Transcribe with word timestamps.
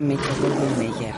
Metro 0.00 0.32
Goldwyn 0.40 0.78
Mayer. 0.78 1.14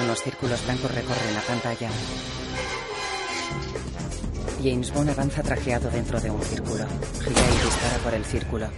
Unos 0.00 0.20
círculos 0.20 0.64
blancos 0.64 0.94
recorren 0.94 1.34
la 1.34 1.40
pantalla. 1.40 1.90
James 4.62 4.94
Bond 4.94 5.10
avanza 5.10 5.42
trajeado 5.42 5.90
dentro 5.90 6.20
de 6.20 6.30
un 6.30 6.40
círculo. 6.40 6.86
Gira 7.18 7.40
y 7.40 7.64
dispara 7.64 7.98
por 8.04 8.14
el 8.14 8.24
círculo. 8.24 8.68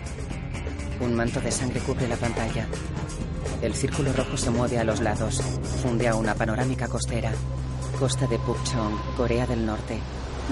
Un 1.01 1.15
manto 1.15 1.39
de 1.43 1.53
sangre 1.53 1.81
cubre 1.81 2.09
la 2.09 2.17
pantalla. 2.17 2.67
El 3.61 3.75
círculo 3.75 4.15
rojo 4.15 4.39
se 4.39 4.49
mueve 4.51 4.79
a 4.79 4.85
los 4.85 5.01
lados. 5.01 5.43
Funde 5.83 6.09
a 6.09 6.15
una 6.15 6.35
panorámica 6.35 6.89
costera. 6.89 7.33
Costa 7.99 8.27
de 8.27 8.39
Pukchong, 8.39 9.15
Corea 9.15 9.47
del 9.47 9.67
Norte. 9.67 9.99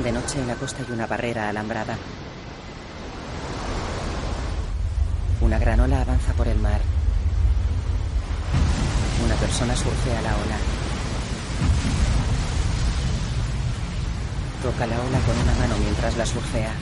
De 0.05 0.12
noche 0.12 0.39
en 0.39 0.48
la 0.48 0.55
costa 0.57 0.85
hay 0.87 0.93
una 0.93 1.07
barrera 1.07 1.48
alambrada. 1.48 1.96
Una 5.46 5.60
granola 5.60 6.00
avanza 6.00 6.32
por 6.32 6.48
el 6.48 6.59
mar. 6.59 6.80
Una 9.24 9.34
persona 9.37 9.77
surfea 9.77 10.20
la 10.20 10.34
ola. 10.34 10.59
Toca 14.60 14.87
la 14.88 14.96
ola 14.96 15.18
con 15.20 15.38
una 15.38 15.54
mano 15.54 15.77
mientras 15.78 16.16
la 16.16 16.27
surfea. 16.27 16.73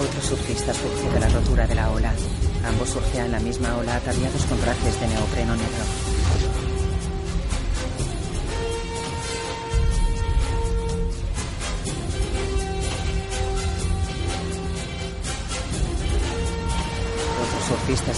Otro 0.00 0.20
surfista 0.20 0.74
surge 0.74 1.10
de 1.14 1.20
la 1.20 1.28
rotura 1.28 1.64
de 1.68 1.74
la 1.76 1.90
ola. 1.90 2.12
Ambos 2.66 2.88
surfean 2.88 3.30
la 3.30 3.38
misma 3.38 3.76
ola 3.76 3.94
ataviados 3.94 4.44
con 4.46 4.58
trajes 4.58 5.00
de 5.00 5.06
neopreno 5.06 5.54
negro. 5.54 6.07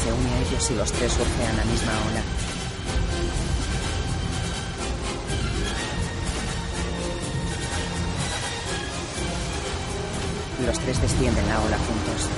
Se 0.02 0.10
une 0.10 0.30
a 0.30 0.40
ellos 0.40 0.70
y 0.70 0.74
los 0.74 0.92
tres 0.92 1.12
surfean 1.12 1.56
la 1.56 1.64
misma 1.64 1.92
ola. 2.08 2.22
Los 10.66 10.78
tres 10.78 11.02
descienden 11.02 11.46
la 11.48 11.60
ola 11.60 11.76
juntos. 11.76 12.28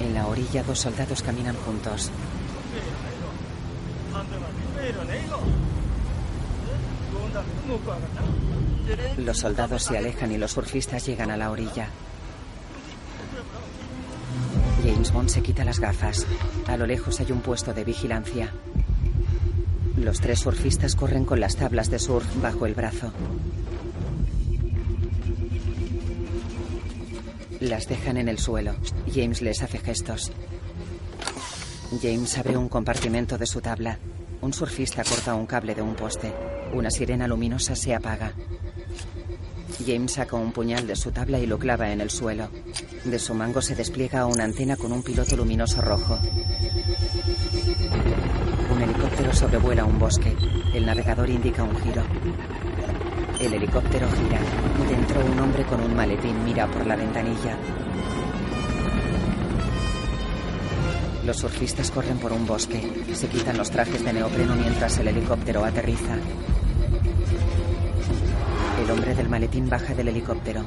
En 0.00 0.14
la 0.14 0.26
orilla 0.26 0.62
dos 0.62 0.78
soldados 0.78 1.22
caminan 1.22 1.56
juntos. 1.56 2.12
Los 9.18 9.38
soldados 9.38 9.82
se 9.82 9.98
alejan 9.98 10.32
y 10.32 10.38
los 10.38 10.52
surfistas 10.52 11.04
llegan 11.06 11.30
a 11.30 11.36
la 11.36 11.50
orilla. 11.50 11.88
James 14.82 15.12
Bond 15.12 15.28
se 15.28 15.42
quita 15.42 15.64
las 15.64 15.80
gafas. 15.80 16.26
A 16.66 16.76
lo 16.76 16.86
lejos 16.86 17.20
hay 17.20 17.32
un 17.32 17.40
puesto 17.40 17.74
de 17.74 17.84
vigilancia. 17.84 18.52
Los 19.96 20.20
tres 20.20 20.40
surfistas 20.40 20.94
corren 20.94 21.24
con 21.24 21.40
las 21.40 21.56
tablas 21.56 21.90
de 21.90 21.98
surf 21.98 22.26
bajo 22.40 22.66
el 22.66 22.74
brazo. 22.74 23.12
Las 27.60 27.88
dejan 27.88 28.16
en 28.16 28.28
el 28.28 28.38
suelo. 28.38 28.76
James 29.12 29.42
les 29.42 29.62
hace 29.62 29.78
gestos. 29.78 30.30
James 32.00 32.38
abre 32.38 32.56
un 32.56 32.68
compartimento 32.68 33.36
de 33.36 33.46
su 33.46 33.60
tabla. 33.60 33.98
Un 34.40 34.52
surfista 34.52 35.02
corta 35.02 35.34
un 35.34 35.46
cable 35.46 35.74
de 35.74 35.82
un 35.82 35.96
poste. 35.96 36.32
Una 36.72 36.90
sirena 36.90 37.26
luminosa 37.26 37.74
se 37.74 37.94
apaga. 37.94 38.32
James 39.88 40.12
saca 40.12 40.36
un 40.36 40.52
puñal 40.52 40.86
de 40.86 40.94
su 40.94 41.12
tabla 41.12 41.38
y 41.38 41.46
lo 41.46 41.58
clava 41.58 41.90
en 41.90 42.02
el 42.02 42.10
suelo. 42.10 42.50
De 43.06 43.18
su 43.18 43.32
mango 43.32 43.62
se 43.62 43.74
despliega 43.74 44.26
una 44.26 44.44
antena 44.44 44.76
con 44.76 44.92
un 44.92 45.02
piloto 45.02 45.34
luminoso 45.34 45.80
rojo. 45.80 46.18
Un 48.70 48.82
helicóptero 48.82 49.32
sobrevuela 49.32 49.86
un 49.86 49.98
bosque. 49.98 50.36
El 50.74 50.84
navegador 50.84 51.30
indica 51.30 51.62
un 51.62 51.74
giro. 51.80 52.02
El 53.40 53.54
helicóptero 53.54 54.06
gira. 54.10 54.40
Dentro 54.90 55.24
un 55.24 55.40
hombre 55.40 55.64
con 55.64 55.80
un 55.80 55.96
maletín 55.96 56.44
mira 56.44 56.70
por 56.70 56.86
la 56.86 56.94
ventanilla. 56.94 57.56
Los 61.24 61.38
surfistas 61.38 61.90
corren 61.90 62.18
por 62.18 62.32
un 62.34 62.46
bosque. 62.46 63.06
Se 63.14 63.28
quitan 63.28 63.56
los 63.56 63.70
trajes 63.70 64.04
de 64.04 64.12
neopreno 64.12 64.54
mientras 64.54 64.98
el 64.98 65.08
helicóptero 65.08 65.64
aterriza. 65.64 66.16
Maletín 69.38 69.70
baja 69.70 69.94
del 69.94 70.08
helicóptero. 70.08 70.62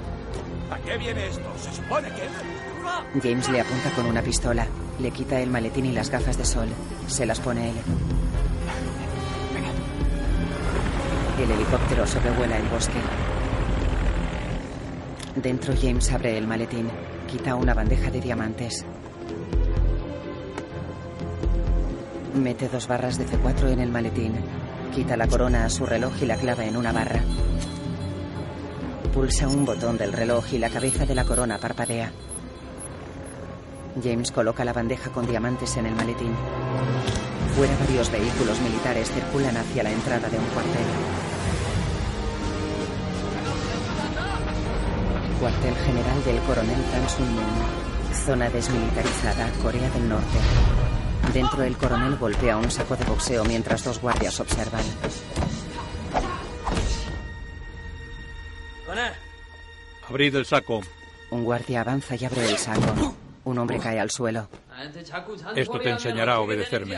¿A 0.71 0.77
qué 0.77 0.97
viene 0.97 1.27
esto? 1.27 1.43
Se 1.57 1.75
supone 1.75 2.07
que... 2.07 3.19
James 3.21 3.49
le 3.49 3.59
apunta 3.59 3.91
con 3.93 4.05
una 4.05 4.21
pistola. 4.21 4.65
Le 4.97 5.11
quita 5.11 5.41
el 5.41 5.49
maletín 5.49 5.87
y 5.87 5.91
las 5.91 6.09
gafas 6.09 6.37
de 6.37 6.45
sol. 6.45 6.69
Se 7.05 7.25
las 7.25 7.41
pone 7.41 7.71
él. 7.71 7.75
El 11.43 11.51
helicóptero 11.51 12.07
sobrevuela 12.07 12.57
el 12.57 12.67
bosque. 12.69 13.01
Dentro 15.35 15.73
James 15.75 16.09
abre 16.13 16.37
el 16.37 16.47
maletín. 16.47 16.89
Quita 17.29 17.55
una 17.55 17.73
bandeja 17.73 18.09
de 18.09 18.21
diamantes. 18.21 18.85
Mete 22.35 22.69
dos 22.69 22.87
barras 22.87 23.17
de 23.17 23.27
C4 23.27 23.73
en 23.73 23.81
el 23.81 23.91
maletín. 23.91 24.35
Quita 24.95 25.17
la 25.17 25.27
corona 25.27 25.65
a 25.65 25.69
su 25.69 25.85
reloj 25.85 26.13
y 26.21 26.25
la 26.25 26.37
clava 26.37 26.63
en 26.63 26.77
una 26.77 26.93
barra. 26.93 27.21
Pulsa 29.13 29.45
un 29.45 29.65
botón 29.65 29.97
del 29.97 30.13
reloj 30.13 30.53
y 30.53 30.57
la 30.57 30.69
cabeza 30.69 31.05
de 31.05 31.13
la 31.13 31.25
corona 31.25 31.57
parpadea. 31.57 32.13
James 34.01 34.31
coloca 34.31 34.63
la 34.63 34.71
bandeja 34.71 35.11
con 35.11 35.27
diamantes 35.27 35.75
en 35.75 35.85
el 35.85 35.95
maletín. 35.95 36.33
Fuera 37.55 37.75
varios 37.77 38.09
vehículos 38.09 38.61
militares 38.61 39.11
circulan 39.11 39.57
hacia 39.57 39.83
la 39.83 39.91
entrada 39.91 40.29
de 40.29 40.37
un 40.37 40.45
cuartel. 40.45 40.85
Cuartel 45.41 45.75
general 45.75 46.23
del 46.23 46.39
coronel 46.43 46.83
Tan 46.83 47.33
Moon. 47.35 48.25
Zona 48.25 48.49
desmilitarizada, 48.49 49.49
Corea 49.61 49.89
del 49.89 50.07
Norte. 50.07 50.37
Dentro 51.33 51.63
el 51.63 51.75
coronel 51.75 52.15
golpea 52.15 52.55
un 52.55 52.71
saco 52.71 52.95
de 52.95 53.03
boxeo 53.03 53.43
mientras 53.43 53.83
dos 53.83 53.99
guardias 53.99 54.39
observan. 54.39 54.83
Abrid 60.11 60.35
el 60.35 60.45
saco. 60.45 60.81
Un 61.29 61.45
guardia 61.45 61.79
avanza 61.79 62.17
y 62.17 62.25
abre 62.25 62.43
el 62.43 62.57
saco. 62.57 63.15
Un 63.45 63.57
hombre 63.59 63.79
cae 63.79 63.97
al 63.97 64.11
suelo. 64.11 64.49
Esto 65.55 65.79
te 65.79 65.89
enseñará 65.89 66.33
a 66.33 66.41
obedecerme. 66.41 66.97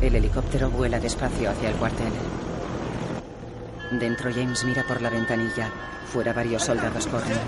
El 0.00 0.16
helicóptero 0.16 0.70
vuela 0.70 0.98
despacio 0.98 1.50
hacia 1.50 1.70
el 1.70 1.76
cuartel. 1.76 2.12
Dentro 3.92 4.32
James 4.32 4.64
mira 4.64 4.84
por 4.88 5.00
la 5.00 5.08
ventanilla. 5.08 5.70
Fuera 6.06 6.32
varios 6.32 6.64
soldados 6.64 7.06
corren. 7.06 7.38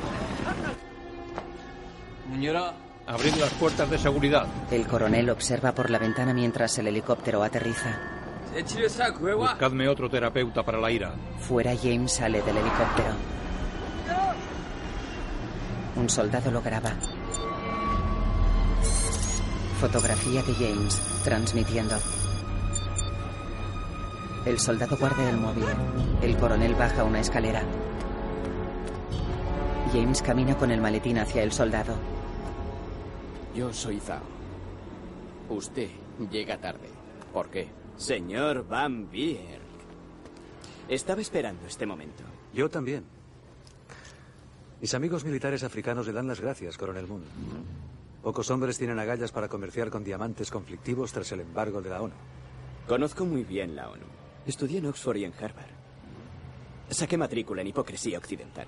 Abrid 3.08 3.34
las 3.34 3.50
puertas 3.54 3.90
de 3.90 3.98
seguridad. 3.98 4.46
El 4.70 4.86
coronel 4.86 5.28
observa 5.30 5.72
por 5.72 5.90
la 5.90 5.98
ventana 5.98 6.32
mientras 6.32 6.78
el 6.78 6.86
helicóptero 6.86 7.42
aterriza. 7.42 8.13
Buscadme 9.36 9.88
otro 9.88 10.08
terapeuta 10.08 10.62
para 10.62 10.78
la 10.78 10.90
ira. 10.90 11.12
Fuera 11.40 11.74
James 11.76 12.12
sale 12.12 12.40
del 12.42 12.56
helicóptero. 12.56 13.14
Un 15.96 16.08
soldado 16.08 16.50
lo 16.50 16.62
graba. 16.62 16.92
Fotografía 19.80 20.42
de 20.42 20.54
James, 20.54 21.00
transmitiendo. 21.24 21.96
El 24.44 24.58
soldado 24.58 24.96
guarda 24.96 25.28
el 25.28 25.36
móvil. 25.36 25.64
El 26.22 26.36
coronel 26.36 26.74
baja 26.74 27.04
una 27.04 27.20
escalera. 27.20 27.62
James 29.92 30.22
camina 30.22 30.56
con 30.56 30.70
el 30.70 30.80
maletín 30.80 31.18
hacia 31.18 31.42
el 31.42 31.52
soldado. 31.52 31.96
Yo 33.54 33.72
soy 33.72 34.00
Zhao. 34.00 34.22
Usted 35.48 35.88
llega 36.30 36.58
tarde. 36.58 36.88
¿Por 37.32 37.48
qué? 37.50 37.83
Señor 37.96 38.66
Van 38.66 39.10
Bierk. 39.10 39.62
Estaba 40.88 41.20
esperando 41.20 41.66
este 41.66 41.86
momento. 41.86 42.22
Yo 42.52 42.68
también. 42.68 43.04
Mis 44.80 44.94
amigos 44.94 45.24
militares 45.24 45.62
africanos 45.62 46.06
le 46.06 46.12
dan 46.12 46.26
las 46.26 46.40
gracias, 46.40 46.76
coronel 46.76 47.06
Moon. 47.06 47.24
Pocos 48.22 48.50
hombres 48.50 48.78
tienen 48.78 48.98
agallas 48.98 49.32
para 49.32 49.48
comerciar 49.48 49.90
con 49.90 50.04
diamantes 50.04 50.50
conflictivos 50.50 51.12
tras 51.12 51.30
el 51.32 51.40
embargo 51.40 51.80
de 51.80 51.90
la 51.90 52.02
ONU. 52.02 52.14
Conozco 52.86 53.24
muy 53.24 53.44
bien 53.44 53.76
la 53.76 53.88
ONU. 53.88 54.04
Estudié 54.46 54.78
en 54.78 54.86
Oxford 54.86 55.16
y 55.16 55.24
en 55.24 55.32
Harvard. 55.32 55.70
Saqué 56.90 57.16
matrícula 57.16 57.62
en 57.62 57.68
hipocresía 57.68 58.18
occidental. 58.18 58.66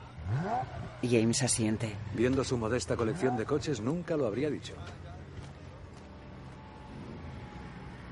James 1.03 1.43
asiente. 1.43 1.95
Viendo 2.15 2.45
su 2.45 2.57
modesta 2.57 2.97
colección 2.97 3.37
de 3.37 3.45
coches, 3.45 3.81
nunca 3.81 4.17
lo 4.17 4.27
habría 4.27 4.51
dicho. 4.51 4.75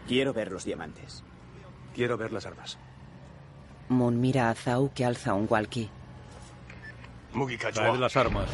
Quiero 0.07 0.33
ver 0.33 0.53
los 0.53 0.65
diamantes. 0.65 1.25
Quiero 1.95 2.17
ver 2.17 2.33
las 2.33 2.47
armas. 2.47 2.79
Moon 3.89 4.21
mira 4.21 4.51
a 4.51 4.55
Zhao 4.55 4.93
que 4.95 5.05
alza 5.05 5.35
un 5.35 5.47
walkie. 5.49 5.91
Traed 7.73 7.99
las 7.99 8.17
armas. 8.17 8.49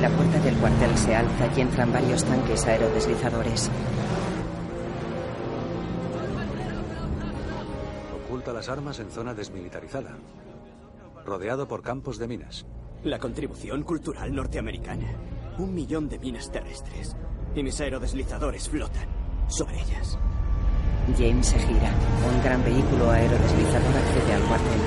La 0.00 0.08
puerta 0.08 0.38
del 0.40 0.56
cuartel 0.56 0.96
se 0.96 1.14
alza 1.14 1.48
y 1.54 1.60
entran 1.60 1.92
varios 1.92 2.24
tanques 2.24 2.64
aerodeslizadores. 2.66 3.70
Oculta 8.24 8.52
las 8.52 8.68
armas 8.68 8.98
en 9.00 9.10
zona 9.10 9.34
desmilitarizada. 9.34 10.16
Rodeado 11.26 11.68
por 11.68 11.82
campos 11.82 12.18
de 12.18 12.28
minas. 12.28 12.64
La 13.04 13.18
contribución 13.18 13.82
cultural 13.82 14.34
norteamericana. 14.34 15.12
Un 15.58 15.74
millón 15.74 16.08
de 16.08 16.18
minas 16.18 16.50
terrestres. 16.50 17.14
Y 17.54 17.62
mis 17.62 17.80
aerodeslizadores 17.80 18.68
flotan 18.68 19.06
sobre 19.48 19.80
ellas. 19.80 20.18
James 21.18 21.46
se 21.46 21.58
gira. 21.58 21.92
Un 22.32 22.42
gran 22.42 22.62
vehículo 22.62 23.10
aerodeslizador 23.10 23.96
accede 23.96 24.34
al 24.34 24.42
cuartel. 24.42 24.80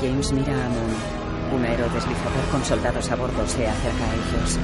James 0.00 0.32
mira 0.32 0.52
a 0.54 0.68
Moon. 0.68 1.20
Un 1.56 1.64
aerodeslizador 1.64 2.44
con 2.52 2.64
soldados 2.64 3.10
a 3.10 3.16
bordo 3.16 3.46
se 3.48 3.66
acerca 3.66 4.04
a 4.04 4.14
ellos. 4.14 4.58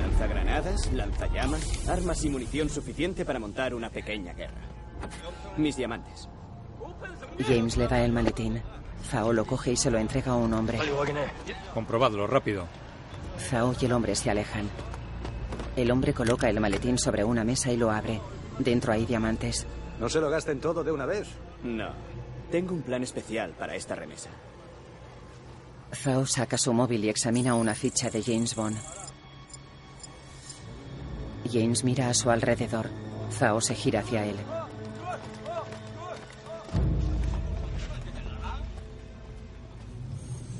Lanzagranadas, 0.00 0.92
lanzallamas, 0.92 1.88
armas 1.88 2.24
y 2.24 2.30
munición 2.30 2.68
suficiente 2.68 3.24
para 3.24 3.40
montar 3.40 3.74
una 3.74 3.90
pequeña 3.90 4.32
guerra. 4.34 4.62
Mis 5.56 5.76
diamantes. 5.76 6.28
James 7.44 7.76
le 7.76 7.88
da 7.88 8.04
el 8.04 8.12
maletín. 8.12 8.62
Zhao 9.10 9.32
lo 9.32 9.44
coge 9.44 9.72
y 9.72 9.76
se 9.76 9.90
lo 9.90 9.98
entrega 9.98 10.32
a 10.32 10.36
un 10.36 10.52
hombre. 10.54 10.78
Comprobadlo, 11.72 12.26
rápido. 12.26 12.66
Zhao 13.38 13.74
y 13.80 13.84
el 13.84 13.92
hombre 13.92 14.14
se 14.14 14.30
alejan. 14.30 14.68
El 15.76 15.90
hombre 15.90 16.14
coloca 16.14 16.48
el 16.48 16.60
maletín 16.60 16.98
sobre 16.98 17.24
una 17.24 17.44
mesa 17.44 17.70
y 17.70 17.76
lo 17.76 17.90
abre. 17.90 18.20
Dentro 18.58 18.92
hay 18.92 19.04
diamantes. 19.04 19.66
No 19.98 20.08
se 20.08 20.20
lo 20.20 20.30
gasten 20.30 20.60
todo 20.60 20.84
de 20.84 20.92
una 20.92 21.06
vez. 21.06 21.28
No. 21.62 21.88
Tengo 22.50 22.74
un 22.74 22.82
plan 22.82 23.02
especial 23.02 23.52
para 23.52 23.74
esta 23.74 23.94
remesa. 23.94 24.30
Zhao 25.92 26.26
saca 26.26 26.58
su 26.58 26.72
móvil 26.72 27.04
y 27.04 27.08
examina 27.08 27.54
una 27.54 27.74
ficha 27.74 28.10
de 28.10 28.22
James 28.22 28.54
Bond. 28.54 28.76
James 31.52 31.84
mira 31.84 32.08
a 32.08 32.14
su 32.14 32.30
alrededor. 32.30 32.90
Zhao 33.32 33.60
se 33.60 33.74
gira 33.74 34.00
hacia 34.00 34.24
él. 34.24 34.36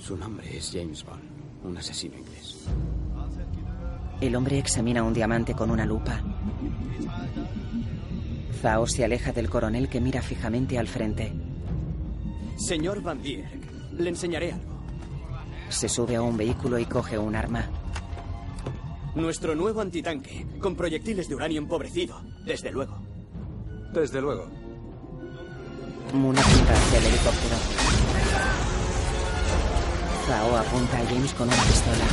Su 0.04 0.18
nombre 0.18 0.54
es 0.54 0.70
James 0.70 1.02
Bond, 1.02 1.22
un 1.64 1.78
asesino 1.78 2.18
inglés. 2.18 2.66
El 4.20 4.36
hombre 4.36 4.58
examina 4.58 5.02
un 5.02 5.14
diamante 5.14 5.54
con 5.54 5.70
una 5.70 5.86
lupa. 5.86 6.20
Zhao 8.60 8.86
se 8.86 9.02
aleja 9.02 9.32
del 9.32 9.48
coronel 9.48 9.88
que 9.88 10.02
mira 10.02 10.20
fijamente 10.20 10.78
al 10.78 10.88
frente. 10.88 11.32
Señor 12.56 13.00
Van 13.00 13.22
Dierk, 13.22 13.48
le 13.96 14.10
enseñaré 14.10 14.52
algo. 14.52 14.74
Se 15.70 15.88
sube 15.88 16.16
a 16.16 16.22
un 16.22 16.36
vehículo 16.36 16.78
y 16.78 16.84
coge 16.84 17.16
un 17.16 17.34
arma. 17.34 17.64
Nuestro 19.14 19.54
nuevo 19.54 19.80
antitanque, 19.80 20.46
con 20.60 20.76
proyectiles 20.76 21.30
de 21.30 21.34
uranio 21.34 21.62
empobrecido, 21.62 22.20
desde 22.44 22.70
luego. 22.70 22.98
Desde 23.94 24.20
luego. 24.20 24.50
Moon 26.12 26.36
apunta 26.36 26.74
hacia 26.74 26.98
el 26.98 27.06
helicóptero. 27.06 28.13
Zhao 30.26 30.56
apunta 30.56 30.98
a 30.98 31.04
James 31.04 31.34
con 31.34 31.46
una 31.48 31.62
pistola. 31.64 32.04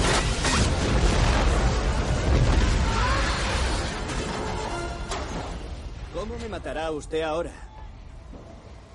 ¿Cómo 6.13 6.37
me 6.37 6.49
matará 6.49 6.91
usted 6.91 7.21
ahora? 7.21 7.51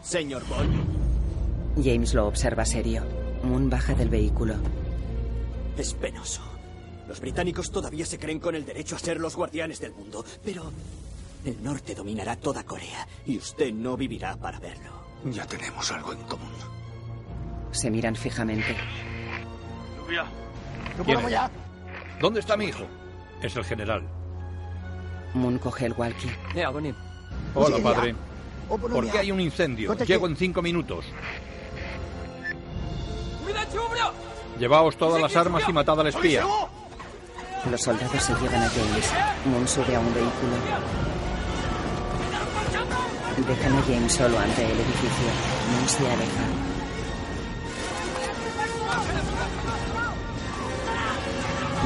Señor 0.03 0.47
Bond. 0.47 1.83
James 1.83 2.13
lo 2.13 2.27
observa 2.27 2.67
serio. 2.67 3.05
Moon 3.43 3.71
baja 3.71 3.95
del 3.95 4.11
vehículo. 4.11 4.55
Es 5.79 5.95
penoso. 5.95 6.43
Los 7.09 7.21
británicos 7.21 7.71
todavía 7.71 8.05
se 8.05 8.19
creen 8.19 8.39
con 8.39 8.55
el 8.55 8.67
derecho 8.67 8.97
a 8.97 8.99
ser 8.99 9.19
los 9.19 9.35
guardianes 9.35 9.81
del 9.81 9.93
mundo, 9.93 10.25
pero 10.45 10.71
el 11.45 11.63
norte 11.63 11.95
dominará 11.95 12.37
toda 12.37 12.65
Corea 12.65 13.07
y 13.25 13.39
usted 13.39 13.73
no 13.73 13.97
vivirá 13.97 14.37
para 14.37 14.61
verlo. 14.61 14.91
Ya 15.25 15.47
tenemos 15.47 15.91
algo 15.91 16.13
en 16.13 16.23
común. 16.25 16.76
Se 17.73 17.91
miran 17.91 18.17
fijamente. 18.17 18.77
¿Quién 21.05 21.19
es? 21.21 21.35
¿Dónde 22.21 22.41
está 22.41 22.57
mi 22.57 22.67
hijo? 22.67 22.85
Es 23.43 23.57
el 23.57 23.65
general. 23.65 24.03
Moon 25.35 25.59
coge 25.59 25.87
el 25.87 25.93
walkie. 25.93 26.31
Hola, 27.55 27.79
padre. 27.83 28.15
¿Por 28.69 29.11
qué 29.11 29.19
hay 29.19 29.31
un 29.31 29.41
incendio? 29.41 29.95
Llego 29.95 30.27
en 30.27 30.37
cinco 30.37 30.63
minutos. 30.63 31.05
Llevaos 34.59 34.97
todas 34.97 35.21
las 35.21 35.37
armas 35.37 35.63
y 35.69 35.73
matad 35.73 36.01
al 36.01 36.07
espía. 36.07 36.45
Los 37.71 37.83
soldados 37.83 38.23
se 38.23 38.33
llevan 38.35 38.63
a 38.63 38.69
James. 38.71 39.13
Moon 39.45 39.69
sube 39.69 39.95
a 39.95 40.01
un 40.01 40.15
vehículo. 40.15 40.57
Dejan 43.47 43.77
a 43.77 43.83
James 43.83 44.13
solo 44.13 44.39
ante 44.39 44.65
el 44.65 44.73
edificio. 44.73 45.29
Moon 45.73 45.89
se 45.89 46.07
aleja. 46.07 46.66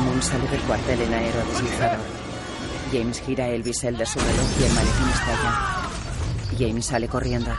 Moon 0.01 0.23
sale 0.23 0.49
del 0.49 0.61
cuartel 0.61 1.01
en 1.03 1.15
aerodeslizador. 1.15 1.99
James 2.93 3.21
gira 3.21 3.49
el 3.49 3.63
bisel 3.63 3.97
de 3.97 4.07
su 4.07 4.19
reloj 4.19 4.47
y 4.61 4.65
el 4.65 4.73
maletín 4.73 5.09
estalla. 5.09 5.89
James 6.59 6.87
sale 6.87 7.09
corriendo. 7.09 7.51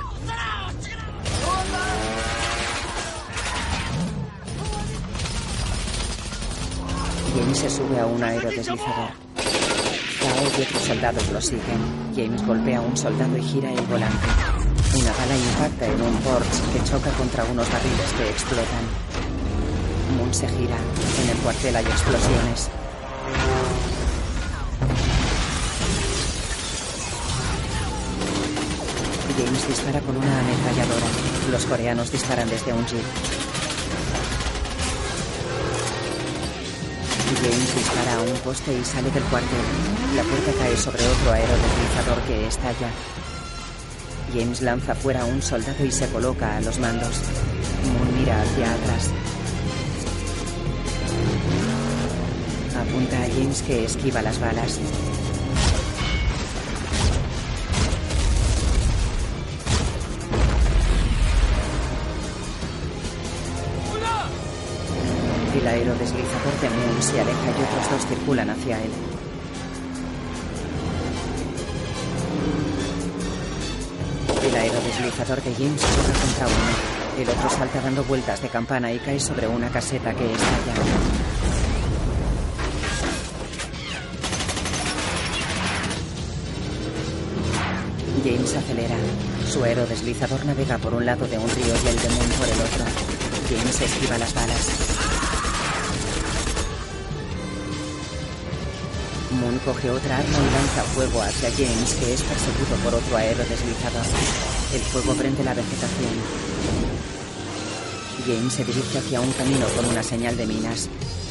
James 7.36 7.58
se 7.58 7.70
sube 7.70 8.00
a 8.00 8.06
un 8.06 8.24
aerodeslizador. 8.24 9.12
Zhao 10.20 10.60
y 10.60 10.62
otros 10.62 10.84
soldados 10.84 11.32
lo 11.32 11.42
siguen. 11.42 12.14
James 12.16 12.46
golpea 12.46 12.80
a 12.80 12.82
un 12.82 12.98
soldado 12.98 13.38
y 13.38 13.42
gira 13.42 13.72
el 13.72 13.82
volante. 13.82 14.28
Una 14.94 15.12
bala 15.14 15.38
impacta 15.38 15.86
en 15.86 16.02
un 16.02 16.16
Porsche 16.18 16.62
que 16.74 16.84
choca 16.84 17.12
contra 17.12 17.44
unos 17.46 17.68
barriles 17.72 18.14
que 18.18 18.30
explotan. 18.30 19.31
Moon 20.18 20.34
se 20.34 20.48
gira. 20.48 20.78
En 21.24 21.30
el 21.30 21.38
cuartel 21.38 21.76
hay 21.76 21.86
explosiones. 21.86 22.70
James 29.38 29.68
dispara 29.68 30.00
con 30.02 30.18
una 30.18 30.40
ametralladora. 30.40 31.08
Los 31.52 31.66
coreanos 31.66 32.12
disparan 32.12 32.50
desde 32.50 32.74
un 32.74 32.86
jeep. 32.86 33.04
James 37.42 37.76
dispara 37.76 38.16
a 38.18 38.22
un 38.22 38.38
poste 38.44 38.72
y 38.78 38.84
sale 38.84 39.10
del 39.10 39.24
cuartel. 39.24 39.66
La 40.16 40.24
puerta 40.24 40.52
cae 40.60 40.78
sobre 40.78 41.08
otro 41.08 41.32
aerodeslizador 41.32 42.22
que 42.28 42.48
estalla. 42.48 42.90
James 44.34 44.62
lanza 44.62 44.94
fuera 44.94 45.22
a 45.22 45.26
un 45.26 45.42
soldado 45.42 45.84
y 45.84 45.92
se 45.92 46.08
coloca 46.10 46.58
a 46.58 46.62
los 46.62 46.78
mandos. 46.80 47.22
Moon 47.94 48.20
mira 48.20 48.42
hacia 48.42 48.72
atrás. 48.74 49.10
A 53.02 53.28
James 53.34 53.64
que 53.64 53.84
esquiva 53.84 54.22
las 54.22 54.40
balas. 54.40 54.80
El 65.56 65.68
aerodeslizador 65.68 66.62
de 66.62 66.70
Moon 66.70 67.02
se 67.02 67.20
aleja 67.20 67.46
y 67.48 67.64
otros 67.64 67.92
dos 67.92 68.08
circulan 68.08 68.50
hacia 68.52 68.78
él. 68.82 68.92
El 74.48 74.56
aerodeslizador 74.56 75.42
de 75.42 75.54
James 75.56 75.82
choca 75.82 76.20
contra 76.20 76.46
uno. 76.46 77.22
El 77.24 77.30
otro 77.30 77.50
salta 77.50 77.82
dando 77.82 78.04
vueltas 78.04 78.42
de 78.44 78.50
campana 78.50 78.94
y 78.94 79.00
cae 79.00 79.20
sobre 79.20 79.48
una 79.48 79.70
caseta 79.70 80.14
que 80.14 80.32
estalla. 80.32 81.31
James 88.24 88.56
acelera. 88.56 88.96
Su 89.50 89.64
aerodeslizador 89.64 90.46
navega 90.46 90.78
por 90.78 90.94
un 90.94 91.06
lado 91.06 91.28
de 91.28 91.38
un 91.38 91.50
río 91.50 91.74
y 91.74 91.88
el 91.88 92.00
de 92.00 92.10
Moon 92.10 92.30
por 92.38 92.48
el 92.48 92.62
otro. 92.62 92.86
James 93.50 93.82
esquiva 93.82 94.18
las 94.18 94.34
balas. 94.34 94.68
Moon 99.40 99.60
coge 99.66 99.90
otra 99.90 100.18
arma 100.18 100.38
y 100.38 100.54
lanza 100.54 100.84
fuego 100.94 101.22
hacia 101.22 101.50
James, 101.52 101.94
que 101.96 102.14
es 102.14 102.22
perseguido 102.22 102.76
por 102.84 102.94
otro 102.94 103.18
aerodeslizador. 103.18 104.06
El 104.74 104.82
fuego 104.82 105.14
prende 105.16 105.44
la 105.44 105.54
vegetación. 105.54 106.62
James 108.28 108.54
se 108.54 108.66
dirige 108.66 109.00
hacia 109.00 109.22
un 109.22 109.32
camino 109.34 109.66
con 109.76 109.86
una 109.86 110.04
señal 110.04 110.38
de 110.38 110.46
minas. 110.46 110.90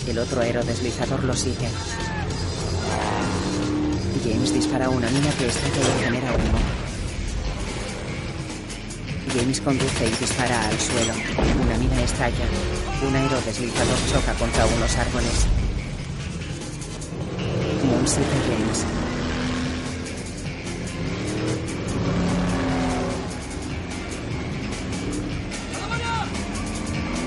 El 0.08 0.18
otro 0.18 0.40
aerodeslizador 0.40 1.22
lo 1.22 1.36
sigue. 1.36 1.68
Dispara 4.52 4.90
una 4.90 5.08
mina 5.10 5.30
que 5.38 5.46
estalla 5.46 5.80
y 5.80 6.04
genera 6.04 6.32
humo. 6.32 6.58
James 9.34 9.60
conduce 9.60 10.06
y 10.06 10.10
dispara 10.10 10.68
al 10.68 10.78
suelo. 10.78 11.14
Una 11.62 11.78
mina 11.78 12.02
estalla. 12.02 12.46
Un 13.06 13.14
aerodeslizador 13.14 13.98
choca 14.12 14.34
contra 14.34 14.66
unos 14.66 14.96
árboles. 14.96 15.46
Moon 17.84 18.08
sigue 18.08 18.26
James. 18.48 18.84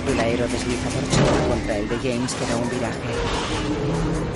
El 0.07 0.19
aerodeslizador 0.19 1.03
choca 1.09 1.47
contra 1.47 1.77
el 1.77 1.89
de 1.89 1.97
James 1.97 2.33
que 2.33 2.45
da 2.45 2.57
un 2.57 2.69
viraje. 2.69 4.32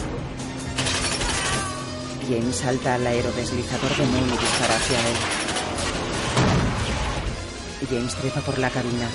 James 2.29 2.57
salta 2.57 2.96
al 2.96 3.07
aerodeslizador 3.07 3.96
de 3.96 4.05
Moon 4.05 4.27
y 4.27 4.38
dispara 4.38 4.75
hacia 4.75 5.00
él. 5.00 5.15
James 7.89 8.15
trepa 8.15 8.41
por 8.41 8.57
la 8.60 8.69
cabina. 8.69 9.07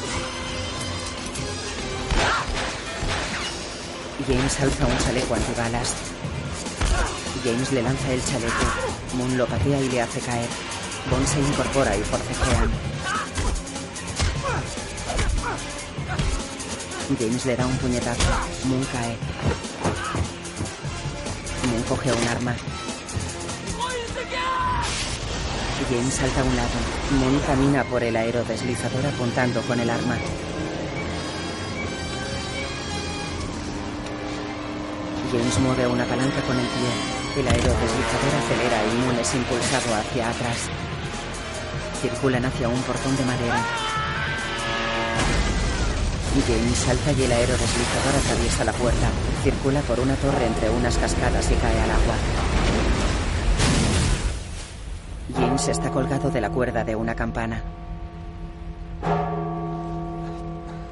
James 4.26 4.60
alza 4.60 4.86
un 4.86 4.98
chaleco 4.98 5.34
antibalas. 5.34 5.92
James 7.44 7.72
le 7.72 7.82
lanza 7.82 8.12
el 8.12 8.24
chaleco. 8.24 8.64
Moon 9.18 9.36
lo 9.36 9.46
patea 9.46 9.80
y 9.80 9.88
le 9.90 10.00
hace 10.00 10.20
caer. 10.20 10.48
Bond 11.10 11.26
se 11.26 11.40
incorpora 11.40 11.94
y 11.94 12.02
forcejean. 12.02 12.70
James 17.18 17.44
le 17.44 17.56
da 17.56 17.66
un 17.66 17.76
puñetazo. 17.76 18.30
Moon 18.64 18.84
cae. 18.90 19.16
Moon 21.68 21.82
coge 21.82 22.10
un 22.10 22.28
arma. 22.28 22.56
James 25.92 26.14
salta 26.14 26.40
a 26.40 26.44
un 26.44 26.56
lado. 26.56 26.78
Moon 27.20 27.38
camina 27.46 27.84
por 27.84 28.02
el 28.02 28.16
aerodeslizador 28.16 29.04
apuntando 29.04 29.60
con 29.68 29.78
el 29.78 29.90
arma. 29.90 30.16
James 35.30 35.58
mueve 35.58 35.86
una 35.86 36.06
palanca 36.06 36.40
con 36.46 36.58
el 36.58 36.64
pie. 36.64 37.42
El 37.42 37.46
aerodeslizador 37.46 38.32
acelera 38.40 38.78
y 38.88 39.04
Moon 39.04 39.18
es 39.20 39.34
impulsado 39.34 39.94
hacia 39.94 40.30
atrás. 40.30 40.56
Circulan 42.00 42.46
hacia 42.46 42.70
un 42.70 42.80
portón 42.84 43.14
de 43.14 43.24
madera. 43.26 43.62
James 46.48 46.78
salta 46.78 47.12
y 47.12 47.22
el 47.22 47.32
aerodeslizador 47.32 48.14
atraviesa 48.16 48.64
la 48.64 48.72
puerta. 48.72 49.10
Circula 49.44 49.82
por 49.82 50.00
una 50.00 50.14
torre 50.14 50.46
entre 50.46 50.70
unas 50.70 50.96
cascadas 50.96 51.50
y 51.50 51.54
cae 51.56 51.80
al 51.82 51.90
agua. 51.90 52.51
James 55.52 55.68
está 55.68 55.90
colgado 55.90 56.30
de 56.30 56.40
la 56.40 56.48
cuerda 56.48 56.82
de 56.82 56.96
una 56.96 57.14
campana. 57.14 57.62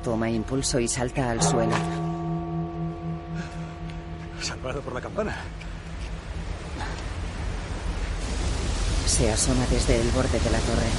Toma 0.05 0.29
impulso 0.29 0.79
y 0.79 0.87
salta 0.87 1.31
al 1.31 1.43
suelo. 1.43 1.75
Salvado 4.43 4.83
por 4.83 4.93
la 4.93 5.01
campana. 5.01 5.35
Se 9.07 9.33
asoma 9.33 9.65
desde 9.71 9.99
el 9.99 10.11
borde 10.11 10.39
de 10.39 10.51
la 10.51 10.59
torre. 10.59 10.91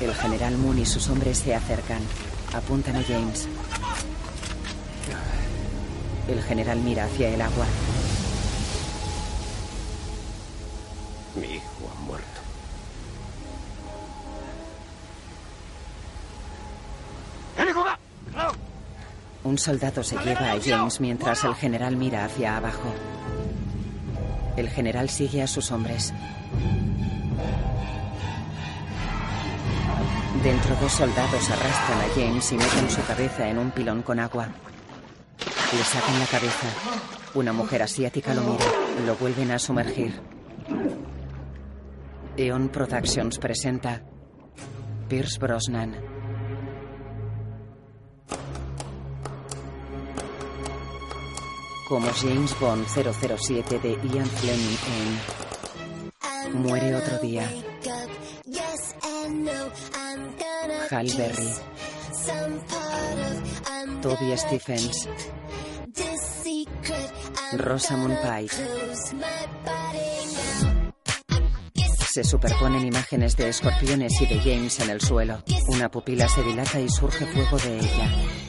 El 0.00 0.12
general 0.12 0.58
Moon 0.58 0.76
y 0.76 0.86
sus 0.86 1.08
hombres 1.08 1.38
se 1.38 1.54
acercan. 1.54 2.00
Apuntan 2.52 2.96
a 2.96 3.02
James. 3.04 3.46
El 6.28 6.42
general 6.42 6.80
mira 6.80 7.04
hacia 7.04 7.28
el 7.28 7.40
agua. 7.42 7.66
Un 19.52 19.58
soldado 19.58 20.02
se 20.02 20.16
lleva 20.24 20.50
a 20.50 20.58
James 20.58 20.98
mientras 20.98 21.44
el 21.44 21.54
general 21.54 21.94
mira 21.94 22.24
hacia 22.24 22.56
abajo. 22.56 22.90
El 24.56 24.70
general 24.70 25.10
sigue 25.10 25.42
a 25.42 25.46
sus 25.46 25.70
hombres. 25.70 26.14
Dentro 30.42 30.74
dos 30.76 30.90
soldados 30.90 31.50
arrastran 31.50 32.00
a 32.00 32.08
James 32.14 32.50
y 32.50 32.54
meten 32.54 32.88
su 32.88 33.04
cabeza 33.04 33.46
en 33.46 33.58
un 33.58 33.70
pilón 33.72 34.00
con 34.00 34.20
agua. 34.20 34.48
Le 35.70 35.84
sacan 35.84 36.18
la 36.18 36.24
cabeza. 36.24 36.68
Una 37.34 37.52
mujer 37.52 37.82
asiática 37.82 38.32
lo 38.32 38.40
mira. 38.40 38.64
Lo 39.04 39.16
vuelven 39.16 39.50
a 39.50 39.58
sumergir. 39.58 40.18
Eon 42.38 42.70
Productions 42.70 43.38
presenta 43.38 44.00
Pierce 45.10 45.38
Brosnan. 45.38 46.11
Como 51.92 52.08
James 52.14 52.58
Bond 52.58 52.86
007 52.86 53.78
de 53.80 53.90
Ian 53.90 54.24
Fleming 54.24 54.78
Muere 56.54 56.94
otro 56.94 57.18
día. 57.18 57.46
Hal 60.90 61.06
Berry. 61.18 61.50
Toby 64.00 64.38
Stephens. 64.38 65.06
Rosamund 67.58 68.16
Pike. 68.22 68.56
Se 72.10 72.24
superponen 72.24 72.86
imágenes 72.86 73.36
de 73.36 73.50
escorpiones 73.50 74.18
y 74.18 74.24
de 74.24 74.38
James 74.38 74.80
en 74.80 74.88
el 74.88 75.02
suelo. 75.02 75.44
Una 75.68 75.90
pupila 75.90 76.26
se 76.26 76.42
dilata 76.42 76.80
y 76.80 76.88
surge 76.88 77.26
fuego 77.26 77.58
de 77.58 77.80
ella. 77.80 78.41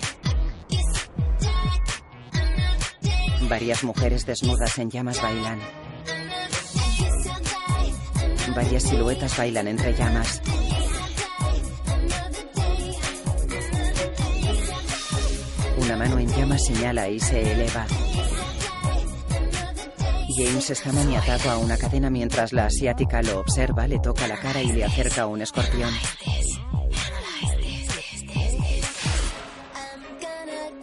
Varias 3.53 3.83
mujeres 3.83 4.25
desnudas 4.25 4.79
en 4.79 4.89
llamas 4.89 5.21
bailan. 5.21 5.59
Varias 8.55 8.81
siluetas 8.81 9.37
bailan 9.37 9.67
entre 9.67 9.93
llamas. 9.93 10.41
Una 15.77 15.97
mano 15.97 16.17
en 16.17 16.27
llamas 16.29 16.65
señala 16.65 17.07
y 17.07 17.19
se 17.19 17.51
eleva. 17.51 17.85
James 20.35 20.69
está 20.71 20.91
maniatado 20.91 21.51
a 21.51 21.57
una 21.59 21.77
cadena 21.77 22.09
mientras 22.09 22.53
la 22.53 22.65
asiática 22.65 23.21
lo 23.21 23.39
observa, 23.41 23.87
le 23.87 23.99
toca 23.99 24.27
la 24.27 24.39
cara 24.39 24.63
y 24.63 24.71
le 24.71 24.83
acerca 24.83 25.27
un 25.27 25.43
escorpión. 25.43 25.91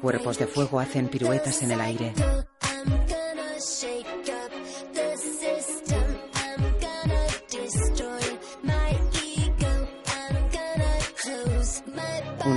Cuerpos 0.01 0.39
de 0.39 0.47
fuego 0.47 0.79
hacen 0.79 1.09
piruetas 1.09 1.63
en 1.63 1.73
el 1.73 1.81
aire. 1.81 2.15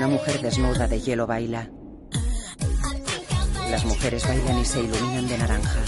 Una 0.03 0.15
mujer 0.15 0.41
desnuda 0.41 0.85
de 0.85 0.99
hielo 0.99 1.25
baila. 1.25 1.69
Las 3.71 3.85
mujeres 3.85 4.27
bailan 4.27 4.59
y 4.59 4.65
se 4.65 4.81
iluminan 4.81 5.29
de 5.29 5.37
naranja. 5.37 5.79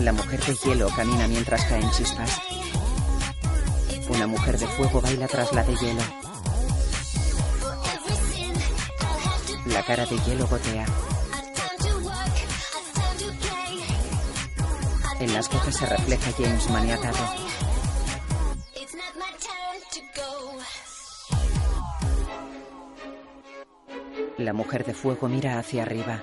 La 0.00 0.12
mujer 0.12 0.44
de 0.44 0.56
hielo 0.56 0.88
camina 0.96 1.28
mientras 1.28 1.64
caen 1.66 1.88
chispas. 1.92 2.40
Una 4.08 4.26
mujer 4.26 4.58
de 4.58 4.66
fuego 4.66 5.00
baila 5.00 5.28
tras 5.28 5.52
la 5.52 5.62
de 5.62 5.76
hielo. 5.76 6.02
La 9.66 9.84
cara 9.84 10.06
de 10.06 10.18
hielo 10.18 10.48
gotea. 10.48 10.86
En 15.20 15.32
las 15.32 15.48
gafas 15.48 15.76
se 15.76 15.86
refleja 15.86 16.32
James 16.36 16.68
maniatado. 16.70 17.43
La 24.38 24.52
mujer 24.52 24.84
de 24.84 24.94
fuego 24.94 25.28
mira 25.28 25.58
hacia 25.58 25.82
arriba. 25.82 26.22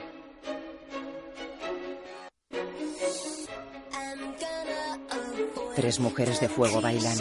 Tres 5.75 5.99
mujeres 5.99 6.39
de 6.39 6.49
fuego 6.49 6.81
bailan. 6.81 7.17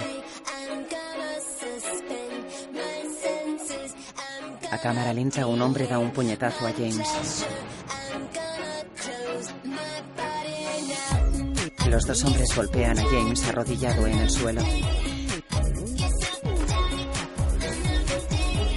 cámara 4.81 5.13
lenta, 5.13 5.47
un 5.47 5.61
hombre 5.61 5.87
da 5.87 5.99
un 5.99 6.11
puñetazo 6.11 6.67
a 6.67 6.73
James. 6.73 7.45
Los 11.89 12.07
dos 12.07 12.25
hombres 12.25 12.57
golpean 12.57 12.99
a 12.99 13.03
James 13.03 13.49
arrodillado 13.49 14.07
en 14.07 14.19
el 14.19 14.31
suelo. 14.31 14.63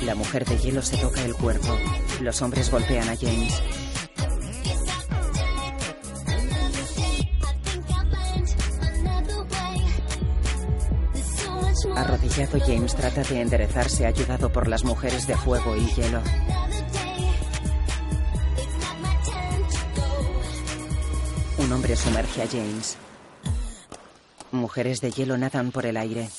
La 0.05 0.15
mujer 0.15 0.43
de 0.43 0.57
hielo 0.57 0.81
se 0.81 0.97
toca 0.97 1.23
el 1.23 1.33
cuerpo. 1.33 1.77
Los 2.19 2.41
hombres 2.41 2.69
golpean 2.69 3.07
a 3.07 3.15
James. 3.15 3.61
Arrodillado 11.95 12.59
James 12.59 12.95
trata 12.95 13.23
de 13.23 13.41
enderezarse 13.41 14.05
ayudado 14.05 14.51
por 14.51 14.67
las 14.67 14.83
mujeres 14.83 15.25
de 15.25 15.37
fuego 15.37 15.75
y 15.77 15.85
hielo. 15.93 16.21
Un 21.59 21.71
hombre 21.71 21.95
sumerge 21.95 22.41
a 22.41 22.47
James. 22.47 22.97
Mujeres 24.51 24.99
de 24.99 25.11
hielo 25.11 25.37
nadan 25.37 25.71
por 25.71 25.85
el 25.85 25.95
aire. 25.95 26.29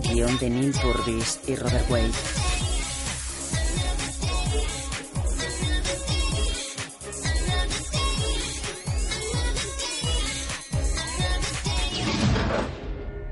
Guión 0.00 0.36
de 0.38 0.50
Neil 0.50 0.72
Purvis 0.72 1.40
y 1.46 1.54
Robert 1.54 1.90
Wade. 1.90 2.10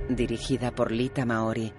Dirigida 0.09 0.71
por 0.71 0.90
Lita 0.90 1.26
Maori. 1.26 1.73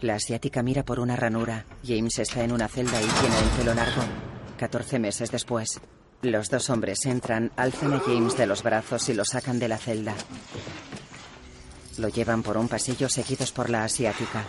La 0.00 0.14
asiática 0.14 0.62
mira 0.62 0.84
por 0.84 0.98
una 0.98 1.14
ranura. 1.14 1.66
James 1.84 2.18
está 2.18 2.42
en 2.42 2.52
una 2.52 2.68
celda 2.68 3.00
y 3.00 3.04
tiene 3.04 3.38
el 3.38 3.48
pelo 3.58 3.74
largo. 3.74 4.02
14 4.58 4.98
meses 4.98 5.30
después. 5.30 5.80
Los 6.22 6.50
dos 6.50 6.70
hombres 6.70 7.04
entran, 7.06 7.52
alzan 7.56 7.92
a 7.92 8.00
James 8.00 8.36
de 8.36 8.46
los 8.46 8.62
brazos 8.62 9.08
y 9.08 9.14
lo 9.14 9.24
sacan 9.24 9.58
de 9.58 9.68
la 9.68 9.78
celda. 9.78 10.14
Lo 11.98 12.08
llevan 12.08 12.42
por 12.42 12.56
un 12.56 12.68
pasillo 12.68 13.08
seguidos 13.08 13.52
por 13.52 13.70
la 13.70 13.84
asiática. 13.84 14.44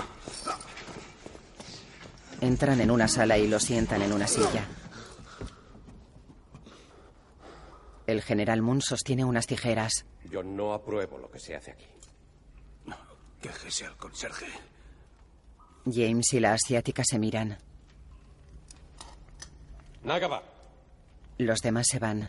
Entran 2.41 2.81
en 2.81 2.91
una 2.91 3.07
sala 3.07 3.37
y 3.37 3.47
lo 3.47 3.59
sientan 3.59 4.01
en 4.01 4.13
una 4.13 4.27
silla. 4.27 4.65
El 8.05 8.21
general 8.21 8.61
Moon 8.61 8.81
sostiene 8.81 9.25
unas 9.25 9.47
tijeras. 9.47 10.05
Yo 10.29 10.43
no 10.43 10.73
apruebo 10.73 11.17
lo 11.17 11.29
que 11.29 11.39
se 11.39 11.55
hace 11.55 11.71
aquí. 11.71 11.85
Quéjese 13.41 13.85
al 13.85 13.97
conserje. 13.97 14.47
James 15.85 16.33
y 16.33 16.39
la 16.39 16.53
asiática 16.53 17.03
se 17.05 17.19
miran. 17.19 17.57
Nagaba. 20.03 20.43
Los 21.37 21.59
demás 21.59 21.87
se 21.87 21.99
van. 21.99 22.27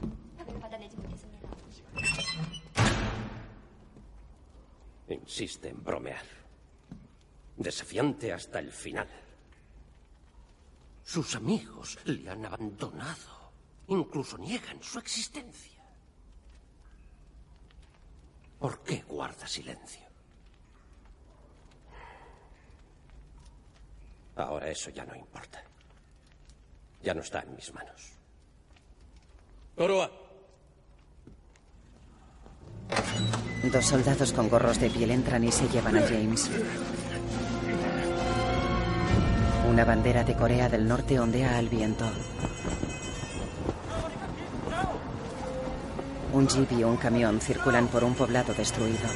Insiste 5.09 5.69
en 5.69 5.83
bromear. 5.83 6.25
Desafiante 7.57 8.33
hasta 8.33 8.59
el 8.59 8.73
final. 8.73 9.09
Sus 11.05 11.35
amigos 11.35 11.99
le 12.05 12.29
han 12.29 12.45
abandonado. 12.45 13.51
Incluso 13.89 14.37
niegan 14.37 14.83
su 14.83 14.99
existencia. 14.99 15.83
¿Por 18.59 18.83
qué 18.83 19.03
guarda 19.09 19.47
silencio? 19.47 20.07
Ahora 24.37 24.69
eso 24.69 24.91
ya 24.91 25.05
no 25.05 25.15
importa. 25.15 25.63
Ya 27.03 27.15
no 27.15 27.23
está 27.23 27.41
en 27.41 27.57
mis 27.57 27.73
manos. 27.73 28.13
Oroa. 29.77 30.11
Dos 33.73 33.85
soldados 33.85 34.33
con 34.33 34.49
gorros 34.49 34.81
de 34.81 34.89
piel 34.89 35.11
entran 35.11 35.45
y 35.45 35.53
se 35.53 35.69
llevan 35.69 35.97
a 35.99 36.01
James. 36.01 36.51
Una 39.71 39.85
bandera 39.85 40.25
de 40.25 40.35
Corea 40.35 40.71
del 40.71 40.89
Norte 40.89 41.21
ondea 41.21 41.59
al 41.59 41.69
viento. 41.69 42.07
Un 46.33 46.49
jeep 46.49 46.73
y 46.73 46.85
un 46.85 46.97
camión 46.97 47.41
circulan 47.41 47.89
por 47.89 48.05
un 48.05 48.15
poblado 48.15 48.55
destruido. 48.55 49.07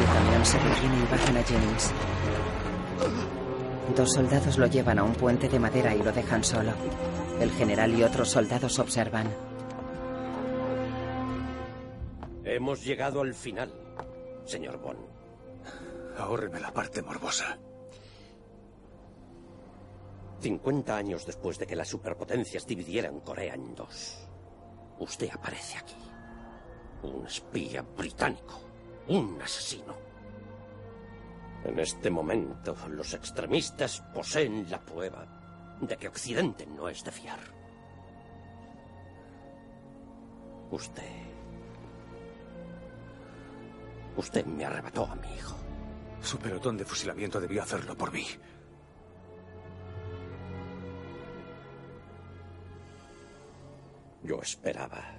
El 0.00 0.06
camión 0.06 0.44
se 0.44 0.58
detiene 0.58 0.98
y 0.98 1.10
bajan 1.10 1.36
a 1.36 1.44
James. 1.44 1.92
Dos 3.96 4.12
soldados 4.12 4.58
lo 4.58 4.66
llevan 4.66 4.98
a 4.98 5.04
un 5.04 5.14
puente 5.14 5.48
de 5.48 5.58
madera 5.60 5.94
y 5.94 6.02
lo 6.02 6.10
dejan 6.10 6.42
solo. 6.42 6.72
El 7.40 7.52
general 7.52 7.96
y 7.96 8.02
otros 8.02 8.30
soldados 8.30 8.80
observan. 8.80 9.32
Hemos 12.44 12.84
llegado 12.84 13.20
al 13.20 13.32
final, 13.32 13.72
señor 14.44 14.78
Bond. 14.80 14.98
Ahórreme 16.18 16.58
la 16.58 16.72
parte 16.72 17.00
morbosa. 17.00 17.56
50 20.40 20.96
años 20.96 21.26
después 21.26 21.58
de 21.60 21.66
que 21.68 21.76
las 21.76 21.86
superpotencias 21.86 22.66
dividieran 22.66 23.20
Corea 23.20 23.54
en 23.54 23.72
dos, 23.72 24.28
usted 24.98 25.30
aparece 25.32 25.78
aquí. 25.78 25.96
Un 27.04 27.24
espía 27.24 27.82
británico. 27.82 28.60
Un 29.06 29.40
asesino. 29.40 29.94
En 31.64 31.78
este 31.78 32.10
momento, 32.10 32.76
los 32.88 33.14
extremistas 33.14 34.02
poseen 34.12 34.68
la 34.68 34.80
prueba 34.80 35.37
de 35.80 35.96
que 35.96 36.08
Occidente 36.08 36.66
no 36.66 36.88
es 36.88 37.04
de 37.04 37.12
fiar. 37.12 37.40
Usted... 40.70 41.28
Usted 44.16 44.44
me 44.46 44.64
arrebató 44.64 45.06
a 45.06 45.14
mi 45.14 45.32
hijo. 45.34 45.56
Su 46.20 46.38
pelotón 46.38 46.76
de 46.76 46.84
fusilamiento 46.84 47.40
debió 47.40 47.62
hacerlo 47.62 47.96
por 47.96 48.12
mí. 48.12 48.26
Yo 54.24 54.42
esperaba 54.42 55.14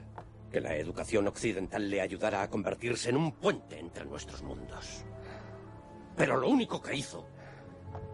que 0.52 0.60
la 0.60 0.76
educación 0.76 1.28
occidental 1.28 1.90
le 1.90 2.02
ayudara 2.02 2.42
a 2.42 2.50
convertirse 2.50 3.10
en 3.10 3.18
un 3.18 3.32
puente 3.32 3.80
entre 3.80 4.06
nuestros 4.06 4.44
mundos. 4.44 5.06
Pero 6.18 6.38
lo 6.38 6.50
único 6.50 6.82
que 6.82 6.96
hizo 6.96 7.26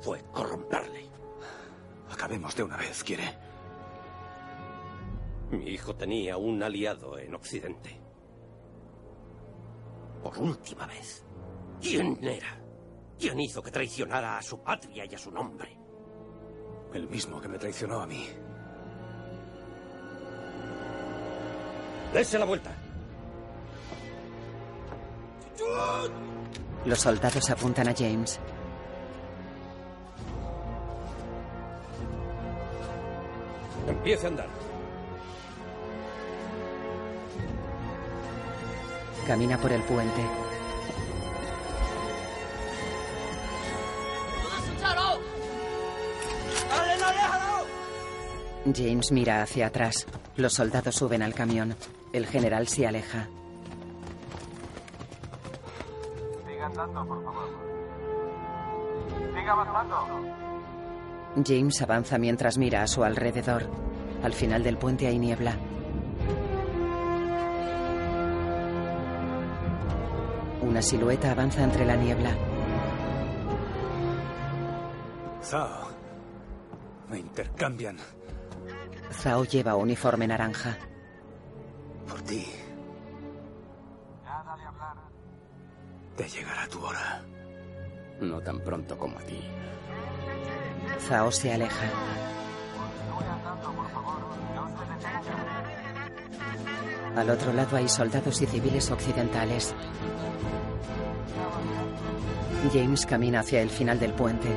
fue 0.01 0.21
corromperle. 0.31 1.14
Acabemos 2.15 2.55
de 2.55 2.63
una 2.63 2.77
vez, 2.77 3.03
¿quiere? 3.03 3.37
Mi 5.51 5.65
hijo 5.65 5.93
tenía 5.97 6.37
un 6.37 6.63
aliado 6.63 7.19
en 7.19 7.35
Occidente. 7.35 7.99
Por 10.23 10.37
última 10.37 10.87
vez. 10.87 11.25
¿Quién 11.81 12.17
era? 12.23 12.57
¿Quién 13.19 13.37
hizo 13.41 13.61
que 13.61 13.69
traicionara 13.69 14.37
a 14.37 14.41
su 14.41 14.63
patria 14.63 15.03
y 15.05 15.13
a 15.13 15.17
su 15.17 15.29
nombre? 15.29 15.77
El 16.93 17.09
mismo 17.09 17.41
que 17.41 17.49
me 17.49 17.59
traicionó 17.59 17.99
a 17.99 18.07
mí. 18.07 18.29
Dese 22.13 22.39
la 22.39 22.45
vuelta. 22.45 22.73
Los 26.85 26.99
soldados 26.99 27.49
apuntan 27.49 27.89
a 27.89 27.93
James. 27.93 28.39
Empiece 33.87 34.25
a 34.25 34.29
andar. 34.29 34.47
Camina 39.27 39.57
por 39.57 39.71
el 39.71 39.81
puente. 39.81 40.21
James 48.73 49.11
mira 49.11 49.43
hacia 49.43 49.67
atrás. 49.67 50.07
Los 50.35 50.53
soldados 50.53 50.95
suben 50.95 51.21
al 51.21 51.33
camión. 51.33 51.75
El 52.13 52.25
general 52.25 52.67
se 52.67 52.87
aleja. 52.87 53.27
Siga 56.47 56.65
andando, 56.65 57.05
por 57.05 57.23
favor. 57.23 57.49
Siga 59.33 59.51
avanzando. 59.51 60.54
James 61.43 61.81
avanza 61.81 62.17
mientras 62.17 62.57
mira 62.57 62.81
a 62.81 62.87
su 62.87 63.03
alrededor. 63.03 63.69
Al 64.23 64.33
final 64.33 64.63
del 64.63 64.77
puente 64.77 65.07
hay 65.07 65.19
niebla. 65.19 65.57
Una 70.61 70.81
silueta 70.81 71.31
avanza 71.31 71.63
entre 71.63 71.85
la 71.85 71.95
niebla. 71.95 72.31
Zao. 75.43 75.89
Me 77.09 77.19
intercambian. 77.19 77.97
Zhao 79.11 79.45
lleva 79.45 79.75
uniforme 79.75 80.27
naranja. 80.27 80.75
¿Por 82.07 82.21
ti. 82.21 82.45
Ya 84.23 84.43
dale 84.43 84.63
a 84.63 84.67
hablar. 84.69 84.97
Te 86.15 86.27
llegará 86.27 86.67
tu 86.67 86.83
hora. 86.83 87.23
No 88.21 88.41
tan 88.41 88.59
pronto 88.61 88.97
como 88.97 89.19
a 89.19 89.21
ti. 89.21 89.39
Zhao 90.99 91.31
se 91.31 91.53
aleja. 91.53 91.87
Al 97.15 97.29
otro 97.29 97.53
lado 97.53 97.77
hay 97.77 97.87
soldados 97.87 98.41
y 98.41 98.45
civiles 98.45 98.91
occidentales. 98.91 99.73
James 102.73 103.05
camina 103.05 103.39
hacia 103.39 103.61
el 103.61 103.69
final 103.69 103.99
del 103.99 104.11
puente. 104.13 104.49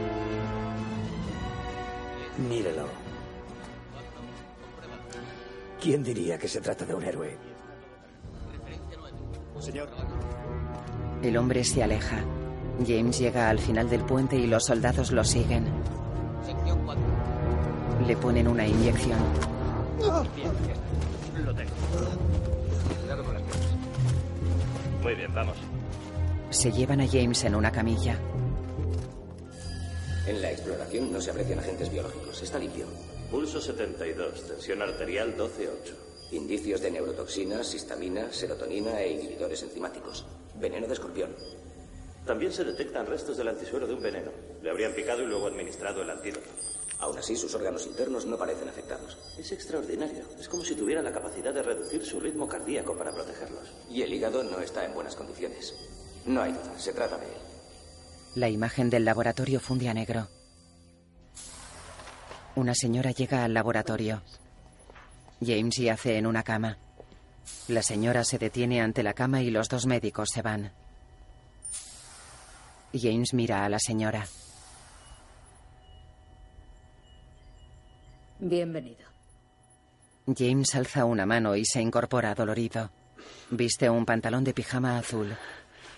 Mírelo. 2.48 2.86
¿Quién 5.80 6.02
diría 6.02 6.38
que 6.38 6.48
se 6.48 6.60
trata 6.60 6.84
de 6.84 6.94
un 6.94 7.04
héroe? 7.04 7.36
Señor, 9.60 9.88
El 11.22 11.36
hombre 11.36 11.62
se 11.64 11.82
aleja. 11.82 12.18
James 12.86 13.18
llega 13.18 13.48
al 13.48 13.58
final 13.58 13.88
del 13.90 14.04
puente 14.04 14.36
y 14.36 14.46
los 14.46 14.64
soldados 14.64 15.10
lo 15.12 15.24
siguen. 15.24 15.66
Le 18.08 18.16
ponen 18.16 18.48
una 18.48 18.66
inyección. 18.66 19.18
Lo 21.44 21.54
tengo. 21.54 21.70
Cuidado 23.02 23.22
con 23.22 23.34
las 23.34 23.42
piernas. 23.42 23.68
Muy 25.02 25.14
bien, 25.14 25.34
vamos. 25.34 25.58
Se 26.48 26.72
llevan 26.72 27.02
a 27.02 27.06
James 27.06 27.44
en 27.44 27.54
una 27.54 27.70
camilla. 27.70 28.18
En 30.26 30.40
la 30.40 30.50
exploración 30.50 31.12
no 31.12 31.20
se 31.20 31.32
aprecian 31.32 31.58
agentes 31.58 31.92
biológicos. 31.92 32.42
Está 32.42 32.58
limpio. 32.58 32.86
Pulso 33.30 33.60
72, 33.60 34.42
tensión 34.42 34.80
arterial 34.80 35.36
12.8. 35.36 36.32
Indicios 36.32 36.80
de 36.80 36.90
neurotoxinas, 36.90 37.74
histamina, 37.74 38.32
serotonina 38.32 39.02
e 39.02 39.12
inhibidores 39.12 39.62
enzimáticos. 39.64 40.24
Veneno 40.58 40.86
de 40.86 40.94
escorpión. 40.94 41.36
También 42.24 42.52
se 42.52 42.64
detectan 42.64 43.04
restos 43.04 43.36
del 43.36 43.48
antisuero 43.48 43.86
de 43.86 43.92
un 43.92 44.02
veneno. 44.02 44.30
Le 44.62 44.70
habrían 44.70 44.94
picado 44.94 45.22
y 45.22 45.26
luego 45.26 45.48
administrado 45.48 46.00
el 46.00 46.08
antídoto. 46.08 46.48
Aún 47.00 47.16
así, 47.16 47.36
sus 47.36 47.54
órganos 47.54 47.86
internos 47.86 48.26
no 48.26 48.36
parecen 48.36 48.68
afectados. 48.68 49.16
Es 49.38 49.52
extraordinario. 49.52 50.24
Es 50.38 50.48
como 50.48 50.64
si 50.64 50.74
tuviera 50.74 51.00
la 51.00 51.12
capacidad 51.12 51.54
de 51.54 51.62
reducir 51.62 52.04
su 52.04 52.18
ritmo 52.18 52.48
cardíaco 52.48 52.96
para 52.96 53.12
protegerlos. 53.12 53.72
Y 53.88 54.02
el 54.02 54.12
hígado 54.12 54.42
no 54.42 54.58
está 54.58 54.84
en 54.84 54.94
buenas 54.94 55.14
condiciones. 55.14 55.74
No 56.26 56.42
hay 56.42 56.52
duda, 56.52 56.78
se 56.78 56.92
trata 56.92 57.16
de 57.16 57.26
él. 57.26 57.40
La 58.34 58.48
imagen 58.48 58.90
del 58.90 59.04
laboratorio 59.04 59.60
funde 59.60 59.88
a 59.88 59.94
negro. 59.94 60.28
Una 62.56 62.74
señora 62.74 63.12
llega 63.12 63.44
al 63.44 63.54
laboratorio. 63.54 64.22
James 65.40 65.76
yace 65.76 66.16
en 66.18 66.26
una 66.26 66.42
cama. 66.42 66.78
La 67.68 67.82
señora 67.82 68.24
se 68.24 68.38
detiene 68.38 68.80
ante 68.80 69.04
la 69.04 69.14
cama 69.14 69.40
y 69.42 69.50
los 69.50 69.68
dos 69.68 69.86
médicos 69.86 70.30
se 70.30 70.42
van. 70.42 70.72
James 72.92 73.34
mira 73.34 73.64
a 73.64 73.68
la 73.68 73.78
señora. 73.78 74.26
Bienvenido. 78.40 79.04
James 80.26 80.74
alza 80.74 81.04
una 81.04 81.26
mano 81.26 81.56
y 81.56 81.64
se 81.64 81.80
incorpora 81.80 82.34
dolorido. 82.34 82.90
Viste 83.50 83.90
un 83.90 84.04
pantalón 84.04 84.44
de 84.44 84.54
pijama 84.54 84.98
azul. 84.98 85.36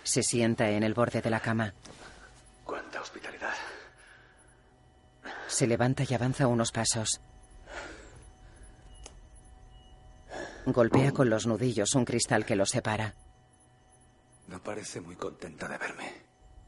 Se 0.02 0.22
sienta 0.22 0.70
en 0.70 0.82
el 0.82 0.94
borde 0.94 1.20
de 1.20 1.30
la 1.30 1.40
cama. 1.40 1.74
Cuánta 2.64 3.00
hospitalidad. 3.02 3.52
Se 5.48 5.66
levanta 5.66 6.04
y 6.08 6.14
avanza 6.14 6.46
unos 6.46 6.72
pasos. 6.72 7.20
Golpea 10.64 11.12
con 11.12 11.28
los 11.28 11.46
nudillos 11.46 11.94
un 11.94 12.04
cristal 12.04 12.46
que 12.46 12.56
los 12.56 12.70
separa. 12.70 13.14
No 14.48 14.62
parece 14.62 15.00
muy 15.00 15.16
contenta 15.16 15.68
de 15.68 15.76
verme. 15.76 16.12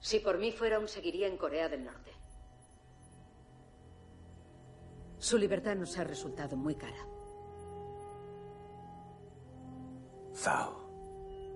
Si 0.01 0.19
por 0.19 0.39
mí 0.39 0.53
fuera, 0.53 0.77
aún 0.77 0.89
seguiría 0.89 1.29
en 1.29 1.37
Corea 1.37 1.69
del 1.69 1.85
Norte. 1.85 2.11
Su 5.23 5.39
libertad 5.39 5.77
nos 5.77 5.97
ha 5.99 6.03
resultado 6.03 6.57
muy 6.57 6.75
cara. 6.75 7.07
Zhao. 10.35 10.83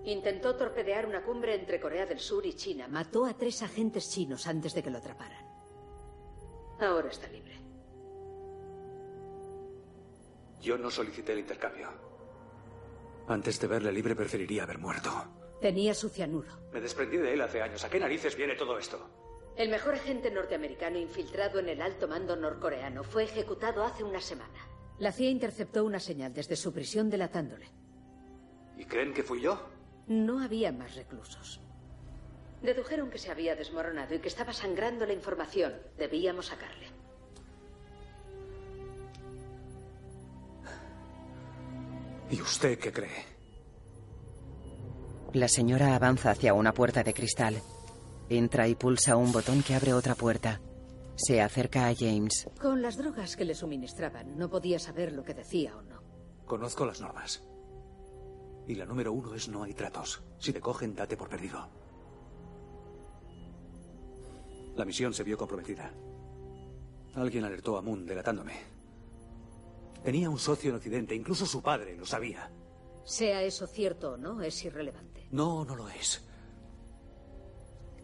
Intentó 0.05 0.55
torpedear 0.55 1.05
una 1.05 1.21
cumbre 1.21 1.53
entre 1.53 1.77
Corea 1.77 2.05
del 2.05 2.21
Sur 2.21 2.45
y 2.45 2.53
China. 2.53 2.87
Mató 2.87 3.25
a 3.25 3.33
tres 3.33 3.61
agentes 3.63 4.09
chinos 4.09 4.47
antes 4.47 4.73
de 4.73 4.81
que 4.81 4.89
lo 4.89 4.99
atraparan. 4.99 5.45
Ahora 6.79 7.09
está 7.09 7.27
libre. 7.27 7.59
Yo 10.61 10.77
no 10.77 10.89
solicité 10.89 11.33
el 11.33 11.39
intercambio. 11.39 11.89
Antes 13.27 13.59
de 13.59 13.67
verle 13.67 13.91
libre 13.91 14.15
preferiría 14.15 14.63
haber 14.63 14.77
muerto. 14.77 15.11
Tenía 15.59 15.93
su 15.93 16.07
cianuro. 16.07 16.69
Me 16.71 16.79
desprendí 16.79 17.17
de 17.17 17.33
él 17.33 17.41
hace 17.41 17.61
años. 17.61 17.83
¿A 17.83 17.89
qué 17.89 17.99
narices 17.99 18.37
viene 18.37 18.55
todo 18.55 18.77
esto? 18.77 19.26
El 19.57 19.69
mejor 19.69 19.95
agente 19.95 20.29
norteamericano 20.29 20.99
infiltrado 20.99 21.57
en 21.59 21.69
el 21.69 21.81
alto 21.81 22.07
mando 22.07 22.35
norcoreano 22.35 23.03
fue 23.03 23.23
ejecutado 23.23 23.83
hace 23.83 24.03
una 24.03 24.21
semana. 24.21 24.67
La 24.99 25.11
CIA 25.11 25.31
interceptó 25.31 25.83
una 25.83 25.99
señal 25.99 26.31
desde 26.31 26.55
su 26.55 26.71
prisión 26.71 27.09
delatándole. 27.09 27.65
¿Y 28.77 28.85
creen 28.85 29.15
que 29.15 29.23
fui 29.23 29.41
yo? 29.41 29.59
No 30.05 30.43
había 30.43 30.71
más 30.71 30.95
reclusos. 30.95 31.59
Dedujeron 32.61 33.09
que 33.09 33.17
se 33.17 33.31
había 33.31 33.55
desmoronado 33.55 34.13
y 34.13 34.19
que 34.19 34.27
estaba 34.27 34.53
sangrando 34.53 35.07
la 35.07 35.13
información. 35.13 35.73
Debíamos 35.97 36.45
sacarle. 36.47 36.87
¿Y 42.29 42.41
usted 42.41 42.77
qué 42.77 42.91
cree? 42.91 43.25
La 45.33 45.47
señora 45.47 45.95
avanza 45.95 46.31
hacia 46.31 46.53
una 46.53 46.73
puerta 46.73 47.03
de 47.03 47.13
cristal. 47.13 47.61
Entra 48.29 48.67
y 48.67 48.75
pulsa 48.75 49.15
un 49.15 49.31
botón 49.31 49.63
que 49.63 49.73
abre 49.73 49.93
otra 49.93 50.15
puerta. 50.15 50.59
Se 51.15 51.41
acerca 51.41 51.87
a 51.87 51.95
James. 51.95 52.47
Con 52.61 52.81
las 52.81 52.97
drogas 52.97 53.35
que 53.35 53.45
le 53.45 53.55
suministraban, 53.55 54.37
no 54.37 54.49
podía 54.49 54.79
saber 54.79 55.13
lo 55.13 55.23
que 55.23 55.33
decía 55.33 55.75
o 55.75 55.81
no. 55.81 56.01
Conozco 56.45 56.85
las 56.85 57.01
normas. 57.01 57.41
Y 58.67 58.75
la 58.75 58.85
número 58.85 59.13
uno 59.13 59.33
es 59.33 59.47
no 59.47 59.63
hay 59.63 59.73
tratos. 59.73 60.21
Si 60.39 60.51
te 60.51 60.59
cogen, 60.59 60.93
date 60.93 61.15
por 61.15 61.29
perdido. 61.29 61.69
La 64.75 64.85
misión 64.85 65.13
se 65.13 65.23
vio 65.23 65.37
comprometida. 65.37 65.91
Alguien 67.15 67.45
alertó 67.45 67.77
a 67.77 67.81
Moon 67.81 68.05
delatándome. 68.05 68.53
Tenía 70.03 70.29
un 70.29 70.37
socio 70.37 70.69
en 70.69 70.75
Occidente, 70.75 71.15
incluso 71.15 71.45
su 71.45 71.61
padre 71.61 71.95
lo 71.97 72.05
sabía. 72.05 72.51
Sea 73.03 73.41
eso 73.41 73.65
cierto 73.65 74.11
o 74.11 74.17
no, 74.17 74.41
es 74.41 74.63
irrelevante. 74.65 75.27
No, 75.31 75.65
no 75.65 75.75
lo 75.75 75.89
es. 75.89 76.26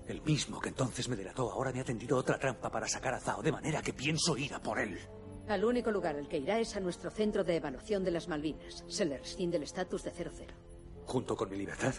El 0.08 0.22
mismo 0.22 0.60
que 0.60 0.70
entonces 0.70 1.08
me 1.08 1.16
delató 1.16 1.52
ahora 1.52 1.72
me 1.72 1.80
ha 1.80 1.86
tendido 1.86 2.18
otra 2.18 2.38
trampa 2.38 2.70
para 2.70 2.88
sacar 2.88 3.14
a 3.14 3.20
Zhao, 3.20 3.42
de 3.42 3.52
manera 3.52 3.82
que 3.82 3.94
pienso 3.94 4.38
ir 4.38 4.54
a 4.54 4.62
por 4.62 4.80
él. 4.80 5.00
Al 5.48 5.64
único 5.64 5.92
lugar 5.92 6.16
al 6.16 6.28
que 6.28 6.38
irá 6.38 6.60
es 6.60 6.76
a 6.76 6.80
nuestro 6.80 7.10
centro 7.10 7.44
de 7.44 7.58
evaluación 7.58 8.04
de 8.04 8.12
las 8.12 8.28
Malvinas. 8.28 8.84
Se 8.88 9.06
le 9.06 9.18
rescinde 9.18 9.58
el 9.58 9.64
estatus 9.64 10.04
de 10.04 10.12
00. 10.12 10.32
¿Junto 11.06 11.36
con 11.36 11.50
mi 11.50 11.58
libertad? 11.58 11.94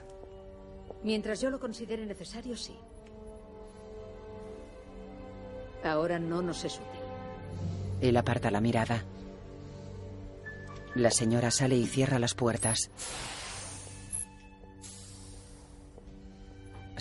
Mientras 1.03 1.41
yo 1.41 1.51
lo 1.51 1.61
considere 1.61 2.07
necesario, 2.07 2.57
sí. 2.57 2.75
Ahora 5.83 6.19
no 6.19 6.41
nos 6.41 6.65
es 6.65 6.77
útil. 6.77 7.01
Él 8.01 8.17
aparta 8.17 8.51
la 8.51 8.61
mirada. 8.61 9.05
La 10.95 11.11
señora 11.11 11.51
sale 11.51 11.77
y 11.77 11.87
cierra 11.87 12.19
las 12.19 12.35
puertas. 12.35 12.91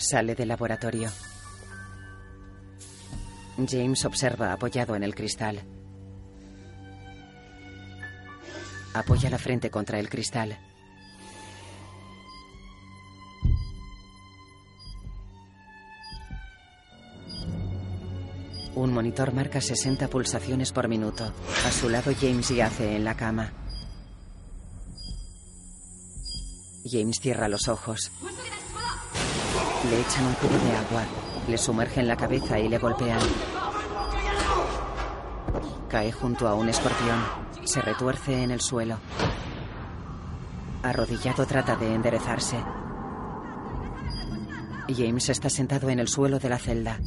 Sale 0.04 0.34
del 0.34 0.48
laboratorio. 0.48 1.10
James 3.66 4.04
observa 4.04 4.52
apoyado 4.52 4.94
en 4.96 5.02
el 5.02 5.14
cristal. 5.14 5.62
Apoya 8.92 9.30
la 9.30 9.38
frente 9.38 9.70
contra 9.70 9.98
el 9.98 10.10
cristal. 10.10 10.58
Un 18.74 18.92
monitor 18.92 19.32
marca 19.32 19.62
60 19.62 20.08
pulsaciones 20.08 20.70
por 20.72 20.86
minuto. 20.86 21.32
A 21.66 21.70
su 21.70 21.88
lado 21.88 22.12
James 22.20 22.50
yace 22.50 22.94
en 22.94 23.04
la 23.04 23.16
cama. 23.16 23.54
James 26.84 27.20
cierra 27.20 27.48
los 27.48 27.68
ojos. 27.68 28.12
Le 29.90 30.00
echan 30.00 30.26
un 30.26 30.34
cubo 30.34 30.58
de 30.64 30.76
agua, 30.76 31.02
le 31.46 31.58
sumergen 31.58 32.08
la 32.08 32.16
cabeza 32.16 32.58
y 32.58 32.68
le 32.68 32.78
golpean. 32.78 33.20
Cae 35.88 36.10
junto 36.10 36.48
a 36.48 36.54
un 36.54 36.68
escorpión. 36.68 37.22
Se 37.64 37.80
retuerce 37.80 38.42
en 38.42 38.50
el 38.50 38.60
suelo. 38.60 38.98
Arrodillado 40.82 41.46
trata 41.46 41.76
de 41.76 41.94
enderezarse. 41.94 42.56
James 44.88 45.28
está 45.28 45.48
sentado 45.48 45.88
en 45.90 45.98
el 45.98 46.08
suelo 46.08 46.38
de 46.38 46.48
la 46.48 46.58
celda. 46.58 46.98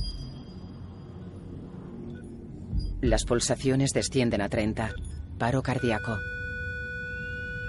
Las 3.01 3.25
pulsaciones 3.25 3.91
descienden 3.93 4.41
a 4.41 4.49
30. 4.49 4.91
Paro 5.37 5.61
cardíaco. 5.61 6.17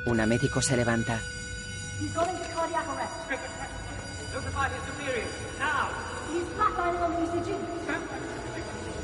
Una 0.07 0.25
médico 0.25 0.63
se 0.63 0.77
levanta. 0.77 1.21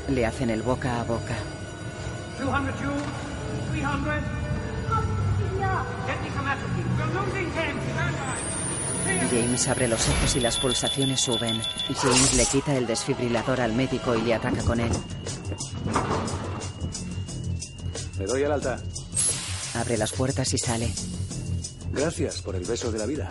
Le 0.07 0.25
hacen 0.25 0.49
el 0.49 0.61
boca 0.61 1.01
a 1.01 1.03
boca. 1.03 1.35
200 2.39 2.75
joules, 2.79 3.03
300. 3.71 4.13
Get 6.05 6.21
me 6.21 6.29
some 6.29 6.47
atropine. 6.47 6.85
We're 6.97 7.13
losing 7.13 7.51
him. 7.51 7.79
Stand 7.93 8.15
by. 8.17 8.55
James 9.29 9.67
abre 9.67 9.87
los 9.87 10.07
ojos 10.07 10.35
y 10.35 10.39
las 10.39 10.57
pulsaciones 10.57 11.21
suben. 11.21 11.61
James 11.95 12.33
le 12.35 12.45
quita 12.45 12.75
el 12.75 12.87
desfibrilador 12.87 13.61
al 13.61 13.73
médico 13.73 14.15
y 14.15 14.21
le 14.21 14.33
ataca 14.35 14.63
con 14.63 14.79
él. 14.79 14.91
Me 18.19 18.25
doy 18.25 18.43
al 18.43 18.51
alta. 18.53 18.79
Abre 19.75 19.97
las 19.97 20.11
puertas 20.13 20.53
y 20.53 20.57
sale. 20.57 20.91
Gracias 21.91 22.41
por 22.41 22.55
el 22.55 22.65
beso 22.65 22.91
de 22.91 22.99
la 22.99 23.05
vida. 23.05 23.29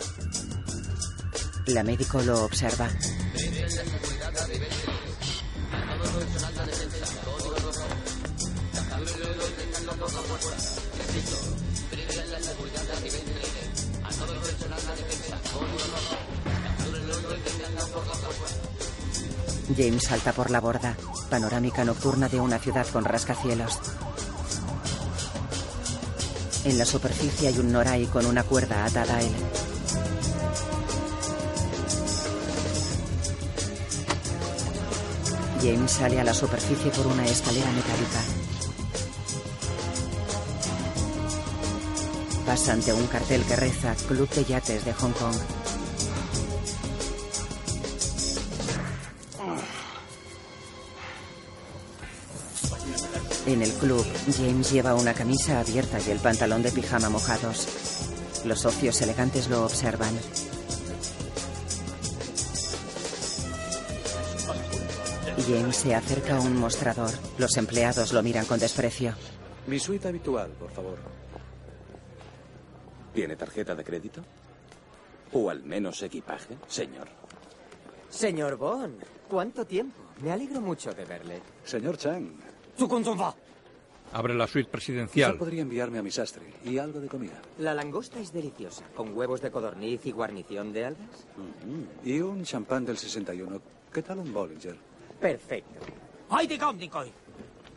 La 1.67 1.83
médico 1.83 2.21
lo 2.21 2.45
observa. 2.45 2.89
James 19.77 20.03
salta 20.03 20.33
por 20.33 20.51
la 20.51 20.61
borda. 20.61 20.97
Panorámica 21.31 21.85
nocturna 21.85 22.29
de 22.29 22.41
una 22.41 22.59
ciudad 22.59 22.87
con 22.89 23.05
rascacielos. 23.05 23.79
En 26.65 26.79
la 26.79 26.85
superficie 26.85 27.49
hay 27.49 27.59
un 27.59 27.73
Norai 27.73 28.07
con 28.07 28.27
una 28.27 28.43
cuerda 28.43 28.85
atada 28.85 29.17
a 29.17 29.23
él. 29.23 29.33
James 35.65 35.93
sale 35.93 36.21
a 36.21 36.25
la 36.25 36.35
superficie 36.35 36.91
por 36.91 37.07
una 37.07 37.25
escalera 37.25 37.71
metálica. 37.73 38.21
Pasa 42.45 42.75
ante 42.75 42.93
un 42.93 43.07
cartel 43.07 43.43
que 43.45 43.57
reza 43.57 43.95
Club 44.07 44.29
de 44.29 44.45
Yates 44.45 44.85
de 44.85 44.93
Hong 44.93 45.13
Kong. 45.13 45.37
En 53.47 53.63
el 53.63 53.73
club, 53.73 54.05
James 54.37 54.71
lleva 54.71 54.95
una 54.95 55.15
camisa 55.15 55.61
abierta 55.61 55.99
y 56.07 56.11
el 56.11 56.19
pantalón 56.19 56.63
de 56.63 56.73
pijama 56.73 57.09
mojados. 57.09 57.69
Los 58.45 58.61
socios 58.61 59.01
elegantes 59.01 59.49
lo 59.49 59.65
observan. 59.65 60.15
James 65.47 65.77
se 65.77 65.95
acerca 65.95 66.37
a 66.37 66.41
un 66.41 66.57
mostrador. 66.59 67.11
Los 67.39 67.57
empleados 67.57 68.13
lo 68.13 68.23
miran 68.23 68.47
con 68.47 68.59
desprecio. 68.59 69.15
Mi 69.67 69.79
suite 69.79 70.09
habitual, 70.09 70.51
por 70.53 70.71
favor. 70.71 70.99
¿Tiene 73.13 73.37
tarjeta 73.37 73.75
de 73.75 73.85
crédito? 73.85 74.23
¿O 75.33 75.51
al 75.51 75.63
menos 75.65 76.03
equipaje, 76.03 76.57
señor? 76.69 77.09
Señor 78.11 78.57
Bond, 78.57 79.03
¿cuánto 79.29 79.65
tiempo? 79.65 79.97
Me 80.23 80.31
alegro 80.33 80.61
mucho 80.61 80.93
de 80.93 81.05
verle. 81.05 81.41
Señor 81.65 81.97
Chang. 81.97 82.29
Abre 84.13 84.35
la 84.35 84.47
suite 84.47 84.67
Quizá 84.69 84.73
presidencial. 84.73 85.37
podría 85.39 85.63
enviarme 85.63 85.99
a 85.99 86.03
mi 86.03 86.11
sastre 86.11 86.45
y 86.65 86.79
algo 86.79 87.01
de 87.01 87.09
comida. 87.09 87.41
La 87.59 87.75
langosta 87.75 88.21
es 88.21 88.33
deliciosa, 88.33 88.85
con 88.95 89.17
huevos 89.17 89.41
de 89.41 89.51
codorniz 89.51 90.07
y 90.07 90.13
guarnición 90.13 90.73
de 90.73 90.85
algas. 90.87 91.27
Y 92.05 92.21
un 92.21 92.45
champán 92.45 92.85
del 92.85 92.97
61. 92.97 93.61
¿Qué 93.93 94.03
tal 94.03 94.19
un 94.21 94.33
Bollinger? 94.33 94.77
Perfecto. 95.25 95.81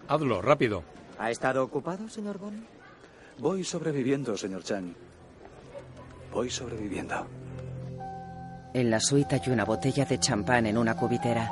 Hazlo, 0.10 0.42
rápido. 0.42 0.84
¿Ha 1.18 1.32
estado 1.32 1.64
ocupado, 1.64 2.10
señor 2.10 2.38
Bond? 2.40 2.62
Voy 3.40 3.64
sobreviviendo, 3.64 4.36
señor 4.36 4.64
Chang. 4.64 4.94
Voy 6.34 6.50
sobreviviendo. 6.50 7.26
En 8.74 8.92
la 8.92 9.00
suite 9.00 9.36
hay 9.36 9.50
una 9.50 9.64
botella 9.64 10.04
de 10.04 10.20
champán 10.20 10.66
en 10.66 10.78
una 10.78 10.98
cubitera. 10.98 11.50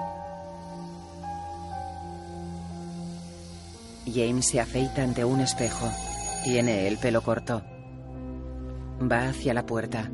James 4.05 4.47
se 4.47 4.60
afeita 4.60 5.01
ante 5.01 5.23
un 5.23 5.39
espejo. 5.39 5.89
Tiene 6.43 6.89
el 6.89 6.97
pelo 6.97 7.21
corto. 7.21 7.63
Va 9.01 9.29
hacia 9.29 9.53
la 9.53 9.65
puerta. 9.65 10.12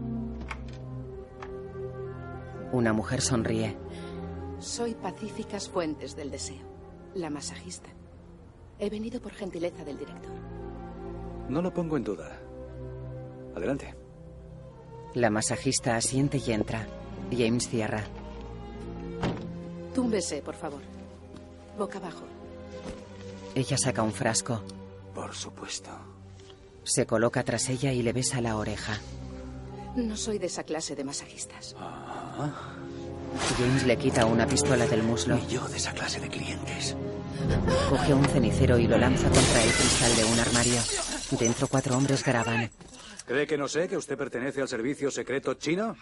Una 2.71 2.93
mujer 2.93 3.21
sonríe. 3.21 3.75
Soy 4.61 4.93
Pacíficas 4.93 5.67
Fuentes 5.67 6.15
del 6.15 6.29
Deseo, 6.29 6.61
la 7.15 7.31
masajista. 7.31 7.89
He 8.77 8.91
venido 8.91 9.19
por 9.19 9.31
gentileza 9.33 9.83
del 9.83 9.97
director. 9.97 10.31
No 11.49 11.63
lo 11.63 11.73
pongo 11.73 11.97
en 11.97 12.03
duda. 12.03 12.39
Adelante. 13.55 13.95
La 15.15 15.31
masajista 15.31 15.95
asiente 15.95 16.39
y 16.45 16.51
entra. 16.51 16.87
James 17.31 17.67
cierra. 17.69 18.03
Túmbese, 19.95 20.43
por 20.43 20.53
favor. 20.55 20.81
Boca 21.77 21.97
abajo. 21.97 22.25
Ella 23.55 23.77
saca 23.79 24.03
un 24.03 24.13
frasco. 24.13 24.61
Por 25.15 25.33
supuesto. 25.33 25.89
Se 26.83 27.07
coloca 27.07 27.43
tras 27.43 27.67
ella 27.69 27.91
y 27.93 28.03
le 28.03 28.13
besa 28.13 28.41
la 28.41 28.57
oreja. 28.57 28.99
No 29.95 30.15
soy 30.15 30.37
de 30.37 30.45
esa 30.45 30.63
clase 30.63 30.95
de 30.95 31.03
masajistas. 31.03 31.75
James 33.57 33.85
le 33.85 33.97
quita 33.97 34.25
una 34.25 34.45
pistola 34.47 34.85
del 34.87 35.03
muslo. 35.03 35.37
Y 35.37 35.47
yo 35.47 35.67
de 35.67 35.77
esa 35.77 35.93
clase 35.93 36.19
de 36.19 36.29
clientes. 36.29 36.95
Coge 37.89 38.13
un 38.13 38.25
cenicero 38.25 38.77
y 38.77 38.87
lo 38.87 38.97
lanza 38.97 39.29
contra 39.29 39.63
el 39.63 39.71
cristal 39.71 40.15
de 40.15 40.25
un 40.25 40.39
armario. 40.39 40.81
Dentro 41.39 41.67
cuatro 41.67 41.97
hombres 41.97 42.23
graban. 42.23 42.69
¿Cree 43.25 43.47
que 43.47 43.57
no 43.57 43.67
sé 43.67 43.87
que 43.87 43.97
usted 43.97 44.17
pertenece 44.17 44.61
al 44.61 44.67
servicio 44.67 45.09
secreto 45.11 45.53
chino? 45.55 45.95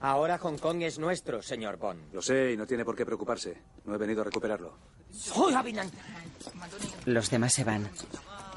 Ahora 0.00 0.38
Hong 0.38 0.58
Kong 0.58 0.82
es 0.82 0.98
nuestro, 0.98 1.42
señor 1.42 1.76
Bond. 1.76 2.14
Lo 2.14 2.22
sé 2.22 2.52
y 2.52 2.56
no 2.56 2.66
tiene 2.66 2.84
por 2.84 2.94
qué 2.96 3.04
preocuparse. 3.04 3.60
No 3.84 3.94
he 3.94 3.98
venido 3.98 4.20
a 4.20 4.24
recuperarlo. 4.24 4.76
Los 7.04 7.30
demás 7.30 7.52
se 7.52 7.64
van. 7.64 7.88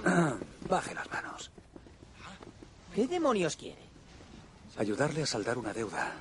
Baje 0.69 0.93
las 0.93 1.09
manos. 1.09 1.51
¿Qué 2.93 3.07
demonios 3.07 3.55
quiere? 3.55 3.81
Ayudarle 4.77 5.23
a 5.23 5.25
saldar 5.25 5.57
una 5.57 5.73
deuda. 5.73 6.13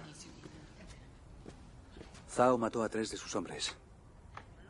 Zhao 2.31 2.57
mató 2.59 2.83
a 2.83 2.89
tres 2.89 3.11
de 3.11 3.17
sus 3.17 3.35
hombres. 3.35 3.77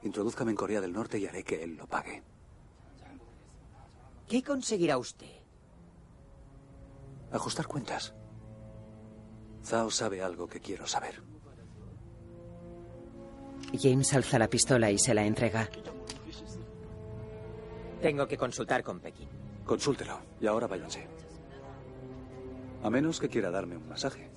Introdúzcame 0.03 0.51
en 0.51 0.57
Corea 0.57 0.81
del 0.81 0.92
Norte 0.92 1.18
y 1.18 1.27
haré 1.27 1.44
que 1.44 1.62
él 1.62 1.77
lo 1.77 1.87
pague. 1.87 2.23
¿Qué 4.27 4.42
conseguirá 4.42 4.96
usted? 4.96 5.31
Ajustar 7.33 7.66
cuentas. 7.66 8.14
Zhao 9.64 9.90
sabe 9.90 10.23
algo 10.23 10.49
que 10.49 10.61
quiero 10.61 10.87
saber. 10.87 11.23
James 13.79 14.12
alza 14.14 14.38
la 14.38 14.49
pistola 14.49 14.90
y 14.90 14.99
se 14.99 15.14
la 15.14 15.25
entrega. 15.25 15.68
Tengo 18.01 18.27
que 18.27 18.38
consultar 18.38 18.83
con 18.83 19.01
Pekín. 19.01 19.29
Consúltelo 19.66 20.18
y 20.40 20.46
ahora 20.46 20.66
váyanse. 20.66 21.07
A 22.83 22.88
menos 22.88 23.20
que 23.20 23.29
quiera 23.29 23.51
darme 23.51 23.77
un 23.77 23.88
masaje. 23.88 24.31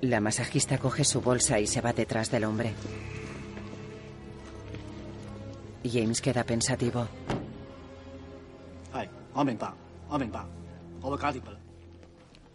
La 0.00 0.20
masajista 0.20 0.78
coge 0.78 1.04
su 1.04 1.20
bolsa 1.20 1.58
y 1.58 1.66
se 1.66 1.80
va 1.80 1.92
detrás 1.92 2.30
del 2.30 2.44
hombre. 2.44 2.72
James 5.84 6.20
queda 6.20 6.44
pensativo. 6.44 7.08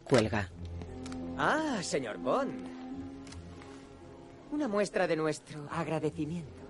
Cuelga. 0.04 0.50
Ah, 1.38 1.80
señor 1.82 2.18
Bond. 2.18 2.68
Una 4.52 4.68
muestra 4.68 5.08
de 5.08 5.16
nuestro 5.16 5.68
agradecimiento. 5.72 6.64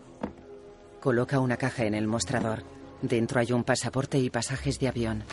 Coloca 1.02 1.40
una 1.40 1.58
caja 1.58 1.84
en 1.86 1.96
el 1.96 2.08
mostrador. 2.08 2.64
Dentro 3.02 3.40
hay 3.40 3.52
un 3.52 3.64
pasaporte 3.64 4.18
y 4.18 4.30
pasajes 4.30 4.80
de 4.80 4.88
avión. 4.88 5.24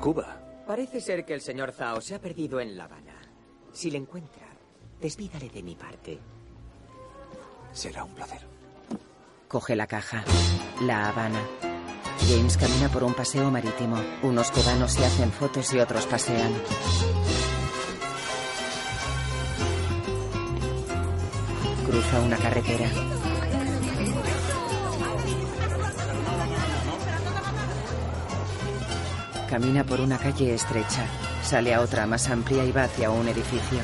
Cuba. 0.00 0.45
Parece 0.66 1.00
ser 1.00 1.24
que 1.24 1.32
el 1.32 1.40
señor 1.40 1.72
Zhao 1.72 2.00
se 2.00 2.16
ha 2.16 2.20
perdido 2.20 2.58
en 2.58 2.76
La 2.76 2.84
Habana. 2.84 3.14
Si 3.72 3.88
le 3.88 3.98
encuentra, 3.98 4.48
despídale 5.00 5.48
de 5.48 5.62
mi 5.62 5.76
parte. 5.76 6.18
Será 7.72 8.02
un 8.02 8.12
placer. 8.14 8.40
Coge 9.46 9.76
la 9.76 9.86
caja. 9.86 10.24
La 10.82 11.08
Habana. 11.08 11.40
James 12.28 12.56
camina 12.56 12.88
por 12.88 13.04
un 13.04 13.14
paseo 13.14 13.48
marítimo. 13.50 13.96
Unos 14.24 14.50
cubanos 14.50 14.92
se 14.92 15.04
hacen 15.04 15.30
fotos 15.30 15.72
y 15.72 15.78
otros 15.78 16.04
pasean. 16.06 16.52
Cruza 21.86 22.20
una 22.22 22.36
carretera. 22.38 22.90
Camina 29.48 29.84
por 29.84 30.00
una 30.00 30.18
calle 30.18 30.54
estrecha. 30.54 31.06
Sale 31.42 31.72
a 31.72 31.80
otra 31.80 32.04
más 32.06 32.28
amplia 32.28 32.64
y 32.64 32.72
va 32.72 32.84
hacia 32.84 33.10
un 33.10 33.28
edificio. 33.28 33.78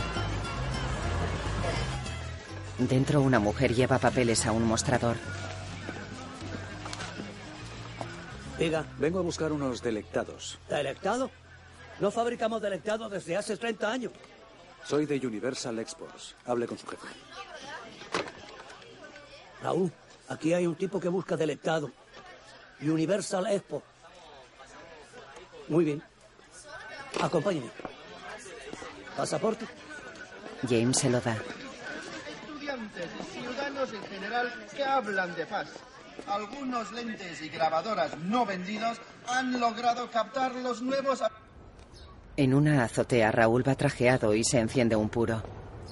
Dentro 2.79 3.21
una 3.21 3.39
mujer 3.39 3.73
lleva 3.73 3.99
papeles 3.99 4.45
a 4.45 4.53
un 4.53 4.65
mostrador. 4.65 5.17
Diga. 8.59 8.85
Vengo 8.99 9.21
a 9.21 9.23
buscar 9.23 9.53
unos 9.53 9.83
delectados. 9.83 10.59
¿Delectado? 10.69 11.31
No 12.01 12.11
fabricamos 12.11 12.61
delectados 12.61 13.11
desde 13.11 13.37
hace 13.37 13.57
30 13.57 13.93
años. 13.93 14.13
Soy 14.85 15.07
de 15.07 15.25
Universal 15.25 15.79
Exports. 15.79 16.35
Hable 16.45 16.67
con 16.67 16.77
su 16.77 16.87
jefe. 16.89 17.07
Raúl, 19.63 19.93
aquí 20.29 20.53
hay 20.53 20.67
un 20.67 20.75
tipo 20.75 20.99
que 20.99 21.09
busca 21.09 21.37
delectado. 21.37 21.89
Universal 22.81 23.47
Expo. 23.47 23.83
Muy 25.69 25.85
bien. 25.85 26.03
Acompáñeme. 27.21 27.71
¿Pasaporte? 29.17 29.67
James 30.69 30.99
se 30.99 31.11
lo 31.11 31.21
da. 31.21 31.37
Estudiantes 31.37 33.09
y 33.21 33.39
ciudadanos 33.39 33.93
en 33.93 34.03
general 34.05 34.67
que 34.75 34.85
hablan 34.85 35.35
de 35.35 35.47
paz. 35.47 35.69
Algunos 36.27 36.93
lentes 36.93 37.43
y 37.43 37.49
grabadoras 37.49 38.17
no 38.19 38.47
vendidos 38.47 38.99
han 39.29 39.59
logrado 39.59 40.11
captar 40.11 40.55
los 40.57 40.83
nuevos... 40.83 41.23
En 42.37 42.55
una 42.55 42.85
azotea, 42.85 43.31
Raúl 43.31 43.67
va 43.67 43.75
trajeado 43.75 44.35
y 44.35 44.43
se 44.45 44.59
enciende 44.59 44.97
un 44.97 45.11
puro. 45.11 45.43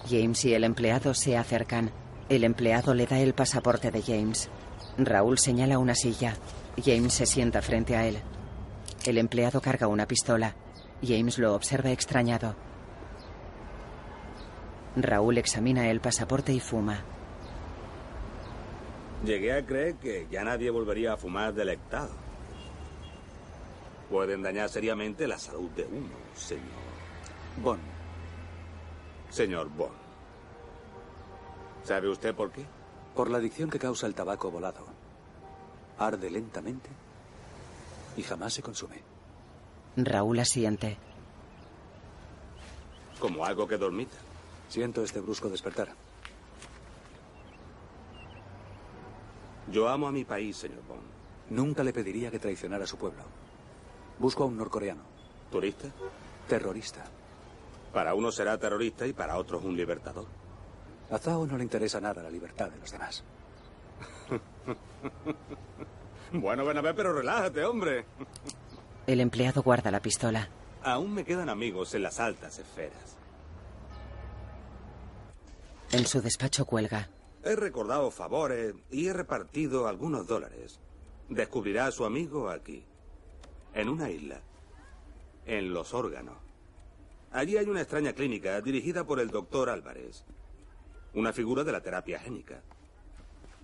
James 0.09 0.45
y 0.47 0.55
el 0.55 0.65
empleado 0.65 1.13
se 1.13 1.37
acercan. 1.37 1.91
El 2.31 2.45
empleado 2.45 2.95
le 2.95 3.07
da 3.07 3.19
el 3.19 3.35
pasaporte 3.35 3.91
de 3.91 4.03
James. 4.03 4.49
Raúl 4.97 5.39
señala 5.39 5.79
una 5.79 5.95
silla. 5.95 6.37
James 6.83 7.13
se 7.13 7.27
sienta 7.27 7.61
frente 7.61 7.97
a 7.97 8.07
él. 8.07 8.23
El 9.05 9.17
empleado 9.17 9.63
carga 9.63 9.87
una 9.87 10.07
pistola. 10.07 10.55
James 11.03 11.39
lo 11.39 11.55
observa 11.55 11.91
extrañado. 11.91 12.55
Raúl 14.95 15.39
examina 15.39 15.89
el 15.91 16.01
pasaporte 16.01 16.53
y 16.53 16.61
fuma. 16.61 17.03
Llegué 19.25 19.55
a 19.55 19.65
creer 19.65 19.95
que 19.95 20.27
ya 20.31 20.45
nadie 20.45 20.71
volvería 20.71 21.15
a 21.15 21.17
fumar 21.17 21.55
delectado. 21.55 22.11
Pueden 24.11 24.43
dañar 24.43 24.69
seriamente 24.69 25.27
la 25.27 25.39
salud 25.39 25.71
de 25.71 25.85
uno, 25.85 26.17
señor. 26.35 26.65
Bond. 27.63 27.83
Señor 29.31 29.69
Bond. 29.71 29.95
¿Sabe 31.85 32.09
usted 32.11 32.35
por 32.35 32.51
qué? 32.51 32.67
Por 33.15 33.31
la 33.31 33.39
adicción 33.39 33.71
que 33.71 33.79
causa 33.79 34.07
el 34.07 34.15
tabaco 34.15 34.51
volado. 34.51 34.85
Arde 35.99 36.31
lentamente 36.31 36.91
y 38.17 38.23
jamás 38.23 38.55
se 38.55 38.63
consume. 38.63 39.03
Raúl 39.97 40.39
asiente. 40.39 40.97
Como 43.19 43.45
algo 43.45 43.67
que 43.67 43.77
dormita. 43.77 44.17
Siento 44.69 45.03
este 45.03 45.21
brusco 45.21 45.49
despertar. 45.49 45.89
Yo 49.71 49.89
amo 49.89 50.09
a 50.09 50.13
mi 50.13 50.25
país, 50.25 50.57
señor 50.57 50.83
Bond. 50.89 51.03
Nunca 51.51 51.83
le 51.83 51.93
pediría 51.93 52.31
que 52.31 52.39
traicionara 52.39 52.85
a 52.85 52.87
su 52.87 52.97
pueblo. 52.97 53.23
Busco 54.19 54.45
a 54.45 54.47
un 54.47 54.57
norcoreano. 54.57 55.03
¿Turista? 55.51 55.89
Terrorista. 56.49 57.05
Para 57.93 58.15
uno 58.15 58.31
será 58.31 58.57
terrorista 58.59 59.07
y 59.07 59.13
para 59.13 59.37
otros 59.37 59.65
un 59.65 59.77
libertador. 59.77 60.27
A 61.11 61.19
Zhao 61.19 61.47
no 61.47 61.57
le 61.57 61.65
interesa 61.65 62.01
nada 62.01 62.23
la 62.23 62.31
libertad 62.31 62.71
de 62.71 62.79
los 62.79 62.93
demás. 62.93 63.25
bueno, 66.33 66.65
ver, 66.65 66.95
pero 66.95 67.13
relájate, 67.13 67.65
hombre. 67.65 68.05
El 69.07 69.21
empleado 69.21 69.63
guarda 69.63 69.91
la 69.91 70.01
pistola. 70.01 70.49
Aún 70.83 71.13
me 71.13 71.25
quedan 71.25 71.49
amigos 71.49 71.95
en 71.95 72.03
las 72.03 72.21
altas 72.21 72.59
esferas. 72.59 73.17
En 75.93 76.07
su 76.07 76.21
despacho 76.23 76.65
cuelga. 76.65 77.09
He 77.43 77.57
recordado 77.57 78.11
favores 78.11 78.75
y 78.91 79.09
he 79.09 79.13
repartido 79.13 79.89
algunos 79.89 80.27
dólares. 80.27 80.79
Descubrirá 81.29 81.87
a 81.87 81.93
su 81.93 82.05
amigo 82.05 82.49
aquí, 82.49 82.85
en 83.75 83.89
una 83.89 84.11
isla, 84.11 84.41
en 85.47 85.73
los 85.73 85.95
órganos. 85.95 86.37
Allí 87.33 87.57
hay 87.57 87.67
una 87.67 87.81
extraña 87.81 88.13
clínica 88.13 88.61
dirigida 88.61 89.05
por 89.05 89.21
el 89.21 89.31
doctor 89.31 89.71
Álvarez, 89.71 90.25
una 91.15 91.33
figura 91.33 91.65
de 91.65 91.73
la 91.73 91.81
terapia 91.81 92.19
génica. 92.19 92.61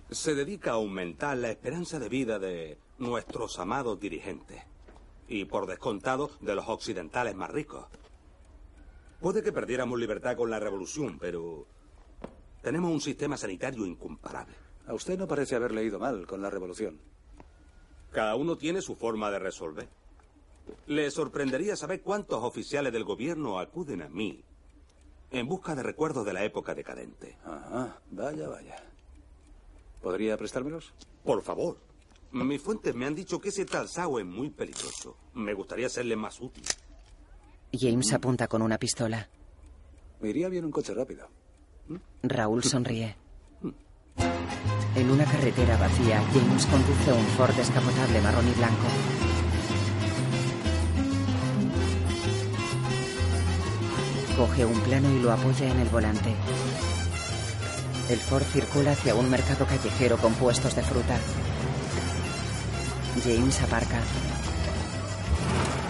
Se 0.09 0.35
dedica 0.35 0.71
a 0.71 0.75
aumentar 0.75 1.37
la 1.37 1.49
esperanza 1.49 1.99
de 1.99 2.07
vida 2.07 2.39
de 2.39 2.77
nuestros 2.97 3.59
amados 3.59 3.99
dirigentes 3.99 4.63
y, 5.27 5.45
por 5.45 5.67
descontado, 5.67 6.31
de 6.39 6.55
los 6.55 6.69
occidentales 6.69 7.35
más 7.35 7.51
ricos. 7.51 7.85
Puede 9.19 9.43
que 9.43 9.51
perdiéramos 9.51 9.99
libertad 9.99 10.37
con 10.37 10.49
la 10.49 10.59
revolución, 10.59 11.19
pero 11.19 11.67
tenemos 12.61 12.91
un 12.91 13.01
sistema 13.01 13.35
sanitario 13.35 13.85
incomparable. 13.85 14.55
A 14.87 14.93
usted 14.93 15.17
no 15.17 15.27
parece 15.27 15.55
haber 15.55 15.73
leído 15.73 15.99
mal 15.99 16.25
con 16.25 16.41
la 16.41 16.49
revolución. 16.49 16.99
Cada 18.11 18.35
uno 18.35 18.57
tiene 18.57 18.81
su 18.81 18.95
forma 18.95 19.29
de 19.29 19.39
resolver. 19.39 19.89
Le 20.85 21.11
sorprendería 21.11 21.75
saber 21.75 22.01
cuántos 22.01 22.43
oficiales 22.43 22.93
del 22.93 23.03
gobierno 23.03 23.59
acuden 23.59 24.01
a 24.01 24.09
mí 24.09 24.43
en 25.31 25.47
busca 25.47 25.75
de 25.75 25.83
recuerdos 25.83 26.25
de 26.25 26.33
la 26.33 26.45
época 26.45 26.73
decadente. 26.73 27.37
Ajá, 27.43 27.99
vaya, 28.11 28.47
vaya. 28.47 28.83
¿Podría 30.01 30.37
prestármelos? 30.37 30.93
Por 31.23 31.41
favor. 31.41 31.77
Mis 32.31 32.61
fuentes 32.61 32.93
me 32.93 33.05
han 33.05 33.15
dicho 33.15 33.39
que 33.39 33.49
ese 33.49 33.65
tal 33.65 33.87
Sao 33.87 34.19
es 34.19 34.25
muy 34.25 34.49
peligroso. 34.49 35.17
Me 35.33 35.53
gustaría 35.53 35.89
serle 35.89 36.15
más 36.15 36.39
útil. 36.41 36.63
James 37.71 38.13
apunta 38.13 38.47
con 38.47 38.61
una 38.61 38.77
pistola. 38.77 39.29
Me 40.19 40.29
iría 40.29 40.49
bien 40.49 40.65
un 40.65 40.71
coche 40.71 40.93
rápido. 40.93 41.27
Raúl 42.23 42.63
sonríe. 42.63 43.15
En 44.95 45.11
una 45.11 45.25
carretera 45.25 45.77
vacía, 45.77 46.21
James 46.33 46.65
conduce 46.65 47.13
un 47.13 47.25
Ford 47.37 47.53
descapotable 47.55 48.21
marrón 48.21 48.47
y 48.47 48.53
blanco. 48.53 48.87
Coge 54.35 54.65
un 54.65 54.79
plano 54.81 55.11
y 55.11 55.19
lo 55.19 55.31
apoya 55.31 55.69
en 55.69 55.79
el 55.79 55.89
volante. 55.89 56.35
El 58.09 58.19
Ford 58.19 58.43
circula 58.43 58.91
hacia 58.91 59.15
un 59.15 59.29
mercado 59.29 59.65
callejero 59.65 60.17
con 60.17 60.33
puestos 60.35 60.73
de 60.73 60.81
fruta. 60.81 61.17
James 63.21 63.61
aparca. 63.61 63.99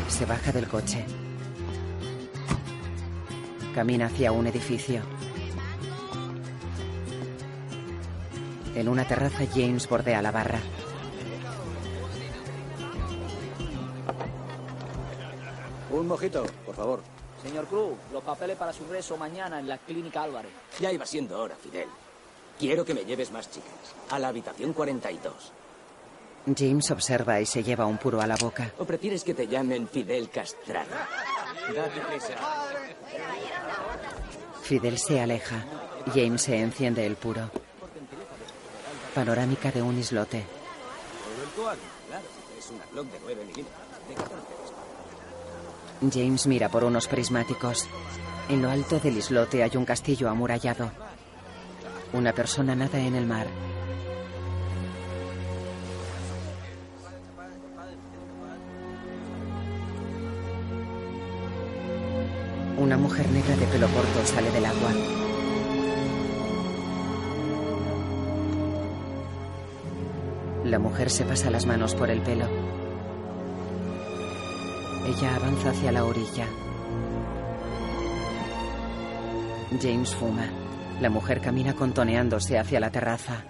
Se 0.08 0.26
baja 0.26 0.52
del 0.52 0.68
coche. 0.68 1.06
Camina 3.76 4.08
hacia 4.08 4.32
un 4.32 4.48
edificio. 4.48 5.02
En 8.74 8.90
una 8.90 9.08
terraza, 9.08 9.46
James 9.54 9.88
bordea 9.88 10.20
la 10.24 10.32
barra. 10.32 10.60
Un 15.92 16.08
mojito, 16.08 16.48
por 16.66 16.76
favor. 16.76 17.02
Señor 17.44 17.68
Cruz, 17.68 17.94
los 18.12 18.24
papeles 18.24 18.58
para 18.58 18.74
su 18.74 18.86
rezo 18.86 19.18
mañana 19.18 19.60
en 19.60 19.68
la 19.68 19.78
clínica 19.78 20.24
Álvarez. 20.24 20.52
Ya 20.80 20.92
iba 20.92 21.06
siendo 21.06 21.40
hora, 21.40 21.56
Fidel. 21.56 21.88
Quiero 22.60 22.84
que 22.84 22.94
me 22.94 23.06
lleves 23.06 23.32
más 23.32 23.50
chicas. 23.52 23.72
A 24.10 24.20
la 24.20 24.30
habitación 24.30 24.74
42. 24.74 25.52
James 26.56 26.92
observa 26.92 27.42
y 27.42 27.46
se 27.46 27.64
lleva 27.64 27.86
un 27.86 27.98
puro 27.98 28.22
a 28.22 28.28
la 28.28 28.38
boca. 28.38 28.72
¿O 28.80 28.86
prefieres 28.86 29.24
que 29.24 29.34
te 29.34 29.48
llamen 29.48 29.88
Fidel 29.88 30.30
Castrado? 30.30 30.90
Date 31.76 32.02
prisa. 32.02 32.36
Fidel 34.64 34.98
se 34.98 35.20
aleja. 35.20 35.66
James 36.14 36.42
se 36.42 36.58
enciende 36.58 37.06
el 37.06 37.16
puro. 37.16 37.50
Panorámica 39.14 39.72
de 39.72 39.82
un 39.82 39.98
islote. 39.98 40.46
Es 42.58 42.72
una 42.72 42.86
Glock 42.92 43.12
de 43.12 43.20
9 43.24 43.46
milímetros. 43.46 43.78
De 44.08 44.16
14 44.16 44.58
James 46.12 46.48
mira 46.48 46.70
por 46.70 46.84
unos 46.84 47.08
prismáticos. 47.08 47.88
En 48.50 48.62
lo 48.62 48.70
alto 48.70 49.00
del 49.00 49.18
islote 49.18 49.64
hay 49.64 49.76
un 49.76 49.86
castillo 49.86 50.30
amurallado. 50.30 50.92
Una 52.14 52.32
persona 52.34 52.74
nada 52.76 53.00
en 53.00 53.16
el 53.16 53.26
mar. 53.26 53.48
Una 62.78 62.98
mujer 62.98 63.28
negra 63.30 63.56
de 63.58 63.66
pelo 63.68 63.88
corto 63.88 64.26
sale 64.26 64.52
del 64.52 64.66
agua. 64.66 64.92
La 70.64 70.80
mujer 70.80 71.10
se 71.10 71.26
pasa 71.26 71.50
las 71.50 71.66
manos 71.66 71.94
por 71.94 72.10
el 72.10 72.22
pelo. 72.22 72.46
Ella 75.06 75.36
avanza 75.36 75.72
hacia 75.72 75.92
la 75.92 76.06
orilla. 76.06 76.46
James 79.82 80.16
fuma. 80.16 80.67
La 81.02 81.10
mujer 81.10 81.42
camina 81.42 81.76
contoneándose 81.76 82.58
hacia 82.58 82.80
la 82.80 82.90
terraza. 82.90 83.44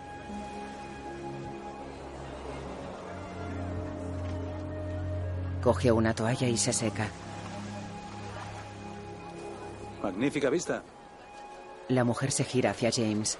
Coge 5.63 5.91
una 5.91 6.13
toalla 6.13 6.47
y 6.47 6.57
se 6.57 6.73
seca. 6.73 7.07
Magnífica 10.03 10.49
vista. 10.49 10.83
La 11.87 12.03
mujer 12.03 12.31
se 12.31 12.43
gira 12.43 12.71
hacia 12.71 12.91
James. 12.91 13.37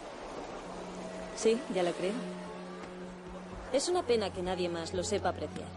Sí, 1.36 1.60
ya 1.74 1.84
lo 1.84 1.92
creo. 1.92 2.14
Es 3.74 3.90
una 3.90 4.04
pena 4.04 4.32
que 4.32 4.42
nadie 4.42 4.70
más 4.70 4.94
lo 4.94 5.04
sepa 5.04 5.30
apreciar. 5.30 5.68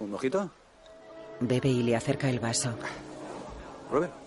¿Un 0.00 0.10
mojito? 0.10 0.50
Bebe 1.40 1.68
y 1.68 1.82
le 1.82 1.94
acerca 1.94 2.28
el 2.28 2.40
vaso. 2.40 2.70
Pruébelo. 3.88 4.25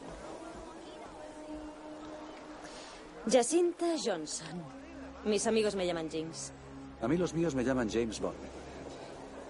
Jacinta 3.27 3.95
Johnson. 4.03 4.63
Mis 5.25 5.45
amigos 5.47 5.75
me 5.75 5.85
llaman 5.85 6.09
Jinx. 6.09 6.51
A 7.01 7.07
mí 7.07 7.17
los 7.17 7.33
míos 7.33 7.55
me 7.55 7.63
llaman 7.63 7.89
James 7.89 8.19
Bond. 8.19 8.37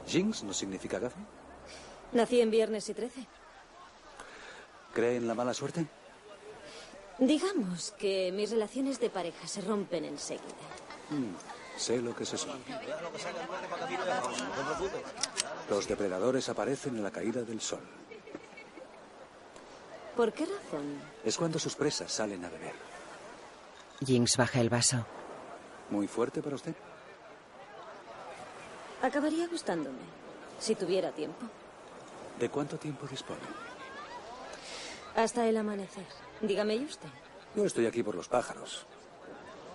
¿Jinx 0.08 0.44
no 0.44 0.54
significa 0.54 1.00
gafe? 1.00 1.20
Nací 2.14 2.42
en 2.42 2.50
viernes 2.50 2.90
y 2.90 2.94
13. 2.94 3.28
¿Cree 4.94 5.18
en 5.18 5.28
la 5.28 5.36
mala 5.36 5.54
suerte? 5.54 5.86
Digamos 7.20 7.92
que 7.92 8.32
mis 8.32 8.50
relaciones 8.50 9.00
de 9.00 9.10
pareja 9.10 9.48
se 9.48 9.62
rompen 9.62 10.06
enseguida. 10.06 10.44
Mm, 11.10 11.34
sé 11.78 12.02
lo 12.02 12.16
que 12.16 12.24
es 12.24 12.34
eso. 12.34 12.48
Los 15.70 15.88
depredadores 15.88 16.50
aparecen 16.50 16.96
en 16.96 17.04
la 17.04 17.12
caída 17.12 17.42
del 17.44 17.62
sol. 17.62 17.82
¿Por 20.16 20.34
qué 20.34 20.46
razón? 20.46 21.00
Es 21.24 21.38
cuando 21.38 21.60
sus 21.60 21.76
presas 21.76 22.12
salen 22.12 22.44
a 22.46 22.50
beber. 22.50 22.89
Jinx 24.06 24.38
baja 24.38 24.62
el 24.62 24.70
vaso. 24.70 25.06
¿Muy 25.90 26.08
fuerte 26.08 26.42
para 26.42 26.56
usted? 26.56 26.76
Acabaría 29.02 29.48
gustándome, 29.48 29.98
si 30.60 30.76
tuviera 30.76 31.12
tiempo. 31.12 31.46
¿De 32.40 32.50
cuánto 32.50 32.78
tiempo 32.78 33.08
dispone? 33.08 33.40
Hasta 35.16 35.48
el 35.48 35.58
amanecer. 35.58 36.06
Dígame 36.42 36.76
¿y 36.76 36.86
usted. 36.86 37.10
Yo 37.56 37.66
estoy 37.66 37.86
aquí 37.86 38.04
por 38.04 38.16
los 38.16 38.28
pájaros. 38.28 38.86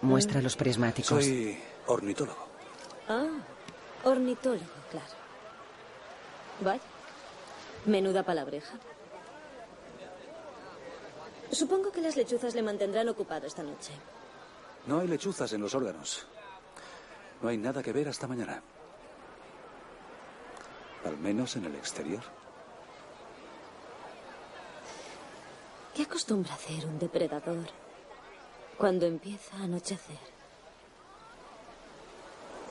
Muestra 0.02 0.40
los 0.40 0.56
prismáticos. 0.56 1.24
Soy 1.24 1.58
ornitólogo. 1.86 2.46
Ah, 3.08 3.26
ornitólogo, 4.04 4.64
claro. 4.90 5.06
Vaya. 6.60 6.82
Menuda 7.86 8.22
palabreja. 8.22 8.74
Supongo 11.50 11.92
que 11.92 12.00
las 12.00 12.16
lechuzas 12.16 12.54
le 12.54 12.62
mantendrán 12.62 13.08
ocupado 13.08 13.46
esta 13.46 13.62
noche. 13.62 13.92
No 14.86 15.00
hay 15.00 15.08
lechuzas 15.08 15.52
en 15.52 15.62
los 15.62 15.74
órganos. 15.74 16.26
No 17.40 17.48
hay 17.48 17.56
nada 17.56 17.82
que 17.82 17.92
ver 17.92 18.08
hasta 18.08 18.26
mañana. 18.26 18.62
Al 21.04 21.16
menos 21.18 21.56
en 21.56 21.64
el 21.66 21.74
exterior. 21.74 22.22
¿Qué 25.94 26.02
acostumbra 26.02 26.54
hacer 26.54 26.86
un 26.86 26.98
depredador 26.98 27.66
cuando 28.76 29.06
empieza 29.06 29.56
a 29.56 29.64
anochecer? 29.64 30.18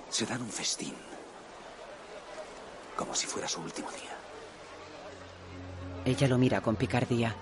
Se 0.10 0.26
dan 0.26 0.42
un 0.42 0.50
festín. 0.50 0.96
Como 2.96 3.16
si 3.16 3.26
fuera 3.26 3.48
su 3.48 3.62
último 3.62 3.90
día. 3.92 4.16
Ella 6.06 6.28
lo 6.28 6.38
mira 6.38 6.62
con 6.62 6.76
picardía. 6.76 7.36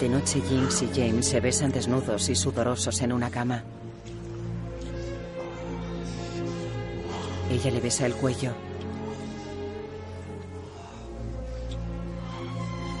De 0.00 0.08
noche, 0.08 0.42
Jinx 0.48 0.82
y 0.82 0.90
James 0.92 1.24
se 1.24 1.38
besan 1.38 1.70
desnudos 1.70 2.28
y 2.28 2.34
sudorosos 2.34 3.00
en 3.02 3.12
una 3.12 3.30
cama. 3.30 3.62
Ella 7.48 7.70
le 7.70 7.80
besa 7.80 8.04
el 8.04 8.14
cuello. 8.14 8.50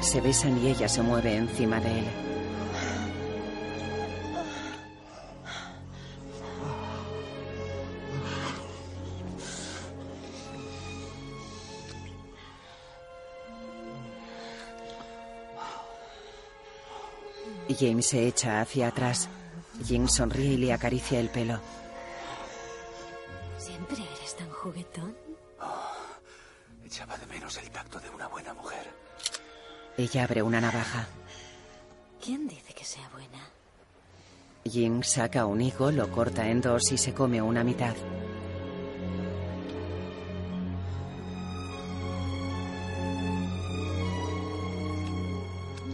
Se 0.00 0.20
besan 0.20 0.64
y 0.64 0.68
ella 0.68 0.88
se 0.88 1.02
mueve 1.02 1.34
encima 1.36 1.80
de 1.80 1.98
él. 1.98 2.33
James 17.78 18.06
se 18.06 18.26
echa 18.26 18.60
hacia 18.60 18.88
atrás. 18.88 19.28
Jinx 19.84 20.14
sonríe 20.14 20.52
y 20.52 20.56
le 20.56 20.72
acaricia 20.72 21.18
el 21.20 21.28
pelo. 21.28 21.60
¿Siempre 23.58 23.96
eres 23.96 24.36
tan 24.36 24.50
juguetón? 24.50 25.16
Echaba 26.84 27.16
de 27.16 27.26
menos 27.26 27.56
el 27.58 27.70
tacto 27.70 27.98
de 27.98 28.10
una 28.10 28.28
buena 28.28 28.54
mujer. 28.54 28.92
Ella 29.96 30.24
abre 30.24 30.42
una 30.42 30.60
navaja. 30.60 31.06
¿Quién 32.22 32.46
dice 32.46 32.72
que 32.72 32.84
sea 32.84 33.08
buena? 33.10 33.48
Jinx 34.64 35.08
saca 35.08 35.44
un 35.46 35.60
higo, 35.60 35.90
lo 35.90 36.10
corta 36.10 36.48
en 36.48 36.60
dos 36.60 36.92
y 36.92 36.98
se 36.98 37.12
come 37.12 37.42
una 37.42 37.64
mitad. 37.64 37.94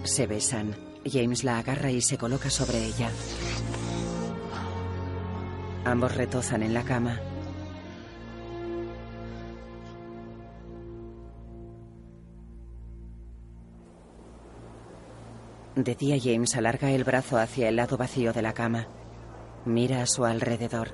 Se 0.05 0.27
besan. 0.27 0.90
James 1.05 1.45
la 1.45 1.59
agarra 1.59 1.91
y 1.91 2.01
se 2.01 2.19
coloca 2.19 2.51
sobre 2.51 2.85
ella. 2.85 3.11
Ambos 5.85 6.15
retozan 6.15 6.63
en 6.63 6.75
la 6.75 6.83
cama. 6.83 7.21
De 15.75 15.95
día 15.95 16.19
James 16.23 16.57
alarga 16.57 16.91
el 16.91 17.05
brazo 17.05 17.39
hacia 17.39 17.69
el 17.69 17.77
lado 17.77 17.97
vacío 17.97 18.33
de 18.35 18.43
la 18.43 18.53
cama. 18.53 18.87
Mira 19.65 20.03
a 20.03 20.07
su 20.07 20.25
alrededor. 20.25 20.89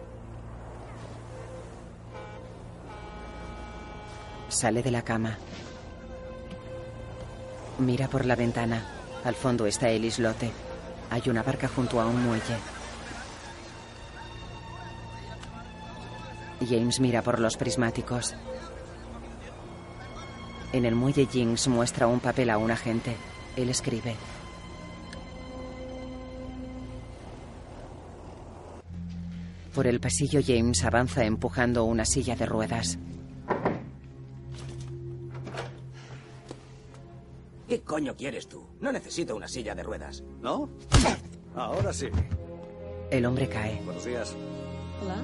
Sale 4.49 4.83
de 4.83 4.91
la 4.93 5.03
cama. 5.03 5.39
Mira 7.79 8.07
por 8.07 8.25
la 8.25 8.37
ventana. 8.37 8.96
Al 9.27 9.35
fondo 9.35 9.67
está 9.67 9.89
el 9.89 10.05
islote. 10.05 10.53
Hay 11.11 11.23
una 11.29 11.43
barca 11.43 11.67
junto 11.67 12.01
a 12.01 12.07
un 12.07 12.23
muelle. 12.23 12.57
James 16.65 17.01
mira 17.01 17.23
por 17.23 17.41
los 17.41 17.57
prismáticos. 17.57 18.37
En 20.73 20.85
el 20.85 20.95
muelle 20.95 21.27
Jinx 21.27 21.67
muestra 21.67 22.07
un 22.07 22.21
papel 22.21 22.51
a 22.51 22.59
un 22.59 22.71
agente. 22.71 23.17
Él 23.57 23.69
escribe. 23.69 24.15
Por 29.75 29.89
el 29.89 29.99
pasillo 29.99 30.39
James 30.47 30.85
avanza 30.85 31.25
empujando 31.25 31.83
una 31.83 32.05
silla 32.05 32.37
de 32.37 32.47
ruedas. 32.47 32.97
Coño 37.87 38.17
quieres 38.17 38.49
tú? 38.49 38.67
No 38.81 38.93
necesito 38.93 39.35
una 39.35 39.49
silla 39.49 39.75
de 39.75 39.83
ruedas. 39.83 40.23
¿No? 40.41 40.69
Ahora 41.55 41.93
sí. 41.93 42.09
El 43.11 43.25
hombre 43.25 43.49
cae. 43.49 43.81
Buenos 43.85 44.05
días. 44.05 44.35
Hola. 45.03 45.17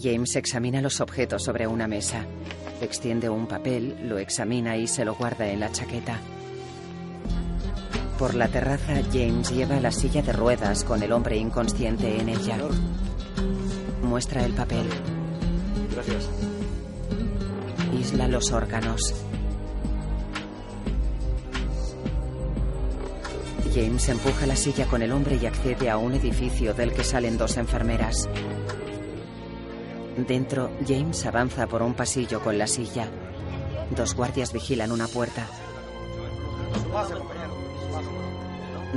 James 0.00 0.36
examina 0.36 0.80
los 0.82 1.00
objetos 1.00 1.42
sobre 1.42 1.66
una 1.66 1.88
mesa. 1.88 2.26
Extiende 2.80 3.28
un 3.28 3.46
papel, 3.46 4.08
lo 4.08 4.18
examina 4.18 4.76
y 4.76 4.86
se 4.86 5.04
lo 5.04 5.14
guarda 5.14 5.48
en 5.48 5.60
la 5.60 5.72
chaqueta. 5.72 6.18
Por 8.18 8.34
la 8.34 8.48
terraza, 8.48 8.94
James 9.12 9.50
lleva 9.50 9.80
la 9.80 9.90
silla 9.90 10.22
de 10.22 10.32
ruedas 10.32 10.84
con 10.84 11.02
el 11.02 11.12
hombre 11.12 11.36
inconsciente 11.36 12.20
en 12.20 12.28
ella. 12.28 12.58
Muestra 14.02 14.44
el 14.44 14.52
papel. 14.52 14.86
Gracias. 15.92 16.28
Isla 17.98 18.28
los 18.28 18.52
órganos. 18.52 19.14
James 23.74 24.08
empuja 24.08 24.46
la 24.46 24.54
silla 24.54 24.86
con 24.86 25.02
el 25.02 25.10
hombre 25.10 25.36
y 25.40 25.46
accede 25.46 25.90
a 25.90 25.96
un 25.96 26.14
edificio 26.14 26.74
del 26.74 26.92
que 26.92 27.02
salen 27.02 27.36
dos 27.36 27.56
enfermeras. 27.56 28.28
Dentro, 30.16 30.70
James 30.86 31.26
avanza 31.26 31.66
por 31.66 31.82
un 31.82 31.94
pasillo 31.94 32.40
con 32.40 32.56
la 32.56 32.68
silla. 32.68 33.08
Dos 33.90 34.14
guardias 34.14 34.52
vigilan 34.52 34.92
una 34.92 35.08
puerta. 35.08 35.48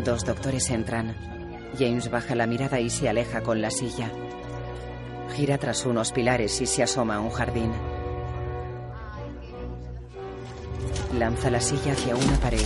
Dos 0.03 0.23
doctores 0.23 0.69
entran. 0.69 1.15
James 1.77 2.11
baja 2.11 2.35
la 2.35 2.45
mirada 2.45 2.79
y 2.79 2.91
se 2.91 3.09
aleja 3.09 3.41
con 3.41 3.61
la 3.61 3.71
silla. 3.71 4.11
Gira 5.35 5.57
tras 5.57 5.85
unos 5.87 6.11
pilares 6.11 6.61
y 6.61 6.67
se 6.67 6.83
asoma 6.83 7.15
a 7.15 7.19
un 7.19 7.31
jardín. 7.31 7.71
Lanza 11.17 11.49
la 11.49 11.59
silla 11.59 11.93
hacia 11.93 12.15
una 12.15 12.39
pared. 12.39 12.61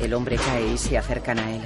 El 0.00 0.12
hombre 0.14 0.36
cae 0.36 0.72
y 0.72 0.78
se 0.78 0.98
acercan 0.98 1.38
a 1.38 1.54
él. 1.54 1.62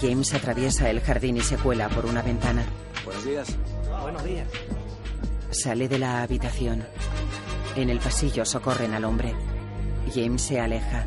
James 0.00 0.34
atraviesa 0.34 0.90
el 0.90 1.00
jardín 1.00 1.36
y 1.36 1.40
se 1.40 1.56
cuela 1.56 1.88
por 1.88 2.06
una 2.06 2.20
ventana. 2.20 2.64
Buenos 3.04 3.24
días. 3.24 3.56
Buenos 4.00 4.24
días. 4.24 4.48
Sale 5.50 5.88
de 5.88 5.98
la 6.00 6.22
habitación. 6.22 6.84
En 7.76 7.90
el 7.90 8.00
pasillo 8.00 8.44
socorren 8.44 8.92
al 8.94 9.04
hombre. 9.04 9.34
James 10.12 10.42
se 10.42 10.58
aleja. 10.58 11.06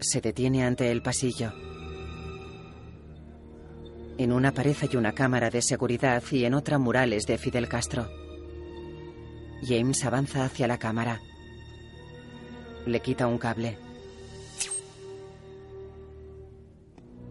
Se 0.00 0.20
detiene 0.20 0.64
ante 0.64 0.90
el 0.90 1.00
pasillo. 1.00 1.52
En 4.18 4.32
una 4.32 4.52
pared 4.52 4.76
hay 4.82 4.96
una 4.96 5.12
cámara 5.12 5.48
de 5.48 5.62
seguridad 5.62 6.22
y 6.30 6.44
en 6.44 6.52
otra 6.52 6.78
murales 6.78 7.26
de 7.26 7.38
Fidel 7.38 7.68
Castro. 7.68 8.29
James 9.62 10.04
avanza 10.04 10.44
hacia 10.44 10.66
la 10.66 10.78
cámara. 10.78 11.20
Le 12.86 13.00
quita 13.00 13.26
un 13.26 13.38
cable. 13.38 13.76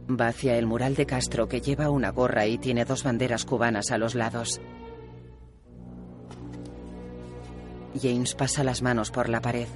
Va 0.09 0.27
hacia 0.27 0.57
el 0.57 0.65
mural 0.65 0.95
de 0.95 1.05
Castro 1.05 1.47
que 1.47 1.61
lleva 1.61 1.89
una 1.89 2.09
gorra 2.11 2.47
y 2.47 2.57
tiene 2.57 2.85
dos 2.85 3.03
banderas 3.03 3.45
cubanas 3.45 3.91
a 3.91 3.97
los 3.97 4.15
lados. 4.15 4.59
James 7.99 8.35
pasa 8.35 8.63
las 8.63 8.81
manos 8.81 9.11
por 9.11 9.29
la 9.29 9.41
pared. 9.41 9.67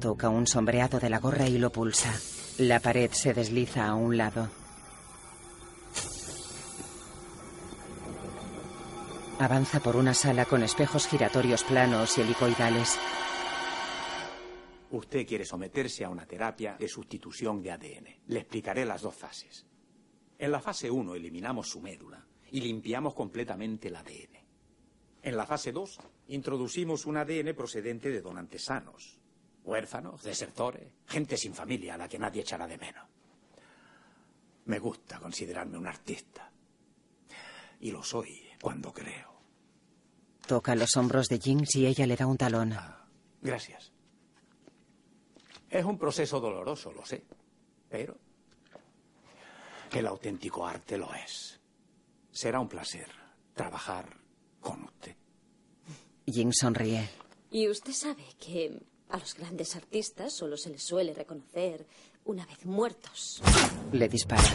Toca 0.00 0.28
un 0.28 0.46
sombreado 0.46 1.00
de 1.00 1.10
la 1.10 1.18
gorra 1.18 1.48
y 1.48 1.58
lo 1.58 1.70
pulsa. 1.70 2.12
La 2.58 2.80
pared 2.80 3.10
se 3.12 3.34
desliza 3.34 3.86
a 3.86 3.94
un 3.94 4.16
lado. 4.16 4.48
Avanza 9.40 9.78
por 9.78 9.94
una 9.94 10.14
sala 10.14 10.46
con 10.46 10.64
espejos 10.64 11.06
giratorios 11.06 11.62
planos 11.62 12.18
y 12.18 12.22
helicoidales. 12.22 12.98
Usted 14.90 15.24
quiere 15.24 15.44
someterse 15.44 16.04
a 16.04 16.08
una 16.08 16.26
terapia 16.26 16.76
de 16.76 16.88
sustitución 16.88 17.62
de 17.62 17.70
ADN. 17.70 18.08
Le 18.26 18.40
explicaré 18.40 18.84
las 18.84 19.02
dos 19.02 19.14
fases. 19.14 19.64
En 20.40 20.50
la 20.50 20.58
fase 20.58 20.90
1 20.90 21.14
eliminamos 21.14 21.68
su 21.68 21.80
médula 21.80 22.26
y 22.50 22.60
limpiamos 22.60 23.14
completamente 23.14 23.86
el 23.86 23.96
ADN. 23.96 24.38
En 25.22 25.36
la 25.36 25.46
fase 25.46 25.70
2 25.70 25.98
introducimos 26.28 27.06
un 27.06 27.18
ADN 27.18 27.54
procedente 27.54 28.10
de 28.10 28.20
donantes 28.20 28.64
sanos, 28.64 29.20
huérfanos, 29.62 30.24
desertores, 30.24 30.92
gente 31.06 31.36
sin 31.36 31.54
familia 31.54 31.94
a 31.94 31.98
la 31.98 32.08
que 32.08 32.18
nadie 32.18 32.42
echará 32.42 32.66
de 32.66 32.78
menos. 32.78 33.06
Me 34.64 34.80
gusta 34.80 35.20
considerarme 35.20 35.78
un 35.78 35.86
artista. 35.86 36.50
Y 37.80 37.92
lo 37.92 38.02
soy 38.02 38.48
cuando 38.60 38.92
creo. 38.92 39.27
Toca 40.48 40.74
los 40.74 40.96
hombros 40.96 41.28
de 41.28 41.38
Jinx 41.38 41.76
y 41.76 41.86
ella 41.86 42.06
le 42.06 42.16
da 42.16 42.26
un 42.26 42.38
talón. 42.38 42.74
Gracias. 43.42 43.92
Es 45.68 45.84
un 45.84 45.98
proceso 45.98 46.40
doloroso, 46.40 46.90
lo 46.90 47.04
sé. 47.04 47.22
Pero 47.90 48.16
el 49.92 50.06
auténtico 50.06 50.66
arte 50.66 50.96
lo 50.96 51.12
es. 51.12 51.60
Será 52.32 52.60
un 52.60 52.68
placer 52.68 53.08
trabajar 53.52 54.16
con 54.58 54.84
usted. 54.84 55.14
Jinx 56.24 56.56
sonríe. 56.60 57.06
Y 57.50 57.68
usted 57.68 57.92
sabe 57.92 58.24
que 58.40 58.80
a 59.10 59.18
los 59.18 59.34
grandes 59.34 59.76
artistas 59.76 60.32
solo 60.34 60.56
se 60.56 60.70
les 60.70 60.82
suele 60.82 61.12
reconocer 61.12 61.86
una 62.24 62.46
vez 62.46 62.64
muertos. 62.64 63.42
Le 63.92 64.08
dispara. 64.08 64.48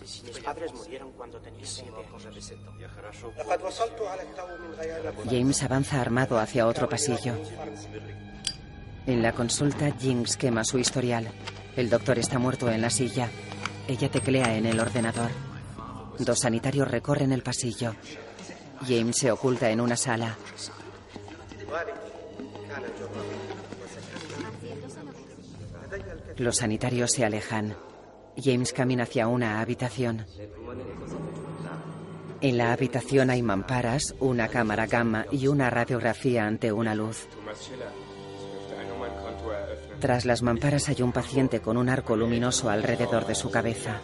Mis 0.00 0.38
padres 0.42 0.72
murieron 0.72 1.12
cuando 1.12 1.38
tenía 1.40 1.66
siete 1.66 1.90
años. 1.90 2.26
James 5.28 5.62
avanza 5.62 6.00
armado 6.00 6.38
hacia 6.38 6.66
otro 6.66 6.88
pasillo. 6.88 7.34
En 9.06 9.22
la 9.22 9.32
consulta, 9.32 9.90
Jinx 9.98 10.36
quema 10.36 10.64
su 10.64 10.78
historial. 10.78 11.28
El 11.76 11.90
doctor 11.90 12.18
está 12.18 12.38
muerto 12.38 12.70
en 12.70 12.80
la 12.80 12.90
silla. 12.90 13.28
Ella 13.88 14.10
teclea 14.10 14.56
en 14.56 14.66
el 14.66 14.78
ordenador. 14.78 15.30
Dos 16.18 16.40
sanitarios 16.40 16.90
recorren 16.90 17.32
el 17.32 17.42
pasillo. 17.42 17.94
James 18.86 19.16
se 19.16 19.30
oculta 19.30 19.70
en 19.70 19.80
una 19.80 19.96
sala. 19.96 20.36
Los 26.36 26.56
sanitarios 26.56 27.10
se 27.12 27.24
alejan. 27.24 27.74
James 28.36 28.72
camina 28.72 29.04
hacia 29.04 29.28
una 29.28 29.60
habitación. 29.60 30.26
En 32.40 32.56
la 32.56 32.72
habitación 32.72 33.28
hay 33.28 33.42
mamparas, 33.42 34.14
una 34.18 34.48
cámara 34.48 34.86
gamma 34.86 35.26
y 35.30 35.46
una 35.46 35.68
radiografía 35.68 36.46
ante 36.46 36.72
una 36.72 36.94
luz. 36.94 37.28
Tras 40.00 40.24
las 40.24 40.42
mamparas 40.42 40.88
hay 40.88 41.02
un 41.02 41.12
paciente 41.12 41.60
con 41.60 41.76
un 41.76 41.90
arco 41.90 42.16
luminoso 42.16 42.70
alrededor 42.70 43.26
de 43.26 43.34
su 43.34 43.50
cabeza. 43.50 44.00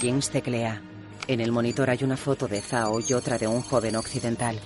James 0.00 0.30
teclea. 0.30 0.80
En 1.28 1.40
el 1.40 1.52
monitor 1.52 1.90
hay 1.90 2.02
una 2.02 2.16
foto 2.16 2.48
de 2.48 2.62
Zhao 2.62 3.00
y 3.00 3.12
otra 3.12 3.36
de 3.36 3.46
un 3.46 3.60
joven 3.60 3.96
occidental. 3.96 4.58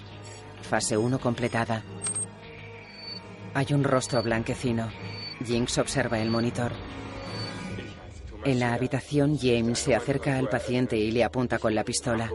Fase 0.62 0.96
1 0.96 1.18
completada. 1.18 1.82
Hay 3.54 3.66
un 3.72 3.82
rostro 3.82 4.22
blanquecino. 4.22 4.88
Jinx 5.44 5.78
observa 5.78 6.20
el 6.20 6.30
monitor. 6.30 6.72
En 8.44 8.58
la 8.58 8.72
habitación, 8.74 9.38
James 9.38 9.78
se 9.78 9.94
acerca 9.94 10.38
al 10.38 10.48
paciente 10.48 10.96
y 10.96 11.10
le 11.10 11.24
apunta 11.24 11.58
con 11.58 11.74
la 11.74 11.84
pistola. 11.84 12.30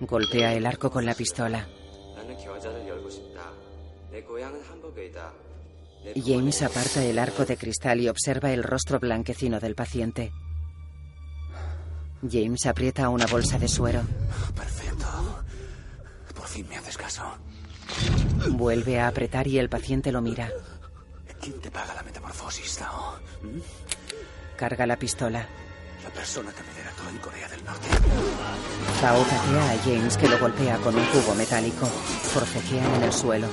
Golpea 0.00 0.54
el 0.54 0.66
arco 0.66 0.90
con 0.90 1.06
la 1.06 1.14
pistola. 1.14 1.66
James 6.14 6.62
aparta 6.62 7.02
el 7.04 7.18
arco 7.18 7.44
de 7.44 7.56
cristal 7.56 8.00
y 8.00 8.08
observa 8.08 8.52
el 8.52 8.62
rostro 8.62 9.00
blanquecino 9.00 9.58
del 9.58 9.74
paciente. 9.74 10.32
James 12.30 12.66
aprieta 12.66 13.08
una 13.08 13.26
bolsa 13.26 13.58
de 13.58 13.68
suero. 13.68 14.02
Perfecto. 14.54 15.06
Por 16.34 16.46
fin 16.46 16.68
me 16.68 16.76
haces 16.76 16.96
caso. 16.96 17.22
Vuelve 18.50 19.00
a 19.00 19.08
apretar 19.08 19.46
y 19.46 19.58
el 19.58 19.68
paciente 19.68 20.12
lo 20.12 20.20
mira. 20.20 20.50
¿Quién 21.40 21.60
te 21.60 21.70
paga 21.70 21.94
la 21.94 22.02
metamorfosis, 22.02 22.76
Tao? 22.78 23.18
¿Mm? 23.42 23.60
Carga 24.56 24.86
la 24.86 24.98
pistola. 24.98 25.46
La 26.02 26.10
persona 26.10 26.52
que 26.52 26.62
me 26.62 26.72
delató 26.72 27.08
en 27.08 27.18
Corea 27.18 27.48
del 27.48 27.64
Norte. 27.64 27.88
Tao 29.00 29.22
patea 29.22 29.72
a 29.72 29.78
James 29.84 30.16
que 30.16 30.28
lo 30.28 30.38
golpea 30.38 30.76
con 30.78 30.94
un 30.94 31.04
cubo 31.06 31.34
metálico. 31.34 31.86
Forcejean 31.86 32.94
en 32.94 33.02
el 33.02 33.12
suelo. 33.12 33.48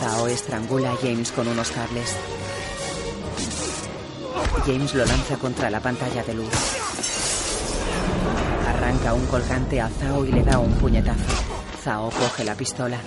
Tao 0.00 0.26
estrangula 0.28 0.92
a 0.92 0.96
James 0.96 1.32
con 1.32 1.48
unos 1.48 1.70
cables. 1.70 2.16
James 4.66 4.94
lo 4.94 5.04
lanza 5.04 5.36
contra 5.36 5.70
la 5.70 5.80
pantalla 5.80 6.22
de 6.22 6.34
luz. 6.34 6.52
Arranca 8.66 9.14
un 9.14 9.26
colgante 9.26 9.80
a 9.80 9.88
Zhao 9.88 10.24
y 10.24 10.32
le 10.32 10.42
da 10.42 10.58
un 10.58 10.72
puñetazo. 10.74 11.20
Zhao 11.82 12.10
coge 12.10 12.44
la 12.44 12.54
pistola. 12.54 12.98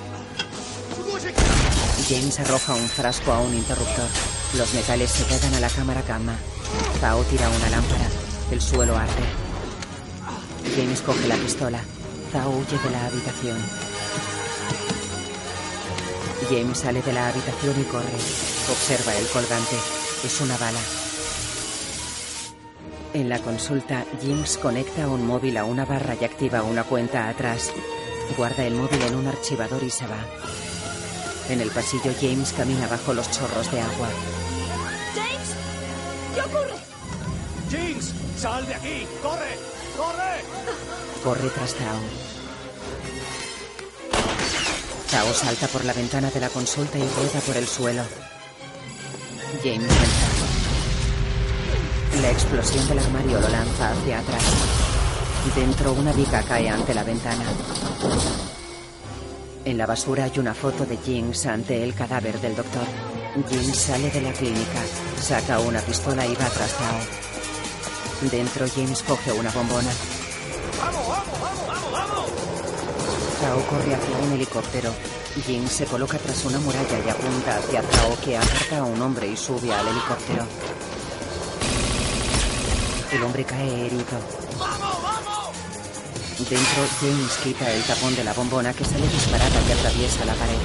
James 2.12 2.42
arroja 2.42 2.76
un 2.76 2.90
frasco 2.90 3.32
a 3.32 3.40
un 3.40 3.54
interruptor. 3.54 4.10
Los 4.58 4.74
metales 4.74 5.10
se 5.10 5.24
pegan 5.24 5.54
a 5.54 5.62
la 5.62 5.70
cámara 5.70 6.02
gamma. 6.02 6.36
Zhao 7.00 7.24
tira 7.24 7.48
una 7.48 7.70
lámpara. 7.70 8.06
El 8.52 8.60
suelo 8.60 8.98
arde. 8.98 9.24
James 10.76 11.00
coge 11.04 11.26
la 11.30 11.38
pistola. 11.38 11.80
Zhao 12.34 12.50
huye 12.50 12.78
de 12.84 12.90
la 12.90 13.06
habitación. 13.06 13.58
James 16.50 16.80
sale 16.80 17.02
de 17.02 17.14
la 17.14 17.30
habitación 17.30 17.80
y 17.80 17.84
corre. 17.86 18.18
Observa 18.70 19.16
el 19.16 19.28
colgante. 19.28 19.78
Es 20.26 20.42
una 20.42 20.58
bala. 20.58 20.82
En 23.14 23.30
la 23.30 23.40
consulta, 23.40 24.04
James 24.22 24.58
conecta 24.58 25.08
un 25.08 25.26
móvil 25.26 25.56
a 25.56 25.64
una 25.64 25.86
barra 25.86 26.18
y 26.20 26.26
activa 26.26 26.62
una 26.62 26.84
cuenta 26.84 27.30
atrás. 27.30 27.72
Guarda 28.36 28.66
el 28.66 28.76
móvil 28.76 29.02
en 29.02 29.16
un 29.16 29.28
archivador 29.28 29.82
y 29.82 29.90
se 29.90 30.06
va. 30.08 30.18
En 31.52 31.60
el 31.60 31.70
pasillo, 31.70 32.14
James 32.22 32.54
camina 32.54 32.88
bajo 32.88 33.14
los 33.14 33.30
chorros 33.30 33.70
de 33.74 33.82
agua. 33.82 34.08
¡James! 35.14 35.50
¿Qué 36.34 36.42
ocurre? 36.44 36.78
¡Jinx! 37.70 38.14
¡Sal 38.40 38.66
de 38.68 38.76
aquí! 38.76 39.06
¡Corre! 39.22 39.58
¡Corre! 39.98 40.46
Corre 41.22 41.50
tras 41.50 41.76
Zhao. 41.76 42.00
Zhao 45.10 45.34
salta 45.34 45.68
por 45.68 45.84
la 45.84 45.92
ventana 45.92 46.32
de 46.32 46.40
la 46.40 46.48
consulta 46.48 46.98
y 46.98 47.02
rueda 47.02 47.42
por 47.46 47.58
el 47.58 47.68
suelo. 47.68 48.04
James 49.62 49.82
entra. 49.82 50.28
La 52.22 52.32
explosión 52.32 52.88
del 52.88 53.00
armario 53.00 53.42
lo 53.42 53.50
lanza 53.50 53.92
hacia 53.92 54.20
atrás. 54.20 54.44
Dentro, 55.54 55.92
una 55.92 56.14
viga 56.14 56.44
cae 56.44 56.70
ante 56.70 56.94
la 56.94 57.04
ventana. 57.04 57.44
En 59.64 59.78
la 59.78 59.86
basura 59.86 60.24
hay 60.24 60.40
una 60.40 60.56
foto 60.56 60.86
de 60.86 60.98
Jinx 60.98 61.46
ante 61.46 61.84
el 61.84 61.94
cadáver 61.94 62.40
del 62.42 62.56
doctor. 62.56 62.84
Jinx 63.48 63.78
sale 63.78 64.10
de 64.10 64.22
la 64.22 64.34
clínica, 64.34 64.82
saca 65.22 65.60
una 65.60 65.80
pistola 65.82 66.26
y 66.26 66.34
va 66.34 66.50
tras 66.50 66.72
Zhao. 66.72 68.30
Dentro, 68.32 68.66
James 68.76 69.04
coge 69.04 69.32
una 69.32 69.52
bombona. 69.52 69.90
¡Vamos, 70.80 71.08
vamos, 71.08 71.40
vamos, 71.42 71.68
vamos, 71.68 71.92
vamos! 71.92 72.32
Zhao 73.40 73.62
corre 73.68 73.94
hacia 73.94 74.18
un 74.18 74.32
helicóptero. 74.34 74.92
Jin 75.46 75.68
se 75.68 75.86
coloca 75.86 76.18
tras 76.18 76.44
una 76.46 76.60
muralla 76.60 77.00
y 77.06 77.10
apunta 77.10 77.58
hacia 77.58 77.84
Zhao 77.84 78.18
que 78.24 78.38
aparta 78.38 78.80
a 78.80 78.84
un 78.84 79.00
hombre 79.00 79.28
y 79.28 79.38
sube 79.38 79.72
al 79.72 79.88
helicóptero. 79.88 80.46
El 83.12 83.24
hombre 83.24 83.44
cae 83.44 83.86
herido. 83.86 85.11
Dentro, 86.50 86.84
James 87.00 87.38
quita 87.44 87.72
el 87.72 87.84
tapón 87.84 88.16
de 88.16 88.24
la 88.24 88.34
bombona 88.34 88.74
que 88.74 88.84
sale 88.84 89.08
disparada 89.08 89.62
y 89.68 89.72
atraviesa 89.72 90.26
la 90.26 90.34
pared. 90.34 90.58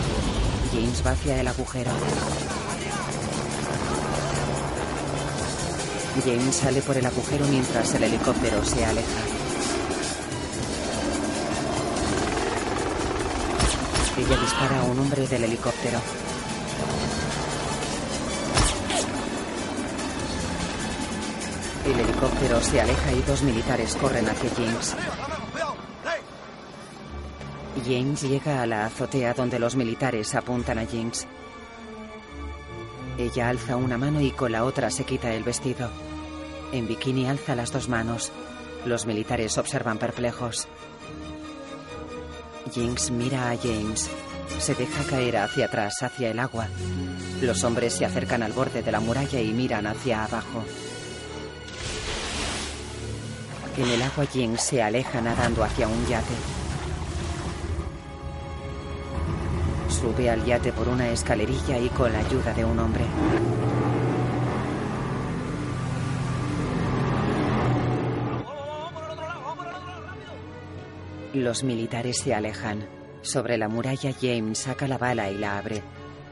James 0.73 1.03
va 1.07 1.11
hacia 1.11 1.41
el 1.41 1.47
agujero. 1.47 1.91
James 6.25 6.57
sale 6.57 6.83
por 6.83 6.97
el 6.97 7.07
agujero 7.07 7.47
mientras 7.47 7.95
el 7.95 8.05
helicóptero 8.05 8.65
se 8.65 8.85
aleja. 8.85 9.21
Ella 14.19 14.41
dispara 14.41 14.81
a 14.81 14.85
un 14.85 14.99
hombre 14.99 15.29
del 15.29 15.45
helicóptero. 15.45 16.01
El 21.85 22.01
helicóptero 22.01 22.61
se 22.63 22.81
aleja 22.81 23.13
y 23.13 23.23
dos 23.23 23.43
militares 23.43 23.95
corren 23.95 24.29
hacia 24.29 24.51
James. 24.57 25.36
James 27.85 28.23
llega 28.23 28.63
a 28.63 28.67
la 28.67 28.87
azotea 28.87 29.35
donde 29.35 29.59
los 29.59 29.77
militares 29.77 30.35
apuntan 30.35 30.79
a 30.79 30.87
James. 30.87 31.27
Ella 33.19 33.49
alza 33.49 33.77
una 33.77 33.99
mano 33.99 34.21
y 34.21 34.31
con 34.31 34.53
la 34.53 34.65
otra 34.65 34.91
se 34.91 35.05
quita 35.05 35.33
el 35.35 35.43
vestido. 35.43 35.91
En 36.73 36.87
bikini 36.87 37.27
alza 37.29 37.55
las 37.55 37.73
dos 37.73 37.89
manos. 37.89 38.33
Los 38.85 39.07
militares 39.07 39.57
observan 39.59 39.99
perplejos. 39.99 40.69
Jinx 42.73 43.11
mira 43.11 43.51
a 43.51 43.57
James. 43.57 44.11
Se 44.59 44.75
deja 44.75 45.05
caer 45.05 45.37
hacia 45.39 45.67
atrás, 45.67 46.03
hacia 46.03 46.31
el 46.31 46.39
agua. 46.39 46.69
Los 47.41 47.63
hombres 47.65 47.95
se 47.95 48.05
acercan 48.05 48.43
al 48.43 48.53
borde 48.53 48.83
de 48.83 48.93
la 48.93 49.01
muralla 49.01 49.41
y 49.41 49.53
miran 49.53 49.87
hacia 49.87 50.25
abajo. 50.25 50.65
En 53.77 53.89
el 53.89 54.03
agua 54.03 54.25
Jinx 54.27 54.63
se 54.63 54.83
aleja 54.83 55.21
nadando 55.21 55.63
hacia 55.63 55.87
un 55.87 56.07
yate. 56.07 56.56
Sube 60.01 60.29
al 60.29 60.45
yate 60.45 60.73
por 60.73 60.89
una 60.89 61.09
escalerilla 61.09 61.79
y 61.79 61.89
con 61.89 62.13
la 62.13 62.19
ayuda 62.19 62.53
de 62.53 62.65
un 62.67 62.79
hombre. 62.79 63.05
Los 71.33 71.65
militares 71.65 72.19
se 72.19 72.35
alejan. 72.35 72.87
Sobre 73.23 73.57
la 73.57 73.69
muralla 73.69 74.13
James 74.21 74.59
saca 74.59 74.87
la 74.87 74.99
bala 74.99 75.31
y 75.31 75.39
la 75.39 75.57
abre. 75.57 75.83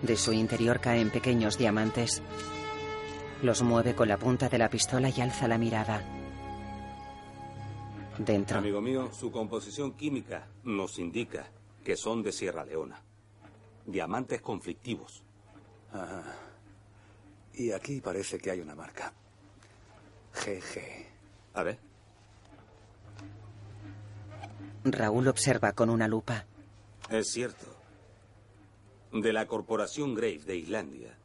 De 0.03 0.17
su 0.17 0.35
interior 0.35 0.81
caen 0.81 1.09
pequeños 1.09 1.57
diamantes. 1.57 2.23
Los 3.43 3.63
mueve 3.63 3.95
con 3.95 4.09
la 4.09 4.19
punta 4.19 4.51
de 4.51 4.59
la 4.59 4.69
pistola 4.69 5.09
y 5.09 5.23
alza 5.23 5.49
la 5.49 5.57
mirada. 5.57 6.03
Dentro. 8.19 8.59
Amigo 8.59 8.83
mío, 8.83 9.11
su 9.11 9.33
composición 9.33 9.93
química 9.93 10.49
nos 10.65 10.99
indica 10.99 11.49
que 11.83 11.97
son 11.97 12.23
de 12.23 12.31
Sierra 12.31 12.65
Leona. 12.65 13.04
Diamantes 13.87 14.41
conflictivos. 14.41 15.23
Ah, 15.93 16.23
y 17.55 17.71
aquí 17.73 18.01
parece 18.01 18.39
que 18.39 18.51
hay 18.51 18.61
una 18.61 18.75
marca. 18.75 19.13
GG. 20.35 21.07
A 21.55 21.63
ver. 21.63 21.79
Raúl 24.85 25.29
observa 25.29 25.73
con 25.73 25.89
una 25.89 26.09
lupa. 26.09 26.45
Es 27.09 27.31
cierto. 27.31 27.67
De 29.13 29.33
la 29.33 29.47
corporación 29.47 30.15
Graves 30.15 30.47
de 30.47 30.57
Islandia. 30.57 31.17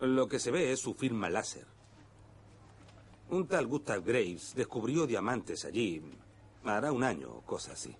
Lo 0.00 0.28
que 0.28 0.38
se 0.38 0.50
ve 0.50 0.72
es 0.72 0.80
su 0.80 0.94
firma 0.94 1.30
láser. 1.30 1.66
Un 3.30 3.46
tal 3.46 3.66
Gustav 3.66 4.04
Graves 4.04 4.54
descubrió 4.54 5.06
diamantes 5.06 5.64
allí 5.64 6.02
hará 6.64 6.92
un 6.92 7.04
año 7.04 7.30
o 7.30 7.40
cosa 7.42 7.72
así. 7.72 7.94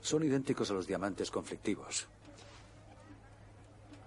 Son 0.00 0.22
idénticos 0.24 0.70
a 0.70 0.74
los 0.74 0.86
diamantes 0.86 1.30
conflictivos. 1.30 2.08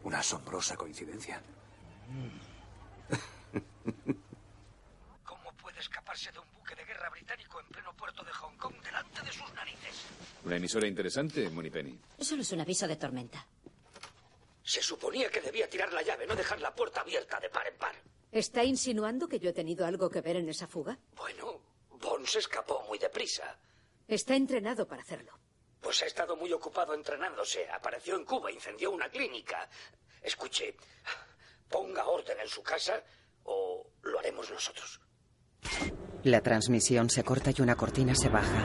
Una 0.03 0.19
asombrosa 0.19 0.75
coincidencia. 0.75 1.41
¿Cómo 5.23 5.53
puede 5.53 5.79
escaparse 5.79 6.31
de 6.31 6.39
un 6.39 6.45
buque 6.53 6.75
de 6.75 6.85
guerra 6.85 7.09
británico 7.09 7.59
en 7.59 7.67
pleno 7.67 7.93
puerto 7.95 8.23
de 8.23 8.31
Hong 8.31 8.55
Kong 8.57 8.75
delante 8.83 9.21
de 9.21 9.31
sus 9.31 9.51
narices? 9.53 10.05
Una 10.43 10.57
emisora 10.57 10.87
interesante, 10.87 11.49
Moneypenny. 11.49 11.99
Solo 12.19 12.41
es 12.41 12.51
un 12.51 12.61
aviso 12.61 12.87
de 12.87 12.95
tormenta. 12.97 13.45
Se 14.63 14.81
suponía 14.81 15.29
que 15.29 15.41
debía 15.41 15.69
tirar 15.69 15.91
la 15.93 16.01
llave, 16.01 16.25
no 16.25 16.35
dejar 16.35 16.59
la 16.61 16.73
puerta 16.73 17.01
abierta 17.01 17.39
de 17.39 17.49
par 17.49 17.67
en 17.67 17.77
par. 17.77 17.95
¿Está 18.31 18.63
insinuando 18.63 19.27
que 19.27 19.39
yo 19.39 19.49
he 19.49 19.53
tenido 19.53 19.85
algo 19.85 20.09
que 20.09 20.21
ver 20.21 20.37
en 20.37 20.49
esa 20.49 20.67
fuga? 20.67 20.97
Bueno, 21.15 21.59
Bond 22.01 22.25
se 22.25 22.39
escapó 22.39 22.83
muy 22.87 22.97
deprisa. 22.97 23.57
Está 24.07 24.35
entrenado 24.35 24.87
para 24.87 25.01
hacerlo. 25.01 25.37
Pues 25.83 26.01
ha 26.01 26.05
estado 26.05 26.37
muy 26.37 26.51
ocupado 26.53 26.93
entrenándose. 26.93 27.69
Apareció 27.69 28.15
en 28.15 28.23
Cuba, 28.23 28.49
incendió 28.49 28.89
una 28.91 29.09
clínica. 29.09 29.69
Escuche, 30.21 30.75
ponga 31.69 32.05
orden 32.05 32.39
en 32.39 32.47
su 32.47 32.63
casa 32.63 33.03
o 33.43 33.85
lo 34.03 34.19
haremos 34.19 34.49
nosotros. 34.49 35.01
La 36.23 36.39
transmisión 36.41 37.09
se 37.09 37.23
corta 37.23 37.51
y 37.55 37.61
una 37.61 37.75
cortina 37.75 38.15
se 38.15 38.29
baja. 38.29 38.63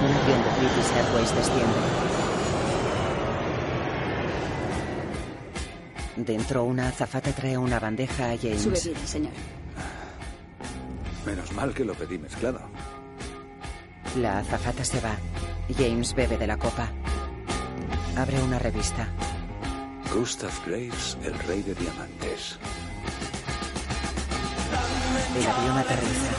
Un 0.00 0.12
avión 0.12 0.42
de 0.44 0.50
British 0.60 0.92
Airways 0.92 1.34
desciende. 1.34 1.78
Dentro, 6.16 6.62
una 6.62 6.88
azafata 6.88 7.32
trae 7.32 7.58
una 7.58 7.80
bandeja 7.80 8.30
a 8.30 8.38
James. 8.38 8.62
Su 8.62 8.70
bebida, 8.70 9.06
señor. 9.06 9.32
Menos 11.26 11.50
mal 11.52 11.74
que 11.74 11.84
lo 11.84 11.94
pedí 11.94 12.18
mezclado. 12.18 12.60
La 14.16 14.38
azafata 14.38 14.84
se 14.84 15.00
va. 15.00 15.16
James 15.76 16.14
bebe 16.14 16.38
de 16.38 16.46
la 16.46 16.56
copa. 16.56 16.88
Abre 18.16 18.40
una 18.42 18.60
revista. 18.60 19.08
Gustav 20.14 20.52
Graves, 20.64 21.18
el 21.24 21.36
rey 21.40 21.62
de 21.62 21.74
diamantes. 21.74 22.58
El 25.36 25.46
avión 25.46 25.78
aterriza. 25.78 26.30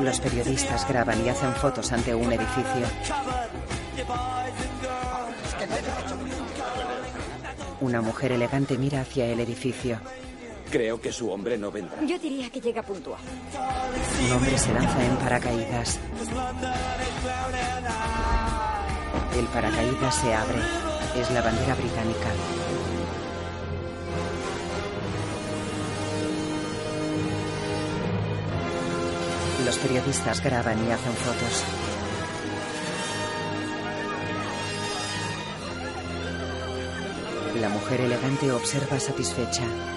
Los 0.00 0.20
periodistas 0.20 0.88
graban 0.88 1.24
y 1.24 1.28
hacen 1.28 1.54
fotos 1.54 1.92
ante 1.92 2.12
un 2.12 2.32
edificio. 2.32 2.86
Una 7.80 8.00
mujer 8.00 8.32
elegante 8.32 8.76
mira 8.76 9.02
hacia 9.02 9.26
el 9.26 9.38
edificio. 9.38 10.00
Creo 10.76 11.00
que 11.00 11.10
su 11.10 11.30
hombre 11.30 11.56
no 11.56 11.70
vendrá. 11.70 12.04
Yo 12.04 12.18
diría 12.18 12.50
que 12.50 12.60
llega 12.60 12.82
puntual. 12.82 13.18
Un 14.26 14.32
hombre 14.32 14.58
se 14.58 14.74
lanza 14.74 15.06
en 15.06 15.16
paracaídas. 15.16 15.98
El 19.38 19.46
paracaídas 19.46 20.14
se 20.16 20.34
abre. 20.34 20.58
Es 21.18 21.30
la 21.30 21.40
bandera 21.40 21.74
británica. 21.76 22.28
Los 29.64 29.78
periodistas 29.78 30.42
graban 30.44 30.86
y 30.86 30.92
hacen 30.92 31.14
fotos. 31.14 31.64
La 37.62 37.70
mujer 37.70 38.02
elegante 38.02 38.52
observa 38.52 39.00
satisfecha. 39.00 39.95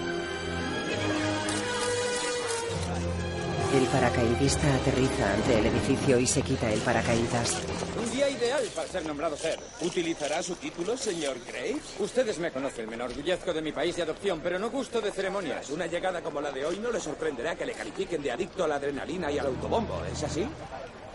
El 3.71 3.85
paracaidista 3.85 4.73
aterriza 4.73 5.31
ante 5.31 5.59
el 5.59 5.67
edificio 5.67 6.19
y 6.19 6.25
se 6.25 6.41
quita 6.41 6.71
el 6.73 6.79
paracaídas. 6.81 7.61
Un 8.03 8.11
día 8.11 8.27
ideal 8.27 8.63
para 8.75 8.87
ser 8.87 9.05
nombrado 9.05 9.37
ser. 9.37 9.59
¿Utilizará 9.81 10.41
su 10.41 10.55
título, 10.55 10.97
señor 10.97 11.37
Graves? 11.45 11.93
Ustedes 11.99 12.39
me 12.39 12.51
conocen, 12.51 12.89
me 12.89 12.95
enorgullezco 12.95 13.53
de 13.53 13.61
mi 13.61 13.71
país 13.71 13.95
de 13.95 14.01
adopción, 14.01 14.39
pero 14.41 14.57
no 14.57 14.71
gusto 14.71 14.99
de 15.01 15.11
ceremonias. 15.11 15.69
Una 15.69 15.85
llegada 15.85 16.23
como 16.23 16.41
la 16.41 16.51
de 16.51 16.65
hoy 16.65 16.79
no 16.79 16.91
le 16.91 16.99
sorprenderá 16.99 17.55
que 17.55 17.67
le 17.67 17.73
califiquen 17.73 18.23
de 18.23 18.31
adicto 18.31 18.63
a 18.63 18.67
la 18.67 18.75
adrenalina 18.75 19.31
y 19.31 19.37
al 19.37 19.45
autobombo, 19.45 20.01
¿es 20.11 20.23
así? 20.23 20.47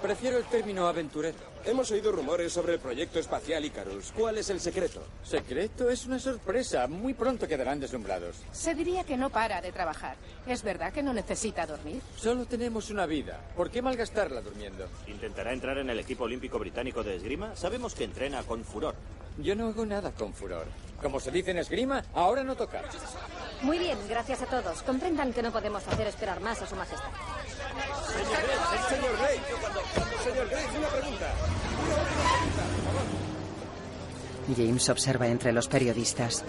Prefiero 0.01 0.39
el 0.39 0.45
término 0.45 0.87
aventurero. 0.87 1.54
Hemos 1.67 1.91
oído 1.91 2.13
rumores 2.13 2.53
sobre 2.53 2.75
el 2.75 2.79
proyecto 2.79 3.19
espacial 3.19 3.65
Icarus. 3.65 4.13
¿Cuál 4.15 4.37
es 4.37 4.51
el 4.51 4.61
secreto? 4.61 5.03
Secreto 5.25 5.89
es 5.89 6.05
una 6.05 6.19
sorpresa. 6.19 6.87
Muy 6.87 7.15
pronto 7.15 7.49
quedarán 7.49 7.81
deslumbrados. 7.81 8.37
Se 8.53 8.75
diría 8.75 9.05
que 9.05 9.17
no 9.17 9.31
para 9.31 9.63
de 9.63 9.73
trabajar. 9.73 10.17
¿Es 10.47 10.63
verdad 10.63 10.93
que 10.93 11.03
no 11.03 11.15
necesita 11.15 11.67
dormir? 11.67 12.03
Solo 12.17 12.45
tenemos 12.45 12.91
una 12.91 13.07
vida. 13.07 13.41
¿Por 13.57 13.71
qué 13.71 13.81
malgastarla 13.81 14.43
durmiendo? 14.43 14.87
¿Intentará 15.07 15.55
entrar 15.55 15.79
en 15.79 15.89
el 15.89 15.99
equipo 15.99 16.25
olímpico 16.25 16.59
británico 16.59 17.03
de 17.03 17.17
esgrima? 17.17 17.57
Sabemos 17.57 17.95
que 17.95 18.05
entrena 18.05 18.43
con 18.43 18.63
furor. 18.63 18.95
Yo 19.39 19.55
no 19.55 19.69
hago 19.69 19.87
nada 19.87 20.13
con 20.13 20.35
furor. 20.35 20.67
Como 21.01 21.19
se 21.19 21.31
dice 21.31 21.51
en 21.51 21.59
esgrima, 21.59 22.05
ahora 22.15 22.45
no 22.45 22.57
tocar. 22.57 22.85
Muy 23.63 23.79
bien, 23.79 23.99
gracias 24.09 24.43
a 24.43 24.47
todos. 24.47 24.83
Comprendan 24.83 25.33
que 25.33 25.43
no 25.43 25.51
podemos 25.51 25.87
hacer 25.89 26.07
esperar 26.07 26.41
más 26.41 26.61
a 26.63 26.67
su 26.67 26.77
majestad. 26.77 27.09
Señor 28.07 28.39
el 28.73 28.97
señor 28.97 29.17
Graves. 29.19 29.41
Señor 30.23 30.49
Graves, 30.49 30.71
una 30.79 30.89
pregunta. 30.89 31.27
James 34.57 34.89
observa 34.89 35.29
entre 35.29 35.53
los 35.53 35.69
periodistas. 35.69 36.45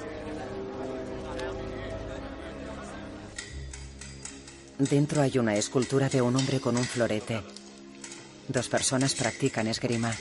Dentro 4.77 5.21
hay 5.21 5.37
una 5.37 5.55
escultura 5.55 6.09
de 6.09 6.21
un 6.21 6.35
hombre 6.35 6.59
con 6.59 6.75
un 6.75 6.83
florete. 6.83 7.41
Dos 8.47 8.67
personas 8.67 9.15
practican 9.15 9.67
esgrima. 9.67 10.13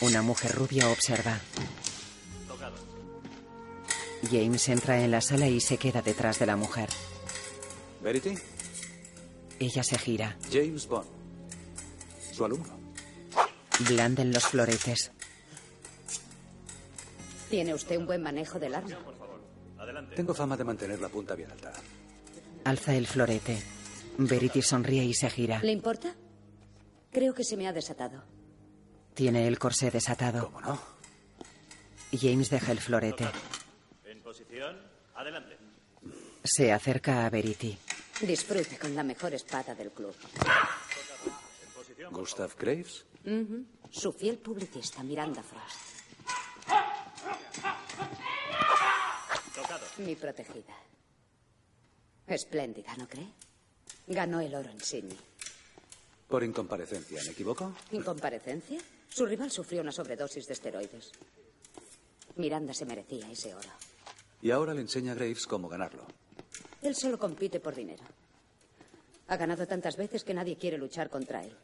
Una 0.00 0.22
mujer 0.22 0.54
rubia 0.54 0.88
observa. 0.90 1.40
James 4.30 4.68
entra 4.68 5.02
en 5.02 5.10
la 5.10 5.20
sala 5.20 5.48
y 5.48 5.60
se 5.60 5.78
queda 5.78 6.02
detrás 6.02 6.38
de 6.38 6.46
la 6.46 6.56
mujer. 6.56 6.88
Verity, 8.02 8.34
Ella 9.58 9.82
se 9.82 9.98
gira. 9.98 10.36
James 10.52 10.86
Bond. 10.86 11.08
Su 12.32 12.44
alumno. 12.44 12.77
Blanden 13.80 14.32
los 14.32 14.44
floretes. 14.44 15.12
Tiene 17.48 17.74
usted 17.74 17.96
un 17.96 18.06
buen 18.06 18.22
manejo 18.22 18.58
del 18.58 18.74
arma. 18.74 18.96
Adelante. 19.78 20.16
Tengo 20.16 20.34
fama 20.34 20.56
de 20.56 20.64
mantener 20.64 21.00
la 21.00 21.08
punta 21.08 21.34
bien 21.34 21.50
alta. 21.50 21.72
Alza 22.64 22.94
el 22.94 23.06
florete. 23.06 23.62
Verity 24.18 24.62
sonríe 24.62 25.04
y 25.04 25.14
se 25.14 25.30
gira. 25.30 25.60
¿Le 25.62 25.72
importa? 25.72 26.14
Creo 27.12 27.34
que 27.34 27.44
se 27.44 27.56
me 27.56 27.68
ha 27.68 27.72
desatado. 27.72 28.24
Tiene 29.14 29.46
el 29.46 29.58
corsé 29.58 29.90
desatado. 29.90 30.46
¿Cómo 30.46 30.60
no? 30.60 30.80
James 32.12 32.50
deja 32.50 32.72
el 32.72 32.80
florete. 32.80 33.26
En 34.04 34.20
posición. 34.22 34.76
Adelante. 35.14 35.56
Se 36.44 36.72
acerca 36.72 37.26
a 37.26 37.30
Verity. 37.30 37.78
Disfrute 38.20 38.78
con 38.78 38.94
la 38.94 39.04
mejor 39.04 39.34
espada 39.34 39.74
del 39.74 39.92
club. 39.92 40.14
Gustav 42.10 42.54
Graves. 42.58 43.06
Su 43.90 44.12
fiel 44.12 44.38
publicista, 44.38 45.02
Miranda 45.02 45.42
Frost. 45.42 45.98
Tocado. 49.54 49.86
Mi 49.98 50.14
protegida. 50.14 50.74
Espléndida, 52.26 52.94
¿no 52.96 53.08
cree? 53.08 53.28
Ganó 54.06 54.40
el 54.40 54.54
oro 54.54 54.70
en 54.70 54.80
Sydney. 54.80 55.18
Por 56.28 56.44
incomparecencia, 56.44 57.20
¿me 57.24 57.32
equivoco? 57.32 57.72
¿Incomparecencia? 57.92 58.78
Su 59.08 59.26
rival 59.26 59.50
sufrió 59.50 59.80
una 59.80 59.92
sobredosis 59.92 60.46
de 60.46 60.52
esteroides. 60.52 61.12
Miranda 62.36 62.72
se 62.74 62.84
merecía 62.84 63.30
ese 63.30 63.54
oro. 63.54 63.70
Y 64.40 64.50
ahora 64.50 64.74
le 64.74 64.82
enseña 64.82 65.12
a 65.12 65.14
Graves 65.14 65.46
cómo 65.46 65.68
ganarlo. 65.68 66.06
Él 66.82 66.94
solo 66.94 67.18
compite 67.18 67.60
por 67.60 67.74
dinero. 67.74 68.04
Ha 69.28 69.36
ganado 69.36 69.66
tantas 69.66 69.96
veces 69.96 70.22
que 70.22 70.34
nadie 70.34 70.56
quiere 70.56 70.78
luchar 70.78 71.10
contra 71.10 71.44
él. 71.44 71.56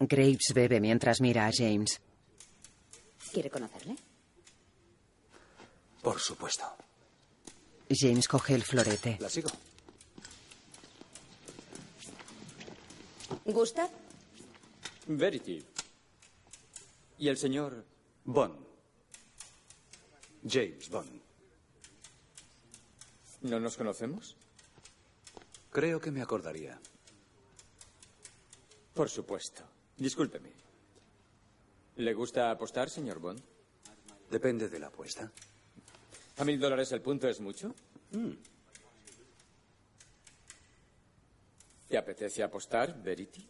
Graves 0.00 0.52
bebe 0.54 0.80
mientras 0.80 1.20
mira 1.20 1.46
a 1.46 1.50
James. 1.52 2.00
¿Quiere 3.32 3.50
conocerle? 3.50 3.96
Por 6.02 6.20
supuesto. 6.20 6.64
James 7.90 8.28
coge 8.28 8.54
el 8.54 8.62
florete. 8.62 9.18
La 9.20 9.28
sigo. 9.28 9.50
¿Gusta? 13.44 13.88
Verity. 15.06 15.64
¿Y 17.18 17.28
el 17.28 17.36
señor? 17.36 17.84
Bond. 18.24 18.56
James 20.48 20.88
Bond. 20.88 21.20
¿No 23.42 23.58
nos 23.58 23.76
conocemos? 23.76 24.36
Creo 25.70 26.00
que 26.00 26.10
me 26.10 26.22
acordaría. 26.22 26.80
Por 28.94 29.08
supuesto. 29.08 29.64
Discúlpeme. 29.98 30.50
¿Le 31.96 32.14
gusta 32.14 32.50
apostar, 32.50 32.88
señor 32.88 33.18
Bond? 33.18 33.42
Depende 34.30 34.68
de 34.68 34.78
la 34.78 34.86
apuesta. 34.86 35.30
¿A 36.36 36.44
mil 36.44 36.60
dólares 36.60 36.92
el 36.92 37.02
punto 37.02 37.28
es 37.28 37.40
mucho? 37.40 37.74
Mm. 38.12 38.30
¿Te 41.88 41.98
apetece 41.98 42.42
apostar, 42.42 43.02
Verity? 43.02 43.48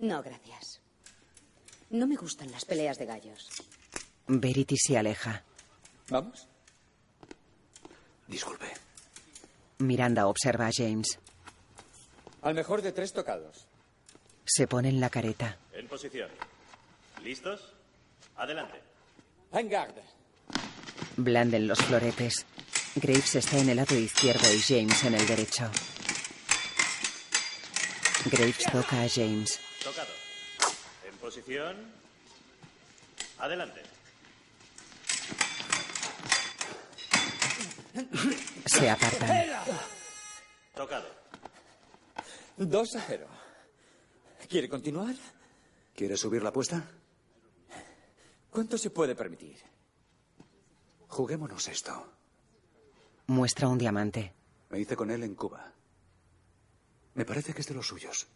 No, 0.00 0.22
gracias. 0.22 0.80
No 1.90 2.06
me 2.06 2.16
gustan 2.16 2.50
las 2.50 2.64
peleas 2.64 2.98
de 2.98 3.06
gallos. 3.06 3.48
Verity 4.26 4.76
se 4.76 4.98
aleja. 4.98 5.44
¿Vamos? 6.08 6.48
Disculpe. 8.26 8.66
Miranda 9.78 10.26
observa 10.26 10.66
a 10.66 10.70
James. 10.74 11.18
Al 12.44 12.54
mejor 12.54 12.82
de 12.82 12.92
tres 12.92 13.14
tocados. 13.14 13.66
Se 14.44 14.66
pone 14.66 14.90
en 14.90 15.00
la 15.00 15.08
careta. 15.08 15.56
En 15.72 15.88
posición. 15.88 16.28
¿Listos? 17.22 17.72
Adelante. 18.36 18.82
En 19.50 19.70
garde. 19.70 20.02
Blanden 21.16 21.66
los 21.66 21.78
floretes. 21.78 22.44
Graves 22.96 23.36
está 23.36 23.56
en 23.56 23.70
el 23.70 23.76
lado 23.76 23.96
izquierdo 23.96 24.46
y 24.52 24.60
James 24.60 25.04
en 25.04 25.14
el 25.14 25.26
derecho. 25.26 25.70
Graves 28.26 28.64
toca 28.70 29.02
a 29.02 29.08
James. 29.08 29.58
Tocado. 29.82 30.12
En 31.08 31.16
posición. 31.16 31.76
Adelante. 33.38 33.80
Se 38.66 38.90
apartan. 38.90 39.46
Tocado. 40.74 41.23
Dos 42.56 42.94
a 42.94 43.00
cero. 43.00 43.26
¿Quiere 44.48 44.68
continuar? 44.68 45.14
¿Quiere 45.94 46.16
subir 46.16 46.42
la 46.42 46.50
apuesta? 46.50 46.88
¿Cuánto 48.50 48.78
se 48.78 48.90
puede 48.90 49.16
permitir? 49.16 49.56
Juguémonos 51.08 51.66
esto. 51.68 52.12
Muestra 53.26 53.68
un 53.68 53.78
diamante. 53.78 54.32
Me 54.70 54.78
hice 54.78 54.94
con 54.94 55.10
él 55.10 55.24
en 55.24 55.34
Cuba. 55.34 55.72
Me 57.14 57.24
parece 57.24 57.52
que 57.52 57.60
es 57.62 57.66
de 57.66 57.74
los 57.74 57.86
suyos. 57.86 58.28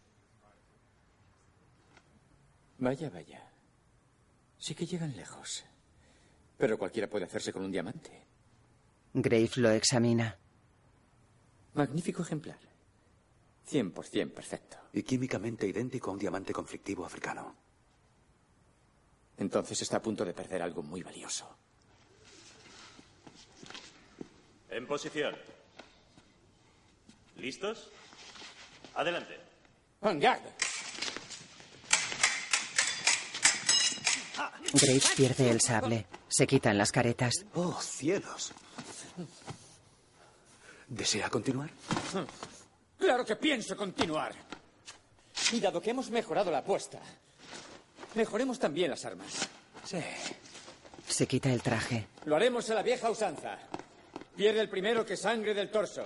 Vaya, 2.78 3.10
vaya. 3.10 3.48
Sí 4.58 4.74
que 4.74 4.86
llegan 4.86 5.16
lejos. 5.16 5.64
Pero 6.56 6.76
cualquiera 6.78 7.08
puede 7.08 7.26
hacerse 7.26 7.52
con 7.52 7.64
un 7.64 7.70
diamante. 7.70 8.24
Graves 9.14 9.56
lo 9.56 9.70
examina. 9.70 10.36
Magnífico 11.74 12.22
ejemplar. 12.22 12.67
100% 13.68 14.32
perfecto. 14.32 14.76
Y 14.92 15.02
químicamente 15.02 15.66
idéntico 15.66 16.10
a 16.10 16.14
un 16.14 16.18
diamante 16.18 16.52
conflictivo 16.52 17.04
africano. 17.04 17.54
Entonces 19.36 19.80
está 19.82 19.98
a 19.98 20.02
punto 20.02 20.24
de 20.24 20.32
perder 20.32 20.62
algo 20.62 20.82
muy 20.82 21.02
valioso. 21.02 21.56
En 24.70 24.86
posición. 24.86 25.36
¿Listos? 27.36 27.90
Adelante. 28.94 29.38
En. 30.00 30.52
Graves 34.72 35.12
pierde 35.16 35.50
el 35.50 35.60
sable. 35.60 36.06
Se 36.28 36.46
quitan 36.46 36.76
las 36.76 36.92
caretas. 36.92 37.46
¡Oh, 37.54 37.80
cielos! 37.80 38.52
¿Desea 40.88 41.30
continuar? 41.30 41.70
Claro 42.98 43.24
que 43.24 43.36
pienso 43.36 43.76
continuar. 43.76 44.32
Y 45.52 45.60
dado 45.60 45.80
que 45.80 45.90
hemos 45.90 46.10
mejorado 46.10 46.50
la 46.50 46.58
apuesta, 46.58 46.98
mejoremos 48.14 48.58
también 48.58 48.90
las 48.90 49.04
armas. 49.04 49.48
Sí. 49.84 49.98
Se 51.06 51.26
quita 51.26 51.50
el 51.50 51.62
traje. 51.62 52.06
Lo 52.26 52.36
haremos 52.36 52.68
a 52.70 52.74
la 52.74 52.82
vieja 52.82 53.10
usanza. 53.10 53.58
Pierde 54.36 54.60
el 54.60 54.68
primero 54.68 55.06
que 55.06 55.16
sangre 55.16 55.54
del 55.54 55.70
torso. 55.70 56.04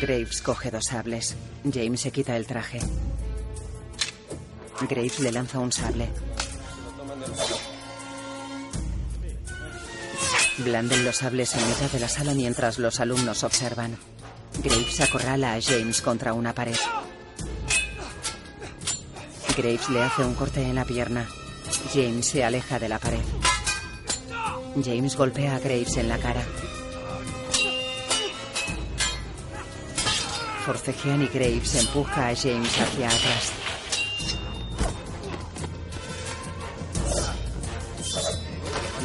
Graves 0.00 0.40
coge 0.42 0.70
dos 0.70 0.86
sables. 0.86 1.34
James 1.70 2.00
se 2.00 2.10
quita 2.10 2.36
el 2.36 2.46
traje. 2.46 2.78
Graves 4.88 5.18
le 5.20 5.32
lanza 5.32 5.58
un 5.58 5.72
sable. 5.72 6.08
Blanden 10.58 11.04
los 11.04 11.16
sables 11.16 11.54
en 11.54 11.68
mitad 11.68 11.90
de 11.90 12.00
la 12.00 12.08
sala 12.08 12.32
mientras 12.32 12.78
los 12.78 13.00
alumnos 13.00 13.42
observan. 13.44 13.98
Graves 14.62 15.00
acorrala 15.00 15.54
a 15.54 15.60
James 15.60 16.00
contra 16.02 16.32
una 16.32 16.54
pared. 16.54 16.76
Graves 19.56 19.88
le 19.90 20.02
hace 20.02 20.22
un 20.22 20.34
corte 20.34 20.62
en 20.62 20.74
la 20.74 20.84
pierna. 20.84 21.26
James 21.92 22.26
se 22.26 22.44
aleja 22.44 22.78
de 22.78 22.88
la 22.88 22.98
pared. 22.98 23.20
James 24.84 25.16
golpea 25.16 25.56
a 25.56 25.58
Graves 25.58 25.96
en 25.96 26.08
la 26.08 26.18
cara. 26.18 26.42
Forcejean 30.64 31.22
y 31.22 31.28
Graves 31.28 31.74
empuja 31.76 32.28
a 32.28 32.36
James 32.36 32.80
hacia 32.80 33.08
atrás. 33.08 33.52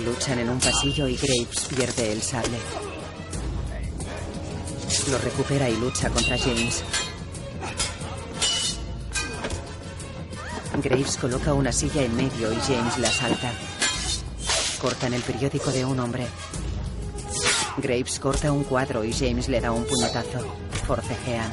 Luchan 0.03 0.39
en 0.39 0.49
un 0.49 0.59
pasillo 0.59 1.07
y 1.07 1.15
Graves 1.15 1.67
pierde 1.69 2.11
el 2.11 2.21
sable. 2.21 2.57
Lo 5.09 5.17
recupera 5.17 5.69
y 5.69 5.75
lucha 5.77 6.09
contra 6.09 6.37
James. 6.37 6.83
Graves 10.81 11.17
coloca 11.17 11.53
una 11.53 11.71
silla 11.71 12.03
en 12.03 12.15
medio 12.15 12.51
y 12.51 12.55
James 12.61 12.97
la 12.97 13.09
salta. 13.09 13.51
Cortan 14.79 15.13
el 15.13 15.21
periódico 15.21 15.71
de 15.71 15.85
un 15.85 15.99
hombre. 15.99 16.27
Graves 17.77 18.19
corta 18.19 18.51
un 18.51 18.63
cuadro 18.63 19.03
y 19.03 19.13
James 19.13 19.49
le 19.49 19.59
da 19.59 19.71
un 19.71 19.83
puñetazo. 19.85 20.39
Forcejean. 20.87 21.51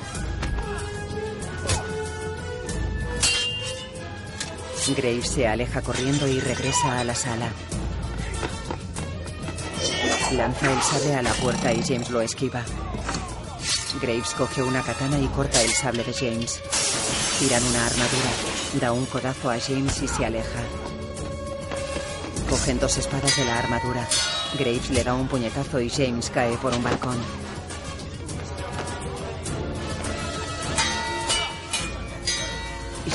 Graves 4.97 5.29
se 5.29 5.47
aleja 5.47 5.83
corriendo 5.83 6.27
y 6.27 6.41
regresa 6.41 7.01
a 7.01 7.05
la 7.05 7.15
sala. 7.15 7.51
Lanza 10.33 10.73
el 10.73 10.83
sable 10.83 11.15
a 11.15 11.23
la 11.23 11.33
puerta 11.33 11.73
y 11.73 11.83
James 11.83 12.11
lo 12.11 12.21
esquiva. 12.21 12.63
Graves 13.95 14.34
coge 14.34 14.62
una 14.62 14.82
katana 14.82 15.18
y 15.18 15.26
corta 15.28 15.62
el 15.62 15.70
sable 15.70 16.05
de 16.05 16.12
James. 16.12 16.61
Tiran 17.39 17.62
una 17.64 17.86
armadura. 17.86 18.30
Da 18.80 18.93
un 18.93 19.07
codazo 19.07 19.51
a 19.51 19.59
James 19.59 20.03
y 20.03 20.09
se 20.09 20.26
aleja. 20.26 20.61
Cogen 22.51 22.78
dos 22.78 22.99
espadas 22.99 23.36
de 23.36 23.45
la 23.45 23.59
armadura. 23.59 24.07
Graves 24.59 24.91
le 24.91 25.05
da 25.05 25.14
un 25.14 25.26
puñetazo 25.26 25.80
y 25.80 25.89
James 25.89 26.30
cae 26.30 26.57
por 26.59 26.74
un 26.74 26.82
balcón. 26.82 27.16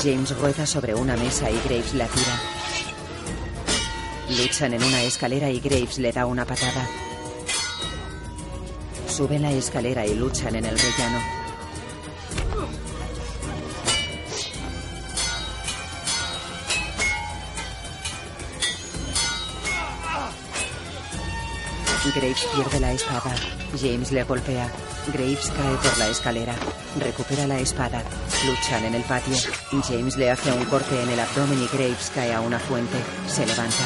James 0.02 0.36
rueda 0.38 0.66
sobre 0.66 0.94
una 0.94 1.16
mesa 1.16 1.50
y 1.50 1.60
Graves 1.60 1.94
la 1.94 2.06
tira. 2.08 2.40
Luchan 4.30 4.74
en 4.74 4.82
una 4.82 5.02
escalera 5.02 5.50
y 5.50 5.60
Graves 5.60 5.98
le 5.98 6.12
da 6.12 6.26
una 6.26 6.44
patada. 6.44 6.86
Suben 9.14 9.42
la 9.42 9.52
escalera 9.52 10.04
y 10.04 10.12
luchan 10.16 10.56
en 10.56 10.64
el 10.64 10.76
rellano. 10.76 11.20
Graves 22.12 22.46
pierde 22.56 22.80
la 22.80 22.90
espada. 22.90 23.36
James 23.80 24.10
le 24.10 24.24
golpea. 24.24 24.68
Graves 25.12 25.52
cae 25.56 25.76
por 25.76 25.98
la 25.98 26.08
escalera. 26.08 26.56
Recupera 26.98 27.46
la 27.46 27.60
espada. 27.60 28.02
Luchan 28.44 28.84
en 28.84 28.96
el 28.96 29.02
patio. 29.02 29.36
James 29.86 30.16
le 30.16 30.32
hace 30.32 30.50
un 30.50 30.64
corte 30.64 31.00
en 31.00 31.08
el 31.08 31.20
abdomen 31.20 31.62
y 31.62 31.68
Graves 31.68 32.10
cae 32.12 32.34
a 32.34 32.40
una 32.40 32.58
fuente. 32.58 32.96
Se 33.28 33.46
levanta. 33.46 33.84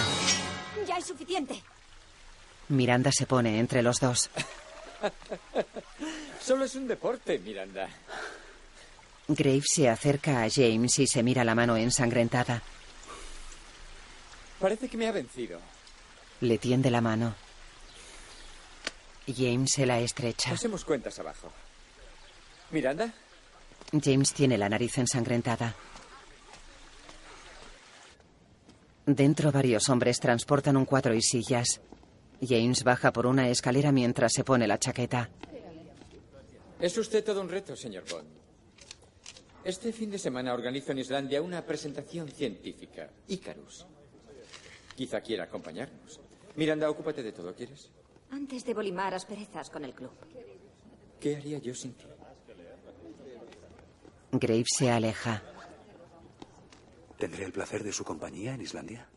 Ya 0.86 0.96
es 0.96 1.04
suficiente. 1.04 1.62
Miranda 2.68 3.12
se 3.12 3.26
pone 3.26 3.58
entre 3.58 3.82
los 3.82 4.00
dos. 4.00 4.30
Solo 6.40 6.64
es 6.64 6.74
un 6.74 6.88
deporte, 6.88 7.38
Miranda. 7.38 7.88
Graves 9.28 9.72
se 9.74 9.88
acerca 9.88 10.42
a 10.42 10.50
James 10.50 10.98
y 10.98 11.06
se 11.06 11.22
mira 11.22 11.44
la 11.44 11.54
mano 11.54 11.76
ensangrentada. 11.76 12.62
Parece 14.58 14.88
que 14.88 14.96
me 14.96 15.06
ha 15.06 15.12
vencido. 15.12 15.60
Le 16.40 16.58
tiende 16.58 16.90
la 16.90 17.00
mano. 17.00 17.34
James 19.26 19.72
se 19.72 19.84
la 19.84 20.00
estrecha. 20.00 20.50
Pasemos 20.50 20.84
cuentas 20.84 21.18
abajo. 21.18 21.52
Miranda, 22.70 23.12
James 23.92 24.32
tiene 24.32 24.58
la 24.58 24.68
nariz 24.68 24.98
ensangrentada. 24.98 25.74
Dentro 29.06 29.50
varios 29.50 29.88
hombres 29.88 30.20
transportan 30.20 30.76
un 30.76 30.84
cuadro 30.84 31.14
y 31.14 31.22
sillas. 31.22 31.80
James 32.40 32.84
baja 32.84 33.12
por 33.12 33.26
una 33.26 33.48
escalera 33.48 33.92
mientras 33.92 34.32
se 34.32 34.44
pone 34.44 34.66
la 34.66 34.78
chaqueta. 34.78 35.28
es 36.80 36.96
usted 36.96 37.24
todo 37.24 37.40
un 37.40 37.48
reto, 37.48 37.74
señor 37.76 38.04
Bond. 38.10 38.28
Este 39.64 39.92
fin 39.92 40.10
de 40.10 40.18
semana 40.18 40.54
organizo 40.54 40.92
en 40.92 40.98
Islandia 40.98 41.42
una 41.42 41.64
presentación 41.64 42.28
científica. 42.28 43.10
Icarus. 43.26 43.84
Quizá 44.94 45.20
quiera 45.20 45.44
acompañarnos. 45.44 46.20
Miranda, 46.56 46.88
ocúpate 46.88 47.22
de 47.22 47.32
todo, 47.32 47.54
¿quieres? 47.54 47.90
Antes 48.30 48.64
debo 48.64 48.82
limar 48.82 49.14
asperezas 49.14 49.68
con 49.70 49.84
el 49.84 49.94
club. 49.94 50.12
¿Qué 51.20 51.36
haría 51.36 51.58
yo 51.58 51.74
sin 51.74 51.94
ti? 51.94 52.06
Graves 54.32 54.68
se 54.76 54.90
aleja. 54.90 55.42
¿Tendré 57.18 57.44
el 57.44 57.52
placer 57.52 57.82
de 57.82 57.92
su 57.92 58.04
compañía 58.04 58.54
en 58.54 58.60
Islandia? 58.60 59.08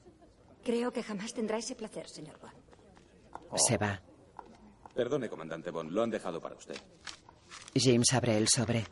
Creo 0.64 0.92
que 0.92 1.04
jamás 1.04 1.34
tendrá 1.34 1.58
ese 1.58 1.76
placer, 1.76 2.08
señor 2.10 2.40
Bond. 2.40 2.61
Se 3.56 3.78
va. 3.78 4.02
Perdone, 4.94 5.30
comandante 5.30 5.72
Bond, 5.72 5.92
lo 5.92 6.04
han 6.04 6.10
dejado 6.10 6.42
para 6.42 6.56
usted. 6.56 6.76
James 7.76 8.14
abre 8.14 8.38
el 8.38 8.48
sobre. 8.48 8.86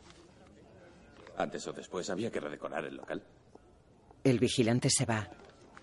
Antes 1.36 1.66
o 1.66 1.72
después 1.72 2.08
había 2.10 2.30
que 2.30 2.40
redecorar 2.40 2.84
el 2.84 2.96
local. 2.96 3.22
El 4.24 4.38
vigilante 4.38 4.90
se 4.90 5.06
va. 5.06 5.28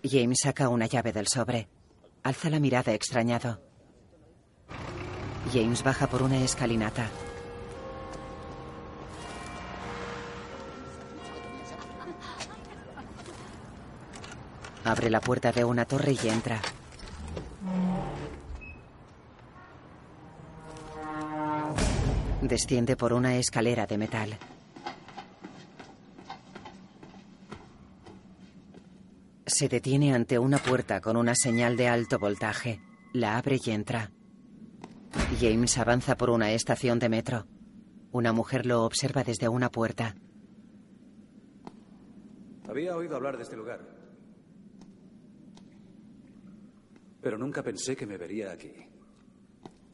James 0.02 0.40
saca 0.40 0.68
una 0.68 0.86
llave 0.86 1.12
del 1.12 1.26
sobre. 1.26 1.68
Alza 2.22 2.50
la 2.50 2.60
mirada 2.60 2.92
extrañado. 2.92 3.60
James 5.52 5.82
baja 5.82 6.06
por 6.08 6.22
una 6.22 6.38
escalinata. 6.38 7.10
Abre 14.84 15.10
la 15.10 15.20
puerta 15.20 15.52
de 15.52 15.64
una 15.64 15.84
torre 15.84 16.12
y 16.22 16.28
entra. 16.28 16.60
Desciende 22.48 22.96
por 22.96 23.12
una 23.12 23.36
escalera 23.36 23.86
de 23.86 23.98
metal. 23.98 24.38
Se 29.44 29.68
detiene 29.68 30.14
ante 30.14 30.38
una 30.38 30.56
puerta 30.56 31.02
con 31.02 31.18
una 31.18 31.34
señal 31.34 31.76
de 31.76 31.88
alto 31.88 32.18
voltaje. 32.18 32.80
La 33.12 33.36
abre 33.36 33.58
y 33.62 33.70
entra. 33.70 34.12
James 35.38 35.76
avanza 35.76 36.16
por 36.16 36.30
una 36.30 36.50
estación 36.52 36.98
de 36.98 37.10
metro. 37.10 37.46
Una 38.12 38.32
mujer 38.32 38.64
lo 38.64 38.82
observa 38.84 39.24
desde 39.24 39.48
una 39.48 39.70
puerta. 39.70 40.16
Había 42.66 42.96
oído 42.96 43.16
hablar 43.16 43.36
de 43.36 43.42
este 43.42 43.56
lugar. 43.56 43.80
Pero 47.20 47.36
nunca 47.36 47.62
pensé 47.62 47.94
que 47.94 48.06
me 48.06 48.16
vería 48.16 48.52
aquí. 48.52 48.72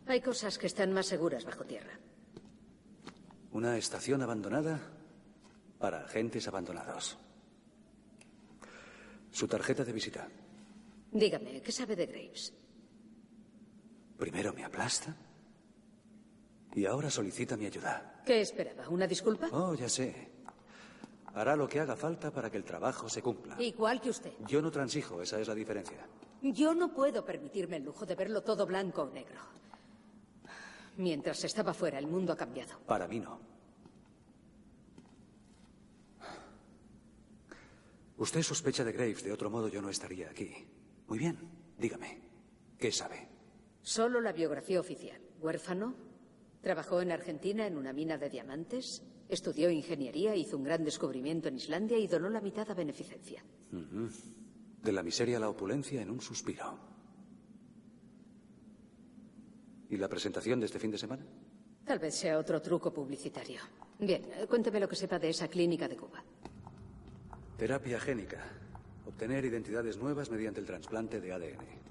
Hay 0.07 0.21
cosas 0.21 0.57
que 0.57 0.69
están 0.69 0.93
más 0.93 1.07
seguras 1.07 1.45
bajo 1.45 1.65
tierra. 1.65 1.99
Una 3.55 3.79
estación 3.79 4.21
abandonada 4.21 4.81
para 5.79 6.05
agentes 6.05 6.49
abandonados. 6.49 7.17
Su 9.31 9.47
tarjeta 9.47 9.85
de 9.85 9.93
visita. 9.93 10.27
Dígame, 11.13 11.63
¿qué 11.63 11.71
sabe 11.71 11.95
de 11.95 12.07
Graves? 12.07 12.53
Primero 14.19 14.53
me 14.53 14.65
aplasta 14.65 15.15
y 16.75 16.85
ahora 16.85 17.09
solicita 17.09 17.57
mi 17.57 17.67
ayuda. 17.67 18.23
¿Qué 18.27 18.41
esperaba? 18.41 18.89
¿Una 18.89 19.07
disculpa? 19.07 19.49
Oh, 19.53 19.75
ya 19.75 19.89
sé. 19.89 20.33
Hará 21.35 21.55
lo 21.55 21.69
que 21.69 21.79
haga 21.79 21.95
falta 21.95 22.33
para 22.33 22.51
que 22.51 22.57
el 22.57 22.65
trabajo 22.65 23.09
se 23.09 23.23
cumpla. 23.23 23.55
Igual 23.63 24.01
que 24.01 24.11
usted. 24.11 24.33
Yo 24.49 24.61
no 24.63 24.73
transijo, 24.73 25.23
esa 25.23 25.39
es 25.39 25.47
la 25.47 25.55
diferencia. 25.55 26.05
Yo 26.43 26.75
no 26.75 26.93
puedo 26.93 27.25
permitirme 27.25 27.77
el 27.77 27.85
lujo 27.85 28.05
de 28.05 28.17
verlo 28.17 28.43
todo 28.43 28.67
blanco 28.67 29.03
o 29.03 29.11
negro. 29.11 29.39
Mientras 30.97 31.43
estaba 31.45 31.75
fuera, 31.75 31.99
el 31.99 32.07
mundo 32.07 32.33
ha 32.33 32.37
cambiado. 32.37 32.79
Para 32.87 33.09
mí 33.09 33.19
no. 33.19 33.41
Usted 38.17 38.43
sospecha 38.43 38.85
de 38.85 38.93
Graves, 38.93 39.25
de 39.25 39.33
otro 39.33 39.51
modo 39.51 39.69
yo 39.69 39.83
no 39.83 39.91
estaría 39.91 40.31
aquí. 40.31 40.55
Muy 41.09 41.19
bien, 41.19 41.37
dígame, 41.79 42.21
¿qué 42.79 42.93
sabe? 42.93 43.29
Solo 43.83 44.21
la 44.21 44.33
biografía 44.33 44.81
oficial. 44.81 45.21
Huérfano, 45.41 45.95
trabajó 46.63 47.01
en 47.01 47.11
Argentina 47.11 47.67
en 47.67 47.77
una 47.77 47.93
mina 47.93 48.17
de 48.17 48.31
diamantes, 48.31 49.03
estudió 49.29 49.69
ingeniería, 49.69 50.37
hizo 50.37 50.57
un 50.57 50.63
gran 50.63 50.85
descubrimiento 50.85 51.49
en 51.49 51.57
Islandia 51.57 51.99
y 51.99 52.07
donó 52.07 52.31
la 52.31 52.41
mitad 52.41 52.71
a 52.71 52.75
beneficencia. 52.75 53.45
De 53.71 54.93
la 54.93 55.03
miseria 55.03 55.39
a 55.39 55.41
la 55.41 55.49
opulencia 55.49 56.01
en 56.01 56.11
un 56.11 56.21
suspiro. 56.21 56.94
¿Y 59.91 59.97
la 59.97 60.09
presentación 60.09 60.61
de 60.61 60.67
este 60.67 60.79
fin 60.79 60.91
de 60.91 60.99
semana? 60.99 61.25
Tal 61.85 61.99
vez 61.99 62.15
sea 62.15 62.39
otro 62.39 62.61
truco 62.63 62.93
publicitario. 62.93 63.61
Bien, 63.99 64.25
cuénteme 64.49 64.81
lo 64.81 64.89
que 64.89 64.97
sepa 64.97 65.19
de 65.19 65.31
esa 65.31 65.49
clínica 65.49 65.87
de 65.87 65.97
Cuba. 65.97 66.23
Terapia 67.57 68.01
génica. 68.01 68.43
Obtener 69.07 69.45
identidades 69.45 69.99
nuevas 69.99 70.31
mediante 70.31 70.61
el 70.61 70.67
trasplante 70.67 71.21
de 71.21 71.33
ADN. 71.33 71.85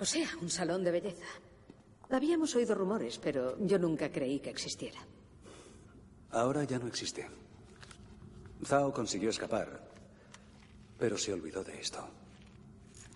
O 0.00 0.04
sea, 0.04 0.28
un 0.40 0.48
salón 0.48 0.84
de 0.84 0.92
belleza. 0.92 1.26
Habíamos 2.10 2.54
oído 2.54 2.74
rumores, 2.74 3.18
pero 3.18 3.56
yo 3.66 3.78
nunca 3.78 4.10
creí 4.10 4.40
que 4.40 4.50
existiera. 4.50 5.00
Ahora 6.30 6.64
ya 6.64 6.78
no 6.78 6.86
existe. 6.86 7.28
Zhao 8.64 8.92
consiguió 8.92 9.30
escapar, 9.30 9.88
pero 10.98 11.18
se 11.18 11.32
olvidó 11.32 11.64
de 11.64 11.80
esto. 11.80 12.08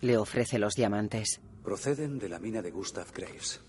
Le 0.00 0.16
ofrece 0.16 0.58
los 0.58 0.74
diamantes. 0.74 1.40
Proceden 1.62 2.18
de 2.18 2.28
la 2.28 2.38
mina 2.38 2.62
de 2.62 2.70
Gustav 2.70 3.06
Graves. 3.12 3.60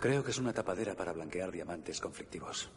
Creo 0.00 0.24
que 0.24 0.30
es 0.30 0.38
una 0.38 0.52
tapadera 0.54 0.96
para 0.96 1.12
blanquear 1.12 1.52
diamantes 1.52 2.00
conflictivos. 2.00 2.70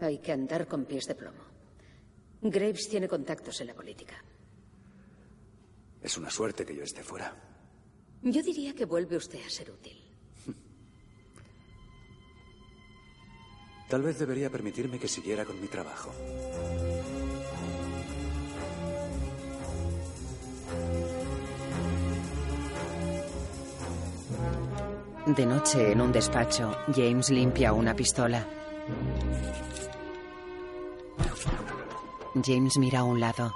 Hay 0.00 0.18
que 0.18 0.32
andar 0.32 0.66
con 0.66 0.84
pies 0.84 1.06
de 1.06 1.14
plomo. 1.14 1.44
Graves 2.42 2.88
tiene 2.88 3.06
contactos 3.06 3.60
en 3.60 3.68
la 3.68 3.74
política. 3.74 4.16
Es 6.02 6.16
una 6.18 6.30
suerte 6.30 6.66
que 6.66 6.74
yo 6.74 6.82
esté 6.82 7.04
fuera. 7.04 7.34
Yo 8.22 8.42
diría 8.42 8.74
que 8.74 8.86
vuelve 8.86 9.16
usted 9.16 9.40
a 9.44 9.50
ser 9.50 9.70
útil. 9.70 10.02
Tal 13.88 14.02
vez 14.02 14.18
debería 14.18 14.50
permitirme 14.50 14.98
que 14.98 15.08
siguiera 15.08 15.44
con 15.44 15.60
mi 15.60 15.68
trabajo. 15.68 16.12
De 25.26 25.44
noche, 25.44 25.92
en 25.92 26.00
un 26.00 26.12
despacho, 26.12 26.74
James 26.94 27.30
limpia 27.30 27.72
una 27.72 27.94
pistola. 27.94 28.46
James 32.42 32.78
mira 32.78 33.00
a 33.00 33.04
un 33.04 33.20
lado. 33.20 33.54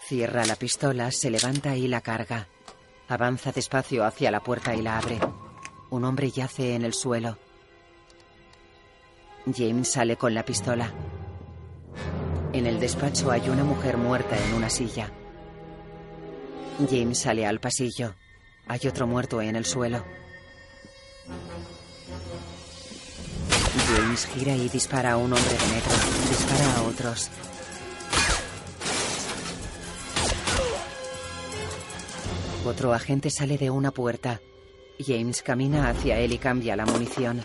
Cierra 0.00 0.46
la 0.46 0.56
pistola, 0.56 1.10
se 1.10 1.30
levanta 1.30 1.76
y 1.76 1.88
la 1.88 2.00
carga. 2.00 2.48
Avanza 3.08 3.52
despacio 3.52 4.04
hacia 4.04 4.30
la 4.30 4.40
puerta 4.40 4.74
y 4.74 4.82
la 4.82 4.98
abre. 4.98 5.18
Un 5.90 6.04
hombre 6.04 6.30
yace 6.30 6.74
en 6.74 6.84
el 6.84 6.94
suelo. 6.94 7.36
James 9.54 9.88
sale 9.88 10.16
con 10.16 10.32
la 10.34 10.44
pistola. 10.44 10.90
En 12.52 12.66
el 12.66 12.80
despacho 12.80 13.30
hay 13.30 13.48
una 13.50 13.64
mujer 13.64 13.98
muerta 13.98 14.36
en 14.38 14.54
una 14.54 14.70
silla. 14.70 15.10
James 16.90 17.18
sale 17.18 17.44
al 17.46 17.60
pasillo. 17.60 18.14
Hay 18.66 18.80
otro 18.88 19.06
muerto 19.06 19.42
en 19.42 19.56
el 19.56 19.64
suelo. 19.64 20.04
James 23.94 24.26
gira 24.26 24.56
y 24.56 24.68
dispara 24.68 25.12
a 25.12 25.16
un 25.16 25.32
hombre 25.32 25.52
de 25.52 25.66
negro. 25.74 25.92
Dispara 26.28 26.76
a 26.76 26.82
otros. 26.82 27.30
Otro 32.64 32.92
agente 32.94 33.30
sale 33.30 33.58
de 33.58 33.70
una 33.70 33.90
puerta. 33.90 34.40
James 35.04 35.42
camina 35.42 35.88
hacia 35.88 36.18
él 36.18 36.32
y 36.32 36.38
cambia 36.38 36.76
la 36.76 36.86
munición. 36.86 37.44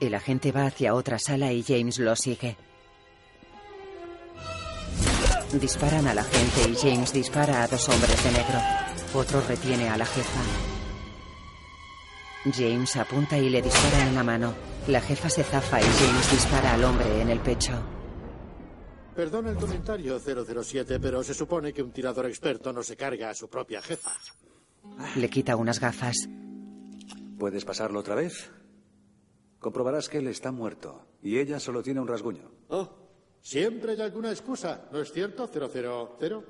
El 0.00 0.14
agente 0.14 0.50
va 0.50 0.66
hacia 0.66 0.94
otra 0.94 1.18
sala 1.18 1.52
y 1.52 1.62
James 1.62 1.98
lo 2.00 2.16
sigue. 2.16 2.56
Disparan 5.52 6.06
al 6.06 6.18
agente 6.18 6.70
y 6.70 6.74
James 6.74 7.12
dispara 7.12 7.62
a 7.62 7.68
dos 7.68 7.86
hombres 7.88 8.24
de 8.24 8.30
negro. 8.32 8.58
Otro 9.14 9.42
retiene 9.46 9.88
a 9.88 9.98
la 9.98 10.06
jefa. 10.06 10.40
James 12.50 12.96
apunta 12.96 13.38
y 13.38 13.50
le 13.50 13.60
dispara 13.60 14.08
en 14.08 14.14
la 14.14 14.24
mano. 14.24 14.54
La 14.88 15.00
jefa 15.00 15.28
se 15.28 15.44
zafa 15.44 15.80
y 15.80 15.84
James 15.84 16.30
dispara 16.30 16.72
al 16.72 16.82
hombre 16.84 17.20
en 17.20 17.28
el 17.28 17.40
pecho. 17.40 17.72
Perdona 19.14 19.50
el 19.50 19.56
comentario, 19.56 20.18
007, 20.18 20.98
pero 20.98 21.22
se 21.22 21.34
supone 21.34 21.72
que 21.72 21.82
un 21.82 21.92
tirador 21.92 22.26
experto 22.26 22.72
no 22.72 22.82
se 22.82 22.96
carga 22.96 23.28
a 23.28 23.34
su 23.34 23.48
propia 23.50 23.82
jefa. 23.82 24.12
Le 25.16 25.28
quita 25.28 25.54
unas 25.54 25.78
gafas. 25.78 26.28
¿Puedes 27.38 27.66
pasarlo 27.66 28.00
otra 28.00 28.14
vez? 28.14 28.50
Comprobarás 29.58 30.08
que 30.08 30.18
él 30.18 30.28
está 30.28 30.50
muerto 30.50 31.06
y 31.22 31.38
ella 31.38 31.60
solo 31.60 31.82
tiene 31.82 32.00
un 32.00 32.08
rasguño. 32.08 32.50
Oh, 32.68 33.01
siempre 33.42 33.92
hay 33.92 34.00
alguna 34.00 34.30
excusa, 34.30 34.88
¿no 34.90 35.00
es 35.00 35.12
cierto, 35.12 35.46
000? 35.46 36.44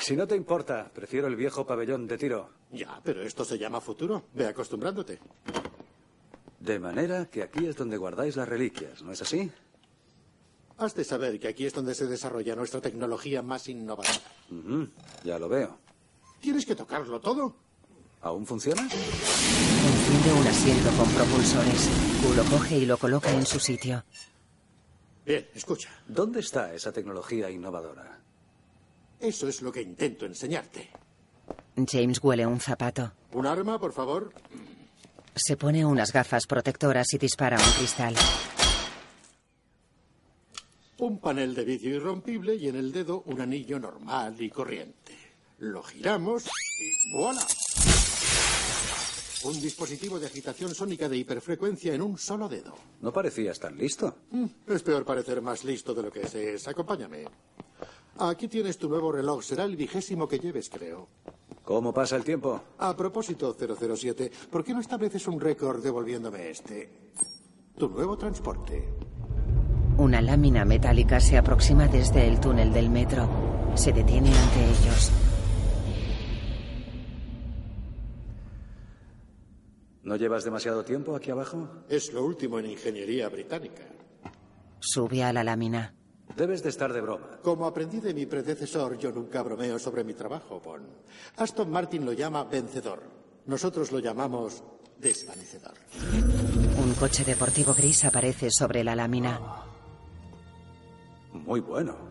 Si 0.00 0.16
no 0.16 0.26
te 0.26 0.36
importa, 0.36 0.90
prefiero 0.92 1.26
el 1.26 1.36
viejo 1.36 1.66
pabellón 1.66 2.06
de 2.06 2.16
tiro. 2.18 2.50
Ya, 2.70 3.00
pero 3.02 3.22
esto 3.22 3.44
se 3.44 3.58
llama 3.58 3.80
futuro. 3.80 4.24
Ve 4.34 4.46
acostumbrándote. 4.46 5.18
De 6.60 6.78
manera 6.78 7.26
que 7.26 7.42
aquí 7.42 7.66
es 7.66 7.76
donde 7.76 7.96
guardáis 7.96 8.36
las 8.36 8.48
reliquias, 8.48 9.02
¿no 9.02 9.12
es 9.12 9.22
así? 9.22 9.50
Has 10.76 10.94
de 10.94 11.04
saber 11.04 11.38
que 11.40 11.48
aquí 11.48 11.66
es 11.66 11.72
donde 11.74 11.94
se 11.94 12.06
desarrolla 12.06 12.54
nuestra 12.54 12.80
tecnología 12.80 13.42
más 13.42 13.68
innovadora. 13.68 14.20
Ya 15.24 15.38
lo 15.38 15.48
veo. 15.48 15.78
¿Tienes 16.40 16.64
que 16.64 16.74
tocarlo 16.74 17.20
todo? 17.20 17.54
¿Aún 18.22 18.46
funciona? 18.46 18.82
Enciende 18.82 20.32
un 20.40 20.46
asiento 20.46 20.90
con 20.90 21.10
propulsores. 21.10 21.90
Q 22.22 22.34
lo 22.34 22.44
coge 22.44 22.78
y 22.78 22.86
lo 22.86 22.98
coloca 22.98 23.30
en 23.30 23.46
su 23.46 23.58
sitio. 23.58 24.04
Bien, 25.30 25.46
escucha. 25.54 25.88
¿Dónde 26.08 26.40
está 26.40 26.74
esa 26.74 26.90
tecnología 26.90 27.48
innovadora? 27.48 28.18
Eso 29.20 29.46
es 29.46 29.62
lo 29.62 29.70
que 29.70 29.80
intento 29.80 30.26
enseñarte. 30.26 30.90
James 31.86 32.18
huele 32.20 32.44
un 32.44 32.58
zapato. 32.58 33.12
¿Un 33.30 33.46
arma, 33.46 33.78
por 33.78 33.92
favor? 33.92 34.34
Se 35.36 35.56
pone 35.56 35.86
unas 35.86 36.12
gafas 36.12 36.48
protectoras 36.48 37.14
y 37.14 37.18
dispara 37.18 37.58
un 37.58 37.72
cristal. 37.78 38.16
Un 40.98 41.20
panel 41.20 41.54
de 41.54 41.64
vidrio 41.64 41.94
irrompible 41.94 42.56
y 42.56 42.66
en 42.66 42.74
el 42.74 42.90
dedo 42.90 43.22
un 43.26 43.40
anillo 43.40 43.78
normal 43.78 44.34
y 44.36 44.50
corriente. 44.50 45.16
Lo 45.60 45.84
giramos 45.84 46.46
y 46.80 47.12
¡voilà! 47.12 47.46
Un 49.42 49.58
dispositivo 49.60 50.18
de 50.18 50.26
agitación 50.26 50.74
sónica 50.74 51.08
de 51.08 51.16
hiperfrecuencia 51.16 51.94
en 51.94 52.02
un 52.02 52.18
solo 52.18 52.46
dedo. 52.48 52.74
No 53.00 53.10
parecías 53.12 53.58
tan 53.58 53.76
listo. 53.76 54.14
Mm, 54.30 54.44
Es 54.66 54.82
peor 54.82 55.04
parecer 55.04 55.40
más 55.40 55.64
listo 55.64 55.94
de 55.94 56.02
lo 56.02 56.10
que 56.12 56.26
se 56.26 56.54
es. 56.54 56.68
Acompáñame. 56.68 57.24
Aquí 58.18 58.48
tienes 58.48 58.76
tu 58.76 58.88
nuevo 58.90 59.10
reloj. 59.10 59.42
Será 59.42 59.64
el 59.64 59.76
vigésimo 59.76 60.28
que 60.28 60.38
lleves, 60.38 60.68
creo. 60.68 61.08
¿Cómo 61.64 61.94
pasa 61.94 62.16
el 62.16 62.24
tiempo? 62.24 62.60
A 62.78 62.94
propósito, 62.94 63.56
007, 63.58 64.30
¿por 64.50 64.62
qué 64.62 64.74
no 64.74 64.80
estableces 64.80 65.26
un 65.26 65.40
récord 65.40 65.82
devolviéndome 65.82 66.50
este? 66.50 66.90
Tu 67.78 67.88
nuevo 67.88 68.18
transporte. 68.18 68.88
Una 69.96 70.20
lámina 70.20 70.64
metálica 70.66 71.18
se 71.20 71.38
aproxima 71.38 71.86
desde 71.88 72.26
el 72.26 72.40
túnel 72.40 72.72
del 72.74 72.90
metro. 72.90 73.28
Se 73.74 73.92
detiene 73.92 74.36
ante 74.36 74.64
ellos. 74.64 75.10
¿No 80.02 80.16
llevas 80.16 80.44
demasiado 80.44 80.82
tiempo 80.84 81.14
aquí 81.14 81.30
abajo? 81.30 81.68
Es 81.88 82.12
lo 82.12 82.24
último 82.24 82.58
en 82.58 82.66
ingeniería 82.66 83.28
británica. 83.28 83.82
Sube 84.80 85.22
a 85.22 85.32
la 85.32 85.44
lámina. 85.44 85.94
Debes 86.36 86.62
de 86.62 86.70
estar 86.70 86.92
de 86.92 87.00
broma. 87.00 87.38
Como 87.42 87.66
aprendí 87.66 88.00
de 88.00 88.14
mi 88.14 88.24
predecesor, 88.24 88.96
yo 88.96 89.12
nunca 89.12 89.42
bromeo 89.42 89.78
sobre 89.78 90.04
mi 90.04 90.14
trabajo, 90.14 90.60
Bond. 90.60 90.86
Aston 91.36 91.70
Martin 91.70 92.04
lo 92.04 92.12
llama 92.12 92.44
vencedor. 92.44 93.02
Nosotros 93.46 93.92
lo 93.92 93.98
llamamos 93.98 94.62
desvanecedor. 94.98 95.74
Un 96.82 96.94
coche 96.94 97.24
deportivo 97.24 97.74
gris 97.74 98.04
aparece 98.04 98.50
sobre 98.50 98.84
la 98.84 98.94
lámina. 98.94 99.40
Muy 101.32 101.60
bueno. 101.60 102.09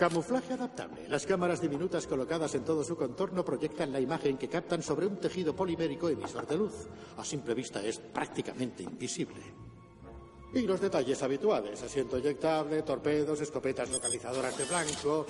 Camuflaje 0.00 0.54
adaptable. 0.54 1.06
Las 1.10 1.26
cámaras 1.26 1.60
diminutas 1.60 2.06
colocadas 2.06 2.54
en 2.54 2.64
todo 2.64 2.82
su 2.82 2.96
contorno 2.96 3.44
proyectan 3.44 3.92
la 3.92 4.00
imagen 4.00 4.38
que 4.38 4.48
captan 4.48 4.82
sobre 4.82 5.06
un 5.06 5.18
tejido 5.18 5.54
polimérico 5.54 6.08
emisor 6.08 6.46
de 6.46 6.56
luz. 6.56 6.72
A 7.18 7.22
simple 7.22 7.52
vista 7.52 7.84
es 7.84 7.98
prácticamente 7.98 8.82
invisible. 8.82 9.42
Y 10.54 10.62
los 10.62 10.80
detalles 10.80 11.22
habituales, 11.22 11.82
asiento 11.82 12.16
eyectable, 12.16 12.80
torpedos, 12.80 13.42
escopetas 13.42 13.90
localizadoras 13.90 14.56
de 14.56 14.64
blanco, 14.64 15.26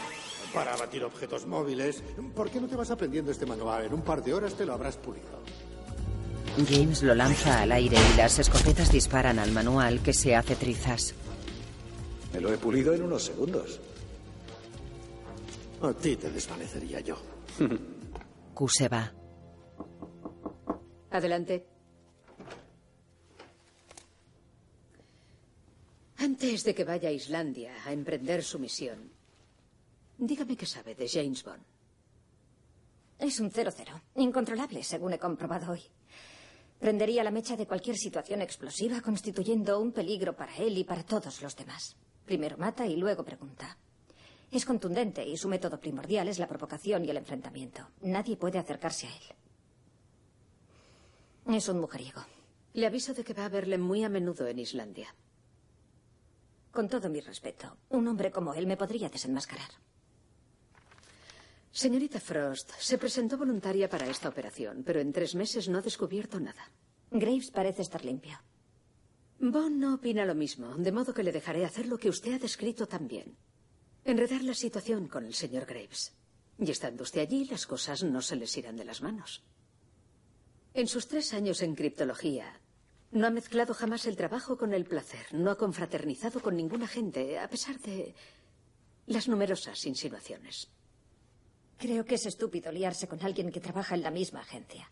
para 0.54 0.74
abatir 0.74 1.02
objetos 1.02 1.48
móviles. 1.48 2.04
¿Por 2.32 2.48
qué 2.48 2.60
no 2.60 2.68
te 2.68 2.76
vas 2.76 2.92
aprendiendo 2.92 3.32
este 3.32 3.46
manual? 3.46 3.86
En 3.86 3.94
un 3.94 4.02
par 4.02 4.22
de 4.22 4.34
horas 4.34 4.54
te 4.54 4.64
lo 4.64 4.74
habrás 4.74 4.96
pulido. 4.96 5.26
James 6.68 7.02
lo 7.02 7.16
lanza 7.16 7.62
al 7.62 7.72
aire 7.72 7.96
y 8.14 8.16
las 8.16 8.38
escopetas 8.38 8.92
disparan 8.92 9.40
al 9.40 9.50
manual 9.50 10.00
que 10.00 10.12
se 10.12 10.36
hace 10.36 10.54
trizas. 10.54 11.12
Me 12.32 12.40
lo 12.40 12.52
he 12.52 12.56
pulido 12.56 12.94
en 12.94 13.02
unos 13.02 13.24
segundos. 13.24 13.80
A 15.82 15.94
ti 15.94 16.16
te 16.16 16.30
desvanecería 16.30 17.00
yo. 17.00 17.16
Q 18.54 18.68
se 18.68 18.88
va. 18.88 19.10
Adelante. 21.10 21.66
Antes 26.18 26.64
de 26.64 26.74
que 26.74 26.84
vaya 26.84 27.08
a 27.08 27.12
Islandia 27.12 27.72
a 27.86 27.92
emprender 27.92 28.44
su 28.44 28.58
misión, 28.58 29.10
dígame 30.18 30.54
qué 30.54 30.66
sabe 30.66 30.94
de 30.94 31.08
James 31.08 31.42
Bond. 31.42 31.64
Es 33.18 33.40
un 33.40 33.50
0-0. 33.50 34.02
Incontrolable, 34.16 34.82
según 34.82 35.14
he 35.14 35.18
comprobado 35.18 35.72
hoy. 35.72 35.82
Prendería 36.78 37.24
la 37.24 37.30
mecha 37.30 37.56
de 37.56 37.66
cualquier 37.66 37.96
situación 37.96 38.42
explosiva, 38.42 39.00
constituyendo 39.00 39.80
un 39.80 39.92
peligro 39.92 40.36
para 40.36 40.54
él 40.56 40.76
y 40.76 40.84
para 40.84 41.04
todos 41.04 41.40
los 41.40 41.56
demás. 41.56 41.96
Primero 42.26 42.58
mata 42.58 42.86
y 42.86 42.96
luego 42.96 43.24
pregunta. 43.24 43.78
Es 44.51 44.64
contundente 44.64 45.24
y 45.24 45.36
su 45.36 45.48
método 45.48 45.78
primordial 45.78 46.26
es 46.28 46.38
la 46.38 46.48
provocación 46.48 47.05
y 47.05 47.11
el 47.11 47.16
enfrentamiento. 47.16 47.88
Nadie 48.03 48.36
puede 48.36 48.59
acercarse 48.59 49.07
a 49.07 49.11
él. 49.11 49.22
Es 51.57 51.68
un 51.68 51.80
mujeriego. 51.80 52.24
Le 52.74 52.86
aviso 52.86 53.14
de 53.14 53.24
que 53.24 53.34
va 53.34 53.44
a 53.44 53.48
verle 53.48 53.78
muy 53.78 54.03
a 54.05 54.09
menudo 54.09 54.46
en 54.46 54.59
Islandia. 54.59 55.14
Con 56.72 56.88
todo 56.88 57.09
mi 57.09 57.20
respeto, 57.20 57.76
un 57.90 58.07
hombre 58.09 58.30
como 58.30 58.55
él 58.55 58.66
me 58.66 58.76
podría 58.76 59.09
desenmascarar. 59.09 59.70
Señorita 61.72 62.18
Frost, 62.18 62.72
se 62.78 62.98
presentó 62.98 63.38
voluntaria 63.38 63.88
para 63.88 64.07
esta 64.07 64.28
operación, 64.28 64.82
pero 64.84 65.01
en 65.01 65.12
tres 65.12 65.34
meses 65.34 65.68
no 65.68 65.78
ha 65.78 65.82
descubierto 65.82 66.40
nada. 66.40 66.70
Graves 67.11 67.51
parece 67.51 67.82
estar 67.82 68.05
limpio. 68.05 68.38
Bond 69.38 69.76
no 69.76 69.94
opina 69.94 70.24
lo 70.24 70.34
mismo, 70.34 70.74
de 70.76 70.92
modo 70.92 71.14
que 71.14 71.22
le 71.22 71.32
dejaré 71.32 71.64
hacer 71.64 71.86
lo 71.86 71.98
que 71.98 72.09
usted 72.09 72.34
ha 72.34 72.38
descrito 72.38 72.86
también. 72.86 73.36
Enredar 74.05 74.42
la 74.42 74.55
situación 74.55 75.09
con 75.09 75.26
el 75.26 75.34
señor 75.34 75.66
Graves. 75.66 76.12
Y 76.59 76.70
estando 76.70 77.03
usted 77.03 77.20
allí, 77.20 77.44
las 77.46 77.66
cosas 77.66 78.03
no 78.03 78.22
se 78.22 78.36
les 78.36 78.57
irán 78.57 78.76
de 78.76 78.84
las 78.84 79.03
manos. 79.03 79.42
En 80.74 80.86
sus 80.86 81.09
tres 81.09 81.32
años 81.32 81.62
en 81.62 81.74
criptología, 81.74 82.61
no 83.12 83.26
ha 83.26 83.30
mezclado 83.30 83.74
jamás 83.74 84.07
el 84.07 84.16
trabajo 84.16 84.57
con 84.57 84.72
el 84.72 84.84
placer, 84.84 85.26
no 85.32 85.51
ha 85.51 85.59
confraternizado 85.59 86.40
con 86.40 86.57
ninguna 86.57 86.86
gente, 86.86 87.38
a 87.38 87.48
pesar 87.48 87.78
de 87.80 88.14
las 89.07 89.26
numerosas 89.26 89.84
insinuaciones. 89.86 90.68
Creo 91.76 92.05
que 92.05 92.14
es 92.14 92.26
estúpido 92.26 92.70
liarse 92.70 93.09
con 93.09 93.22
alguien 93.24 93.51
que 93.51 93.61
trabaja 93.61 93.94
en 93.94 94.03
la 94.03 94.11
misma 94.11 94.40
agencia. 94.40 94.90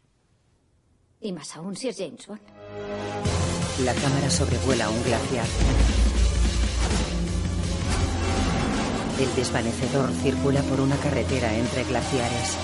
Y 1.21 1.33
más 1.33 1.55
aún 1.57 1.77
si 1.77 1.89
es 1.89 1.99
James 1.99 2.27
Bond. 2.27 2.43
La 3.85 3.95
cámara 3.95 4.31
sobrevuela 4.31 4.91
un 4.91 5.03
glaciar. 5.05 5.47
El 9.19 9.35
desvanecedor 9.35 10.11
circula 10.23 10.63
por 10.63 10.81
una 10.81 10.97
carretera 10.97 11.53
entre 11.53 11.83
glaciares. 11.83 12.57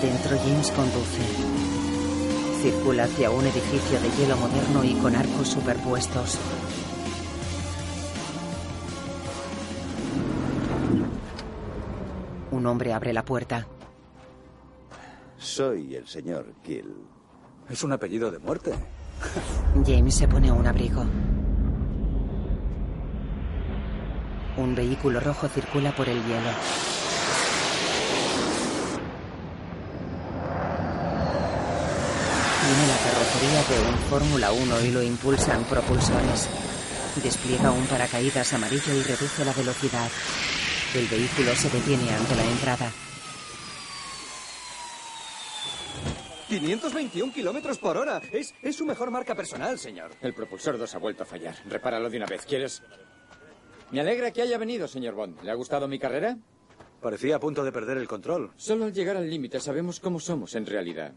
Dentro 0.00 0.38
James 0.38 0.70
conduce. 0.70 1.20
Circula 2.62 3.04
hacia 3.04 3.30
un 3.30 3.44
edificio 3.44 4.00
de 4.00 4.10
hielo 4.16 4.38
moderno 4.38 4.82
y 4.84 4.94
con 4.94 5.14
arcos 5.14 5.48
superpuestos. 5.48 6.38
Un 12.50 12.66
hombre 12.66 12.94
abre 12.94 13.12
la 13.12 13.24
puerta. 13.24 13.66
Soy 15.54 15.94
el 15.94 16.08
señor 16.08 16.52
Kill. 16.64 16.92
Es 17.70 17.84
un 17.84 17.92
apellido 17.92 18.28
de 18.28 18.40
muerte. 18.40 18.74
James 19.86 20.12
se 20.12 20.26
pone 20.26 20.50
un 20.50 20.66
abrigo. 20.66 21.06
Un 24.56 24.74
vehículo 24.74 25.20
rojo 25.20 25.46
circula 25.46 25.94
por 25.94 26.08
el 26.08 26.16
hielo. 26.16 26.50
Tiene 32.60 32.86
la 32.88 32.98
carrocería 33.04 33.62
de 33.62 33.88
un 33.88 33.98
Fórmula 34.10 34.50
1 34.50 34.80
y 34.80 34.90
lo 34.90 35.04
impulsan 35.04 35.62
propulsores. 35.62 36.48
Despliega 37.22 37.70
un 37.70 37.86
paracaídas 37.86 38.52
amarillo 38.54 38.92
y 38.92 39.02
reduce 39.04 39.44
la 39.44 39.52
velocidad. 39.52 40.10
El 40.96 41.06
vehículo 41.06 41.54
se 41.54 41.70
detiene 41.70 42.12
ante 42.12 42.34
la 42.34 42.44
entrada. 42.44 43.03
521 46.48 47.32
kilómetros 47.32 47.78
por 47.78 47.96
hora. 47.96 48.20
Es, 48.32 48.54
es 48.62 48.76
su 48.76 48.84
mejor 48.84 49.10
marca 49.10 49.34
personal, 49.34 49.78
señor. 49.78 50.10
El 50.20 50.34
propulsor 50.34 50.78
2 50.78 50.94
ha 50.94 50.98
vuelto 50.98 51.22
a 51.22 51.26
fallar. 51.26 51.54
Repáralo 51.68 52.10
de 52.10 52.18
una 52.18 52.26
vez. 52.26 52.44
¿Quieres? 52.44 52.82
Me 53.90 54.00
alegra 54.00 54.30
que 54.30 54.42
haya 54.42 54.58
venido, 54.58 54.88
señor 54.88 55.14
Bond. 55.14 55.42
¿Le 55.42 55.50
ha 55.50 55.54
gustado 55.54 55.88
mi 55.88 55.98
carrera? 55.98 56.36
Parecía 57.00 57.36
a 57.36 57.40
punto 57.40 57.62
de 57.64 57.72
perder 57.72 57.98
el 57.98 58.08
control. 58.08 58.50
Solo 58.56 58.86
al 58.86 58.92
llegar 58.92 59.16
al 59.16 59.28
límite 59.28 59.60
sabemos 59.60 60.00
cómo 60.00 60.18
somos 60.18 60.54
en 60.54 60.66
realidad. 60.66 61.12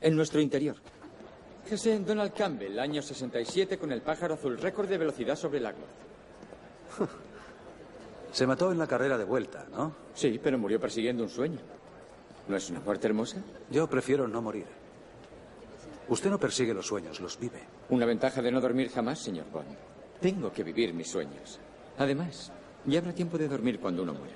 En 0.00 0.14
nuestro 0.14 0.40
interior. 0.40 0.76
Fíjese 1.64 1.94
en 1.94 2.06
Donald 2.06 2.32
Campbell, 2.32 2.78
año 2.78 3.02
67, 3.02 3.76
con 3.76 3.90
el 3.90 4.00
pájaro 4.00 4.34
azul, 4.34 4.56
récord 4.56 4.88
de 4.88 4.98
velocidad 4.98 5.34
sobre 5.34 5.58
el 5.58 5.66
agua. 5.66 5.86
Se 8.32 8.46
mató 8.46 8.70
en 8.70 8.78
la 8.78 8.86
carrera 8.86 9.18
de 9.18 9.24
vuelta, 9.24 9.66
¿no? 9.72 9.94
Sí, 10.14 10.38
pero 10.40 10.58
murió 10.58 10.78
persiguiendo 10.78 11.24
un 11.24 11.28
sueño. 11.28 11.58
¿No 12.48 12.56
es 12.56 12.70
una 12.70 12.80
muerte 12.80 13.06
hermosa? 13.08 13.38
Yo 13.70 13.88
prefiero 13.88 14.28
no 14.28 14.40
morir. 14.40 14.66
Usted 16.08 16.30
no 16.30 16.38
persigue 16.38 16.72
los 16.72 16.86
sueños, 16.86 17.20
los 17.20 17.38
vive. 17.38 17.60
Una 17.90 18.06
ventaja 18.06 18.40
de 18.40 18.52
no 18.52 18.60
dormir 18.60 18.90
jamás, 18.90 19.18
señor 19.18 19.46
Bond. 19.52 19.74
Tengo 20.20 20.52
que 20.52 20.62
vivir 20.62 20.94
mis 20.94 21.08
sueños. 21.10 21.58
Además, 21.98 22.52
ya 22.84 23.00
habrá 23.00 23.12
tiempo 23.12 23.36
de 23.38 23.48
dormir 23.48 23.80
cuando 23.80 24.02
uno 24.04 24.14
muera. 24.14 24.34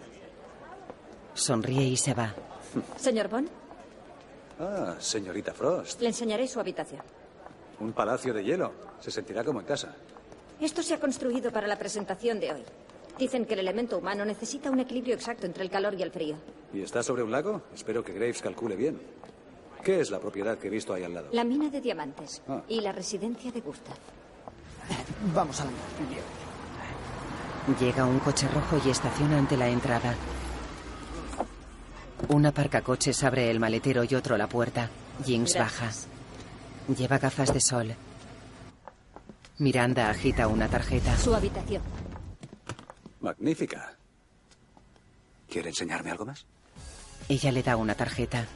Sonríe 1.35 1.85
y 1.85 1.97
se 1.97 2.13
va. 2.15 2.35
Señor 2.97 3.29
Bond, 3.29 3.49
Ah, 4.59 4.97
señorita 4.99 5.55
Frost. 5.55 6.01
le 6.03 6.09
enseñaré 6.09 6.47
su 6.47 6.61
habitación. 6.61 7.01
Un 7.81 7.93
palacio 7.93 8.35
de 8.35 8.45
hielo. 8.45 8.73
Se 9.01 9.11
sentirá 9.11 9.43
como 9.43 9.61
en 9.61 9.67
casa. 9.67 9.95
Esto 10.61 10.83
se 10.83 10.93
ha 10.95 11.01
construido 11.01 11.51
para 11.51 11.67
la 11.67 11.79
presentación 11.79 12.39
de 12.41 12.53
hoy. 12.53 12.63
Dicen 13.19 13.47
que 13.47 13.55
el 13.55 13.61
elemento 13.61 13.97
humano 13.97 14.25
necesita 14.27 14.71
un 14.71 14.81
equilibrio 14.81 15.15
exacto 15.15 15.47
entre 15.47 15.63
el 15.65 15.71
calor 15.71 15.95
y 15.95 16.03
el 16.03 16.11
frío. 16.11 16.37
¿Y 16.73 16.83
está 16.83 17.03
sobre 17.03 17.23
un 17.23 17.31
lago? 17.33 17.63
Espero 17.75 18.05
que 18.05 18.13
Graves 18.13 18.43
calcule 18.43 18.77
bien. 18.77 19.01
¿Qué 19.83 20.01
es 20.01 20.11
la 20.11 20.21
propiedad 20.21 20.59
que 20.59 20.69
he 20.69 20.71
visto 20.71 20.93
ahí 20.93 21.03
al 21.05 21.15
lado? 21.15 21.29
La 21.33 21.43
mina 21.45 21.69
de 21.71 21.81
diamantes 21.81 22.43
Ah. 22.49 22.63
y 22.69 22.81
la 22.81 22.93
residencia 22.93 23.51
de 23.51 23.61
Gustav. 23.61 23.97
Vamos 25.35 25.61
a 25.61 25.65
la 25.65 25.71
Llega 27.79 28.05
un 28.05 28.19
coche 28.21 28.49
rojo 28.49 28.81
y 28.85 28.91
estaciona 28.91 29.39
ante 29.39 29.57
la 29.57 29.69
entrada. 29.69 30.15
Un 32.29 32.47
aparcacoches 32.47 33.23
abre 33.25 33.51
el 33.51 33.61
maletero 33.61 34.05
y 34.05 34.15
otro 34.15 34.37
la 34.37 34.49
puerta. 34.49 34.91
Jinx 35.25 35.57
baja. 35.57 35.91
Lleva 36.97 37.19
gafas 37.19 37.53
de 37.55 37.61
sol. 37.61 37.95
Miranda 39.59 40.11
agita 40.11 40.47
una 40.49 40.69
tarjeta. 40.69 41.17
Su 41.17 41.35
habitación. 41.35 41.83
Magnífica. 43.21 43.95
¿Quiere 45.49 45.69
enseñarme 45.71 46.11
algo 46.11 46.27
más? 46.27 46.47
Ella 47.29 47.53
le 47.53 47.63
da 47.63 47.77
una 47.77 47.95
tarjeta. 47.95 48.47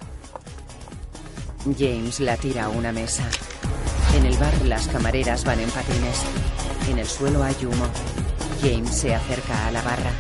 James 1.79 2.21
la 2.21 2.37
tira 2.37 2.65
a 2.65 2.69
una 2.69 2.93
mesa. 2.93 3.29
En 4.17 4.27
el 4.27 4.37
bar 4.37 4.55
las 4.67 4.87
camareras 4.89 5.45
van 5.45 5.61
en 5.61 5.71
patines. 5.71 6.23
En 6.89 6.99
el 6.99 7.07
suelo 7.07 7.43
hay 7.43 7.57
humo. 7.65 7.87
James 8.61 8.95
se 8.95 9.15
acerca 9.15 9.67
a 9.67 9.71
la 9.73 9.83
barra. 9.83 10.11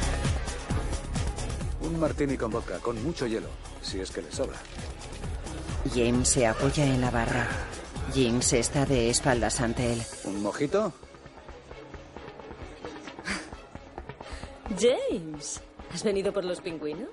Un 1.83 2.01
martini 2.01 2.37
con 2.37 2.51
vodka, 2.51 2.79
con 2.79 3.03
mucho 3.03 3.27
hielo, 3.27 3.49
si 3.83 4.01
es 4.01 4.11
que 4.11 4.23
le 4.23 4.33
sobra. 4.33 4.57
James 5.95 6.29
se 6.29 6.47
apoya 6.47 6.85
en 6.85 7.01
la 7.01 7.11
barra. 7.11 7.47
Jinx 8.12 8.53
está 8.53 8.87
de 8.87 9.11
espaldas 9.11 9.61
ante 9.61 9.93
él. 9.93 10.03
¿Un 10.25 10.43
mojito? 10.43 10.93
James, 14.79 15.61
¿has 15.93 16.03
venido 16.03 16.33
por 16.33 16.45
los 16.45 16.61
pingüinos? 16.61 17.09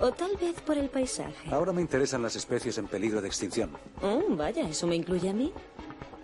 ¿O 0.00 0.10
tal 0.12 0.36
vez 0.36 0.60
por 0.62 0.78
el 0.78 0.88
paisaje? 0.88 1.50
Ahora 1.50 1.72
me 1.72 1.82
interesan 1.82 2.22
las 2.22 2.34
especies 2.34 2.78
en 2.78 2.86
peligro 2.86 3.20
de 3.20 3.28
extinción. 3.28 3.70
Oh, 4.02 4.22
vaya, 4.30 4.68
¿eso 4.68 4.86
me 4.86 4.96
incluye 4.96 5.28
a 5.28 5.34
mí? 5.34 5.52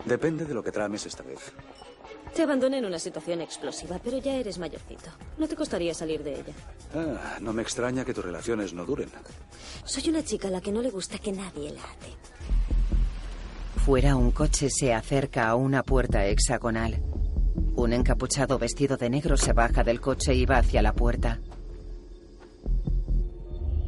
Depende 0.07 0.45
de 0.45 0.55
lo 0.55 0.63
que 0.63 0.73
trames 0.73 1.05
esta 1.05 1.23
vez. 1.23 1.53
Te 2.35 2.43
abandoné 2.43 2.79
en 2.79 2.85
una 2.85 2.99
situación 2.99 3.41
explosiva, 3.41 3.99
pero 4.03 4.19
ya 4.19 4.35
eres 4.35 4.59
mayorcito. 4.59 5.11
No 5.39 5.49
te 5.49 5.57
costaría 5.57 5.95
salir 5.95 6.23
de 6.23 6.35
ella. 6.35 6.55
Ah, 6.95 7.39
no 7.41 7.53
me 7.53 7.63
extraña 7.63 8.05
que 8.05 8.15
tus 8.15 8.25
relaciones 8.25 8.73
no 8.73 8.85
duren. 8.85 9.11
Soy 9.85 10.09
una 10.11 10.23
chica 10.23 10.49
a 10.49 10.51
la 10.51 10.61
que 10.61 10.73
no 10.73 10.83
le 10.83 10.91
gusta 10.91 11.19
que 11.19 11.33
nadie 11.33 11.71
la 11.73 11.83
ate. 11.83 12.15
Fuera 13.85 14.17
un 14.17 14.33
coche 14.33 14.69
se 14.71 14.93
acerca 14.93 15.49
a 15.49 15.55
una 15.55 15.83
puerta 15.83 16.27
hexagonal. 16.27 17.03
Un 17.75 17.93
encapuchado 17.93 18.59
vestido 18.59 18.97
de 18.97 19.11
negro 19.11 19.37
se 19.37 19.53
baja 19.53 19.85
del 19.85 20.01
coche 20.01 20.35
y 20.35 20.45
va 20.47 20.59
hacia 20.59 20.83
la 20.83 20.93
puerta. 20.93 21.41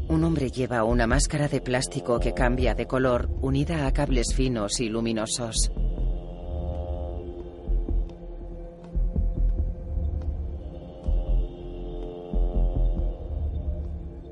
Un 0.08 0.24
hombre 0.24 0.50
lleva 0.50 0.84
una 0.84 1.06
máscara 1.06 1.48
de 1.48 1.60
plástico 1.60 2.18
que 2.18 2.32
cambia 2.32 2.74
de 2.74 2.86
color 2.86 3.28
unida 3.42 3.86
a 3.86 3.92
cables 3.92 4.34
finos 4.34 4.80
y 4.80 4.88
luminosos. 4.88 5.70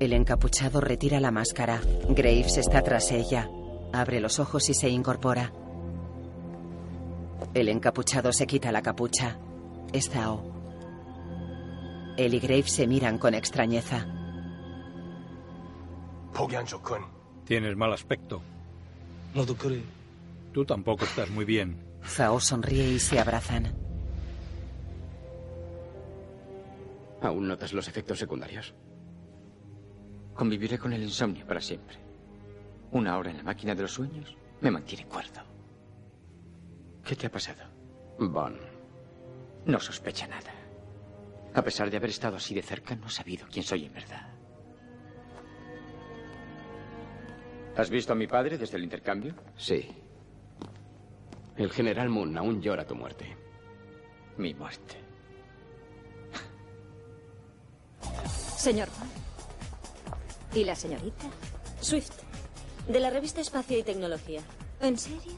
El 0.01 0.15
encapuchado 0.15 0.81
retira 0.81 1.21
la 1.21 1.31
máscara. 1.31 1.83
Graves 2.09 2.57
está 2.57 2.81
tras 2.81 3.13
ella. 3.13 3.51
Abre 3.93 4.21
los 4.21 4.39
ojos 4.39 4.71
y 4.71 4.75
se 4.75 4.89
incorpora. 4.89 5.53
El 7.53 7.69
encapuchado 7.69 8.33
se 8.33 8.47
quita 8.47 8.73
la 8.73 8.81
capucha. 8.81 9.39
Es. 9.93 10.11
Él 12.17 12.35
y 12.35 12.39
Graves 12.39 12.73
se 12.73 12.87
miran 12.87 13.19
con 13.19 13.35
extrañeza. 13.35 14.16
Tienes 17.45 17.77
mal 17.77 17.93
aspecto. 17.93 18.43
No 19.35 19.45
creo. 19.47 19.83
Tú 20.53 20.65
tampoco 20.65 21.05
estás 21.05 21.31
muy 21.31 21.45
bien. 21.45 21.79
Zhao 22.05 22.41
sonríe 22.41 22.89
y 22.89 22.99
se 22.99 23.19
abrazan. 23.19 23.75
¿Aún 27.23 27.49
notas 27.49 27.73
los 27.73 27.89
efectos 27.89 28.19
secundarios? 28.19 28.75
Conviviré 30.35 30.79
con 30.79 30.93
el 30.93 31.03
insomnio 31.03 31.47
para 31.47 31.61
siempre. 31.61 31.97
Una 32.93 33.17
hora 33.17 33.31
en 33.31 33.39
la 33.39 33.43
máquina 33.43 33.75
de 33.75 33.83
los 33.83 33.93
sueños 33.93 34.37
me 34.61 34.71
mantiene 34.71 35.07
cuerdo. 35.07 35.41
¿Qué 37.03 37.17
te 37.17 37.29
ha 37.29 37.31
pasado? 37.31 37.65
Bon. 38.19 38.59
No 39.65 39.81
sospecha 39.81 40.27
nada. 40.27 40.53
A 41.55 41.63
pesar 41.63 41.91
de 41.91 41.97
haber 41.97 42.11
estado 42.11 42.37
así 42.37 42.55
de 42.55 42.63
cerca, 42.63 42.95
no 42.95 43.07
ha 43.07 43.11
sabido 43.11 43.47
quién 43.51 43.65
soy 43.65 43.87
en 43.87 43.95
verdad. 43.95 44.26
¿Has 47.77 47.91
visto 47.91 48.15
a 48.15 48.17
mi 48.17 48.27
padre 48.27 48.57
desde 48.57 48.79
el 48.79 48.85
intercambio? 48.85 49.35
Sí. 49.57 49.87
El 51.57 51.71
general 51.71 52.09
Moon 52.09 52.37
aún 52.37 52.63
llora 52.63 52.87
tu 52.87 52.95
muerte. 52.95 53.37
Mi 54.39 54.55
muerte. 54.55 54.97
Señor 58.57 58.89
Bond. 58.99 59.11
¿Y 60.55 60.65
la 60.65 60.75
señorita? 60.75 61.27
Swift, 61.81 62.13
de 62.89 62.99
la 62.99 63.11
revista 63.11 63.43
Espacio 63.43 63.79
y 63.79 63.83
Tecnología. 63.83 64.41
¿En 64.81 64.99
serio? 64.99 65.33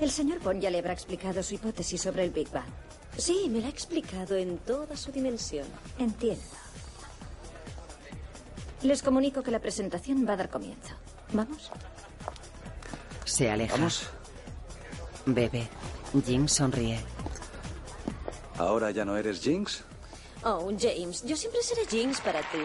El 0.00 0.10
señor 0.10 0.40
Bond 0.40 0.60
ya 0.60 0.70
le 0.70 0.80
habrá 0.80 0.92
explicado 0.92 1.42
su 1.42 1.54
hipótesis 1.54 2.00
sobre 2.00 2.24
el 2.24 2.30
Big 2.30 2.50
Bang. 2.50 2.68
Sí, 3.16 3.48
me 3.48 3.60
la 3.60 3.68
ha 3.68 3.70
explicado 3.70 4.36
en 4.36 4.58
toda 4.58 4.96
su 4.96 5.12
dimensión. 5.12 5.66
Entiendo. 5.98 6.42
Les 8.82 9.02
comunico 9.02 9.42
que 9.42 9.50
la 9.50 9.60
presentación 9.60 10.26
va 10.26 10.32
a 10.32 10.36
dar 10.36 10.48
comienzo. 10.48 10.94
¿Vamos? 11.32 11.70
Se 13.24 13.50
aleja. 13.50 13.76
Vamos. 13.76 14.08
Bebe. 15.26 15.68
Jim 16.24 16.48
sonríe. 16.48 16.98
¿Ahora 18.58 18.90
ya 18.90 19.04
no 19.04 19.16
eres 19.16 19.40
Jinx? 19.40 19.84
Oh, 20.42 20.70
James, 20.78 21.22
yo 21.24 21.36
siempre 21.36 21.62
seré 21.62 21.86
Jinx 21.86 22.20
para 22.20 22.40
ti. 22.40 22.58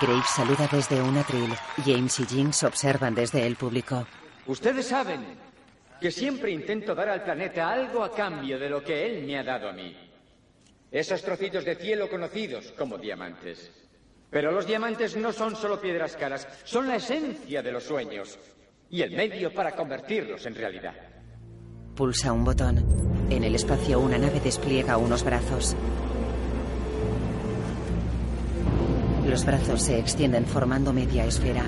Graves 0.00 0.26
saluda 0.34 0.68
desde 0.70 1.02
un 1.02 1.16
atril. 1.16 1.52
James 1.84 2.20
y 2.20 2.26
Jinx 2.26 2.62
observan 2.62 3.14
desde 3.14 3.44
el 3.44 3.56
público. 3.56 4.06
Ustedes 4.46 4.86
saben 4.86 5.24
que 6.00 6.10
siempre 6.10 6.52
intento 6.52 6.94
dar 6.94 7.08
al 7.08 7.24
planeta 7.24 7.68
algo 7.70 8.04
a 8.04 8.12
cambio 8.12 8.58
de 8.58 8.70
lo 8.70 8.84
que 8.84 9.06
él 9.06 9.26
me 9.26 9.38
ha 9.38 9.42
dado 9.42 9.68
a 9.68 9.72
mí. 9.72 10.09
Esos 10.90 11.22
trocitos 11.22 11.64
de 11.64 11.76
cielo 11.76 12.08
conocidos 12.08 12.72
como 12.76 12.98
diamantes. 12.98 13.70
Pero 14.30 14.52
los 14.52 14.66
diamantes 14.66 15.16
no 15.16 15.32
son 15.32 15.56
solo 15.56 15.80
piedras 15.80 16.16
caras, 16.16 16.48
son 16.64 16.88
la 16.88 16.96
esencia 16.96 17.62
de 17.62 17.72
los 17.72 17.84
sueños 17.84 18.38
y 18.88 19.02
el 19.02 19.12
medio 19.12 19.52
para 19.52 19.74
convertirlos 19.74 20.46
en 20.46 20.54
realidad. 20.54 20.94
Pulsa 21.94 22.32
un 22.32 22.44
botón. 22.44 23.28
En 23.30 23.44
el 23.44 23.54
espacio 23.54 24.00
una 24.00 24.18
nave 24.18 24.40
despliega 24.40 24.96
unos 24.96 25.24
brazos. 25.24 25.76
Los 29.28 29.44
brazos 29.44 29.82
se 29.82 29.98
extienden 29.98 30.44
formando 30.44 30.92
media 30.92 31.24
esfera. 31.24 31.64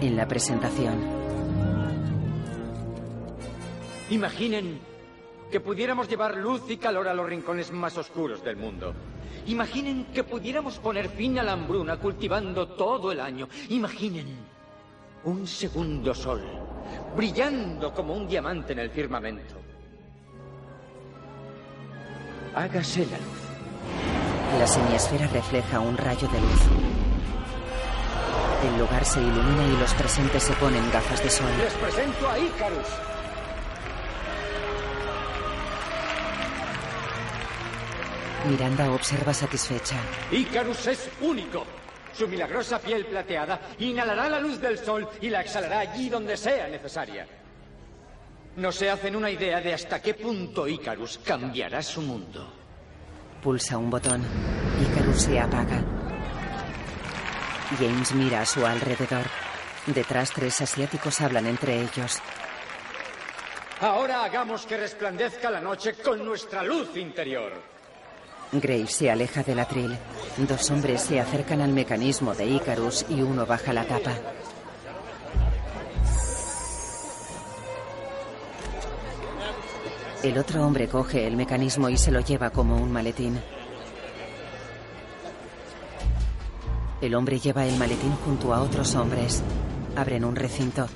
En 0.00 0.16
la 0.16 0.28
presentación, 0.28 1.24
Imaginen 4.10 4.78
que 5.54 5.60
pudiéramos 5.60 6.08
llevar 6.08 6.36
luz 6.36 6.62
y 6.68 6.78
calor 6.78 7.06
a 7.06 7.14
los 7.14 7.28
rincones 7.28 7.70
más 7.70 7.96
oscuros 7.96 8.42
del 8.42 8.56
mundo. 8.56 8.92
Imaginen 9.46 10.06
que 10.06 10.24
pudiéramos 10.24 10.80
poner 10.80 11.08
fin 11.08 11.38
a 11.38 11.44
la 11.44 11.52
hambruna 11.52 11.96
cultivando 11.96 12.70
todo 12.70 13.12
el 13.12 13.20
año. 13.20 13.48
Imaginen 13.68 14.36
un 15.22 15.46
segundo 15.46 16.12
sol 16.12 16.42
brillando 17.16 17.94
como 17.94 18.14
un 18.14 18.26
diamante 18.26 18.72
en 18.72 18.80
el 18.80 18.90
firmamento. 18.90 19.54
Hágase 22.56 23.06
la 23.06 23.18
luz. 23.18 24.58
la 24.58 24.66
semiesfera 24.66 25.28
refleja 25.28 25.78
un 25.78 25.96
rayo 25.96 26.26
de 26.26 26.40
luz. 26.40 26.62
El 28.72 28.80
lugar 28.80 29.04
se 29.04 29.20
ilumina 29.20 29.68
y 29.72 29.76
los 29.76 29.94
presentes 29.94 30.42
se 30.42 30.52
ponen 30.54 30.82
gafas 30.90 31.22
de 31.22 31.30
sol. 31.30 31.46
Les 31.62 31.74
presento 31.74 32.28
a 32.28 32.40
Icarus. 32.40 33.13
Miranda 38.48 38.90
observa 38.92 39.32
satisfecha. 39.32 39.96
Icarus 40.30 40.86
es 40.86 41.08
único. 41.20 41.64
Su 42.12 42.28
milagrosa 42.28 42.78
piel 42.78 43.06
plateada 43.06 43.60
inhalará 43.78 44.28
la 44.28 44.38
luz 44.38 44.60
del 44.60 44.78
sol 44.78 45.08
y 45.20 45.30
la 45.30 45.40
exhalará 45.40 45.80
allí 45.80 46.08
donde 46.08 46.36
sea 46.36 46.68
necesaria. 46.68 47.26
No 48.56 48.70
se 48.70 48.88
hacen 48.88 49.16
una 49.16 49.30
idea 49.30 49.60
de 49.60 49.74
hasta 49.74 50.00
qué 50.00 50.14
punto 50.14 50.68
Icarus 50.68 51.18
cambiará 51.24 51.82
su 51.82 52.02
mundo. 52.02 52.52
Pulsa 53.42 53.76
un 53.78 53.90
botón. 53.90 54.22
Icarus 54.80 55.22
se 55.22 55.40
apaga. 55.40 55.82
James 57.78 58.14
mira 58.14 58.42
a 58.42 58.46
su 58.46 58.64
alrededor. 58.64 59.24
Detrás 59.86 60.30
tres 60.30 60.60
asiáticos 60.60 61.20
hablan 61.20 61.46
entre 61.46 61.80
ellos. 61.80 62.20
Ahora 63.80 64.24
hagamos 64.24 64.64
que 64.66 64.76
resplandezca 64.76 65.50
la 65.50 65.60
noche 65.60 65.94
con 65.94 66.24
nuestra 66.24 66.62
luz 66.62 66.96
interior. 66.96 67.73
Graves 68.52 68.94
se 68.94 69.10
aleja 69.10 69.42
del 69.42 69.58
atril. 69.58 69.96
Dos 70.36 70.70
hombres 70.70 71.02
se 71.02 71.20
acercan 71.20 71.60
al 71.60 71.72
mecanismo 71.72 72.34
de 72.34 72.46
Icarus 72.46 73.04
y 73.08 73.22
uno 73.22 73.46
baja 73.46 73.72
la 73.72 73.84
tapa. 73.84 74.12
El 80.22 80.38
otro 80.38 80.64
hombre 80.64 80.88
coge 80.88 81.26
el 81.26 81.36
mecanismo 81.36 81.90
y 81.90 81.98
se 81.98 82.10
lo 82.10 82.20
lleva 82.20 82.48
como 82.50 82.76
un 82.76 82.90
maletín. 82.90 83.38
El 87.02 87.14
hombre 87.14 87.38
lleva 87.38 87.66
el 87.66 87.76
maletín 87.76 88.16
junto 88.24 88.54
a 88.54 88.62
otros 88.62 88.94
hombres. 88.94 89.42
Abren 89.94 90.24
un 90.24 90.34
recinto. 90.34 90.88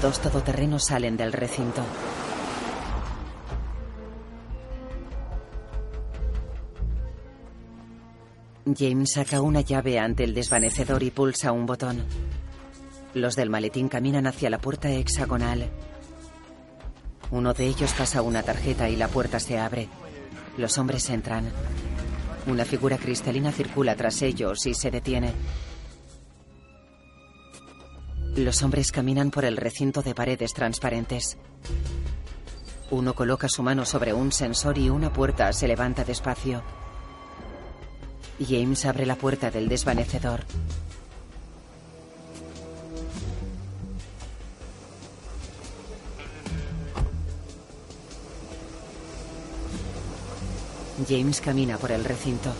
Dos 0.00 0.18
todoterrenos 0.20 0.84
salen 0.84 1.16
del 1.16 1.32
recinto. 1.32 1.84
James 8.64 9.12
saca 9.12 9.40
una 9.40 9.60
llave 9.60 9.98
ante 9.98 10.22
el 10.22 10.34
desvanecedor 10.34 11.02
y 11.02 11.10
pulsa 11.10 11.50
un 11.50 11.66
botón. 11.66 12.04
Los 13.14 13.34
del 13.34 13.50
maletín 13.50 13.88
caminan 13.88 14.26
hacia 14.26 14.50
la 14.50 14.58
puerta 14.58 14.88
hexagonal. 14.90 15.68
Uno 17.30 17.54
de 17.54 17.66
ellos 17.66 17.92
pasa 17.92 18.22
una 18.22 18.42
tarjeta 18.42 18.88
y 18.88 18.96
la 18.96 19.08
puerta 19.08 19.40
se 19.40 19.58
abre. 19.58 19.88
Los 20.56 20.78
hombres 20.78 21.10
entran. 21.10 21.50
Una 22.46 22.64
figura 22.64 22.98
cristalina 22.98 23.52
circula 23.52 23.96
tras 23.96 24.22
ellos 24.22 24.64
y 24.66 24.74
se 24.74 24.90
detiene. 24.90 25.32
Los 28.36 28.62
hombres 28.62 28.92
caminan 28.92 29.30
por 29.30 29.44
el 29.44 29.56
recinto 29.56 30.02
de 30.02 30.14
paredes 30.14 30.54
transparentes. 30.54 31.36
Uno 32.90 33.14
coloca 33.14 33.48
su 33.48 33.62
mano 33.62 33.84
sobre 33.84 34.12
un 34.14 34.30
sensor 34.30 34.78
y 34.78 34.88
una 34.88 35.12
puerta 35.12 35.52
se 35.52 35.66
levanta 35.66 36.04
despacio. 36.04 36.62
James 38.44 38.84
abre 38.86 39.06
la 39.06 39.16
puerta 39.16 39.50
del 39.50 39.68
desvanecedor. 39.68 40.40
James 51.08 51.40
camina 51.40 51.78
por 51.78 51.92
el 51.92 52.04
recinto. 52.04 52.52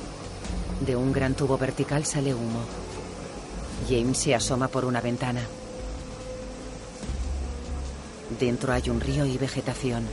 De 0.80 0.96
un 0.96 1.12
gran 1.12 1.34
tubo 1.34 1.56
vertical 1.58 2.04
sale 2.04 2.34
humo. 2.34 2.60
James 3.88 4.18
se 4.18 4.34
asoma 4.34 4.68
por 4.68 4.84
una 4.84 5.00
ventana. 5.00 5.42
Dentro 8.38 8.72
hay 8.72 8.88
un 8.90 9.00
río 9.00 9.26
y 9.26 9.38
vegetación. 9.38 10.06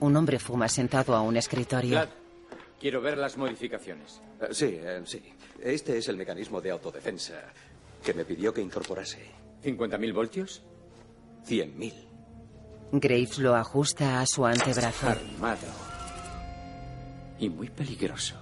Un 0.00 0.16
hombre 0.16 0.38
fuma 0.38 0.68
sentado 0.68 1.14
a 1.14 1.20
un 1.20 1.36
escritorio. 1.36 2.17
Quiero 2.78 3.00
ver 3.00 3.18
las 3.18 3.36
modificaciones. 3.36 4.20
Eh, 4.40 4.48
sí, 4.52 4.78
eh, 4.80 5.02
sí. 5.04 5.22
Este 5.62 5.98
es 5.98 6.08
el 6.08 6.16
mecanismo 6.16 6.60
de 6.60 6.70
autodefensa 6.70 7.34
que 8.02 8.14
me 8.14 8.24
pidió 8.24 8.52
que 8.52 8.60
incorporase. 8.60 9.18
¿50.000 9.62 10.14
voltios? 10.14 10.62
100.000. 11.46 11.92
Graves 12.92 13.38
lo 13.38 13.54
ajusta 13.54 14.20
a 14.20 14.26
su 14.26 14.46
antebrazo. 14.46 15.08
Armado. 15.08 15.66
Y 17.38 17.48
muy 17.50 17.68
peligroso. 17.68 18.36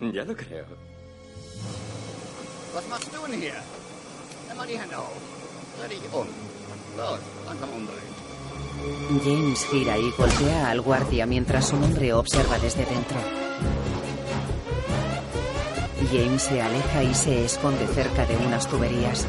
Ya 0.00 0.24
lo 0.24 0.36
creo. 0.36 0.66
Um. 6.12 6.26
Los, 6.96 7.20
langsam 7.46 7.70
umdrehen. 7.72 8.12
James 9.24 9.64
gira 9.66 9.98
y 9.98 10.10
golpea 10.10 10.70
al 10.70 10.80
guardia 10.80 11.26
mientras 11.26 11.72
un 11.72 11.84
hombre 11.84 12.12
observa 12.12 12.58
desde 12.58 12.84
dentro. 12.84 13.41
James 16.06 16.42
se 16.42 16.60
aleja 16.60 17.02
y 17.02 17.14
se 17.14 17.44
esconde 17.44 17.86
cerca 17.86 18.26
de 18.26 18.36
unas 18.36 18.66
tuberías. 18.68 19.26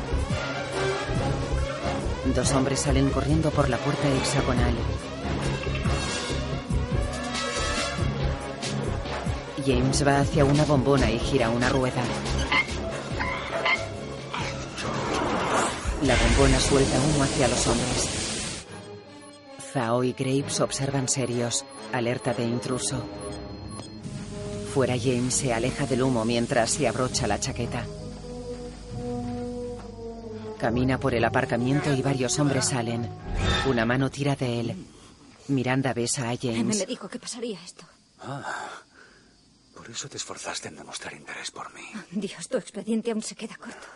Dos 2.35 2.51
hombres 2.53 2.79
salen 2.79 3.09
corriendo 3.09 3.51
por 3.51 3.69
la 3.69 3.77
puerta 3.77 4.07
hexagonal. 4.09 4.73
James 9.65 10.05
va 10.05 10.19
hacia 10.19 10.43
una 10.43 10.65
bombona 10.65 11.09
y 11.09 11.19
gira 11.19 11.49
una 11.49 11.69
rueda. 11.69 12.03
La 16.03 16.15
bombona 16.15 16.59
suelta 16.59 16.97
humo 16.99 17.23
hacia 17.23 17.47
los 17.47 17.67
hombres. 17.67 18.65
Zhao 19.71 20.03
y 20.03 20.13
Graves 20.13 20.59
observan 20.59 21.07
serios, 21.07 21.65
alerta 21.93 22.33
de 22.33 22.43
intruso. 22.43 23.03
Fuera 24.73 24.95
James 24.97 25.35
se 25.35 25.53
aleja 25.53 25.85
del 25.85 26.01
humo 26.01 26.25
mientras 26.25 26.71
se 26.71 26.87
abrocha 26.87 27.27
la 27.27 27.39
chaqueta. 27.39 27.85
Camina 30.57 30.99
por 30.99 31.13
el 31.13 31.23
aparcamiento 31.25 31.93
y 31.93 32.01
varios 32.01 32.39
hombres 32.39 32.69
salen. 32.69 33.07
Una 33.67 33.85
mano 33.85 34.09
tira 34.09 34.35
de 34.35 34.59
él. 34.59 34.87
Miranda 35.49 35.93
besa 35.93 36.27
a 36.31 36.37
James. 36.41 36.79
me 36.79 36.85
dijo 36.87 37.07
que 37.07 37.19
pasaría 37.19 37.63
esto. 37.63 37.85
Ah, 38.19 38.81
por 39.75 39.91
eso 39.91 40.09
te 40.09 40.17
esforzaste 40.17 40.69
en 40.69 40.77
demostrar 40.77 41.13
interés 41.13 41.51
por 41.51 41.71
mí. 41.75 41.83
Dios, 42.09 42.47
tu 42.47 42.57
expediente 42.57 43.11
aún 43.11 43.21
se 43.21 43.35
queda 43.35 43.55
corto. 43.57 43.87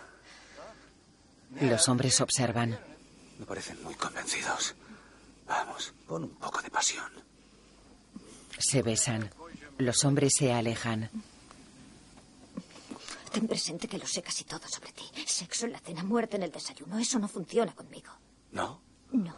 Los 1.59 1.89
hombres 1.89 2.21
observan. 2.21 2.77
Me 3.39 3.47
parecen 3.47 3.81
muy 3.83 3.95
convencidos. 3.95 4.75
Vamos, 5.47 5.91
pon 6.05 6.25
un 6.25 6.35
poco 6.35 6.61
de 6.61 6.69
pasión. 6.69 7.09
Se 8.59 8.83
besan. 8.83 9.31
Los 9.77 10.03
hombres 10.05 10.33
se 10.35 10.51
alejan. 10.51 11.09
Ten 13.31 13.47
presente 13.47 13.87
que 13.87 13.97
lo 13.97 14.07
sé 14.07 14.21
casi 14.21 14.43
todo 14.43 14.67
sobre 14.67 14.91
ti. 14.91 15.03
Sexo 15.25 15.65
en 15.65 15.73
la 15.73 15.79
cena, 15.79 16.03
muerte 16.03 16.37
en 16.37 16.43
el 16.43 16.51
desayuno. 16.51 16.97
Eso 16.97 17.19
no 17.19 17.27
funciona 17.27 17.73
conmigo. 17.75 18.11
¿No? 18.51 18.81
No. 19.11 19.35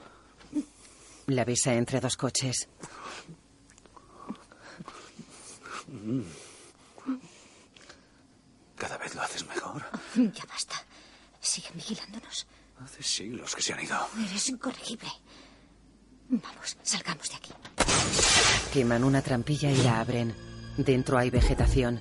La 1.27 1.43
besa 1.43 1.73
entre 1.73 1.99
dos 1.99 2.15
coches. 2.15 2.67
Cada 8.77 8.97
vez 8.97 9.15
lo 9.15 9.21
haces 9.21 9.45
mejor. 9.45 9.83
Ya 10.15 10.45
basta. 10.45 10.75
Siguen 11.41 11.73
vigilándonos. 11.75 12.47
Hace 12.81 13.03
siglos 13.03 13.55
que 13.55 13.61
se 13.61 13.73
han 13.73 13.83
ido. 13.83 14.07
Eres 14.17 14.49
incorregible. 14.49 15.09
Vamos, 16.29 16.77
salgamos 16.83 17.29
de 17.29 17.35
aquí. 17.35 17.51
Queman 18.73 19.03
una 19.03 19.21
trampilla 19.21 19.71
y 19.71 19.77
la 19.77 19.99
abren. 19.99 20.33
Dentro 20.77 21.17
hay 21.17 21.29
vegetación. 21.29 21.99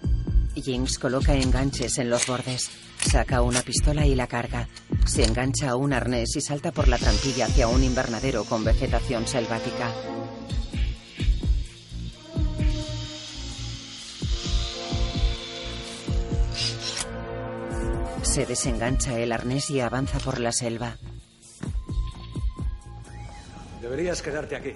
Jinx 0.55 0.99
coloca 0.99 1.35
enganches 1.35 1.99
en 1.99 2.11
los 2.11 2.27
bordes. 2.27 2.71
Saca 3.01 3.43
una 3.43 3.63
pistola 3.63 4.07
y 4.07 4.15
la 4.15 4.27
carga. 4.27 4.69
Se 5.07 5.25
engancha 5.25 5.71
a 5.71 5.77
un 5.77 5.93
arnés 5.93 6.37
y 6.37 6.41
salta 6.41 6.71
por 6.71 6.89
la 6.89 6.99
trampilla 6.99 7.47
hacia 7.47 7.69
un 7.69 7.83
invernadero 7.83 8.45
con 8.45 8.65
vegetación 8.65 9.27
selvática. 9.27 9.93
Se 18.23 18.45
desengancha 18.45 19.19
el 19.19 19.33
arnés 19.33 19.71
y 19.71 19.81
avanza 19.81 20.19
por 20.19 20.39
la 20.39 20.53
selva. 20.53 20.97
Deberías 23.81 24.21
quedarte 24.21 24.55
aquí 24.55 24.75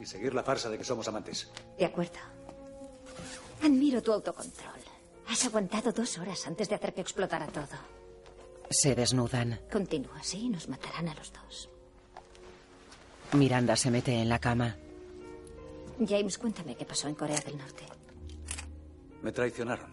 y 0.00 0.06
seguir 0.06 0.34
la 0.34 0.42
farsa 0.42 0.70
de 0.70 0.78
que 0.78 0.84
somos 0.84 1.06
amantes. 1.08 1.50
De 1.78 1.84
acuerdo. 1.84 2.18
Admiro 3.62 4.02
tu 4.02 4.12
autocontrol. 4.12 4.80
Has 5.28 5.44
aguantado 5.44 5.92
dos 5.92 6.18
horas 6.18 6.46
antes 6.46 6.68
de 6.68 6.74
hacer 6.74 6.94
que 6.94 7.02
explotara 7.02 7.46
todo. 7.46 7.78
Se 8.70 8.94
desnudan. 8.94 9.60
Continúa 9.70 10.18
así 10.18 10.46
y 10.46 10.48
nos 10.48 10.68
matarán 10.68 11.08
a 11.08 11.14
los 11.14 11.32
dos. 11.32 11.68
Miranda 13.32 13.76
se 13.76 13.90
mete 13.90 14.14
en 14.20 14.28
la 14.28 14.38
cama. 14.38 14.76
James, 16.04 16.38
cuéntame 16.38 16.74
qué 16.74 16.84
pasó 16.84 17.08
en 17.08 17.14
Corea 17.14 17.40
del 17.40 17.58
Norte. 17.58 17.84
Me 19.22 19.32
traicionaron. 19.32 19.90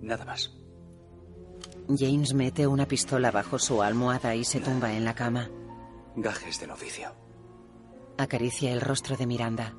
Nada 0.00 0.24
más. 0.24 0.50
James 1.88 2.32
mete 2.32 2.66
una 2.66 2.86
pistola 2.86 3.30
bajo 3.30 3.58
su 3.58 3.82
almohada 3.82 4.34
y 4.34 4.44
se 4.44 4.60
tumba 4.60 4.92
en 4.94 5.04
la 5.04 5.14
cama. 5.14 5.50
Gajes 6.16 6.58
del 6.58 6.70
oficio. 6.70 7.23
Acaricia 8.16 8.72
el 8.72 8.80
rostro 8.80 9.16
de 9.16 9.26
Miranda. 9.26 9.74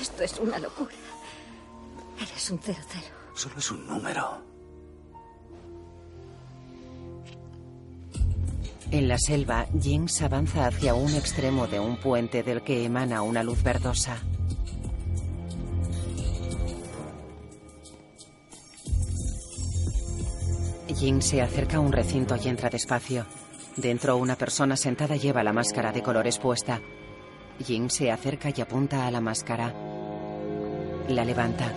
Esto 0.00 0.22
es 0.22 0.38
una 0.38 0.58
locura. 0.58 0.94
Eres 2.20 2.50
un 2.50 2.58
cero 2.62 2.78
cero. 2.88 3.14
Solo 3.34 3.58
es 3.58 3.70
un 3.70 3.86
número. 3.86 4.56
En 8.90 9.08
la 9.08 9.18
selva, 9.18 9.66
Jinx 9.80 10.22
avanza 10.22 10.68
hacia 10.68 10.94
un 10.94 11.12
extremo 11.14 11.66
de 11.66 11.80
un 11.80 11.96
puente 11.96 12.44
del 12.44 12.62
que 12.62 12.84
emana 12.84 13.22
una 13.22 13.42
luz 13.42 13.62
verdosa. 13.62 14.16
Jinx 20.94 21.26
se 21.26 21.42
acerca 21.42 21.78
a 21.78 21.80
un 21.80 21.92
recinto 21.92 22.36
y 22.36 22.48
entra 22.48 22.70
despacio. 22.70 23.26
Dentro, 23.76 24.16
una 24.16 24.36
persona 24.36 24.76
sentada 24.76 25.16
lleva 25.16 25.42
la 25.42 25.52
máscara 25.52 25.92
de 25.92 26.02
colores 26.02 26.38
puesta. 26.38 26.80
Jinx 27.62 27.94
se 27.94 28.10
acerca 28.10 28.50
y 28.54 28.60
apunta 28.60 29.06
a 29.06 29.10
la 29.10 29.20
máscara. 29.20 29.74
La 31.08 31.24
levanta. 31.24 31.72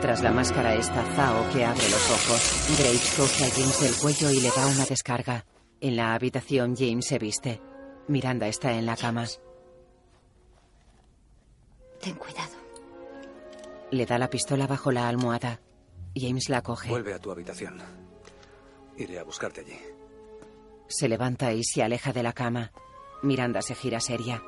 Tras 0.00 0.22
la 0.22 0.30
máscara 0.30 0.74
está 0.74 1.04
Zhao, 1.04 1.50
que 1.52 1.64
abre 1.64 1.88
los 1.90 2.10
ojos. 2.10 2.78
Graves 2.78 3.14
coge 3.16 3.44
a 3.44 3.50
James 3.50 3.80
del 3.80 3.96
cuello 3.96 4.30
y 4.30 4.40
le 4.40 4.50
da 4.50 4.66
una 4.66 4.86
descarga. 4.86 5.44
En 5.80 5.96
la 5.96 6.14
habitación, 6.14 6.74
James 6.76 7.06
se 7.06 7.18
viste. 7.18 7.60
Miranda 8.08 8.48
está 8.48 8.72
en 8.72 8.86
la 8.86 8.96
cama. 8.96 9.26
Ten 12.00 12.14
cuidado. 12.14 12.56
Le 13.90 14.06
da 14.06 14.18
la 14.18 14.30
pistola 14.30 14.66
bajo 14.66 14.92
la 14.92 15.08
almohada. 15.08 15.60
James 16.14 16.48
la 16.48 16.62
coge. 16.62 16.88
Vuelve 16.88 17.12
a 17.12 17.18
tu 17.18 17.30
habitación. 17.30 17.78
Iré 18.96 19.18
a 19.18 19.24
buscarte 19.24 19.60
allí. 19.60 19.78
Se 20.88 21.06
levanta 21.06 21.52
y 21.52 21.62
se 21.64 21.82
aleja 21.82 22.12
de 22.12 22.22
la 22.22 22.32
cama. 22.32 22.72
Miranda 23.22 23.60
se 23.62 23.74
gira 23.74 24.00
seria. 24.00 24.42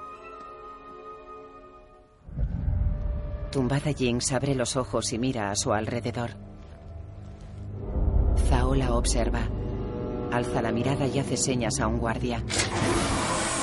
Tumbada 3.52 3.92
Jinx 3.92 4.32
abre 4.32 4.54
los 4.54 4.76
ojos 4.76 5.12
y 5.12 5.18
mira 5.18 5.50
a 5.50 5.56
su 5.56 5.72
alrededor. 5.72 6.30
Zhao 8.48 8.74
la 8.74 8.94
observa. 8.94 9.48
Alza 10.32 10.62
la 10.62 10.72
mirada 10.72 11.06
y 11.06 11.18
hace 11.18 11.36
señas 11.36 11.78
a 11.80 11.88
un 11.88 11.98
guardia. 11.98 12.42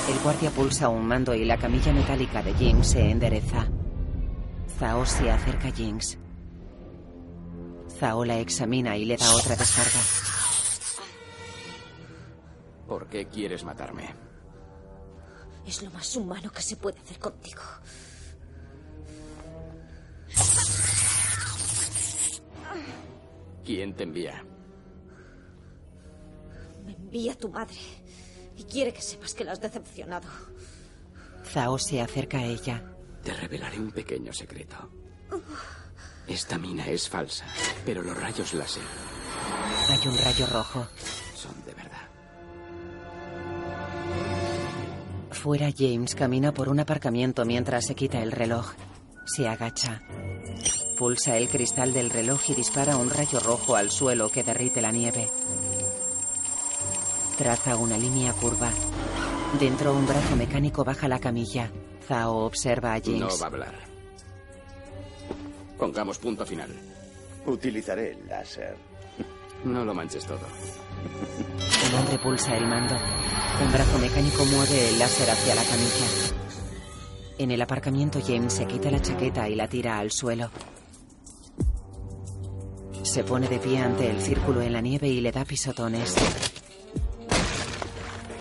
El 0.08 0.18
guardia 0.20 0.50
pulsa 0.50 0.88
un 0.88 1.06
mando 1.06 1.34
y 1.34 1.44
la 1.44 1.56
camilla 1.56 1.92
metálica 1.92 2.42
de 2.42 2.54
Jinx 2.54 2.88
se 2.88 3.10
endereza. 3.10 3.66
Zhao 4.78 5.04
se 5.04 5.30
acerca 5.30 5.68
a 5.68 5.72
Jinx. 5.72 6.18
Zhao 7.98 8.24
la 8.24 8.38
examina 8.38 8.96
y 8.96 9.04
le 9.04 9.16
da 9.16 9.34
otra 9.34 9.56
descarga. 9.56 10.37
¿Por 12.88 13.06
qué 13.08 13.26
quieres 13.26 13.64
matarme? 13.64 14.14
Es 15.66 15.82
lo 15.82 15.90
más 15.90 16.16
humano 16.16 16.50
que 16.50 16.62
se 16.62 16.76
puede 16.76 16.98
hacer 16.98 17.18
contigo. 17.18 17.60
¿Quién 23.64 23.94
te 23.94 24.04
envía? 24.04 24.42
Me 26.86 26.94
envía 26.94 27.36
tu 27.36 27.50
madre 27.50 27.76
y 28.56 28.64
quiere 28.64 28.94
que 28.94 29.02
sepas 29.02 29.34
que 29.34 29.44
la 29.44 29.52
has 29.52 29.60
decepcionado. 29.60 30.26
Zhao 31.44 31.78
se 31.78 32.00
acerca 32.00 32.38
a 32.38 32.44
ella. 32.46 32.82
Te 33.22 33.34
revelaré 33.34 33.78
un 33.78 33.92
pequeño 33.92 34.32
secreto. 34.32 34.76
Esta 36.26 36.56
mina 36.56 36.86
es 36.86 37.08
falsa, 37.10 37.44
pero 37.84 38.02
los 38.02 38.16
rayos 38.16 38.54
láser 38.54 38.82
Hay 39.90 40.08
un 40.08 40.16
rayo 40.16 40.46
rojo. 40.46 40.86
Fuera, 45.30 45.70
James 45.76 46.14
camina 46.14 46.52
por 46.52 46.68
un 46.68 46.80
aparcamiento 46.80 47.44
mientras 47.44 47.86
se 47.86 47.94
quita 47.94 48.22
el 48.22 48.32
reloj. 48.32 48.72
Se 49.24 49.46
agacha. 49.46 50.00
Pulsa 50.96 51.36
el 51.36 51.48
cristal 51.48 51.92
del 51.92 52.10
reloj 52.10 52.40
y 52.48 52.54
dispara 52.54 52.96
un 52.96 53.10
rayo 53.10 53.38
rojo 53.40 53.76
al 53.76 53.90
suelo 53.90 54.30
que 54.30 54.42
derrite 54.42 54.80
la 54.80 54.90
nieve. 54.90 55.28
Traza 57.36 57.76
una 57.76 57.96
línea 57.96 58.32
curva. 58.32 58.70
Dentro, 59.60 59.94
un 59.94 60.06
brazo 60.06 60.34
mecánico 60.36 60.84
baja 60.84 61.08
la 61.08 61.20
camilla. 61.20 61.70
Zhao 62.06 62.44
observa 62.44 62.94
a 62.94 63.00
James. 63.00 63.20
No 63.20 63.28
va 63.28 63.44
a 63.44 63.46
hablar. 63.46 63.74
Pongamos 65.78 66.18
punto 66.18 66.44
final. 66.44 66.70
Utilizaré 67.46 68.12
el 68.12 68.26
láser. 68.26 68.76
No 69.64 69.84
lo 69.84 69.94
manches 69.94 70.24
todo. 70.24 70.40
El 71.88 71.94
hombre 71.94 72.18
pulsa 72.18 72.56
el 72.56 72.66
mando. 72.66 72.94
Un 73.64 73.72
brazo 73.72 73.98
mecánico 73.98 74.44
mueve 74.44 74.88
el 74.90 74.98
láser 74.98 75.30
hacia 75.30 75.54
la 75.54 75.62
camilla. 75.62 76.06
En 77.38 77.50
el 77.50 77.62
aparcamiento, 77.62 78.20
James 78.24 78.52
se 78.52 78.66
quita 78.66 78.90
la 78.90 79.00
chaqueta 79.00 79.48
y 79.48 79.54
la 79.54 79.68
tira 79.68 79.98
al 79.98 80.10
suelo. 80.10 80.50
Se 83.02 83.24
pone 83.24 83.48
de 83.48 83.58
pie 83.58 83.78
ante 83.78 84.10
el 84.10 84.20
círculo 84.20 84.60
en 84.60 84.72
la 84.72 84.80
nieve 84.80 85.08
y 85.08 85.20
le 85.20 85.32
da 85.32 85.44
pisotones. 85.44 86.14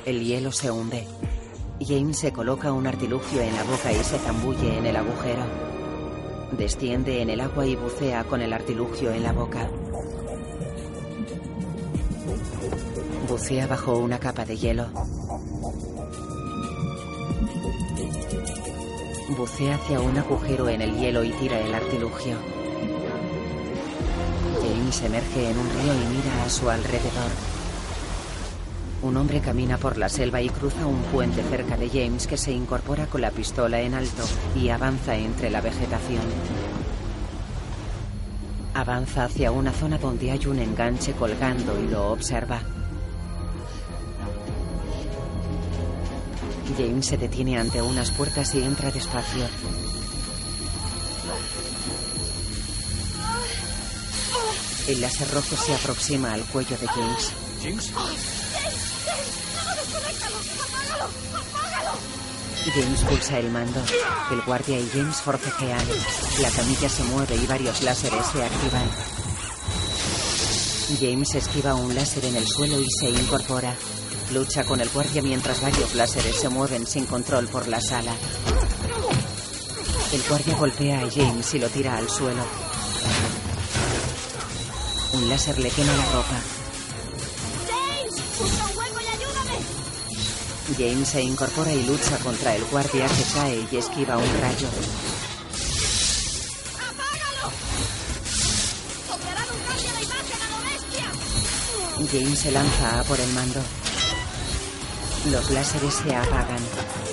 El 0.06 0.24
hielo 0.24 0.52
se 0.52 0.72
hunde. 0.72 1.08
James 1.80 2.18
se 2.18 2.32
coloca 2.32 2.72
un 2.72 2.88
artilugio 2.88 3.42
en 3.42 3.56
la 3.56 3.64
boca 3.64 3.92
y 3.92 4.04
se 4.04 4.18
zambulle 4.18 4.78
en 4.78 4.86
el 4.86 4.96
agujero. 4.96 5.44
Desciende 6.52 7.22
en 7.22 7.30
el 7.30 7.42
agua 7.42 7.66
y 7.66 7.76
bucea 7.76 8.24
con 8.24 8.42
el 8.42 8.52
artilugio 8.52 9.12
en 9.12 9.24
la 9.24 9.32
boca. 9.32 9.70
Bucea 13.38 13.68
bajo 13.68 13.96
una 14.00 14.18
capa 14.18 14.46
de 14.46 14.58
hielo. 14.58 14.88
Bucea 19.38 19.76
hacia 19.76 20.00
un 20.00 20.18
agujero 20.18 20.68
en 20.70 20.82
el 20.82 20.98
hielo 20.98 21.24
y 21.24 21.30
tira 21.34 21.60
el 21.60 21.72
artilugio. 21.72 22.36
James 24.60 25.04
emerge 25.04 25.52
en 25.52 25.56
un 25.60 25.70
río 25.70 25.94
y 25.94 26.16
mira 26.16 26.44
a 26.44 26.50
su 26.50 26.68
alrededor. 26.68 27.30
Un 29.04 29.16
hombre 29.18 29.40
camina 29.40 29.78
por 29.78 30.00
la 30.00 30.10
selva 30.10 30.42
y 30.42 30.50
cruza 30.50 30.88
un 30.88 31.04
puente 31.04 31.44
cerca 31.44 31.78
de 31.78 31.90
James 31.90 32.26
que 32.26 32.38
se 32.38 32.52
incorpora 32.52 33.06
con 33.06 33.22
la 33.22 33.30
pistola 33.30 33.80
en 33.82 33.94
alto 33.94 34.24
y 34.56 34.70
avanza 34.70 35.16
entre 35.16 35.52
la 35.52 35.62
vegetación. 35.62 36.24
Avanza 38.74 39.26
hacia 39.26 39.52
una 39.52 39.74
zona 39.74 40.00
donde 40.00 40.32
hay 40.32 40.44
un 40.48 40.58
enganche 40.58 41.14
colgando 41.14 41.80
y 41.80 41.88
lo 41.88 42.12
observa. 42.12 42.64
James 46.78 47.08
se 47.08 47.18
detiene 47.18 47.58
ante 47.58 47.82
unas 47.82 48.12
puertas 48.12 48.54
y 48.54 48.62
entra 48.62 48.92
despacio. 48.92 49.46
El 54.88 55.02
láser 55.02 55.30
rojo 55.32 55.56
se 55.58 55.74
aproxima 55.74 56.34
al 56.34 56.42
cuello 56.46 56.78
de 56.78 56.88
James. 56.88 57.32
¿James? 57.64 57.92
James 62.74 63.04
pulsa 63.06 63.40
el 63.40 63.50
mando. 63.52 63.82
El 64.32 64.42
guardia 64.42 64.80
y 64.80 64.88
James 64.94 65.16
forcejean. 65.18 65.86
La 66.42 66.52
camilla 66.52 66.90
se 66.90 67.04
mueve 67.06 67.36
y 67.36 67.48
varios 67.48 67.82
láseres 67.82 68.26
se 68.32 68.44
activan. 68.44 68.90
James 71.00 71.36
esquiva 71.36 71.76
un 71.76 71.96
láser 71.96 72.24
en 72.26 72.36
el 72.36 72.48
suelo 72.48 72.80
y 72.80 72.88
se 73.00 73.10
incorpora. 73.10 73.76
Lucha 74.32 74.66
con 74.66 74.82
el 74.82 74.90
guardia 74.90 75.22
mientras 75.22 75.62
varios 75.62 75.96
láseres 75.96 76.36
se 76.36 76.50
mueven 76.50 76.86
sin 76.86 77.06
control 77.06 77.48
por 77.48 77.68
la 77.70 77.80
sala. 77.80 78.14
El 80.12 80.22
guardia 80.24 80.56
golpea 80.56 81.00
a 81.00 81.10
James 81.10 81.54
y 81.54 81.60
lo 81.60 81.70
tira 81.70 81.98
al 81.98 82.10
suelo. 82.10 82.44
Un 85.14 85.30
láser 85.30 85.58
le 85.60 85.70
quema 85.70 85.94
la 85.94 86.06
ropa. 86.12 86.40
¡James! 87.68 88.16
¡Busca 88.38 88.66
un 88.66 88.78
hueco 88.78 89.00
y 89.02 89.08
ayúdame! 89.08 89.60
James 90.78 91.08
se 91.08 91.22
incorpora 91.22 91.74
y 91.74 91.84
lucha 91.84 92.18
contra 92.20 92.54
el 92.56 92.66
guardia 92.66 93.08
que 93.08 93.24
cae 93.34 93.66
y 93.72 93.78
esquiva 93.78 94.18
un 94.18 94.42
rayo. 94.42 94.68
¡Copiarán 99.08 99.48
un 99.50 99.60
cambio 99.66 99.94
de 99.94 100.04
imagen 100.04 100.42
a 100.42 100.50
lo 100.50 100.58
bestia! 100.70 101.06
James 102.12 102.40
se 102.40 102.52
lanza 102.52 103.00
a 103.00 103.04
por 103.04 103.20
el 103.20 103.32
mando. 103.34 103.62
Los 105.32 105.50
láseres 105.52 105.94
se 105.94 106.16
apagan. 106.16 106.64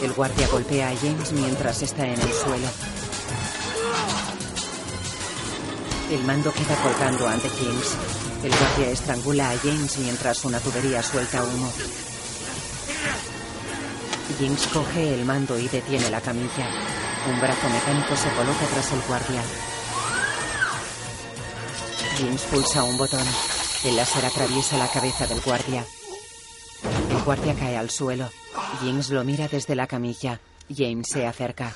El 0.01 0.13
guardia 0.13 0.47
golpea 0.49 0.89
a 0.89 0.97
James 0.97 1.33
mientras 1.33 1.83
está 1.83 2.07
en 2.07 2.21
el 2.21 2.33
suelo. 2.33 2.69
El 6.11 6.23
mando 6.25 6.53
queda 6.53 6.77
colgando 6.83 7.27
ante 7.27 7.49
James. 7.49 7.97
El 8.45 8.51
guardia 8.57 8.91
estrangula 8.91 9.51
a 9.51 9.59
James 9.59 9.99
mientras 9.99 10.45
una 10.45 10.61
tubería 10.61 11.03
suelta 11.03 11.43
humo. 11.43 11.73
James 14.39 14.67
coge 14.73 15.15
el 15.15 15.25
mando 15.25 15.59
y 15.59 15.67
detiene 15.67 16.09
la 16.11 16.21
camilla. 16.21 16.69
Un 17.29 17.41
brazo 17.41 17.69
mecánico 17.69 18.17
se 18.17 18.29
coloca 18.31 18.67
tras 18.73 18.93
el 18.93 19.01
guardia. 19.09 19.43
James 22.19 22.43
pulsa 22.43 22.85
un 22.85 22.97
botón. 22.97 23.27
El 23.85 23.97
láser 23.97 24.25
atraviesa 24.25 24.79
la 24.79 24.89
cabeza 24.89 25.27
del 25.27 25.41
guardia. 25.41 25.85
Guardia 27.25 27.55
cae 27.55 27.77
al 27.77 27.89
suelo. 27.91 28.31
James 28.81 29.09
lo 29.11 29.25
mira 29.25 29.49
desde 29.49 29.75
la 29.75 29.87
camilla. 29.87 30.41
James 30.69 31.09
se 31.09 31.27
acerca. 31.27 31.75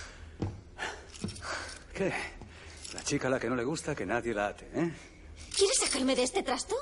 ¿Qué? 1.95 2.13
La 2.95 3.03
chica 3.03 3.29
a 3.29 3.31
la 3.31 3.41
que 3.41 3.49
no 3.49 3.57
le 3.57 3.65
gusta 3.65 3.95
que 3.95 4.05
nadie 4.05 4.35
la 4.35 4.49
ate, 4.49 4.67
¿eh? 4.75 4.93
¿Quieres 5.57 5.79
sacarme 5.79 6.15
de 6.15 6.23
este 6.25 6.43
trasto? 6.43 6.77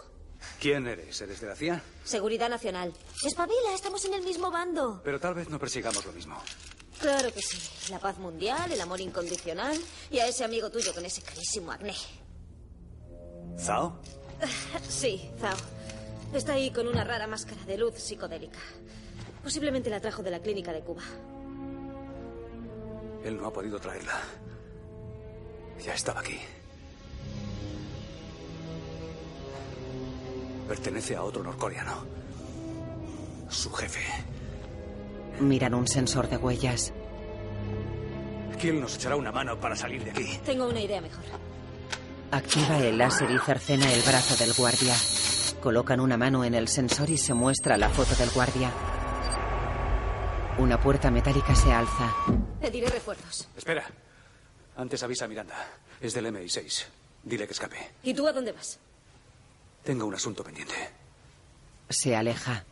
¿Quién 0.60 0.86
eres? 0.86 1.20
¿Eres 1.20 1.40
de 1.40 1.46
la 1.46 1.54
CIA? 1.54 1.82
Seguridad 2.04 2.48
Nacional. 2.48 2.92
Espabila, 3.24 3.72
estamos 3.74 4.04
en 4.04 4.14
el 4.14 4.22
mismo 4.22 4.50
bando. 4.50 5.00
Pero 5.04 5.20
tal 5.20 5.34
vez 5.34 5.48
no 5.48 5.58
persigamos 5.58 6.04
lo 6.04 6.12
mismo. 6.12 6.36
Claro 6.98 7.32
que 7.32 7.42
sí. 7.42 7.58
La 7.90 7.98
paz 8.00 8.18
mundial, 8.18 8.70
el 8.72 8.80
amor 8.80 9.00
incondicional 9.00 9.78
y 10.10 10.18
a 10.18 10.26
ese 10.26 10.44
amigo 10.44 10.70
tuyo 10.70 10.92
con 10.92 11.04
ese 11.04 11.22
carísimo 11.22 11.70
acné. 11.72 11.94
¿Zao? 13.58 14.00
Sí, 14.88 15.30
Zao. 15.40 15.56
Está 16.32 16.54
ahí 16.54 16.70
con 16.70 16.88
una 16.88 17.04
rara 17.04 17.26
máscara 17.26 17.64
de 17.64 17.78
luz 17.78 17.94
psicodélica. 17.94 18.58
Posiblemente 19.42 19.90
la 19.90 20.00
trajo 20.00 20.22
de 20.22 20.30
la 20.30 20.40
clínica 20.40 20.72
de 20.72 20.80
Cuba. 20.80 21.02
Él 23.24 23.36
no 23.36 23.46
ha 23.46 23.52
podido 23.52 23.78
traerla. 23.78 24.20
Ya 25.84 25.94
estaba 25.94 26.20
aquí. 26.20 26.38
Pertenece 30.68 31.16
a 31.16 31.22
otro 31.22 31.42
norcoreano. 31.42 32.04
Su 33.48 33.70
jefe. 33.72 34.02
Miran 35.40 35.74
un 35.74 35.86
sensor 35.86 36.28
de 36.28 36.36
huellas. 36.36 36.92
¿Quién 38.60 38.80
nos 38.80 38.96
echará 38.96 39.16
una 39.16 39.30
mano 39.30 39.58
para 39.60 39.76
salir 39.76 40.02
de 40.02 40.10
aquí? 40.10 40.40
Tengo 40.44 40.68
una 40.68 40.80
idea 40.80 41.00
mejor. 41.00 41.24
Activa 42.36 42.78
el 42.80 42.98
láser 42.98 43.30
y 43.30 43.38
cercena 43.38 43.90
el 43.90 44.02
brazo 44.02 44.36
del 44.36 44.52
guardia. 44.52 44.94
Colocan 45.62 46.00
una 46.00 46.18
mano 46.18 46.44
en 46.44 46.54
el 46.54 46.68
sensor 46.68 47.08
y 47.08 47.16
se 47.16 47.32
muestra 47.32 47.78
la 47.78 47.88
foto 47.88 48.14
del 48.14 48.28
guardia. 48.28 48.70
Una 50.58 50.78
puerta 50.78 51.10
metálica 51.10 51.54
se 51.54 51.72
alza. 51.72 52.14
Pediré 52.60 52.88
refuerzos. 52.88 53.48
Espera. 53.56 53.86
Antes 54.76 55.02
avisa 55.02 55.24
a 55.24 55.28
Miranda. 55.28 55.54
Es 55.98 56.12
del 56.12 56.26
MI6. 56.26 56.84
Dile 57.22 57.46
que 57.46 57.54
escape. 57.54 57.92
¿Y 58.02 58.12
tú 58.12 58.28
a 58.28 58.34
dónde 58.34 58.52
vas? 58.52 58.78
Tengo 59.82 60.04
un 60.04 60.14
asunto 60.14 60.44
pendiente. 60.44 60.74
Se 61.88 62.14
aleja. 62.14 62.66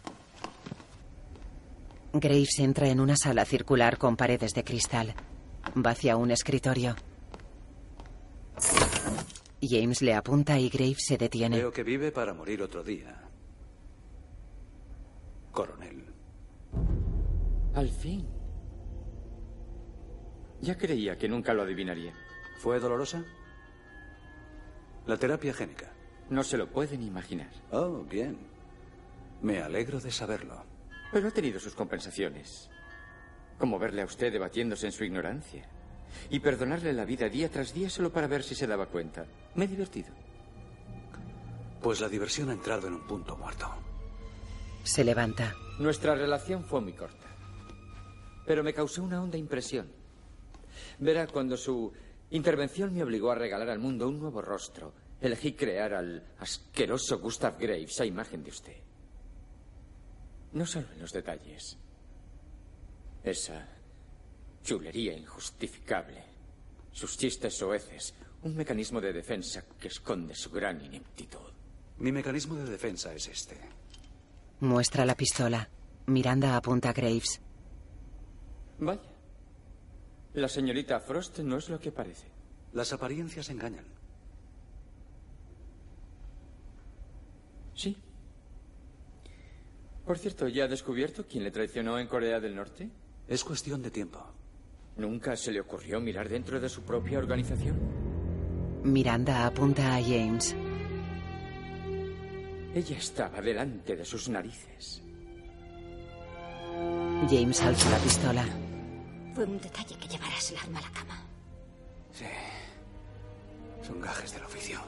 Graves 2.12 2.58
entra 2.58 2.88
en 2.88 3.00
una 3.00 3.16
sala 3.16 3.46
circular 3.46 3.96
con 3.96 4.18
paredes 4.18 4.52
de 4.52 4.62
cristal. 4.62 5.14
Va 5.74 5.92
hacia 5.92 6.18
un 6.18 6.32
escritorio. 6.32 6.96
James 9.68 10.02
le 10.02 10.14
apunta 10.14 10.58
y 10.58 10.68
Graves 10.68 11.06
se 11.06 11.16
detiene. 11.16 11.58
Veo 11.58 11.72
que 11.72 11.82
vive 11.82 12.12
para 12.12 12.34
morir 12.34 12.62
otro 12.62 12.82
día. 12.82 13.20
Coronel. 15.52 16.04
Al 17.74 17.88
fin. 17.88 18.26
Ya 20.60 20.76
creía 20.76 21.16
que 21.16 21.28
nunca 21.28 21.52
lo 21.52 21.62
adivinaría. 21.62 22.12
¿Fue 22.58 22.80
dolorosa? 22.80 23.24
La 25.06 25.16
terapia 25.16 25.52
génica. 25.52 25.92
No 26.30 26.42
se 26.42 26.56
lo 26.56 26.70
pueden 26.70 27.02
imaginar. 27.02 27.50
Oh, 27.70 28.02
bien. 28.02 28.38
Me 29.42 29.60
alegro 29.60 30.00
de 30.00 30.10
saberlo. 30.10 30.64
Pero 31.12 31.28
ha 31.28 31.30
tenido 31.30 31.60
sus 31.60 31.74
compensaciones. 31.74 32.70
Como 33.58 33.78
verle 33.78 34.02
a 34.02 34.06
usted 34.06 34.32
debatiéndose 34.32 34.86
en 34.86 34.92
su 34.92 35.04
ignorancia. 35.04 35.68
Y 36.30 36.40
perdonarle 36.40 36.92
la 36.92 37.04
vida 37.04 37.28
día 37.28 37.50
tras 37.50 37.72
día 37.72 37.90
solo 37.90 38.12
para 38.12 38.26
ver 38.26 38.42
si 38.42 38.54
se 38.54 38.66
daba 38.66 38.86
cuenta. 38.86 39.26
Me 39.54 39.64
he 39.64 39.68
divertido. 39.68 40.08
Pues 41.82 42.00
la 42.00 42.08
diversión 42.08 42.50
ha 42.50 42.54
entrado 42.54 42.86
en 42.86 42.94
un 42.94 43.06
punto 43.06 43.36
muerto. 43.36 43.68
Se 44.82 45.04
levanta. 45.04 45.54
Nuestra 45.78 46.14
relación 46.14 46.64
fue 46.64 46.80
muy 46.80 46.92
corta. 46.92 47.28
Pero 48.46 48.62
me 48.62 48.74
causó 48.74 49.02
una 49.02 49.22
honda 49.22 49.38
impresión. 49.38 49.88
Verá, 50.98 51.26
cuando 51.26 51.56
su 51.56 51.92
intervención 52.30 52.94
me 52.94 53.02
obligó 53.02 53.30
a 53.30 53.34
regalar 53.34 53.70
al 53.70 53.78
mundo 53.78 54.08
un 54.08 54.18
nuevo 54.18 54.42
rostro, 54.42 54.92
elegí 55.20 55.54
crear 55.54 55.94
al 55.94 56.22
asqueroso 56.38 57.18
Gustav 57.18 57.58
Graves 57.58 58.00
a 58.00 58.04
imagen 58.04 58.42
de 58.44 58.50
usted. 58.50 58.76
No 60.52 60.66
solo 60.66 60.86
en 60.92 61.00
los 61.00 61.12
detalles. 61.12 61.76
Esa 63.22 63.66
chulería 64.64 65.12
injustificable. 65.12 66.24
Sus 66.90 67.16
chistes 67.16 67.56
soeces. 67.56 68.14
Un 68.42 68.56
mecanismo 68.56 69.00
de 69.00 69.12
defensa 69.12 69.64
que 69.78 69.88
esconde 69.88 70.34
su 70.34 70.50
gran 70.50 70.84
ineptitud. 70.84 71.52
Mi 71.98 72.10
mecanismo 72.10 72.56
de 72.56 72.64
defensa 72.64 73.14
es 73.14 73.28
este. 73.28 73.58
Muestra 74.60 75.04
la 75.04 75.14
pistola. 75.14 75.68
Miranda 76.06 76.56
apunta 76.56 76.90
a 76.90 76.92
Graves. 76.92 77.40
Vaya. 78.78 79.00
La 80.34 80.48
señorita 80.48 80.98
Frost 81.00 81.38
no 81.38 81.58
es 81.58 81.68
lo 81.68 81.78
que 81.78 81.92
parece. 81.92 82.26
Las 82.72 82.92
apariencias 82.92 83.48
engañan. 83.50 83.84
Sí. 87.74 87.96
Por 90.04 90.18
cierto, 90.18 90.48
¿ya 90.48 90.64
ha 90.64 90.68
descubierto 90.68 91.26
quién 91.26 91.44
le 91.44 91.50
traicionó 91.50 91.98
en 91.98 92.08
Corea 92.08 92.40
del 92.40 92.56
Norte? 92.56 92.90
Es 93.28 93.44
cuestión 93.44 93.80
de 93.80 93.90
tiempo. 93.90 94.34
¿Nunca 94.96 95.36
se 95.36 95.50
le 95.50 95.60
ocurrió 95.60 96.00
mirar 96.00 96.28
dentro 96.28 96.60
de 96.60 96.68
su 96.68 96.82
propia 96.82 97.18
organización? 97.18 97.76
Miranda 98.84 99.46
apunta 99.46 99.96
a 99.96 100.02
James. 100.02 100.54
Ella 102.74 102.96
estaba 102.96 103.40
delante 103.40 103.96
de 103.96 104.04
sus 104.04 104.28
narices. 104.28 105.02
James 107.28 107.62
alza 107.62 107.90
la 107.90 107.98
pistola. 107.98 108.44
Fue 109.34 109.44
un 109.44 109.58
detalle 109.60 109.96
que 109.96 110.08
llevaras 110.08 110.50
el 110.50 110.58
arma 110.58 110.78
a 110.78 110.82
la 110.82 110.90
cama. 110.90 111.22
Sí. 112.12 112.24
Son 113.82 114.00
gajes 114.00 114.32
del 114.32 114.44
oficio. 114.44 114.78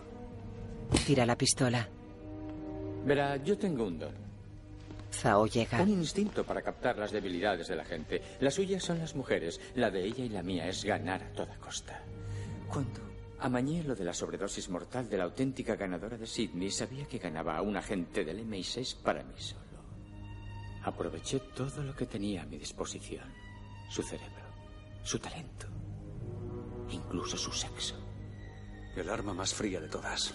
Tira 1.07 1.27
la 1.27 1.37
pistola. 1.37 1.89
Verá, 3.05 3.37
yo 3.37 3.59
tengo 3.59 3.87
un 3.87 3.99
don. 3.99 4.26
Llega. 5.53 5.83
Un 5.83 5.89
instinto 5.89 6.45
para 6.45 6.61
captar 6.61 6.99
las 6.99 7.11
debilidades 7.11 7.69
de 7.69 7.77
la 7.77 7.85
gente. 7.85 8.23
Las 8.41 8.55
suyas 8.55 8.83
son 8.83 8.99
las 8.99 9.15
mujeres. 9.15 9.61
La 9.75 9.91
de 9.91 10.05
ella 10.05 10.25
y 10.25 10.29
la 10.29 10.43
mía 10.43 10.69
es 10.69 10.85
ganar 10.85 11.23
a 11.23 11.33
toda 11.33 11.57
costa. 11.57 12.03
Cuando 12.69 13.01
amañé 13.41 13.83
lo 13.83 13.95
de 13.95 14.05
la 14.05 14.13
sobredosis 14.13 14.69
mortal 14.69 15.09
de 15.09 15.17
la 15.17 15.25
auténtica 15.25 15.75
ganadora 15.75 16.19
de 16.19 16.27
Sydney, 16.27 16.71
sabía 16.71 17.07
que 17.07 17.19
ganaba 17.19 17.57
a 17.57 17.63
un 17.63 17.77
agente 17.77 18.25
del 18.25 18.47
MI6 18.47 18.97
para 19.03 19.23
mí 19.23 19.35
solo. 19.39 19.63
Aproveché 20.85 21.41
todo 21.55 21.83
lo 21.83 21.95
que 21.95 22.07
tenía 22.07 22.43
a 22.43 22.47
mi 22.47 22.59
disposición. 22.59 23.25
Su 23.89 24.03
cerebro, 24.03 24.45
su 25.03 25.19
talento, 25.19 25.67
incluso 26.91 27.37
su 27.37 27.53
sexo. 27.53 27.97
El 28.95 29.09
arma 29.09 29.33
más 29.33 29.55
fría 29.55 29.81
de 29.81 29.89
todas. 29.89 30.35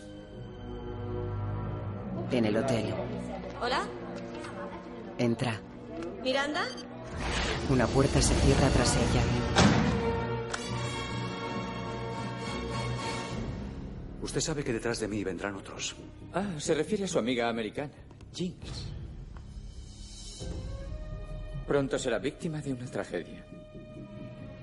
En 2.31 2.45
el 2.45 2.57
hotel. 2.57 2.93
¿Hola? 3.61 3.87
Entra. 5.21 5.61
¿Miranda? 6.23 6.65
Una 7.69 7.85
puerta 7.85 8.19
se 8.19 8.33
cierra 8.33 8.67
tras 8.69 8.95
ella. 8.95 9.21
Usted 14.23 14.41
sabe 14.41 14.63
que 14.63 14.73
detrás 14.73 14.99
de 14.99 15.07
mí 15.07 15.23
vendrán 15.23 15.53
otros. 15.53 15.95
Ah, 16.33 16.47
se 16.57 16.73
refiere 16.73 17.03
a 17.03 17.07
su 17.07 17.19
amiga 17.19 17.47
americana, 17.49 17.91
Jinx. 18.33 18.87
Pronto 21.67 21.99
será 21.99 22.17
víctima 22.17 22.59
de 22.59 22.73
una 22.73 22.87
tragedia. 22.87 23.45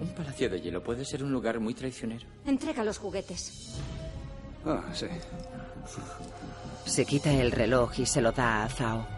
Un 0.00 0.08
palacio 0.08 0.50
de 0.50 0.60
hielo 0.60 0.82
puede 0.82 1.04
ser 1.04 1.22
un 1.22 1.30
lugar 1.30 1.60
muy 1.60 1.74
traicionero. 1.74 2.26
Entrega 2.44 2.82
los 2.82 2.98
juguetes. 2.98 3.78
Ah, 4.64 4.82
sí. 4.92 5.06
Se 6.84 7.04
quita 7.06 7.32
el 7.32 7.52
reloj 7.52 8.00
y 8.00 8.06
se 8.06 8.20
lo 8.20 8.32
da 8.32 8.64
a 8.64 8.68
Zhao. 8.68 9.17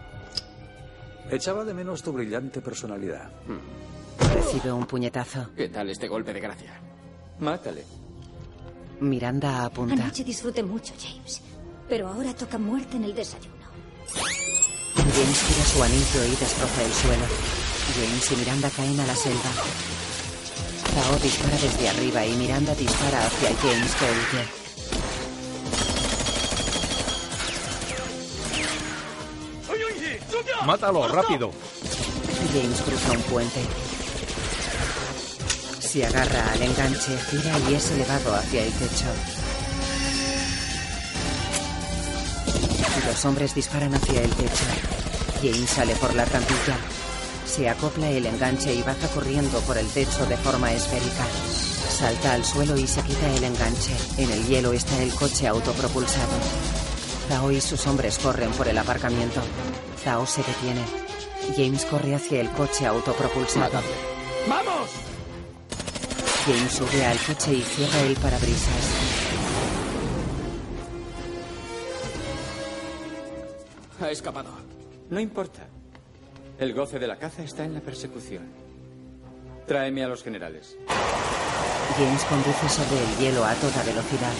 Echaba 1.31 1.63
de 1.63 1.73
menos 1.73 2.03
tu 2.03 2.11
brillante 2.11 2.59
personalidad. 2.59 3.31
Recibe 4.33 4.71
un 4.71 4.85
puñetazo. 4.85 5.49
¿Qué 5.55 5.69
tal 5.69 5.89
este 5.89 6.09
golpe 6.09 6.33
de 6.33 6.41
gracia? 6.41 6.73
Mátale. 7.39 7.85
Miranda 8.99 9.65
apunta. 9.65 9.93
Anoche 9.95 10.25
disfruté 10.25 10.61
mucho, 10.61 10.93
James. 10.99 11.41
Pero 11.87 12.09
ahora 12.09 12.33
toca 12.33 12.57
muerte 12.57 12.97
en 12.97 13.05
el 13.05 13.15
desayuno. 13.15 13.55
James 14.93 15.39
tira 15.47 15.65
su 15.65 15.81
anillo 15.81 16.25
y 16.25 16.35
destroza 16.35 16.83
el 16.83 16.91
suelo. 16.91 17.25
James 17.95 18.31
y 18.31 18.35
Miranda 18.35 18.69
caen 18.69 18.99
a 18.99 19.07
la 19.07 19.15
selva. 19.15 19.51
Zhao 20.93 21.17
dispara 21.19 21.57
desde 21.57 21.89
arriba 21.89 22.25
y 22.25 22.35
Miranda 22.35 22.75
dispara 22.75 23.25
hacia 23.25 23.55
James 23.55 23.95
que 23.95 24.05
huye. 24.05 24.60
Mátalo, 30.65 31.07
rápido. 31.07 31.51
James 32.53 32.81
cruza 32.81 33.11
un 33.11 33.21
puente. 33.23 33.61
Se 35.79 36.05
agarra 36.05 36.51
al 36.53 36.61
enganche, 36.61 37.17
gira 37.29 37.57
y 37.69 37.73
es 37.73 37.91
elevado 37.91 38.35
hacia 38.35 38.63
el 38.63 38.71
techo. 38.73 39.05
Los 43.07 43.25
hombres 43.25 43.55
disparan 43.55 43.93
hacia 43.95 44.21
el 44.21 44.29
techo. 44.29 44.65
James 45.41 45.69
sale 45.69 45.95
por 45.95 46.13
la 46.15 46.25
trampilla. 46.25 46.77
Se 47.45 47.67
acopla 47.67 48.09
el 48.09 48.25
enganche 48.25 48.73
y 48.73 48.83
baja 48.83 49.07
corriendo 49.13 49.59
por 49.61 49.77
el 49.77 49.87
techo 49.87 50.25
de 50.27 50.37
forma 50.37 50.71
esférica. 50.71 51.25
Salta 51.89 52.33
al 52.33 52.45
suelo 52.45 52.77
y 52.77 52.87
se 52.87 53.01
quita 53.01 53.27
el 53.33 53.43
enganche. 53.43 53.95
En 54.17 54.31
el 54.31 54.47
hielo 54.47 54.73
está 54.73 55.01
el 55.01 55.13
coche 55.13 55.47
autopropulsado. 55.47 56.37
Zhao 57.27 57.51
y 57.51 57.59
sus 57.59 57.85
hombres 57.87 58.19
corren 58.19 58.51
por 58.51 58.67
el 58.67 58.77
aparcamiento. 58.77 59.41
Zhao 60.03 60.25
se 60.25 60.43
detiene. 60.43 60.83
James 61.55 61.85
corre 61.85 62.15
hacia 62.15 62.41
el 62.41 62.49
coche 62.51 62.85
autopropulsado. 62.85 63.79
¡Vamos! 64.47 64.89
James 66.45 66.71
sube 66.71 67.05
al 67.05 67.17
coche 67.19 67.53
y 67.53 67.61
cierra 67.61 68.01
el 68.01 68.15
parabrisas. 68.15 68.89
Ha 74.01 74.09
escapado. 74.09 74.49
No 75.09 75.19
importa. 75.19 75.67
El 76.57 76.73
goce 76.73 76.97
de 76.97 77.07
la 77.07 77.17
caza 77.17 77.43
está 77.43 77.63
en 77.63 77.73
la 77.75 77.81
persecución. 77.81 78.49
Tráeme 79.67 80.03
a 80.03 80.07
los 80.07 80.23
generales. 80.23 80.77
James 81.97 82.23
conduce 82.25 82.69
sobre 82.69 83.03
el 83.03 83.17
hielo 83.17 83.45
a 83.45 83.53
toda 83.55 83.83
velocidad. 83.83 84.33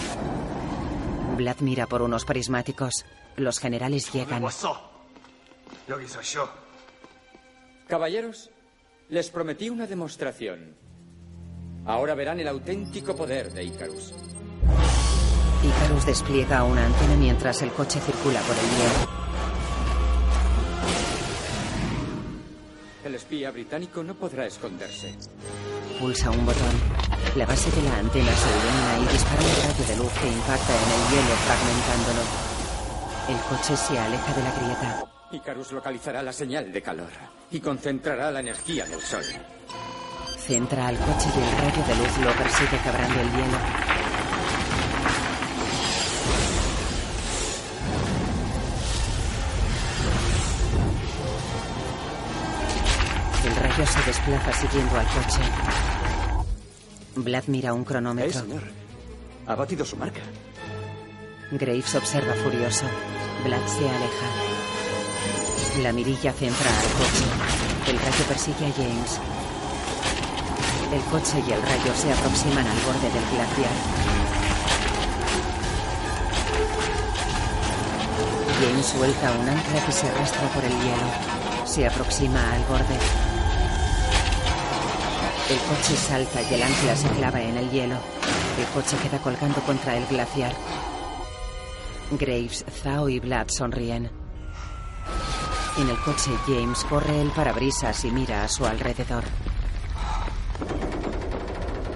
Vlad 1.37 1.57
mira 1.59 1.85
por 1.85 2.01
unos 2.01 2.25
prismáticos. 2.25 3.05
Los 3.35 3.59
generales 3.59 4.11
llegan. 4.11 4.43
Caballeros, 7.87 8.49
les 9.09 9.29
prometí 9.29 9.69
una 9.69 9.87
demostración. 9.87 10.75
Ahora 11.85 12.15
verán 12.15 12.39
el 12.39 12.47
auténtico 12.47 13.15
poder 13.15 13.51
de 13.51 13.63
Icarus. 13.63 14.13
Icarus 15.63 16.05
despliega 16.05 16.63
una 16.63 16.85
antena 16.85 17.15
mientras 17.15 17.61
el 17.61 17.71
coche 17.71 17.99
circula 17.99 18.39
por 18.41 18.55
el 18.55 18.61
hielo. 18.61 19.21
El 23.03 23.15
espía 23.15 23.51
británico 23.51 24.03
no 24.03 24.13
podrá 24.15 24.45
esconderse. 24.45 25.15
Pulsa 25.99 26.29
un 26.29 26.45
botón. 26.45 26.71
La 27.35 27.45
base 27.45 27.69
de 27.71 27.81
la 27.81 27.97
antena 27.97 28.31
se 28.31 28.49
ilumina 28.49 28.99
y 28.99 29.13
dispara 29.13 29.41
un 29.41 29.55
rayo 29.63 29.85
de 29.87 29.97
luz 29.97 30.13
que 30.13 30.27
impacta 30.27 30.73
en 30.73 30.91
el 30.91 31.03
hielo 31.11 31.35
fragmentándolo. 31.45 32.21
El 33.27 33.37
coche 33.49 33.75
se 33.75 33.99
aleja 33.99 34.33
de 34.33 34.43
la 34.43 34.51
grieta. 34.51 35.20
Icarus 35.31 35.71
localizará 35.71 36.21
la 36.21 36.33
señal 36.33 36.71
de 36.71 36.81
calor 36.81 37.09
y 37.51 37.59
concentrará 37.59 38.31
la 38.31 38.39
energía 38.41 38.85
del 38.85 39.01
sol. 39.01 39.23
Centra 40.37 40.87
al 40.87 40.97
coche 40.97 41.29
y 41.35 41.39
el 41.39 41.57
rayo 41.57 41.83
de 41.87 41.95
luz 41.95 42.17
lo 42.19 42.31
persigue 42.33 42.77
quebrando 42.83 43.21
el 43.21 43.31
hielo. 43.31 43.57
El 53.45 53.55
rayo 53.55 53.85
se 53.87 54.01
desplaza 54.03 54.53
siguiendo 54.53 54.99
al 54.99 55.05
coche. 55.07 55.41
Vlad 57.15 57.43
mira 57.47 57.73
un 57.73 57.81
Eh, 57.81 57.85
cronómetro. 57.85 58.39
señor. 58.41 58.61
Ha 59.47 59.55
batido 59.55 59.83
su 59.85 59.97
marca. 59.97 60.21
Graves 61.51 61.95
observa 61.95 62.33
furioso. 62.35 62.85
Vlad 63.43 63.65
se 63.67 63.89
aleja. 63.89 64.50
La 65.79 65.93
mirilla 65.93 66.33
centra 66.33 66.69
al 66.69 66.91
coche. 66.99 67.91
El 67.91 67.97
rayo 67.97 68.25
persigue 68.27 68.67
a 68.67 68.73
James. 68.73 69.19
El 70.91 71.01
coche 71.03 71.41
y 71.47 71.51
el 71.53 71.61
rayo 71.61 71.95
se 71.95 72.11
aproximan 72.11 72.67
al 72.67 72.77
borde 72.81 73.09
del 73.09 73.23
glaciar. 73.31 73.71
James 78.59 78.85
suelta 78.85 79.31
un 79.31 79.47
ancla 79.47 79.85
que 79.85 79.91
se 79.93 80.09
arrastra 80.09 80.47
por 80.49 80.63
el 80.65 80.71
hielo. 80.71 81.65
Se 81.65 81.87
aproxima 81.87 82.53
al 82.53 82.63
borde. 82.65 82.97
El 85.49 85.57
coche 85.57 85.95
salta 85.95 86.41
y 86.41 86.53
el 86.53 86.63
ancla 86.63 86.95
se 86.97 87.07
clava 87.11 87.41
en 87.41 87.55
el 87.55 87.71
hielo. 87.71 87.95
El 88.59 88.65
coche 88.73 88.97
queda 89.01 89.19
colgando 89.19 89.61
contra 89.61 89.95
el 89.95 90.05
glaciar. 90.05 90.53
Graves, 92.11 92.65
Zhao 92.83 93.07
y 93.07 93.19
Vlad 93.19 93.47
sonríen. 93.47 94.11
En 95.77 95.89
el 95.89 95.97
coche, 95.99 96.31
James 96.45 96.83
corre 96.83 97.21
el 97.21 97.31
parabrisas 97.31 98.03
y 98.03 98.11
mira 98.11 98.43
a 98.43 98.47
su 98.49 98.65
alrededor. 98.65 99.23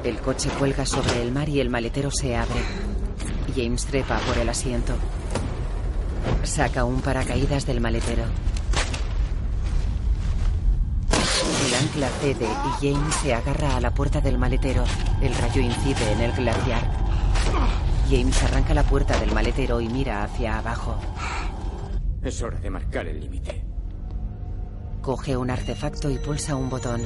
El 0.03 0.17
coche 0.19 0.49
cuelga 0.57 0.85
sobre 0.85 1.21
el 1.21 1.31
mar 1.31 1.49
y 1.49 1.59
el 1.59 1.69
maletero 1.69 2.09
se 2.09 2.37
abre. 2.37 2.61
James 3.55 3.85
trepa 3.85 4.19
por 4.19 4.37
el 4.37 4.47
asiento. 4.49 4.93
Saca 6.43 6.85
un 6.85 7.01
paracaídas 7.01 7.65
del 7.65 7.81
maletero. 7.81 8.23
El 11.67 11.73
ancla 11.75 12.09
cede 12.21 12.47
y 12.47 12.93
James 12.93 13.15
se 13.15 13.33
agarra 13.33 13.75
a 13.75 13.81
la 13.81 13.91
puerta 13.91 14.21
del 14.21 14.37
maletero. 14.37 14.83
El 15.21 15.35
rayo 15.35 15.61
incide 15.61 16.11
en 16.13 16.21
el 16.21 16.31
glaciar. 16.31 16.83
James 18.09 18.41
arranca 18.43 18.73
la 18.73 18.83
puerta 18.83 19.19
del 19.19 19.33
maletero 19.33 19.81
y 19.81 19.89
mira 19.89 20.23
hacia 20.23 20.59
abajo. 20.59 20.97
Es 22.25 22.41
hora 22.41 22.59
de 22.59 22.71
marcar 22.71 23.07
el 23.07 23.19
límite. 23.19 23.63
Coge 25.03 25.37
un 25.37 25.51
artefacto 25.51 26.09
y 26.09 26.17
pulsa 26.17 26.55
un 26.55 26.71
botón. 26.71 27.03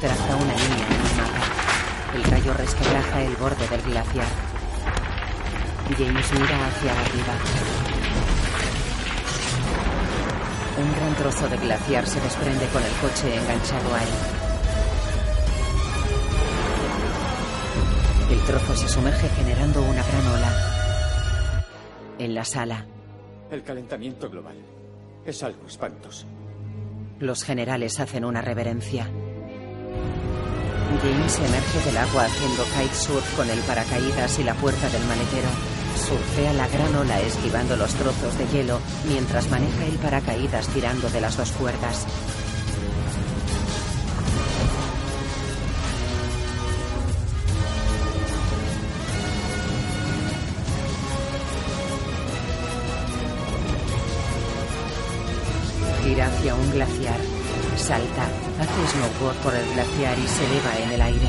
Traza 0.00 0.36
una 0.36 0.54
línea 0.54 0.86
en 0.86 0.92
el 0.94 1.16
mapa. 1.18 2.14
El 2.14 2.24
rayo 2.24 2.54
resquebraja 2.54 3.22
el 3.24 3.36
borde 3.36 3.68
del 3.68 3.82
glaciar. 3.82 4.26
James 5.98 6.32
mira 6.32 6.66
hacia 6.66 6.98
arriba. 6.98 7.34
Un 10.82 10.92
gran 10.94 11.14
trozo 11.16 11.48
de 11.50 11.58
glaciar 11.58 12.06
se 12.06 12.20
desprende 12.22 12.66
con 12.68 12.82
el 12.82 12.92
coche 12.92 13.36
enganchado 13.36 13.94
ahí. 13.94 14.08
El 18.30 18.40
trozo 18.46 18.74
se 18.74 18.88
sumerge 18.88 19.28
generando 19.28 19.82
una 19.82 20.02
gran 20.02 20.26
ola. 20.28 20.75
En 22.18 22.34
la 22.34 22.44
sala, 22.44 22.86
El 23.50 23.62
calentamiento 23.62 24.28
global 24.30 24.56
es 25.24 25.42
algo 25.42 25.66
espantoso. 25.66 26.26
los 27.20 27.44
generales 27.44 28.00
hacen 28.00 28.24
una 28.24 28.42
reverencia. 28.42 29.04
James 31.02 31.38
emerge 31.38 31.80
del 31.86 31.96
agua 31.98 32.24
haciendo 32.24 32.62
kitesurf 32.64 33.36
con 33.36 33.48
el 33.50 33.58
paracaídas 33.60 34.38
y 34.38 34.44
la 34.44 34.54
puerta 34.54 34.88
del 34.88 35.04
maletero. 35.04 35.48
Surfea 35.96 36.52
la 36.54 36.68
gran 36.68 36.94
ola 36.94 37.20
esquivando 37.20 37.76
los 37.76 37.92
trozos 37.94 38.36
de 38.38 38.46
hielo 38.48 38.78
mientras 39.08 39.50
maneja 39.50 39.86
el 39.86 39.96
paracaídas 39.98 40.68
tirando 40.68 41.08
de 41.10 41.20
las 41.20 41.36
dos 41.36 41.52
cuerdas. 41.52 42.06
Un 56.54 56.70
glaciar. 56.70 57.18
Salta, 57.76 58.24
hace 58.60 58.96
snowboard 58.96 59.36
por 59.38 59.54
el 59.54 59.66
glaciar 59.72 60.18
y 60.18 60.28
se 60.28 60.44
eleva 60.46 60.78
en 60.78 60.90
el 60.92 61.02
aire. 61.02 61.28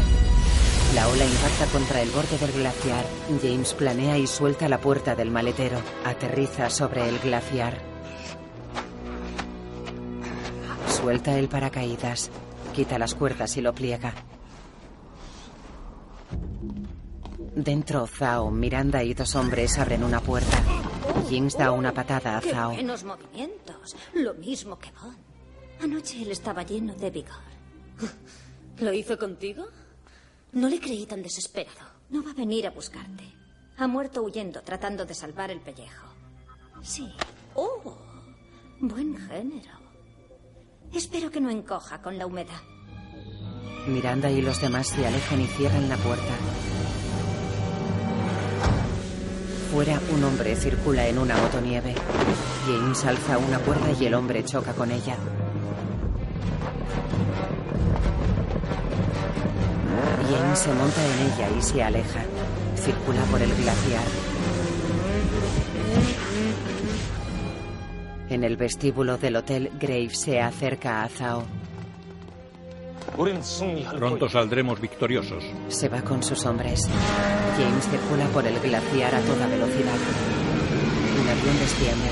La 0.96 1.08
ola 1.08 1.26
impacta 1.26 1.66
contra 1.72 2.02
el 2.02 2.10
borde 2.12 2.38
del 2.38 2.52
glaciar. 2.52 3.06
James 3.42 3.74
planea 3.74 4.18
y 4.18 4.28
suelta 4.28 4.70
la 4.70 4.80
puerta 4.80 5.16
del 5.16 5.32
maletero. 5.32 5.80
Aterriza 6.06 6.70
sobre 6.70 7.08
el 7.08 7.20
glaciar. 7.20 7.78
Suelta 10.88 11.38
el 11.38 11.48
paracaídas. 11.50 12.32
Quita 12.74 12.98
las 12.98 13.16
cuerdas 13.16 13.58
y 13.58 13.62
lo 13.62 13.74
pliega. 13.74 14.14
Dentro, 17.56 18.08
Zhao, 18.08 18.52
Miranda 18.52 19.04
y 19.04 19.14
dos 19.14 19.36
hombres 19.36 19.78
abren 19.80 20.04
una 20.04 20.20
puerta. 20.20 20.58
Jinx 21.30 21.58
da 21.58 21.72
una 21.72 21.94
patada 21.94 22.38
a 22.38 22.42
Qué 22.42 22.52
Zhao. 22.52 22.74
buenos 22.74 23.04
movimientos. 23.04 23.96
Lo 24.14 24.34
mismo 24.36 24.78
que 24.80 24.92
Bond. 24.92 25.18
Anoche 25.82 26.22
él 26.22 26.32
estaba 26.32 26.64
lleno 26.64 26.94
de 26.96 27.10
vigor. 27.12 27.44
¿Lo 28.80 28.94
hizo 28.94 29.18
contigo? 29.18 29.66
No 30.54 30.70
le 30.70 30.80
creí 30.80 31.06
tan 31.06 31.22
desesperado. 31.22 31.86
No 32.10 32.24
va 32.24 32.32
a 32.32 32.34
venir 32.34 32.66
a 32.68 32.72
buscarte. 32.72 33.24
Ha 33.78 33.88
muerto 33.88 34.24
huyendo, 34.24 34.62
tratando 34.62 35.06
de 35.06 35.14
salvar 35.14 35.52
el 35.52 35.60
pellejo. 35.62 36.08
Sí. 36.82 37.12
Oh, 37.54 37.98
buen 38.80 39.18
género. 39.18 39.72
Espero 40.94 41.30
que 41.30 41.42
no 41.42 41.50
encoja 41.50 42.02
con 42.02 42.18
la 42.18 42.26
humedad. 42.26 42.62
Miranda 43.88 44.30
y 44.32 44.42
los 44.42 44.60
demás 44.62 44.88
se 44.88 45.06
alejan 45.06 45.42
y 45.42 45.48
cierran 45.48 45.90
la 45.90 45.98
puerta. 45.98 46.34
Fuera, 49.72 50.00
un 50.14 50.24
hombre 50.24 50.56
circula 50.56 51.08
en 51.08 51.20
una 51.20 51.36
motonieve. 51.36 51.94
James 52.66 53.06
alza 53.06 53.38
una 53.38 53.60
cuerda 53.60 53.92
y 54.00 54.06
el 54.06 54.14
hombre 54.14 54.44
choca 54.44 54.74
con 54.74 54.92
ella. 54.92 55.16
James 60.30 60.60
se 60.60 60.74
monta 60.74 61.02
en 61.06 61.28
ella 61.28 61.50
y 61.58 61.62
se 61.62 61.84
aleja. 61.84 62.22
Circula 62.76 63.22
por 63.24 63.42
el 63.42 63.54
glaciar. 63.56 64.04
En 68.30 68.44
el 68.44 68.58
vestíbulo 68.58 69.18
del 69.18 69.36
hotel, 69.36 69.72
Graves 69.80 70.18
se 70.18 70.42
acerca 70.42 71.04
a 71.04 71.10
Zhao. 71.10 71.44
Pronto 73.16 74.30
saldremos 74.30 74.80
victoriosos. 74.80 75.44
Se 75.70 75.90
va 75.90 76.02
con 76.02 76.22
sus 76.22 76.46
hombres. 76.46 76.88
James 77.58 77.88
circula 77.90 78.26
por 78.28 78.46
el 78.46 78.60
glaciar 78.60 79.16
a 79.16 79.20
toda 79.22 79.48
velocidad. 79.48 79.96
Un 81.22 81.28
avión 81.28 81.60
desciende. 81.60 82.10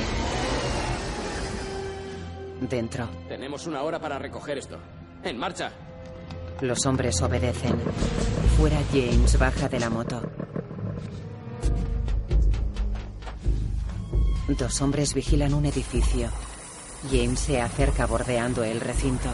Dentro, 2.69 3.07
Tenemos 3.27 3.67
una 3.67 3.84
hora 3.84 3.99
para 3.99 4.17
recoger 4.17 4.57
esto. 4.57 4.77
¡En 5.23 5.38
marcha! 5.38 5.72
los 6.61 6.85
hombres 6.85 7.22
obedecen. 7.22 7.76
Fuera, 8.57 8.80
James 8.91 9.38
baja 9.38 9.67
de 9.67 9.80
la 9.80 9.89
moto. 9.89 10.22
Dos 14.47 14.81
hombres 14.81 15.13
vigilan 15.13 15.53
un 15.53 15.65
edificio. 15.65 16.30
James 17.11 17.39
se 17.39 17.61
acerca 17.61 18.05
bordeando 18.05 18.63
el 18.63 18.80
recinto. 18.80 19.30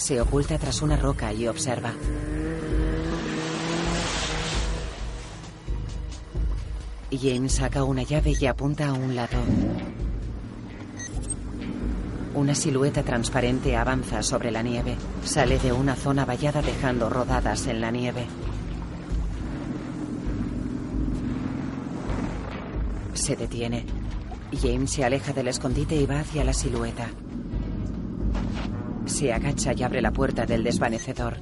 Se 0.00 0.18
oculta 0.18 0.56
tras 0.56 0.80
una 0.80 0.96
roca 0.96 1.30
y 1.30 1.46
observa. 1.46 1.92
James 7.12 7.52
saca 7.52 7.84
una 7.84 8.02
llave 8.02 8.34
y 8.40 8.46
apunta 8.46 8.88
a 8.88 8.94
un 8.94 9.14
lado. 9.14 9.36
Una 12.34 12.54
silueta 12.54 13.02
transparente 13.02 13.76
avanza 13.76 14.22
sobre 14.22 14.50
la 14.50 14.62
nieve. 14.62 14.96
Sale 15.22 15.58
de 15.58 15.70
una 15.70 15.94
zona 15.94 16.24
vallada 16.24 16.62
dejando 16.62 17.10
rodadas 17.10 17.66
en 17.66 17.82
la 17.82 17.90
nieve. 17.90 18.24
Se 23.12 23.36
detiene. 23.36 23.84
James 24.62 24.92
se 24.92 25.04
aleja 25.04 25.34
del 25.34 25.48
escondite 25.48 25.94
y 25.94 26.06
va 26.06 26.20
hacia 26.20 26.42
la 26.42 26.54
silueta. 26.54 27.10
Se 29.10 29.32
agacha 29.32 29.72
y 29.74 29.82
abre 29.82 30.00
la 30.00 30.12
puerta 30.12 30.46
del 30.46 30.62
desvanecedor. 30.62 31.36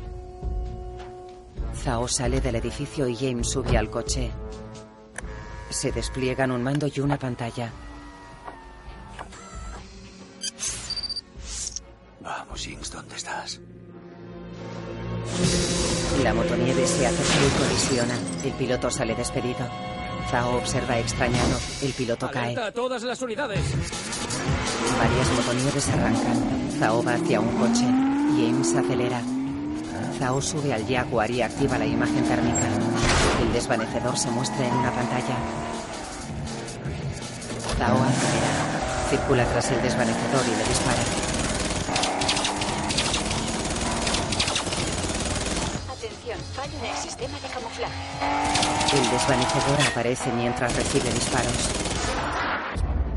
Zhao 1.76 2.08
sale 2.08 2.40
del 2.40 2.56
edificio 2.56 3.06
y 3.06 3.14
James 3.14 3.48
sube 3.48 3.76
al 3.76 3.90
coche. 3.90 4.30
Se 5.70 5.92
despliegan 5.92 6.50
un 6.50 6.62
mando 6.62 6.88
y 6.92 6.98
una 6.98 7.18
pantalla. 7.18 7.70
Vamos, 12.20 12.60
Jinx, 12.60 12.90
¿dónde 12.90 13.14
estás? 13.14 13.60
La 16.22 16.34
motonieve 16.34 16.86
se 16.86 17.06
acerca 17.06 17.46
y 17.46 17.58
colisiona. 17.62 18.18
El 18.44 18.52
piloto 18.52 18.90
sale 18.90 19.14
despedido. 19.14 19.68
Zhao 20.30 20.56
observa 20.56 20.98
extrañado. 20.98 21.58
El 21.82 21.92
piloto 21.92 22.28
cae. 22.30 22.44
¡Alerta 22.46 22.66
a 22.66 22.72
todas 22.72 23.02
las 23.02 23.22
unidades! 23.22 23.60
Varias 24.98 25.30
motonieves 25.32 25.88
arrancan. 25.90 26.67
Zhao 26.78 27.02
va 27.02 27.14
hacia 27.14 27.40
un 27.40 27.48
coche. 27.58 27.84
James 28.38 28.74
acelera. 28.76 29.20
Zhao 30.16 30.40
sube 30.40 30.72
al 30.72 30.86
Jaguar 30.86 31.28
y 31.28 31.42
activa 31.42 31.76
la 31.76 31.86
imagen 31.86 32.22
térmica. 32.22 32.68
El 33.42 33.52
desvanecedor 33.52 34.16
se 34.16 34.30
muestra 34.30 34.64
en 34.64 34.74
una 34.74 34.92
pantalla. 34.92 35.36
Zhao 37.76 37.96
acelera. 37.96 38.52
Circula 39.10 39.44
tras 39.46 39.72
el 39.72 39.82
desvanecedor 39.82 40.44
y 40.46 40.50
le 40.50 40.64
dispara. 40.68 41.02
Atención, 45.90 46.38
fallo 46.54 46.78
en 46.78 46.84
el 46.84 46.96
sistema 46.96 47.40
de 47.40 47.48
camuflaje. 47.48 47.94
El 48.92 49.10
desvanecedor 49.10 49.80
aparece 49.90 50.30
mientras 50.32 50.76
recibe 50.76 51.10
disparos. 51.10 51.70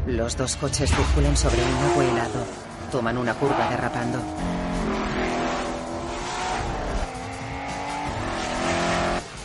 Los 0.07 0.35
dos 0.35 0.55
coches 0.55 0.89
circulan 0.89 1.37
sobre 1.37 1.61
un 1.63 1.91
agua 1.91 2.05
helado. 2.05 2.70
Toman 2.91 3.17
una 3.17 3.33
curva 3.33 3.69
derrapando. 3.69 4.19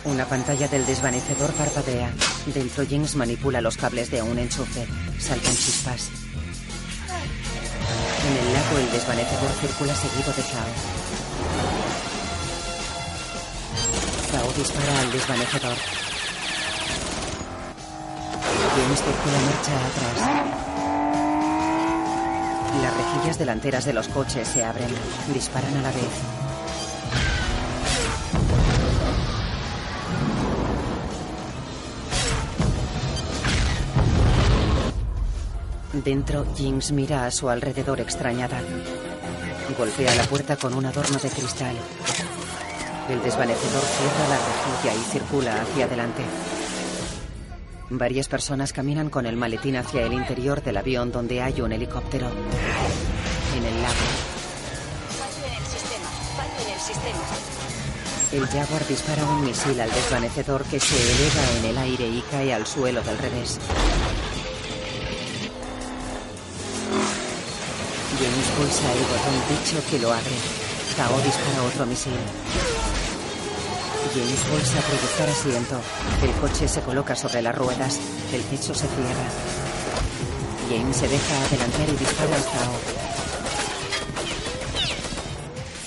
Una 0.03 0.25
pantalla 0.25 0.67
del 0.67 0.85
desvanecedor 0.85 1.53
parpadea. 1.53 2.11
Dentro 2.53 2.83
James 2.89 3.15
manipula 3.15 3.61
los 3.61 3.77
cables 3.77 4.11
de 4.11 4.21
un 4.21 4.37
enchufe. 4.37 4.85
Saltan 5.17 5.55
chispas. 5.55 6.09
En 8.27 8.47
el 8.47 8.53
lago 8.53 8.77
el 8.79 8.91
desvanecedor 8.91 9.51
circula 9.61 9.95
seguido 9.95 10.33
de 10.33 10.43
Zhao. 10.43 10.67
Zhao 14.31 14.53
dispara 14.57 14.99
al 14.99 15.11
desvanecedor. 15.13 15.77
James 18.75 18.99
circula 18.99 19.39
marcha 19.39 19.85
atrás. 19.87 20.76
Las 22.81 22.95
rejillas 22.95 23.39
delanteras 23.39 23.85
de 23.85 23.93
los 23.93 24.07
coches 24.07 24.47
se 24.47 24.63
abren. 24.63 24.89
Disparan 25.33 25.75
a 25.77 25.81
la 25.81 25.89
vez. 25.89 26.37
Dentro, 36.03 36.45
Jinx 36.55 36.91
mira 36.91 37.25
a 37.25 37.31
su 37.31 37.49
alrededor 37.49 37.99
extrañada. 37.99 38.61
Golpea 39.77 40.13
la 40.15 40.23
puerta 40.23 40.55
con 40.55 40.73
un 40.73 40.85
adorno 40.85 41.17
de 41.17 41.29
cristal. 41.29 41.75
El 43.09 43.21
desvanecedor 43.23 43.83
cierra 43.83 44.27
la 44.29 44.37
rejilla 44.37 45.01
y 45.01 45.11
circula 45.11 45.61
hacia 45.61 45.85
adelante. 45.85 46.23
Varias 47.89 48.27
personas 48.27 48.73
caminan 48.73 49.09
con 49.09 49.25
el 49.25 49.37
maletín 49.37 49.77
hacia 49.77 50.01
el 50.05 50.11
interior 50.11 50.61
del 50.61 50.75
avión 50.75 51.11
donde 51.11 51.41
hay 51.41 51.61
un 51.61 51.71
helicóptero. 51.71 52.27
En 52.27 53.65
el 53.65 53.81
lago, 53.81 53.95
el 58.33 58.45
Jaguar 58.45 58.87
dispara 58.87 59.23
un 59.23 59.45
misil 59.45 59.79
al 59.79 59.89
desvanecedor 59.89 60.65
que 60.65 60.81
se 60.81 60.95
eleva 60.95 61.59
en 61.59 61.65
el 61.65 61.77
aire 61.77 62.07
y 62.07 62.21
cae 62.29 62.53
al 62.53 62.67
suelo 62.67 63.01
del 63.03 63.17
revés. 63.19 63.57
James 68.19 68.47
pulsa 68.57 68.91
el 68.91 68.99
botón 68.99 69.35
dicho 69.49 69.89
que 69.89 69.99
lo 69.99 70.11
abre. 70.11 70.35
Tao 70.97 71.21
dispara 71.21 71.63
otro 71.63 71.85
misil. 71.85 72.13
James 74.17 74.39
pulsa 74.49 74.81
proyectar 74.81 75.29
asiento. 75.29 75.79
El 76.23 76.31
coche 76.41 76.67
se 76.67 76.81
coloca 76.81 77.15
sobre 77.15 77.43
las 77.43 77.55
ruedas. 77.55 77.99
El 78.33 78.41
techo 78.45 78.73
se 78.73 78.87
cierra. 78.87 79.29
James 80.67 80.97
se 80.97 81.07
deja 81.07 81.45
adelantar 81.45 81.87
y 81.87 81.91
dispara 81.91 82.35
a 82.35 82.39
Zhao. 82.39 82.73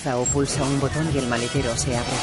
Zhao 0.03 0.25
pulsa 0.25 0.63
un 0.63 0.79
botón 0.79 1.11
y 1.13 1.17
el 1.17 1.27
maletero 1.27 1.75
se 1.75 1.97
abre. 1.97 2.17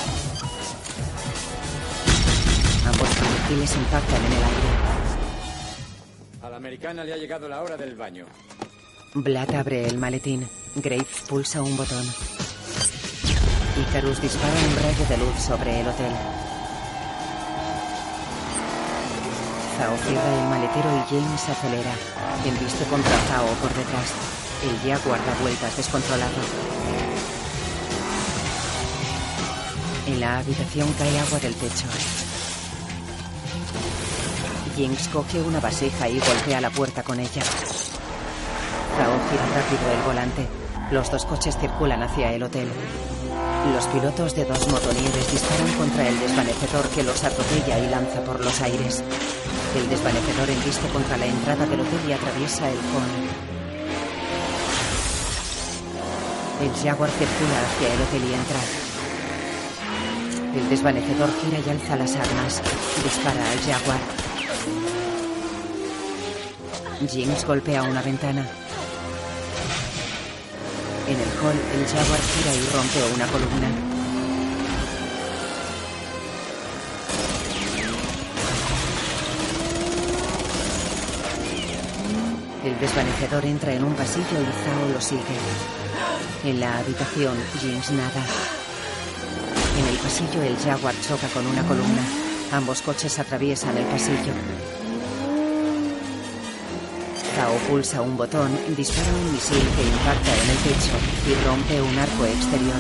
Ambos 2.87 3.09
proyectiles 3.11 3.77
impactan 3.77 4.25
en 4.25 4.33
el 4.33 4.43
aire. 4.45 4.69
A 6.43 6.49
la 6.49 6.57
americana 6.57 7.05
le 7.05 7.13
ha 7.13 7.17
llegado 7.19 7.51
la 7.51 7.61
hora 7.61 7.77
del 7.77 7.97
baño. 7.97 8.25
Vlad 9.13 9.55
abre 9.55 9.87
el 9.87 9.99
maletín. 9.99 10.49
Graves 10.75 11.25
pulsa 11.29 11.61
un 11.61 11.77
botón. 11.77 12.07
Icarus 13.81 14.21
dispara 14.21 14.55
un 14.69 14.77
rayo 14.83 15.07
de 15.09 15.17
luz 15.19 15.39
sobre 15.39 15.81
el 15.81 15.87
hotel. 15.87 16.13
Zhao 19.77 19.97
cierra 19.99 20.35
el 20.35 20.49
maletero 20.49 20.91
y 20.97 21.01
James 21.09 21.49
acelera. 21.49 21.93
Embiste 22.45 22.85
contra 22.87 23.17
Zhao 23.29 23.47
por 23.63 23.73
detrás. 23.75 24.13
El 24.65 24.77
Jaguar 24.81 25.25
da 25.25 25.35
vueltas 25.41 25.77
descontrolado. 25.77 26.41
En 30.09 30.21
la 30.21 30.39
habitación 30.39 30.93
cae 30.99 31.21
agua 31.21 31.39
del 31.39 31.55
techo. 31.55 31.87
Jinx 34.75 35.09
coge 35.09 35.41
una 35.41 35.61
vasija 35.61 36.09
y 36.09 36.19
golpea 36.19 36.61
la 36.61 36.71
puerta 36.71 37.05
con 37.05 37.21
ella. 37.21 37.43
Zhao 38.97 39.13
gira 39.31 39.47
rápido 39.55 39.93
el 39.93 40.03
volante. 40.05 40.49
Los 40.91 41.13
dos 41.13 41.25
coches 41.27 41.57
circulan 41.57 42.03
hacia 42.03 42.33
el 42.33 42.43
hotel. 42.43 42.69
Los 43.67 43.87
pilotos 43.89 44.35
de 44.35 44.45
dos 44.45 44.69
motonieves 44.69 45.33
disparan 45.33 45.73
contra 45.77 46.09
el 46.09 46.19
desvanecedor 46.21 46.89
que 46.89 47.03
los 47.03 47.23
atropella 47.25 47.79
y 47.79 47.89
lanza 47.91 48.21
por 48.23 48.43
los 48.45 48.61
aires. 48.61 49.03
El 49.77 49.89
desvanecedor 49.89 50.49
embiste 50.49 50.89
contra 50.89 51.17
la 51.17 51.27
entrada 51.27 51.67
del 51.67 51.81
hotel 51.81 52.01
y 52.09 52.13
atraviesa 52.13 52.71
el 52.71 52.77
con. 52.77 53.49
El 56.67 56.73
Jaguar 56.83 57.11
circula 57.11 57.61
hacia 57.67 57.95
el 57.95 58.03
hotel 58.03 58.23
y 58.25 58.35
entra. 58.35 58.61
El 60.61 60.69
desvanecedor 60.71 61.31
gira 61.41 61.59
y 61.65 61.71
alza 61.71 61.97
las 61.97 62.17
armas. 62.17 62.63
Dispara 63.05 63.51
al 63.51 63.61
Jaguar. 63.61 64.01
Jinx 67.09 67.45
golpea 67.45 67.83
una 67.83 68.03
ventana. 68.03 68.47
En 71.09 71.15
el 71.15 71.29
hall, 71.41 71.57
el 71.73 71.87
Jaguar 71.87 72.21
gira 72.21 72.55
y 72.55 72.61
rompe 72.69 73.15
una 73.15 73.27
columna. 73.29 73.69
El 82.63 82.79
desvanecedor 82.79 83.47
entra 83.47 83.73
en 83.73 83.85
un 83.85 83.95
pasillo 83.95 84.27
y 84.27 84.65
Zhao 84.65 84.89
lo 84.93 85.01
sigue. 85.01 85.23
En 86.45 86.61
la 86.61 86.77
habitación, 86.77 87.39
Jinx 87.59 87.91
nada. 87.93 88.23
En 89.79 89.87
el 89.87 89.97
pasillo, 89.97 90.43
el 90.43 90.59
Jaguar 90.59 90.95
choca 91.01 91.29
con 91.29 91.47
una 91.47 91.63
columna. 91.63 92.03
Ambos 92.53 92.83
coches 92.83 93.19
atraviesan 93.19 93.79
el 93.79 93.85
pasillo. 93.87 94.78
Zhao 97.49 97.57
pulsa 97.67 98.03
un 98.03 98.15
botón, 98.15 98.51
dispara 98.77 99.09
un 99.09 99.33
misil 99.33 99.65
que 99.75 99.83
impacta 99.83 100.33
en 100.37 100.51
el 100.51 100.57
techo 100.69 100.93
y 101.27 101.33
rompe 101.47 101.81
un 101.81 101.99
arco 101.99 102.27
exterior. 102.27 102.77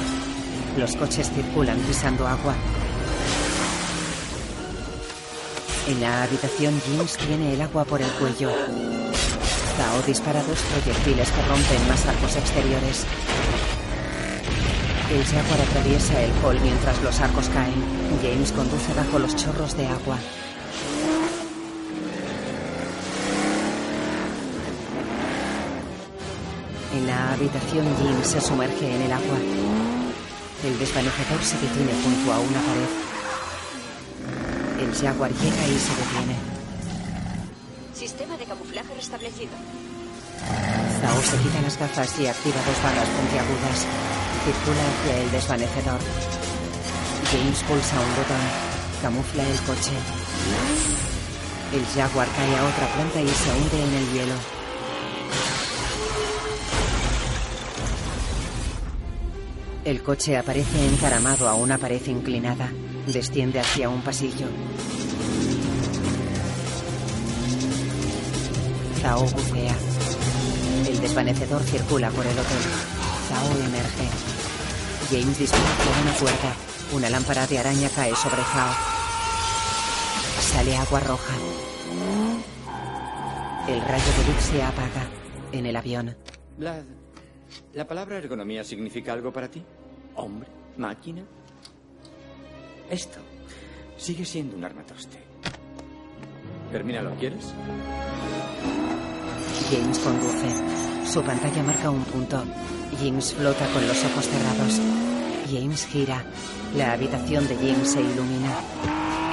Los 0.76 0.94
coches 0.94 1.30
circulan 1.34 1.78
pisando 1.88 2.28
agua. 2.28 2.54
En 5.86 6.00
la 6.02 6.24
habitación, 6.24 6.78
Jinx 6.82 7.16
tiene 7.16 7.54
el 7.54 7.62
agua 7.62 7.86
por 7.86 8.02
el 8.02 8.10
cuello. 8.20 8.50
Zhao 9.78 10.02
dispara 10.06 10.42
dos 10.42 10.60
proyectiles 10.60 11.30
que 11.30 11.42
rompen 11.48 11.88
más 11.88 12.04
arcos 12.04 12.36
exteriores. 12.36 13.06
El 15.10 15.24
Jaguar 15.24 15.60
atraviesa 15.62 16.20
el 16.20 16.32
hall 16.44 16.60
mientras 16.60 17.02
los 17.02 17.18
arcos 17.20 17.48
caen. 17.48 17.82
James 18.22 18.52
conduce 18.52 18.92
bajo 18.92 19.18
los 19.18 19.34
chorros 19.34 19.74
de 19.78 19.86
agua. 19.86 20.18
En 26.98 27.06
la 27.06 27.32
habitación, 27.32 27.86
Jim 28.02 28.24
se 28.24 28.40
sumerge 28.40 28.92
en 28.92 29.02
el 29.02 29.12
agua. 29.12 29.38
El 30.64 30.78
desvanecedor 30.80 31.40
se 31.44 31.56
detiene 31.60 31.92
junto 32.02 32.32
a 32.32 32.40
una 32.40 32.60
pared. 32.66 32.90
El 34.82 34.90
Jaguar 34.92 35.30
llega 35.30 35.64
y 35.68 35.78
se 35.78 35.94
detiene. 35.94 36.36
Sistema 37.94 38.36
de 38.36 38.46
camuflaje 38.46 38.92
restablecido. 38.96 39.52
Zhao 40.98 41.22
se 41.22 41.36
quita 41.38 41.62
las 41.62 41.78
gafas 41.78 42.18
y 42.18 42.26
activa 42.26 42.58
dos 42.66 42.82
balas 42.82 43.08
puntiagudas. 43.14 43.78
Circula 44.44 44.82
hacia 44.90 45.22
el 45.22 45.30
desvanecedor. 45.30 46.00
James 47.30 47.62
pulsa 47.62 47.94
un 47.94 48.12
botón. 48.18 48.44
Camufla 49.02 49.44
el 49.46 49.60
coche. 49.70 49.94
El 51.72 51.86
Jaguar 51.94 52.26
cae 52.34 52.56
a 52.58 52.64
otra 52.64 52.86
planta 52.88 53.20
y 53.20 53.28
se 53.28 53.50
hunde 53.54 53.84
en 53.84 53.94
el 53.94 54.12
hielo. 54.14 54.57
El 59.88 60.02
coche 60.02 60.36
aparece 60.36 60.86
encaramado 60.86 61.48
a 61.48 61.54
una 61.54 61.78
pared 61.78 62.04
inclinada. 62.08 62.70
Desciende 63.06 63.58
hacia 63.58 63.88
un 63.88 64.02
pasillo. 64.02 64.46
Zhao 69.00 69.22
bucea. 69.22 69.74
El 70.86 71.00
desvanecedor 71.00 71.62
circula 71.62 72.10
por 72.10 72.26
el 72.26 72.38
hotel. 72.38 72.64
Zhao 73.28 73.66
emerge. 73.66 74.08
James 75.10 75.38
dispara 75.38 75.64
por 75.78 76.02
una 76.02 76.12
puerta. 76.18 76.52
Una 76.92 77.08
lámpara 77.08 77.46
de 77.46 77.58
araña 77.58 77.88
cae 77.88 78.14
sobre 78.14 78.42
Zhao. 78.42 78.74
Sale 80.52 80.76
agua 80.76 81.00
roja. 81.00 81.34
El 83.66 83.80
rayo 83.80 84.12
de 84.18 84.32
luz 84.34 84.42
se 84.42 84.62
apaga. 84.62 85.08
En 85.52 85.64
el 85.64 85.76
avión. 85.76 86.14
Vlad, 86.58 86.84
¿la 87.72 87.86
palabra 87.86 88.18
ergonomía 88.18 88.62
significa 88.64 89.14
algo 89.14 89.32
para 89.32 89.50
ti? 89.50 89.64
¿Hombre? 90.18 90.48
¿Máquina? 90.76 91.22
Esto 92.90 93.18
sigue 93.96 94.24
siendo 94.24 94.56
un 94.56 94.64
armatoste. 94.64 95.16
Termínalo, 96.72 97.14
¿quieres? 97.14 97.54
James 99.70 99.98
conduce. 100.00 101.08
Su 101.12 101.22
pantalla 101.22 101.62
marca 101.62 101.90
un 101.90 102.02
punto. 102.02 102.42
James 102.98 103.32
flota 103.32 103.64
con 103.72 103.86
los 103.86 104.04
ojos 104.04 104.26
cerrados. 104.26 104.80
James 105.52 105.86
gira. 105.86 106.24
La 106.76 106.92
habitación 106.94 107.46
de 107.46 107.54
James 107.54 107.92
se 107.92 108.00
ilumina. 108.00 108.58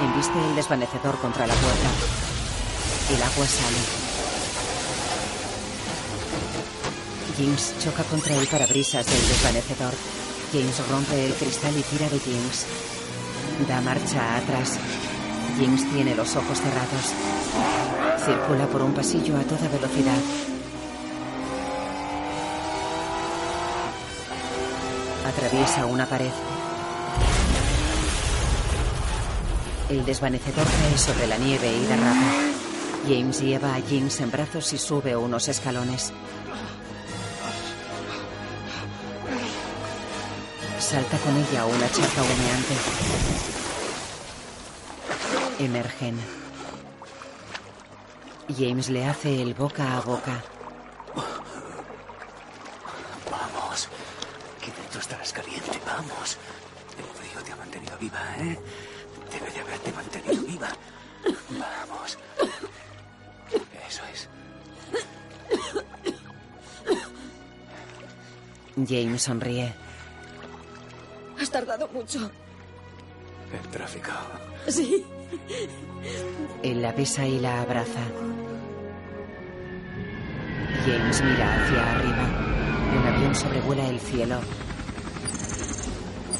Embiste 0.04 0.38
el 0.38 0.56
desvanecedor 0.56 1.18
contra 1.18 1.48
la 1.48 1.54
puerta. 1.56 1.90
El 3.10 3.24
agua 3.24 3.46
sale. 3.48 4.06
James 7.38 7.76
choca 7.80 8.04
contra 8.04 8.36
el 8.36 8.48
parabrisas 8.48 9.06
del 9.08 9.28
desvanecedor. 9.28 10.25
James 10.52 10.90
rompe 10.90 11.26
el 11.26 11.34
cristal 11.34 11.78
y 11.78 11.82
tira 11.84 12.10
de 12.10 12.20
James. 12.20 12.66
Da 13.68 13.82
marcha 13.82 14.38
atrás. 14.38 14.78
James 15.60 15.90
tiene 15.92 16.16
los 16.16 16.36
ojos 16.36 16.60
cerrados. 16.60 17.14
Circula 18.26 18.68
por 18.68 18.82
un 18.82 18.94
pasillo 18.94 19.38
a 19.38 19.44
toda 19.44 19.68
velocidad. 19.70 20.18
Atraviesa 25.28 25.86
una 25.86 26.06
pared. 26.06 26.32
El 29.90 30.06
desvanecedor 30.06 30.66
cae 30.66 30.98
sobre 30.98 31.28
la 31.28 31.38
nieve 31.38 31.72
y 31.72 31.86
derrapa. 31.86 32.56
James 33.08 33.40
lleva 33.42 33.76
a 33.76 33.82
Jinx 33.82 34.20
en 34.22 34.32
brazos 34.32 34.74
y 34.74 34.78
sube 34.80 35.16
unos 35.16 35.48
escalones. 35.48 36.12
Salta 40.86 41.18
con 41.18 41.36
ella 41.36 41.62
a 41.62 41.66
una 41.66 41.90
charca 41.90 42.22
humeante. 42.22 42.76
Emergen. 45.58 46.20
James 48.56 48.90
le 48.90 49.04
hace 49.08 49.42
el 49.42 49.56
boca 49.56 49.98
a 49.98 50.02
boca. 50.02 50.44
Vamos. 53.32 53.90
Que 54.62 54.72
dentro 54.80 55.02
estarás 55.02 55.34
caliente. 55.34 55.82
Vamos. 55.88 56.38
El 57.00 57.06
frío 57.18 57.44
te 57.44 57.52
ha 57.52 57.56
mantenido 57.56 57.98
viva, 57.98 58.22
¿eh? 58.38 58.60
Debe 59.32 59.52
de 59.52 59.60
haberte 59.62 59.92
mantenido 59.92 60.44
viva. 60.44 60.70
Vamos. 61.50 62.20
Eso 63.90 64.04
es. 64.14 64.30
James 68.88 69.24
sonríe. 69.24 69.85
Mucho. 71.94 72.32
El 73.52 73.70
tráfico. 73.70 74.12
Sí. 74.68 75.06
Él 76.64 76.82
la 76.82 76.94
besa 76.94 77.28
y 77.28 77.40
la 77.40 77.62
abraza. 77.62 78.02
James 80.86 81.22
mira 81.22 81.54
hacia 81.54 81.92
arriba. 81.92 82.30
Un 82.98 83.08
avión 83.08 83.36
sobrevuela 83.36 83.88
el 83.88 84.00
cielo. 84.00 84.40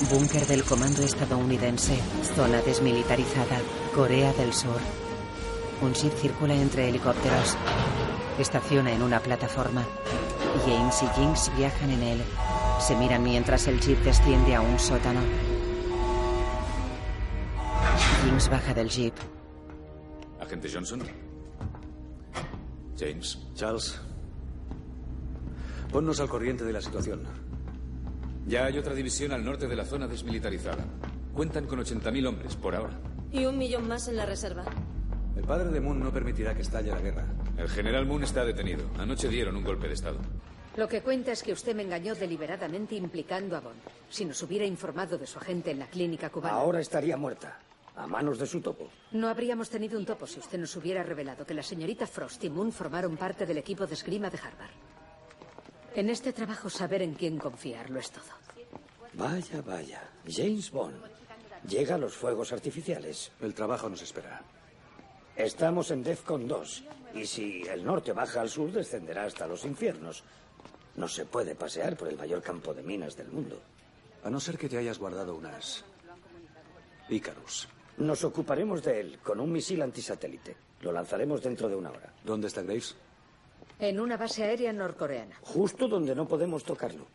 Búnker 0.10 0.46
del 0.48 0.64
comando 0.64 1.04
estadounidense. 1.04 1.98
Zona 2.36 2.62
desmilitarizada. 2.62 3.60
Corea 3.94 4.32
del 4.34 4.54
Sur. 4.54 4.80
Un 5.82 5.94
jeep 5.94 6.14
circula 6.18 6.54
entre 6.54 6.88
helicópteros. 6.88 7.58
Estaciona 8.40 8.94
en 8.94 9.02
una 9.02 9.20
plataforma. 9.20 9.84
James 10.66 11.04
y 11.04 11.08
Jinx 11.20 11.52
viajan 11.58 11.92
en 11.92 12.04
él. 12.04 12.24
Se 12.80 12.96
miran 12.96 13.24
mientras 13.24 13.68
el 13.68 13.80
jeep 13.80 13.98
desciende 14.04 14.56
a 14.56 14.62
un 14.62 14.78
sótano. 14.78 15.22
Jinx 18.24 18.50
baja 18.50 18.74
del 18.74 18.90
jeep. 18.90 19.14
Agente 20.40 20.70
Johnson. 20.72 21.02
James. 22.98 23.40
Charles. 23.56 24.00
Ponnos 25.92 26.20
al 26.20 26.28
corriente 26.30 26.64
de 26.64 26.74
la 26.74 26.82
situación. 26.82 27.24
Ya 28.48 28.66
hay 28.66 28.78
otra 28.78 28.94
división 28.94 29.32
al 29.32 29.44
norte 29.44 29.68
de 29.68 29.76
la 29.76 29.86
zona 29.86 30.08
desmilitarizada. 30.08 30.86
Cuentan 31.34 31.66
con 31.66 31.80
80.000 31.80 32.28
hombres 32.28 32.56
por 32.56 32.76
ahora. 32.76 32.94
Y 33.32 33.46
un 33.46 33.58
millón 33.58 33.88
más 33.88 34.08
en 34.08 34.18
la 34.18 34.26
reserva. 34.26 34.64
El 35.36 35.44
padre 35.44 35.70
de 35.70 35.82
Moon 35.82 36.00
no 36.00 36.12
permitirá 36.12 36.54
que 36.54 36.62
estalle 36.62 36.92
la 36.92 37.02
guerra. 37.02 37.26
El 37.58 37.68
general 37.70 38.06
Moon 38.06 38.24
está 38.24 38.46
detenido. 38.46 38.86
Anoche 38.98 39.28
dieron 39.28 39.56
un 39.56 39.64
golpe 39.64 39.88
de 39.88 39.94
Estado. 39.94 40.20
Lo 40.76 40.90
que 40.90 41.02
cuenta 41.02 41.32
es 41.32 41.42
que 41.42 41.54
usted 41.54 41.74
me 41.74 41.84
engañó 41.84 42.16
deliberadamente 42.16 42.96
implicando 42.96 43.56
a 43.56 43.62
Bond. 43.62 43.80
Si 44.10 44.26
nos 44.26 44.42
hubiera 44.44 44.66
informado 44.66 45.18
de 45.18 45.26
su 45.26 45.40
agente 45.40 45.72
en 45.72 45.80
la 45.80 45.88
clínica 45.88 46.30
cubana. 46.30 46.56
Ahora 46.56 46.82
estaría 46.82 47.16
muerta. 47.16 47.60
A 47.96 48.08
manos 48.08 48.38
de 48.38 48.46
su 48.46 48.60
topo. 48.60 48.90
No 49.12 49.30
habríamos 49.30 49.70
tenido 49.70 49.98
un 49.98 50.06
topo 50.06 50.28
si 50.28 50.40
usted 50.40 50.60
nos 50.60 50.76
hubiera 50.76 51.02
revelado 51.02 51.46
que 51.46 51.54
la 51.54 51.64
señorita 51.64 52.06
Frost 52.06 52.44
y 52.44 52.50
Moon 52.50 52.74
formaron 52.74 53.16
parte 53.16 53.46
del 53.46 53.58
equipo 53.58 53.88
de 53.88 53.94
esgrima 53.94 54.30
de 54.30 54.38
Harvard. 54.38 54.72
En 55.96 56.10
este 56.10 56.34
trabajo 56.34 56.70
saber 56.70 57.02
en 57.02 57.14
quién 57.14 57.38
confiar 57.38 57.90
lo 57.90 58.02
es 58.02 58.12
todo. 58.12 58.26
Vaya, 59.14 59.62
vaya. 59.62 60.02
James 60.28 60.70
Bond. 60.72 61.02
Llega 61.70 61.96
a 61.96 61.98
los 61.98 62.14
fuegos 62.14 62.52
artificiales. 62.52 63.32
El 63.40 63.54
trabajo 63.54 63.88
nos 63.88 64.02
espera. 64.02 64.42
Estamos 65.38 65.90
en 65.92 66.04
DEFCON 66.04 66.50
2. 66.50 66.84
Y 67.14 67.26
si 67.26 67.62
el 67.62 67.86
norte 67.86 68.12
baja 68.12 68.42
al 68.42 68.50
sur, 68.50 68.74
descenderá 68.74 69.24
hasta 69.24 69.48
los 69.48 69.64
infiernos. 69.64 70.22
No 70.96 71.08
se 71.08 71.26
puede 71.26 71.56
pasear 71.56 71.98
por 71.98 72.08
el 72.08 72.18
mayor 72.18 72.42
campo 72.42 72.74
de 72.74 72.84
minas 72.84 73.16
del 73.16 73.28
mundo. 73.28 73.60
A 74.24 74.30
no 74.30 74.40
ser 74.40 74.58
que 74.58 74.70
te 74.70 74.78
hayas 74.78 74.98
guardado 74.98 75.36
unas. 75.36 75.84
Icarus. 77.10 77.68
Nos 77.98 78.24
ocuparemos 78.24 78.84
de 78.84 79.00
él 79.00 79.20
con 79.24 79.40
un 79.40 79.52
misil 79.52 79.82
antisatélite. 79.82 80.56
Lo 80.82 80.92
lanzaremos 80.92 81.42
dentro 81.42 81.70
de 81.70 81.76
una 81.76 81.92
hora. 81.92 82.14
¿Dónde 82.24 82.48
está 82.48 82.62
Graves? 82.62 82.96
En 83.80 84.00
una 84.00 84.18
base 84.18 84.44
aérea 84.44 84.72
norcoreana. 84.74 85.38
Justo 85.42 85.88
donde 85.88 86.16
no 86.16 86.28
podemos 86.28 86.64
tocarlo. 86.64 87.06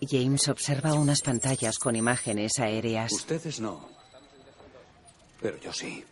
James 0.00 0.48
observa 0.48 0.94
unas 0.94 1.20
pantallas 1.20 1.78
con 1.78 1.94
imágenes 1.94 2.58
aéreas. 2.58 3.12
Ustedes 3.12 3.60
no. 3.60 3.88
Pero 5.40 5.58
yo 5.58 5.72
sí. 5.72 6.04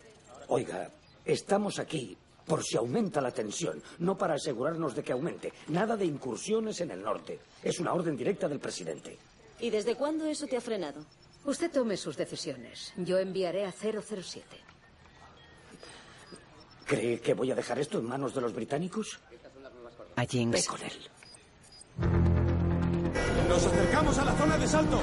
Oiga, 0.47 0.91
estamos 1.25 1.79
aquí 1.79 2.17
por 2.49 2.63
si 2.63 2.75
aumenta 2.75 3.21
la 3.21 3.29
tensión, 3.31 3.81
no 3.99 4.17
para 4.17 4.33
asegurarnos 4.33 4.95
de 4.95 5.03
que 5.03 5.13
aumente. 5.13 5.53
Nada 5.67 5.95
de 5.95 6.05
incursiones 6.05 6.81
en 6.81 6.89
el 6.89 7.03
norte. 7.03 7.39
Es 7.63 7.79
una 7.79 7.93
orden 7.93 8.17
directa 8.17 8.49
del 8.49 8.59
presidente. 8.59 9.17
¿Y 9.59 9.69
desde 9.69 9.95
cuándo 9.95 10.25
eso 10.25 10.47
te 10.47 10.57
ha 10.57 10.61
frenado? 10.61 11.05
Usted 11.45 11.71
tome 11.71 11.95
sus 11.95 12.17
decisiones. 12.17 12.91
Yo 12.97 13.19
enviaré 13.19 13.65
a 13.65 13.71
007. 13.71 14.43
¿Cree 16.85 17.19
que 17.21 17.35
voy 17.35 17.51
a 17.51 17.55
dejar 17.55 17.77
esto 17.77 17.99
en 17.99 18.05
manos 18.05 18.33
de 18.33 18.41
los 18.41 18.51
británicos? 18.51 19.19
A 20.15 20.21
Ve 20.21 20.27
Jinx. 20.27 20.67
con 20.67 20.81
él. 20.81 21.09
¡Nos 23.47 23.63
acercamos 23.63 24.17
a 24.17 24.25
la 24.25 24.33
zona 24.35 24.57
de 24.57 24.67
salto! 24.67 24.99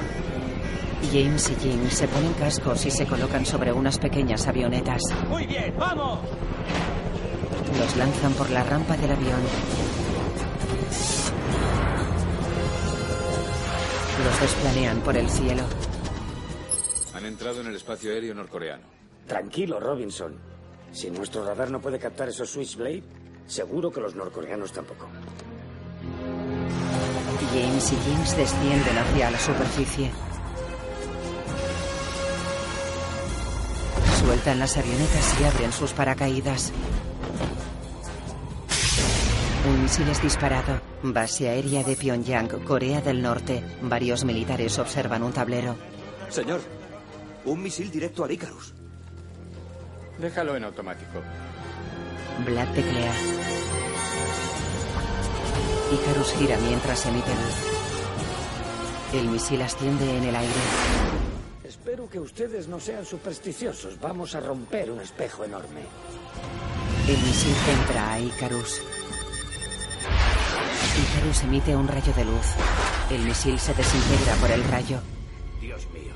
James 1.13 1.49
y 1.49 1.55
Jinx 1.55 1.93
se 1.93 2.07
ponen 2.09 2.33
cascos 2.33 2.85
y 2.85 2.91
se 2.91 3.05
colocan 3.05 3.45
sobre 3.45 3.71
unas 3.71 3.97
pequeñas 3.99 4.45
avionetas. 4.47 5.01
¡Muy 5.29 5.45
bien! 5.45 5.73
¡Vamos! 5.77 6.19
Los 7.75 7.95
lanzan 7.95 8.33
por 8.33 8.49
la 8.49 8.63
rampa 8.63 8.95
del 8.97 9.11
avión. 9.11 9.41
Los 14.23 14.41
desplanean 14.41 14.99
por 15.01 15.17
el 15.17 15.29
cielo. 15.29 15.63
Han 17.13 17.25
entrado 17.25 17.61
en 17.61 17.67
el 17.67 17.75
espacio 17.75 18.11
aéreo 18.11 18.33
norcoreano. 18.33 18.83
Tranquilo, 19.27 19.79
Robinson. 19.79 20.35
Si 20.91 21.09
nuestro 21.11 21.45
radar 21.45 21.69
no 21.69 21.81
puede 21.81 21.99
captar 21.99 22.29
esos 22.29 22.49
Switchblade, 22.49 23.03
seguro 23.45 23.91
que 23.91 24.01
los 24.01 24.15
norcoreanos 24.15 24.71
tampoco. 24.71 25.07
James 27.53 27.91
y 27.91 27.95
Jinx 27.95 28.37
descienden 28.37 28.97
hacia 28.97 29.31
la 29.31 29.39
superficie. 29.39 30.11
Sueltan 34.19 34.59
las 34.59 34.77
avionetas 34.77 35.39
y 35.39 35.43
abren 35.45 35.71
sus 35.71 35.93
paracaídas. 35.93 36.71
Un 39.67 39.81
misil 39.81 40.07
es 40.07 40.21
disparado. 40.21 40.79
Base 41.03 41.49
aérea 41.49 41.83
de 41.83 41.97
Pyongyang, 41.97 42.47
Corea 42.63 43.01
del 43.01 43.21
Norte. 43.21 43.61
Varios 43.81 44.23
militares 44.23 44.79
observan 44.79 45.23
un 45.23 45.33
tablero. 45.33 45.75
Señor, 46.29 46.61
un 47.43 47.61
misil 47.61 47.91
directo 47.91 48.23
al 48.23 48.31
Icarus. 48.31 48.73
Déjalo 50.19 50.55
en 50.55 50.63
automático. 50.63 51.21
Black 52.45 52.73
teclea. 52.75 53.13
Icarus 55.91 56.31
gira 56.37 56.57
mientras 56.59 57.05
emite 57.05 57.29
luz. 57.29 59.19
El 59.21 59.27
misil 59.27 59.61
asciende 59.61 60.17
en 60.17 60.23
el 60.23 60.35
aire. 60.35 60.61
Espero 61.65 62.09
que 62.09 62.21
ustedes 62.21 62.69
no 62.69 62.79
sean 62.79 63.05
supersticiosos. 63.05 63.99
Vamos 63.99 64.33
a 64.33 64.39
romper 64.39 64.91
un 64.91 65.01
espejo 65.01 65.43
enorme. 65.43 65.81
El 67.05 67.17
misil 67.17 67.55
entra 67.81 68.13
a 68.13 68.19
Icarus. 68.21 68.81
Icarus 70.97 71.43
emite 71.43 71.75
un 71.75 71.87
rayo 71.87 72.11
de 72.13 72.25
luz. 72.25 72.55
El 73.11 73.21
misil 73.21 73.59
se 73.59 73.73
desintegra 73.75 74.33
por 74.41 74.49
el 74.49 74.63
rayo. 74.63 74.99
Dios 75.61 75.87
mío. 75.93 76.13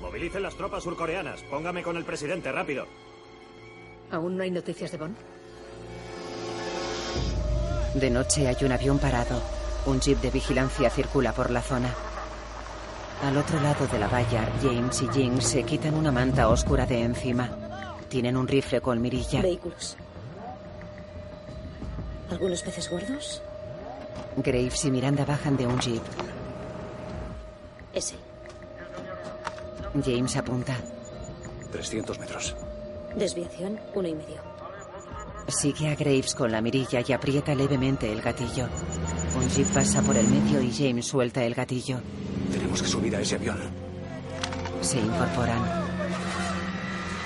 Movilicen 0.00 0.44
las 0.44 0.54
tropas 0.54 0.84
surcoreanas. 0.84 1.42
Póngame 1.50 1.82
con 1.82 1.96
el 1.96 2.04
presidente, 2.04 2.52
rápido. 2.52 2.86
¿Aún 4.12 4.36
no 4.36 4.44
hay 4.44 4.52
noticias 4.52 4.92
de 4.92 4.98
Bond? 4.98 5.16
De 7.94 8.08
noche 8.08 8.46
hay 8.46 8.56
un 8.64 8.70
avión 8.70 9.00
parado. 9.00 9.42
Un 9.86 10.00
jeep 10.00 10.20
de 10.20 10.30
vigilancia 10.30 10.90
circula 10.90 11.32
por 11.32 11.50
la 11.50 11.62
zona. 11.62 11.92
Al 13.24 13.36
otro 13.36 13.60
lado 13.60 13.86
de 13.88 13.98
la 13.98 14.06
valla, 14.06 14.48
James 14.62 15.02
y 15.02 15.08
Jinx 15.08 15.44
se 15.44 15.64
quitan 15.64 15.94
una 15.94 16.12
manta 16.12 16.48
oscura 16.48 16.86
de 16.86 17.02
encima. 17.02 17.50
Tienen 18.08 18.36
un 18.36 18.46
rifle 18.46 18.80
con 18.80 19.02
mirilla. 19.02 19.42
Vehículos. 19.42 19.96
¿Algunos 22.30 22.62
peces 22.62 22.88
gordos? 22.88 23.42
Graves 24.36 24.84
y 24.84 24.90
Miranda 24.90 25.24
bajan 25.24 25.56
de 25.56 25.66
un 25.66 25.78
jeep. 25.80 26.02
Ese. 27.92 28.14
James 30.04 30.36
apunta. 30.36 30.76
300 31.72 32.18
metros. 32.18 32.56
Desviación, 33.16 33.80
uno 33.94 34.08
y 34.08 34.14
medio. 34.14 34.40
Sigue 35.48 35.88
a 35.88 35.96
Graves 35.96 36.34
con 36.34 36.52
la 36.52 36.60
mirilla 36.60 37.02
y 37.04 37.12
aprieta 37.12 37.54
levemente 37.54 38.10
el 38.12 38.22
gatillo. 38.22 38.68
Un 39.36 39.48
jeep 39.48 39.66
pasa 39.72 40.00
por 40.02 40.16
el 40.16 40.28
medio 40.28 40.60
y 40.60 40.72
James 40.72 41.06
suelta 41.06 41.42
el 41.44 41.54
gatillo. 41.54 42.00
Tenemos 42.52 42.82
que 42.82 42.88
subir 42.88 43.16
a 43.16 43.20
ese 43.20 43.34
avión. 43.34 43.58
Se 44.80 44.98
incorporan. 44.98 45.62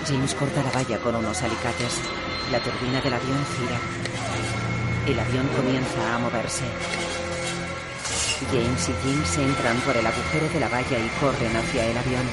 James 0.06 0.35
corta 0.35 0.62
la 0.62 0.70
valla 0.70 0.98
con 0.98 1.15
unos 1.15 1.43
alicates. 1.43 2.01
La 2.51 2.61
turbina 2.61 3.01
del 3.01 3.15
avión 3.15 3.44
gira. 3.56 3.81
El 5.06 5.20
avión 5.20 5.47
comienza 5.48 6.14
a 6.14 6.18
moverse. 6.18 6.64
James 8.51 8.89
y 8.89 8.93
Jinx 9.06 9.36
entran 9.36 9.78
por 9.81 9.94
el 9.94 10.06
agujero 10.06 10.48
de 10.48 10.60
la 10.60 10.68
valla 10.68 10.98
y 10.98 11.09
corren 11.20 11.55
hacia 11.55 11.85
el 11.90 11.98
avión. 11.98 12.26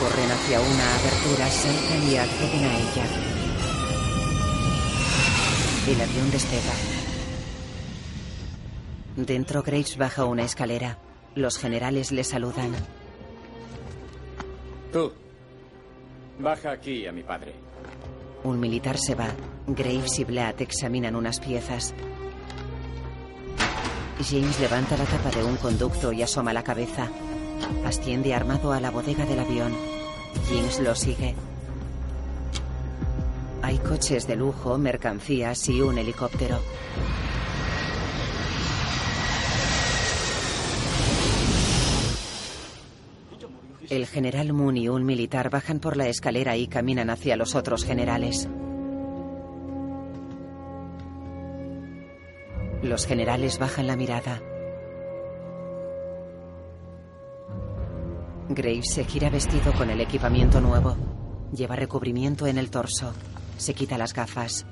Corren 0.00 0.30
hacia 0.32 0.60
una 0.60 0.94
abertura, 0.96 1.48
saltan 1.48 2.10
y 2.10 2.16
acceden 2.16 2.64
a 2.64 2.76
ella. 2.76 3.06
El 5.86 6.00
avión 6.00 6.30
despega. 6.32 6.72
Dentro, 9.16 9.62
Graves 9.62 9.96
baja 9.96 10.24
una 10.24 10.42
escalera. 10.42 10.98
Los 11.36 11.56
generales 11.56 12.10
le 12.10 12.24
saludan. 12.24 12.97
Tú. 14.92 15.12
Baja 16.38 16.72
aquí 16.72 17.06
a 17.06 17.12
mi 17.12 17.22
padre. 17.22 17.54
Un 18.44 18.60
militar 18.60 18.96
se 18.98 19.14
va. 19.14 19.28
Graves 19.66 20.18
y 20.18 20.24
Blatt 20.24 20.60
examinan 20.60 21.16
unas 21.16 21.40
piezas. 21.40 21.94
James 24.20 24.58
levanta 24.60 24.96
la 24.96 25.04
tapa 25.04 25.30
de 25.30 25.44
un 25.44 25.56
conducto 25.56 26.12
y 26.12 26.22
asoma 26.22 26.52
la 26.52 26.62
cabeza. 26.62 27.08
Asciende 27.84 28.34
armado 28.34 28.72
a 28.72 28.80
la 28.80 28.90
bodega 28.90 29.26
del 29.26 29.40
avión. 29.40 29.72
James 30.48 30.80
lo 30.80 30.94
sigue. 30.94 31.34
Hay 33.62 33.78
coches 33.78 34.26
de 34.26 34.36
lujo, 34.36 34.78
mercancías 34.78 35.68
y 35.68 35.80
un 35.80 35.98
helicóptero. 35.98 36.58
El 43.90 44.06
general 44.06 44.52
Moon 44.52 44.76
y 44.76 44.88
un 44.88 45.06
militar 45.06 45.48
bajan 45.48 45.80
por 45.80 45.96
la 45.96 46.08
escalera 46.08 46.56
y 46.58 46.66
caminan 46.66 47.08
hacia 47.08 47.36
los 47.36 47.54
otros 47.54 47.86
generales. 47.86 48.46
Los 52.82 53.06
generales 53.06 53.58
bajan 53.58 53.86
la 53.86 53.96
mirada. 53.96 54.42
Graves 58.50 58.92
se 58.92 59.04
gira 59.04 59.30
vestido 59.30 59.72
con 59.72 59.88
el 59.88 60.02
equipamiento 60.02 60.60
nuevo. 60.60 60.94
Lleva 61.54 61.74
recubrimiento 61.74 62.46
en 62.46 62.58
el 62.58 62.70
torso. 62.70 63.14
Se 63.56 63.72
quita 63.72 63.96
las 63.96 64.12
gafas. 64.12 64.66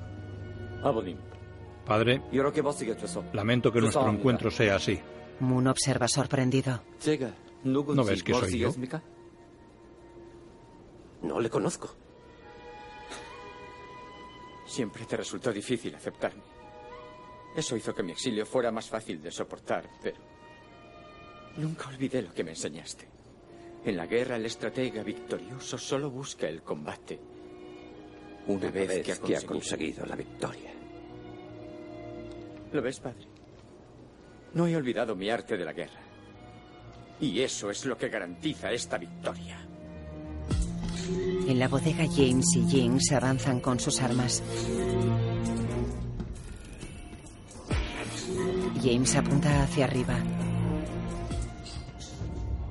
Padre, 1.86 2.20
lamento 3.32 3.72
que 3.72 3.80
nuestro 3.80 4.10
encuentro 4.10 4.50
sea 4.50 4.76
así. 4.76 5.00
Moon 5.40 5.66
observa 5.68 6.06
sorprendido. 6.06 6.82
¿No 7.66 8.04
ves 8.04 8.22
que 8.22 8.32
soy 8.32 8.58
yo? 8.58 8.72
No 11.22 11.40
le 11.40 11.50
conozco. 11.50 11.94
Siempre 14.66 15.04
te 15.04 15.16
resultó 15.16 15.52
difícil 15.52 15.94
aceptarme. 15.94 16.42
Eso 17.56 17.76
hizo 17.76 17.94
que 17.94 18.02
mi 18.02 18.12
exilio 18.12 18.44
fuera 18.44 18.70
más 18.70 18.88
fácil 18.88 19.22
de 19.22 19.30
soportar, 19.30 19.88
pero 20.02 20.18
nunca 21.56 21.88
olvidé 21.88 22.22
lo 22.22 22.32
que 22.32 22.44
me 22.44 22.50
enseñaste. 22.50 23.08
En 23.84 23.96
la 23.96 24.06
guerra 24.06 24.36
el 24.36 24.44
estratega 24.44 25.02
victorioso 25.02 25.78
solo 25.78 26.10
busca 26.10 26.48
el 26.48 26.62
combate. 26.62 27.18
Una, 28.48 28.70
vez, 28.70 28.88
vez 28.88 29.04
que, 29.04 29.12
ha, 29.12 29.18
que 29.18 29.36
ha 29.36 29.42
conseguido 29.42 30.04
la 30.06 30.16
victoria. 30.16 30.72
¿Lo 32.72 32.82
ves, 32.82 33.00
padre? 33.00 33.26
No 34.54 34.66
he 34.66 34.76
olvidado 34.76 35.16
mi 35.16 35.30
arte 35.30 35.56
de 35.56 35.64
la 35.64 35.72
guerra. 35.72 36.05
Y 37.20 37.40
eso 37.40 37.70
es 37.70 37.86
lo 37.86 37.96
que 37.96 38.08
garantiza 38.08 38.70
esta 38.72 38.98
victoria. 38.98 39.58
En 41.48 41.58
la 41.58 41.68
bodega 41.68 42.04
James 42.14 42.56
y 42.56 42.68
Jinx 42.68 43.12
avanzan 43.12 43.60
con 43.60 43.78
sus 43.78 44.02
armas. 44.02 44.42
James 48.82 49.16
apunta 49.16 49.62
hacia 49.62 49.84
arriba. 49.84 50.18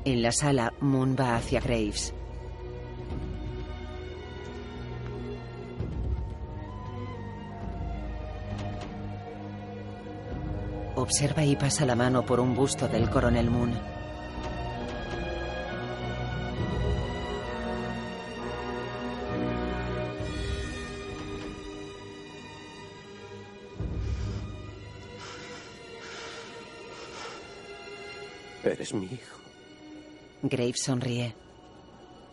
En 0.04 0.22
la 0.22 0.32
sala, 0.32 0.74
Moon 0.82 1.16
va 1.20 1.36
hacia 1.36 1.60
Graves. 1.60 2.14
Observa 10.96 11.44
y 11.44 11.56
pasa 11.56 11.86
la 11.86 11.96
mano 11.96 12.26
por 12.26 12.40
un 12.40 12.54
busto 12.54 12.88
del 12.88 13.10
coronel 13.10 13.50
Moon. 13.50 13.95
Mi 28.96 29.06
hijo. 29.06 29.38
Graves 30.42 30.82
sonríe. 30.84 31.36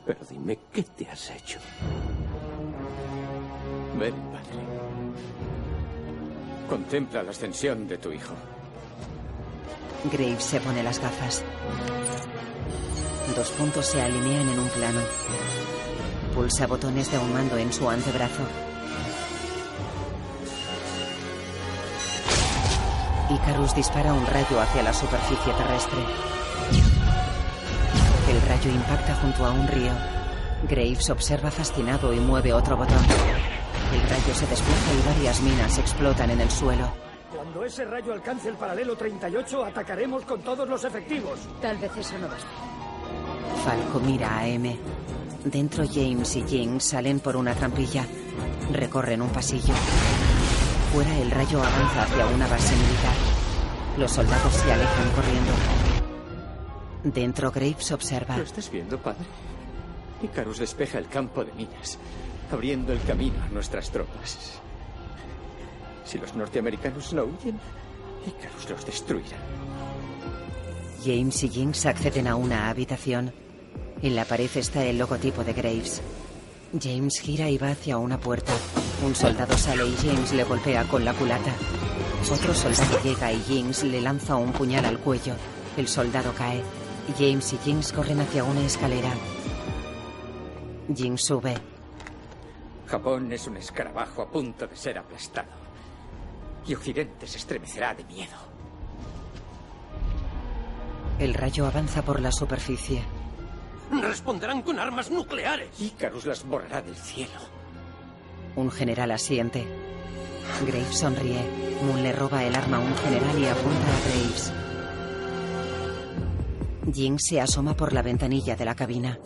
Pero 0.07 0.19
dime, 0.29 0.59
¿qué 0.73 0.83
te 0.83 1.09
has 1.09 1.31
hecho? 1.31 1.59
Ven, 3.99 4.15
padre. 4.15 4.63
Contempla 6.69 7.23
la 7.23 7.31
ascensión 7.31 7.87
de 7.87 7.99
tu 7.99 8.13
hijo. 8.13 8.35
Graves 10.11 10.43
se 10.43 10.61
pone 10.61 10.83
las 10.83 10.99
gafas. 10.99 11.45
Dos 13.37 13.51
puntos 13.53 13.87
se 13.87 14.01
alinean 14.03 14.49
en 14.49 14.59
un 14.59 14.69
plano. 14.69 15.01
Pulsa 16.35 16.67
botones 16.67 17.11
de 17.11 17.19
un 17.19 17.33
mando 17.33 17.57
en 17.57 17.73
su 17.73 17.89
antebrazo. 17.89 18.43
Icarus 23.31 23.75
dispara 23.75 24.13
un 24.13 24.27
rayo 24.27 24.61
hacia 24.61 24.83
la 24.83 24.93
superficie 24.93 25.53
terrestre. 25.55 26.42
El 28.43 28.49
rayo 28.49 28.71
impacta 28.71 29.15
junto 29.17 29.45
a 29.45 29.51
un 29.51 29.67
río. 29.69 29.93
Graves 30.69 31.11
observa 31.11 31.51
fascinado 31.51 32.13
y 32.13 32.21
mueve 32.21 32.53
otro 32.53 32.77
botón. 32.77 32.99
El 33.93 34.01
rayo 34.03 34.35
se 34.35 34.47
desplaza 34.47 34.93
y 34.93 35.07
varias 35.07 35.41
minas 35.43 35.79
explotan 35.79 36.31
en 36.31 36.41
el 36.41 36.51
suelo. 36.51 36.93
Cuando 37.35 37.65
ese 37.65 37.85
rayo 37.85 38.13
alcance 38.13 38.49
el 38.49 38.57
paralelo 38.57 38.97
38, 38.97 39.65
atacaremos 39.65 40.25
con 40.25 40.41
todos 40.43 40.69
los 40.69 40.85
efectivos. 40.85 41.39
Tal 41.61 41.77
vez 41.79 41.91
eso 41.97 42.19
no 42.19 42.29
baste. 42.29 42.47
Falco 43.65 44.01
mira 44.01 44.39
a 44.39 44.47
M. 44.47 44.79
Dentro 45.45 45.85
James 45.87 46.37
y 46.37 46.43
Jinx 46.43 46.85
salen 46.85 47.21
por 47.21 47.37
una 47.37 47.55
trampilla. 47.55 48.07
Recorren 48.73 49.23
un 49.23 49.31
pasillo. 49.31 49.75
Fuera 50.93 51.19
el 51.19 51.31
rayo 51.31 51.59
avanza 51.59 52.03
hacia 52.03 52.27
una 52.27 52.47
base 52.47 52.75
militar. 52.77 53.17
Los 53.99 54.13
soldados 54.13 54.53
se 54.53 54.73
alejan 54.73 55.11
corriendo. 55.15 55.53
Dentro 57.05 57.51
Graves 57.51 57.91
observa. 57.93 58.37
¿Lo 58.37 58.45
estás 58.45 58.71
viendo, 58.71 58.99
padre? 58.99 59.25
Icarus 60.23 60.59
despeja 60.59 60.99
el 60.99 61.09
campo 61.09 61.45
de 61.45 61.53
minas, 61.53 61.99
abriendo 62.51 62.93
el 62.93 63.01
camino 63.03 63.43
a 63.43 63.49
nuestras 63.49 63.91
tropas. 63.91 64.61
Si 66.05 66.19
los 66.19 66.35
norteamericanos 66.35 67.13
no 67.13 67.25
huyen, 67.25 67.59
Icarus 68.27 68.71
los 68.71 68.87
destruirá. 68.87 69.37
James 71.05 71.43
y 71.43 71.49
Jinx 71.49 71.87
acceden 71.87 72.29
a 72.29 72.37
una 72.37 72.69
habitación. 72.69 73.33
En 74.01 74.15
la 74.15 74.25
pared 74.25 74.51
está 74.55 74.85
el 74.85 74.99
logotipo 74.99 75.43
de 75.43 75.53
Graves. 75.53 76.01
James 76.81 77.19
gira 77.19 77.51
y 77.51 77.59
va 77.59 77.71
hacia 77.71 77.99
una 77.99 78.19
puerta. 78.19 78.53
Un 79.05 79.15
soldado 79.15 79.59
sale 79.59 79.87
y 79.87 79.97
James 79.97 80.33
le 80.33 80.45
golpea 80.45 80.85
con 80.85 81.05
la 81.05 81.13
culata. 81.15 81.53
Otro 82.31 82.55
soldado 82.55 83.03
llega 83.03 83.33
y 83.33 83.41
Jinx 83.41 83.83
le 83.83 84.01
lanza 84.01 84.37
un 84.37 84.53
puñal 84.53 84.85
al 84.85 84.99
cuello. 85.01 85.35
El 85.77 85.89
soldado 85.89 86.33
cae. 86.33 86.63
James 87.19 87.53
y 87.53 87.59
Jinx 87.59 87.93
corren 87.93 88.21
hacia 88.21 88.45
una 88.45 88.61
escalera. 88.61 89.13
Jinx 90.95 91.25
sube. 91.25 91.55
Japón 92.87 93.33
es 93.33 93.47
un 93.47 93.57
escarabajo 93.57 94.23
a 94.23 94.31
punto 94.31 94.67
de 94.67 94.77
ser 94.77 94.99
aplastado. 94.99 95.49
Y 96.67 96.75
Occidente 96.75 97.27
se 97.27 97.39
estremecerá 97.39 97.95
de 97.95 98.05
miedo. 98.05 98.37
El 101.19 101.35
rayo 101.35 101.67
avanza 101.67 102.03
por 102.03 102.21
la 102.21 102.31
superficie. 102.31 103.03
Responderán 103.91 104.63
con 104.63 104.79
armas 104.79 105.11
nucleares. 105.11 105.81
Icarus 105.81 106.27
las 106.27 106.45
borrará 106.45 106.83
del 106.83 106.97
cielo. 106.97 107.41
Un 108.57 108.71
general 108.71 109.11
asiente. 109.11 109.67
Graves 110.67 110.99
sonríe. 110.99 111.43
Moon 111.83 112.03
le 112.03 112.13
roba 112.13 112.45
el 112.45 112.55
arma 112.55 112.77
a 112.77 112.81
un 112.81 112.97
general 112.97 113.39
y 113.39 113.47
apunta 113.47 113.89
a 113.89 114.01
Graves. 114.09 114.53
Jinx 116.91 117.27
se 117.27 117.41
asoma 117.41 117.75
por 117.75 117.93
la 117.93 118.03
ventanilla 118.03 118.57
de 118.57 118.65
la 118.65 118.75
cabina. 118.75 119.19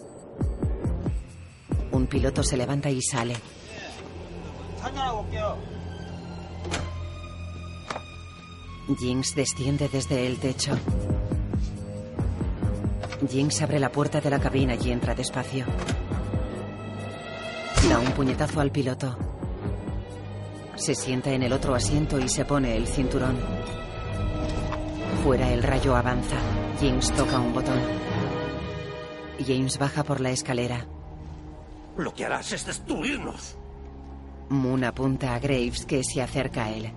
Un 1.92 2.06
piloto 2.06 2.42
se 2.42 2.56
levanta 2.56 2.90
y 2.90 3.00
sale. 3.00 3.36
Jinx 8.98 9.34
desciende 9.34 9.88
desde 9.88 10.26
el 10.26 10.38
techo. 10.38 10.76
Jinx 13.28 13.62
abre 13.62 13.80
la 13.80 13.90
puerta 13.90 14.20
de 14.20 14.30
la 14.30 14.38
cabina 14.38 14.74
y 14.74 14.90
entra 14.90 15.14
despacio. 15.14 15.64
Da 17.88 17.98
un 17.98 18.12
puñetazo 18.12 18.60
al 18.60 18.70
piloto. 18.70 19.16
Se 20.76 20.94
sienta 20.94 21.32
en 21.32 21.42
el 21.42 21.52
otro 21.52 21.74
asiento 21.74 22.18
y 22.20 22.28
se 22.28 22.44
pone 22.44 22.76
el 22.76 22.86
cinturón. 22.86 23.36
Fuera 25.22 25.52
el 25.52 25.62
rayo 25.62 25.96
avanza. 25.96 26.36
Jinx 26.80 27.12
toca 27.12 27.38
un 27.38 27.52
botón. 27.52 27.80
James 29.44 29.78
baja 29.78 30.02
por 30.02 30.20
la 30.20 30.30
escalera. 30.30 30.86
Lo 31.96 32.12
que 32.14 32.24
harás 32.24 32.52
es 32.52 32.66
destruirnos. 32.66 33.56
Moon 34.48 34.84
apunta 34.84 35.34
a 35.34 35.38
Graves 35.38 35.86
que 35.86 36.02
se 36.04 36.22
acerca 36.22 36.66
a 36.66 36.70
él. 36.70 36.92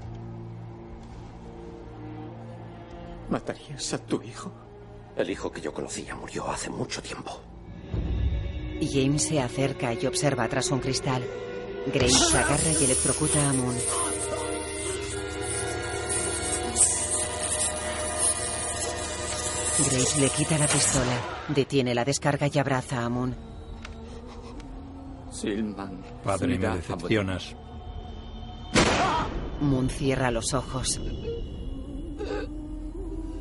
¿Matarías 3.29 3.93
a 3.93 3.97
tu 3.99 4.21
hijo? 4.21 4.51
El 5.15 5.29
hijo 5.29 5.51
que 5.51 5.61
yo 5.61 5.73
conocía 5.73 6.15
murió 6.15 6.49
hace 6.49 6.69
mucho 6.69 7.01
tiempo. 7.01 7.41
James 8.81 9.23
se 9.23 9.41
acerca 9.41 9.93
y 9.93 10.05
observa 10.05 10.47
tras 10.47 10.71
un 10.71 10.79
cristal. 10.79 11.23
Graves 11.93 12.29
se 12.29 12.37
agarra 12.37 12.71
y 12.79 12.83
electrocuta 12.85 13.49
a 13.49 13.53
Moon. 13.53 13.75
Graves 19.79 20.19
le 20.19 20.29
quita 20.29 20.57
la 20.57 20.67
pistola, 20.67 21.45
detiene 21.47 21.95
la 21.95 22.03
descarga 22.03 22.47
y 22.53 22.59
abraza 22.59 23.05
a 23.05 23.07
Moon. 23.07 23.33
Silman. 25.31 26.01
Padre, 26.21 26.59
me 26.59 26.67
decepcionas. 26.67 27.55
Moon 29.61 29.89
cierra 29.89 30.31
los 30.31 30.53
ojos. 30.53 30.99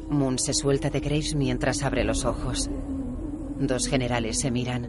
Moon 0.08 0.38
se 0.38 0.54
suelta 0.54 0.90
de 0.90 1.00
Graves 1.00 1.34
mientras 1.34 1.82
abre 1.82 2.04
los 2.04 2.24
ojos. 2.24 2.70
Dos 3.58 3.88
generales 3.88 4.38
se 4.38 4.52
miran. 4.52 4.88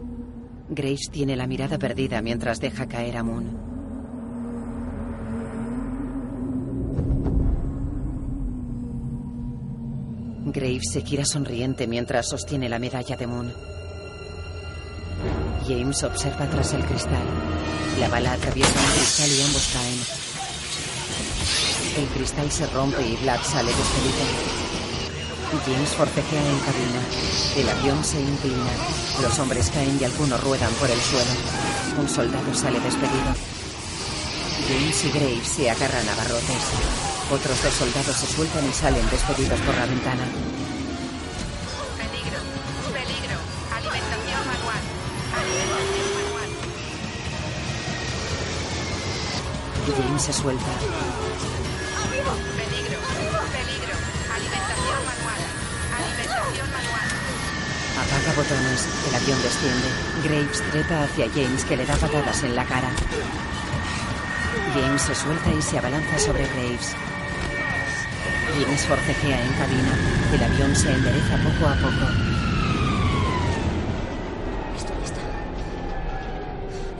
Graves 0.68 1.10
tiene 1.10 1.34
la 1.34 1.48
mirada 1.48 1.78
perdida 1.78 2.22
mientras 2.22 2.60
deja 2.60 2.86
caer 2.86 3.16
a 3.16 3.24
Moon. 3.24 3.69
Graves 10.52 10.90
se 10.92 11.02
gira 11.02 11.24
sonriente 11.24 11.86
mientras 11.86 12.28
sostiene 12.28 12.68
la 12.68 12.78
medalla 12.78 13.16
de 13.16 13.26
Moon. 13.26 13.52
James 15.66 16.02
observa 16.02 16.48
tras 16.48 16.72
el 16.72 16.84
cristal. 16.84 17.24
La 17.98 18.08
bala 18.08 18.32
atraviesa 18.32 18.80
un 18.80 18.92
cristal 18.92 19.30
y 19.30 19.42
ambos 19.42 19.68
caen. 19.72 20.00
El 21.98 22.06
cristal 22.14 22.50
se 22.50 22.66
rompe 22.68 23.02
y 23.06 23.16
Black 23.16 23.42
sale 23.44 23.68
despedido. 23.68 24.60
James 25.66 25.90
forcejea 25.90 26.40
en 26.40 26.58
cabina. 26.60 27.00
El 27.56 27.68
avión 27.68 28.04
se 28.04 28.20
inclina. 28.20 28.70
Los 29.20 29.38
hombres 29.38 29.70
caen 29.70 29.98
y 30.00 30.04
algunos 30.04 30.42
ruedan 30.42 30.72
por 30.74 30.90
el 30.90 31.00
suelo. 31.00 31.30
Un 31.98 32.08
soldado 32.08 32.54
sale 32.54 32.78
despedido. 32.80 33.34
James 34.68 35.04
y 35.04 35.10
Graves 35.10 35.48
se 35.48 35.70
agarran 35.70 36.08
a 36.08 36.14
barrotes. 36.14 37.09
Otros 37.30 37.62
dos 37.62 37.72
soldados 37.74 38.16
se 38.16 38.26
sueltan 38.26 38.68
y 38.68 38.72
salen 38.72 39.08
despedidos 39.08 39.60
por 39.60 39.72
la 39.76 39.86
ventana. 39.86 40.24
Peligro, 41.96 42.40
peligro. 42.90 43.38
Alimentación 43.70 44.42
manual. 44.50 44.82
Alimentación 45.38 46.10
manual. 46.18 46.50
James 49.86 50.22
se 50.22 50.32
suelta. 50.32 50.72
Peligro, 52.10 52.34
peligro. 52.58 53.94
Alimentación 54.34 55.00
manual. 55.06 55.40
Alimentación 56.02 56.66
manual. 56.66 57.08
Apaga 57.94 58.32
botones. 58.34 58.80
El 59.06 59.14
avión 59.14 59.38
desciende. 59.40 59.88
Graves 60.24 60.62
trepa 60.72 61.04
hacia 61.04 61.30
James 61.30 61.64
que 61.64 61.76
le 61.76 61.86
da 61.86 61.94
patadas 61.94 62.42
en 62.42 62.56
la 62.56 62.64
cara. 62.64 62.90
James 64.74 65.02
se 65.02 65.14
suelta 65.14 65.50
y 65.56 65.62
se 65.62 65.78
abalanza 65.78 66.18
sobre 66.18 66.48
Graves. 66.48 66.96
James 68.58 68.86
forcejea 68.86 69.44
en 69.44 69.52
cabina. 69.54 69.92
El 70.32 70.42
avión 70.42 70.74
se 70.74 70.92
endereza 70.92 71.36
poco 71.36 71.66
a 71.66 71.74
poco. 71.74 72.06
Estoy 74.76 74.96
lista. 75.00 75.20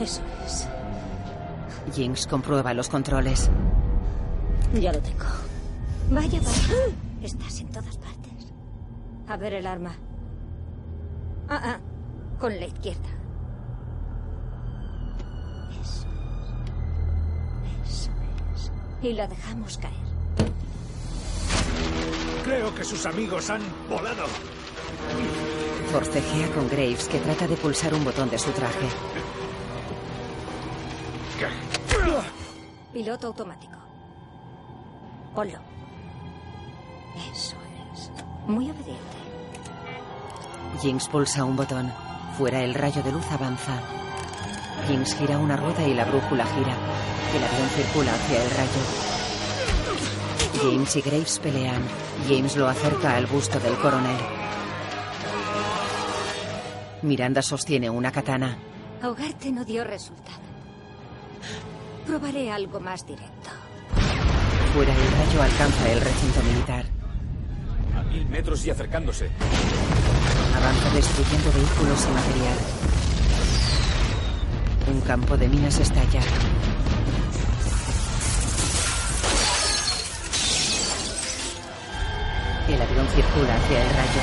Eso 0.00 0.22
es. 0.46 0.68
James 1.96 2.26
comprueba 2.26 2.72
los 2.74 2.88
controles. 2.88 3.50
Ya 4.74 4.92
lo 4.92 5.00
tengo. 5.00 5.24
Vaya, 6.10 6.40
vaya. 6.40 6.94
Estás 7.22 7.60
en 7.60 7.68
todas 7.68 7.96
partes. 7.96 8.52
A 9.28 9.36
ver 9.36 9.54
el 9.54 9.66
arma. 9.66 9.94
Ah, 11.48 11.60
ah. 11.64 11.78
Con 12.38 12.58
la 12.58 12.66
izquierda. 12.66 13.08
Eso 15.82 16.06
es. 17.84 17.88
Eso 17.88 18.10
es. 18.54 18.72
Y 19.02 19.12
la 19.12 19.26
dejamos 19.26 19.76
caer. 19.78 20.09
Creo 22.50 22.74
que 22.74 22.82
sus 22.82 23.06
amigos 23.06 23.48
han 23.48 23.62
volado. 23.88 24.24
Forcejea 25.92 26.50
con 26.50 26.68
Graves 26.68 27.06
que 27.06 27.20
trata 27.20 27.46
de 27.46 27.56
pulsar 27.56 27.94
un 27.94 28.04
botón 28.04 28.28
de 28.28 28.40
su 28.40 28.50
traje. 28.50 28.88
Piloto 32.92 33.28
automático. 33.28 33.78
Ponlo. 35.32 35.60
Eso 37.32 37.56
es. 37.94 38.10
Muy 38.48 38.68
obediente. 38.68 38.98
Jinx 40.82 41.06
pulsa 41.06 41.44
un 41.44 41.54
botón. 41.54 41.92
Fuera 42.36 42.64
el 42.64 42.74
rayo 42.74 43.00
de 43.04 43.12
luz 43.12 43.26
avanza. 43.30 43.80
Jinx 44.88 45.14
gira 45.14 45.38
una 45.38 45.56
rueda 45.56 45.86
y 45.86 45.94
la 45.94 46.04
brújula 46.04 46.44
gira. 46.46 46.74
El 47.32 47.44
avión 47.44 47.68
circula 47.76 48.12
hacia 48.12 48.42
el 48.42 48.50
rayo. 48.50 49.19
James 50.62 50.94
y 50.96 51.00
Graves 51.00 51.38
pelean. 51.38 51.82
James 52.28 52.56
lo 52.56 52.68
acerca 52.68 53.16
al 53.16 53.26
busto 53.26 53.58
del 53.60 53.74
coronel. 53.76 54.18
Miranda 57.02 57.40
sostiene 57.40 57.88
una 57.88 58.12
katana. 58.12 58.58
Ahogarte 59.02 59.50
no 59.52 59.64
dio 59.64 59.84
resultado. 59.84 60.38
Probaré 62.06 62.50
algo 62.50 62.78
más 62.78 63.06
directo. 63.06 63.50
Fuera 64.74 64.94
el 64.94 65.12
rayo 65.12 65.42
alcanza 65.42 65.92
el 65.92 66.00
recinto 66.00 66.42
militar. 66.42 66.84
A 67.96 68.02
mil 68.02 68.28
metros 68.28 68.66
y 68.66 68.70
acercándose. 68.70 69.30
Avanza 70.56 70.90
destruyendo 70.94 71.52
vehículos 71.52 72.06
y 72.06 72.12
material. 72.12 72.58
Un 74.92 75.00
campo 75.00 75.36
de 75.36 75.48
minas 75.48 75.78
estalla. 75.78 76.20
El 82.70 82.80
avión 82.80 83.08
circula 83.08 83.56
hacia 83.56 83.82
el 83.82 83.90
rayo. 83.90 84.20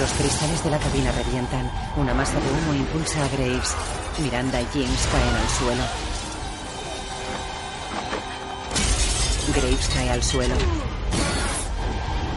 Los 0.00 0.10
cristales 0.14 0.64
de 0.64 0.70
la 0.70 0.78
cabina 0.78 1.12
revientan. 1.12 1.70
Una 1.96 2.12
masa 2.12 2.34
de 2.40 2.50
humo 2.50 2.74
impulsa 2.74 3.24
a 3.24 3.28
Graves. 3.28 3.76
Miranda 4.18 4.60
y 4.60 4.66
James 4.72 5.08
caen 5.12 5.36
al 5.36 5.48
suelo. 5.48 5.82
Graves 9.54 9.90
cae 9.94 10.10
al 10.10 10.22
suelo. 10.24 10.54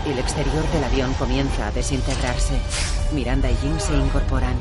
El 0.06 0.20
exterior 0.20 0.64
del 0.72 0.84
avión 0.84 1.14
comienza 1.16 1.68
a 1.68 1.72
desintegrarse. 1.72 2.60
Miranda 3.14 3.50
y 3.50 3.56
Jim 3.58 3.80
se 3.80 3.96
incorporan. 3.96 4.56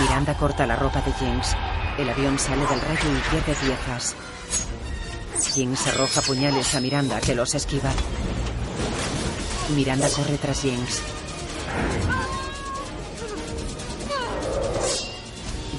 Miranda 0.00 0.34
corta 0.34 0.66
la 0.66 0.76
ropa 0.76 1.00
de 1.00 1.12
James. 1.12 1.56
El 1.96 2.10
avión 2.10 2.38
sale 2.38 2.66
del 2.66 2.80
rayo 2.80 3.10
y 3.10 3.30
pierde 3.30 3.54
piezas. 3.54 4.14
James 5.54 5.86
arroja 5.86 6.22
puñales 6.22 6.74
a 6.74 6.80
Miranda 6.80 7.20
que 7.20 7.34
los 7.34 7.54
esquiva. 7.54 7.92
Miranda 9.74 10.08
corre 10.10 10.38
tras 10.38 10.60
James. 10.60 11.02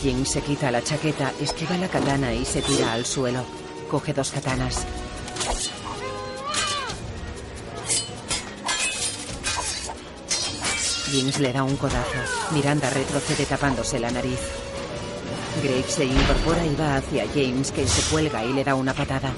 James 0.03 0.29
se 0.29 0.41
quita 0.41 0.71
la 0.71 0.83
chaqueta, 0.83 1.31
esquiva 1.39 1.77
la 1.77 1.87
katana 1.87 2.33
y 2.33 2.45
se 2.45 2.61
tira 2.61 2.93
al 2.93 3.05
suelo. 3.05 3.45
Coge 3.89 4.13
dos 4.13 4.31
katanas. 4.31 4.85
James 11.11 11.39
le 11.39 11.53
da 11.53 11.63
un 11.63 11.77
codazo. 11.77 12.51
Miranda 12.51 12.89
retrocede 12.89 13.45
tapándose 13.45 13.99
la 13.99 14.09
nariz. 14.09 14.39
Graves 15.61 15.93
se 15.93 16.05
incorpora 16.05 16.65
y 16.65 16.75
va 16.75 16.95
hacia 16.97 17.25
James, 17.33 17.71
que 17.71 17.87
se 17.87 18.01
cuelga 18.11 18.43
y 18.43 18.53
le 18.53 18.63
da 18.63 18.75
una 18.75 18.93
patada. 18.93 19.31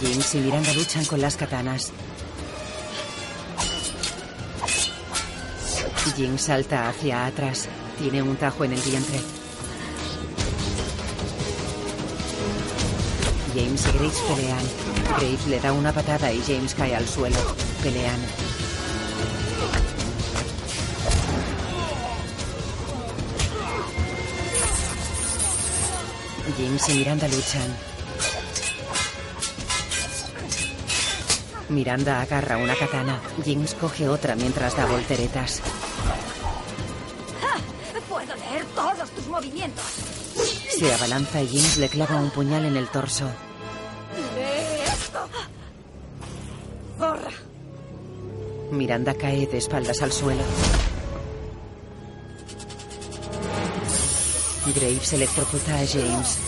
James 0.00 0.34
y 0.34 0.38
Miranda 0.38 0.72
luchan 0.72 1.04
con 1.04 1.20
las 1.20 1.36
katanas. 1.36 1.92
James 6.16 6.42
salta 6.42 6.88
hacia 6.88 7.26
atrás. 7.26 7.68
Tiene 7.98 8.22
un 8.22 8.36
tajo 8.36 8.64
en 8.64 8.72
el 8.72 8.80
vientre. 8.80 9.20
James 13.54 13.86
y 13.86 13.98
Graves 13.98 14.18
pelean. 14.28 15.18
Graves 15.18 15.46
le 15.46 15.60
da 15.60 15.72
una 15.72 15.92
patada 15.92 16.32
y 16.32 16.42
James 16.42 16.74
cae 16.74 16.94
al 16.94 17.06
suelo. 17.06 17.36
Pelean. 17.84 18.18
James 26.56 26.88
y 26.88 26.94
Miranda 26.94 27.28
luchan. 27.28 27.76
Miranda 31.68 32.22
agarra 32.22 32.56
una 32.56 32.74
katana. 32.74 33.20
James 33.44 33.74
coge 33.74 34.08
otra 34.08 34.34
mientras 34.34 34.74
da 34.78 34.86
volteretas. 34.86 35.60
Puedo 38.08 38.34
leer 38.34 38.64
todos 38.74 39.10
tus 39.10 39.26
movimientos. 39.26 39.84
Se 40.78 40.94
abalanza 40.94 41.42
y 41.42 41.48
James 41.48 41.76
le 41.76 41.90
clava 41.90 42.16
un 42.16 42.30
puñal 42.30 42.64
en 42.64 42.78
el 42.78 42.88
torso. 42.88 43.30
Miranda 48.74 49.14
cae 49.14 49.46
de 49.46 49.58
espaldas 49.58 50.02
al 50.02 50.12
suelo. 50.12 50.42
Graves 54.74 55.12
electrocuta 55.12 55.74
a 55.74 55.86
James. 55.86 56.38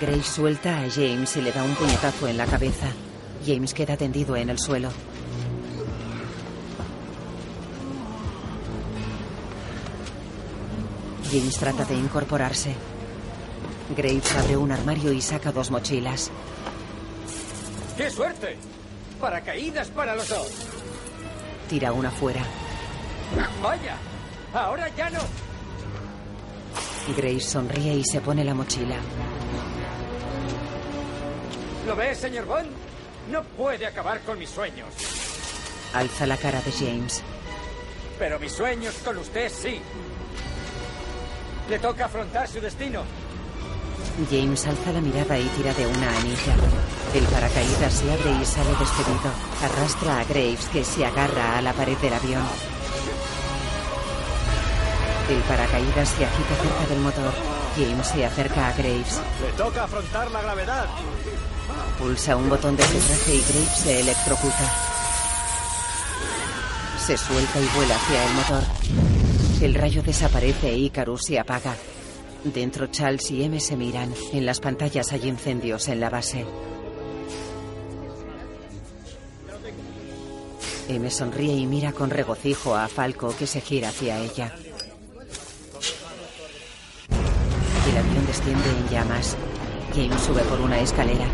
Grace 0.00 0.22
suelta 0.22 0.80
a 0.80 0.90
James 0.90 1.36
y 1.36 1.42
le 1.42 1.50
da 1.50 1.64
un 1.64 1.74
puñetazo 1.74 2.28
en 2.28 2.36
la 2.36 2.46
cabeza. 2.46 2.86
James 3.44 3.74
queda 3.74 3.96
tendido 3.96 4.36
en 4.36 4.50
el 4.50 4.58
suelo. 4.58 4.90
James 11.30 11.56
trata 11.56 11.84
de 11.84 11.94
incorporarse. 11.94 12.89
Graves 13.96 14.36
abre 14.36 14.56
un 14.56 14.70
armario 14.70 15.12
y 15.12 15.20
saca 15.20 15.50
dos 15.50 15.70
mochilas. 15.70 16.30
¡Qué 17.96 18.08
suerte! 18.10 18.56
Paracaídas 19.20 19.88
para 19.88 20.14
los 20.14 20.28
dos. 20.28 20.48
Tira 21.68 21.92
una 21.92 22.10
fuera. 22.10 22.42
¡Vaya! 23.62 23.96
Ahora 24.54 24.88
ya 24.96 25.10
no. 25.10 25.20
Grace 27.16 27.40
sonríe 27.40 27.94
y 27.94 28.04
se 28.04 28.20
pone 28.20 28.44
la 28.44 28.54
mochila. 28.54 28.96
¿Lo 31.86 31.96
ves, 31.96 32.18
señor 32.18 32.46
Bond? 32.46 32.68
No 33.30 33.42
puede 33.42 33.86
acabar 33.86 34.20
con 34.20 34.38
mis 34.38 34.50
sueños. 34.50 34.88
Alza 35.92 36.26
la 36.26 36.36
cara 36.36 36.60
de 36.62 36.72
James. 36.72 37.22
Pero 38.18 38.38
mis 38.38 38.52
sueños 38.52 38.94
con 39.04 39.18
usted 39.18 39.50
sí. 39.50 39.80
Le 41.68 41.78
toca 41.78 42.06
afrontar 42.06 42.46
su 42.48 42.60
destino. 42.60 43.02
James 44.28 44.66
alza 44.66 44.92
la 44.92 45.00
mirada 45.00 45.38
y 45.38 45.46
tira 45.56 45.72
de 45.74 45.86
una 45.86 46.16
anilla. 46.18 46.54
El 47.14 47.24
paracaídas 47.24 47.94
se 47.94 48.12
abre 48.12 48.30
y 48.40 48.44
sale 48.44 48.70
despedido. 48.70 49.30
Arrastra 49.62 50.20
a 50.20 50.24
Graves 50.24 50.66
que 50.72 50.84
se 50.84 51.04
agarra 51.06 51.58
a 51.58 51.62
la 51.62 51.72
pared 51.72 51.96
del 51.98 52.12
avión. 52.12 52.42
El 55.28 55.40
paracaídas 55.42 56.08
se 56.08 56.24
agita 56.24 56.54
cerca 56.56 56.86
del 56.88 57.00
motor. 57.00 57.32
James 57.76 58.06
se 58.06 58.24
acerca 58.24 58.68
a 58.68 58.72
Graves. 58.72 59.20
Le 59.42 59.52
toca 59.52 59.84
afrontar 59.84 60.30
la 60.30 60.42
gravedad. 60.42 60.86
Pulsa 61.98 62.36
un 62.36 62.48
botón 62.48 62.76
de 62.76 62.82
su 62.82 62.98
traje 62.98 63.34
y 63.34 63.42
Graves 63.42 63.78
se 63.78 64.00
electrocuta. 64.00 64.72
Se 67.06 67.16
suelta 67.16 67.60
y 67.60 67.66
vuela 67.76 67.96
hacia 67.96 68.26
el 68.26 68.34
motor. 68.34 68.62
El 69.62 69.74
rayo 69.74 70.02
desaparece 70.02 70.70
e 70.70 70.78
Icarus 70.78 71.24
se 71.24 71.38
apaga. 71.38 71.74
Dentro 72.44 72.86
Charles 72.86 73.30
y 73.30 73.42
M 73.42 73.60
se 73.60 73.76
miran. 73.76 74.12
En 74.32 74.46
las 74.46 74.60
pantallas 74.60 75.12
hay 75.12 75.28
incendios 75.28 75.88
en 75.88 76.00
la 76.00 76.08
base. 76.08 76.46
M 80.88 81.10
sonríe 81.10 81.54
y 81.54 81.66
mira 81.66 81.92
con 81.92 82.10
regocijo 82.10 82.74
a 82.74 82.88
Falco 82.88 83.34
que 83.36 83.46
se 83.46 83.60
gira 83.60 83.90
hacia 83.90 84.18
ella. 84.18 84.54
El 87.90 87.96
avión 87.96 88.26
desciende 88.26 88.70
en 88.70 88.88
llamas. 88.88 89.36
James 89.94 90.20
sube 90.20 90.42
por 90.42 90.60
una 90.60 90.80
escalera. 90.80 91.26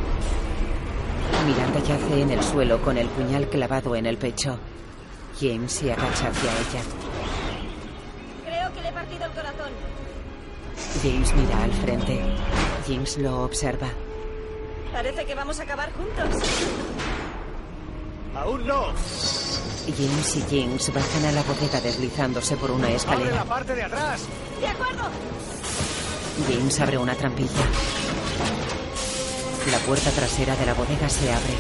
Miranda 1.47 1.79
yace 1.81 2.23
en 2.23 2.31
el 2.31 2.43
suelo 2.43 2.83
con 2.83 2.99
el 2.99 3.09
puñal 3.09 3.49
clavado 3.49 3.95
en 3.95 4.07
el 4.07 4.17
pecho. 4.17 4.59
James 5.41 5.73
se 5.73 5.93
agacha 5.93 6.29
hacia 6.29 6.51
ella. 6.51 7.16
James 11.07 11.33
mira 11.37 11.63
al 11.63 11.73
frente. 11.73 12.21
James 12.87 13.17
lo 13.19 13.43
observa. 13.45 13.89
Parece 14.93 15.25
que 15.25 15.35
vamos 15.35 15.61
a 15.61 15.63
acabar 15.63 15.93
juntos. 15.93 16.43
Aún 18.35 18.67
no. 18.67 18.87
James 19.97 20.37
y 20.37 20.41
James 20.51 20.93
bajan 20.93 21.25
a 21.27 21.33
la 21.33 21.43
bodega 21.45 21.81
deslizándose 21.81 22.57
por 22.57 22.71
una 22.73 22.85
Abre 22.89 22.91
la 22.91 22.97
escalera. 22.97 23.45
parte 23.45 23.75
de 23.75 23.83
atrás. 23.85 24.23
De 24.61 24.67
acuerdo. 24.67 25.05
James 26.49 26.81
abre 26.81 26.99
una 26.99 27.15
trampilla. 27.15 27.65
La 29.71 29.79
puerta 29.79 30.11
trasera 30.11 30.57
de 30.57 30.67
la 30.67 30.75
bodega 30.75 31.09
se 31.09 31.33
abre. 31.33 31.55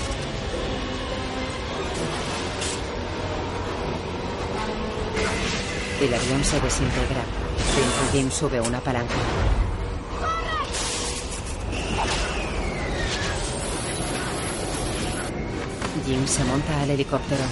El 6.00 6.12
avión 6.14 6.44
se 6.44 6.60
desintegra. 6.60 7.22
James 8.12 8.34
sube 8.34 8.60
una 8.60 8.80
palanca. 8.80 9.14
James 16.06 16.30
se 16.30 16.44
monta 16.44 16.82
al 16.82 16.90
helicóptero. 16.90 17.42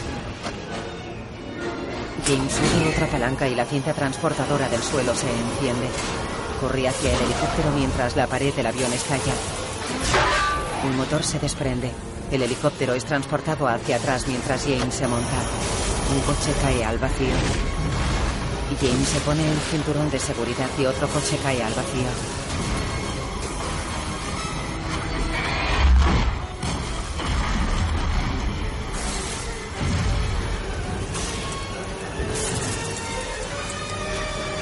James 2.26 2.52
sube 2.52 2.88
otra 2.88 3.06
palanca 3.08 3.48
y 3.48 3.54
la 3.54 3.64
cinta 3.64 3.92
transportadora 3.92 4.68
del 4.68 4.82
suelo 4.82 5.14
se 5.14 5.28
enciende. 5.28 5.88
Corre 6.60 6.88
hacia 6.88 7.10
el 7.10 7.20
helicóptero 7.20 7.70
mientras 7.76 8.16
la 8.16 8.26
pared 8.26 8.54
del 8.54 8.66
avión 8.66 8.92
estalla. 8.92 9.34
Un 10.84 10.96
motor 10.96 11.22
se 11.22 11.38
desprende. 11.38 11.90
El 12.30 12.42
helicóptero 12.42 12.94
es 12.94 13.04
transportado 13.04 13.68
hacia 13.68 13.96
atrás 13.96 14.26
mientras 14.28 14.62
James 14.62 14.94
se 14.94 15.08
monta. 15.08 15.36
Un 16.14 16.20
coche 16.20 16.54
cae 16.62 16.84
al 16.84 16.98
vacío. 16.98 17.73
James 18.80 19.08
se 19.08 19.20
pone 19.20 19.48
el 19.50 19.58
cinturón 19.70 20.10
de 20.10 20.18
seguridad 20.18 20.68
y 20.78 20.86
otro 20.86 21.06
coche 21.08 21.38
cae 21.42 21.62
al 21.62 21.72
vacío. 21.74 22.08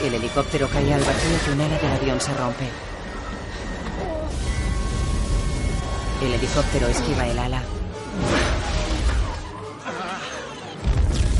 El 0.04 0.14
helicóptero 0.14 0.68
cae 0.68 0.92
al 0.92 1.00
vacío 1.00 1.30
y 1.46 1.50
un 1.52 1.60
ala 1.60 1.78
del 1.78 1.92
avión 1.92 2.20
se 2.20 2.34
rompe. 2.34 2.68
El 6.22 6.34
helicóptero 6.34 6.88
esquiva 6.88 7.26
el 7.26 7.38
ala. 7.38 7.62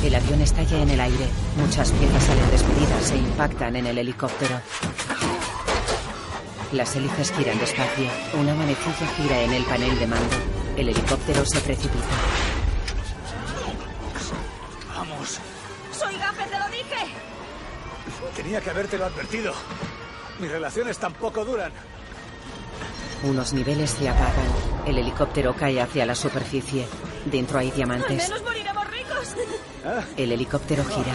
El 0.05 0.15
avión 0.15 0.41
estalla 0.41 0.79
en 0.83 0.91
el 0.91 1.01
aire. 1.01 1.27
Muchas 1.57 1.91
piezas 1.93 2.25
salen 2.25 2.51
despedidas 2.51 3.11
e 3.13 3.17
impactan 3.17 3.77
en 3.77 3.87
el 3.87 3.99
helicóptero. 3.99 4.61
Las 6.73 6.97
hélices 6.97 7.33
giran 7.33 7.59
despacio. 7.59 8.07
Una 8.35 8.55
manecilla 8.55 9.07
gira 9.17 9.41
en 9.43 9.53
el 9.53 9.65
panel 9.65 9.99
de 9.99 10.07
mando. 10.07 10.37
El 10.77 10.89
helicóptero 10.89 11.45
se 11.45 11.61
precipita. 11.61 12.05
Vamos. 14.97 15.39
Soy 15.93 16.17
Gaffer, 16.17 16.49
te 16.49 16.59
lo 16.59 16.67
dije. 16.67 17.15
Tenía 18.37 18.61
que 18.61 18.71
habértelo 18.71 19.05
advertido. 19.05 19.53
Mis 20.41 20.51
relaciones 20.51 20.99
tampoco 20.99 21.45
duran. 21.45 21.73
Unos 23.23 23.53
niveles 23.53 23.91
se 23.91 24.09
apagan. 24.09 24.49
El 24.87 24.99
helicóptero 24.99 25.55
cae 25.55 25.81
hacia 25.81 26.05
la 26.07 26.15
superficie. 26.17 26.89
Dentro 27.27 27.59
hay 27.61 27.69
Al 27.71 27.77
diamantes. 27.77 28.29
menos. 28.29 28.43
El 30.17 30.31
helicóptero 30.31 30.85
gira. 30.85 31.15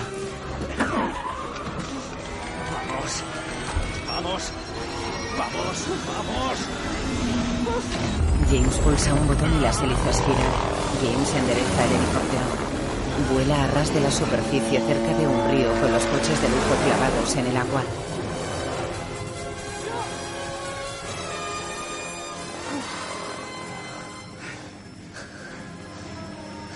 Vamos. 2.74 3.24
Vamos. 4.06 4.52
Vamos. 5.38 5.86
Vamos. 6.06 6.58
James 8.52 8.76
pulsa 8.80 9.14
un 9.14 9.28
botón 9.28 9.56
y 9.58 9.62
las 9.62 9.82
hélices 9.82 10.22
giran. 10.22 10.52
James 11.02 11.34
endereza 11.36 11.86
el 11.86 11.92
helicóptero. 11.92 12.68
Vuela 13.32 13.64
a 13.64 13.68
ras 13.68 13.94
de 13.94 14.02
la 14.02 14.12
superficie 14.12 14.82
cerca 14.82 15.18
de 15.18 15.28
un 15.28 15.50
río 15.50 15.72
con 15.80 15.92
los 15.92 16.04
coches 16.04 16.42
de 16.42 16.50
lujo 16.50 16.76
clavados 16.86 17.36
en 17.38 17.48
el 17.48 17.58
agua. 17.58 17.84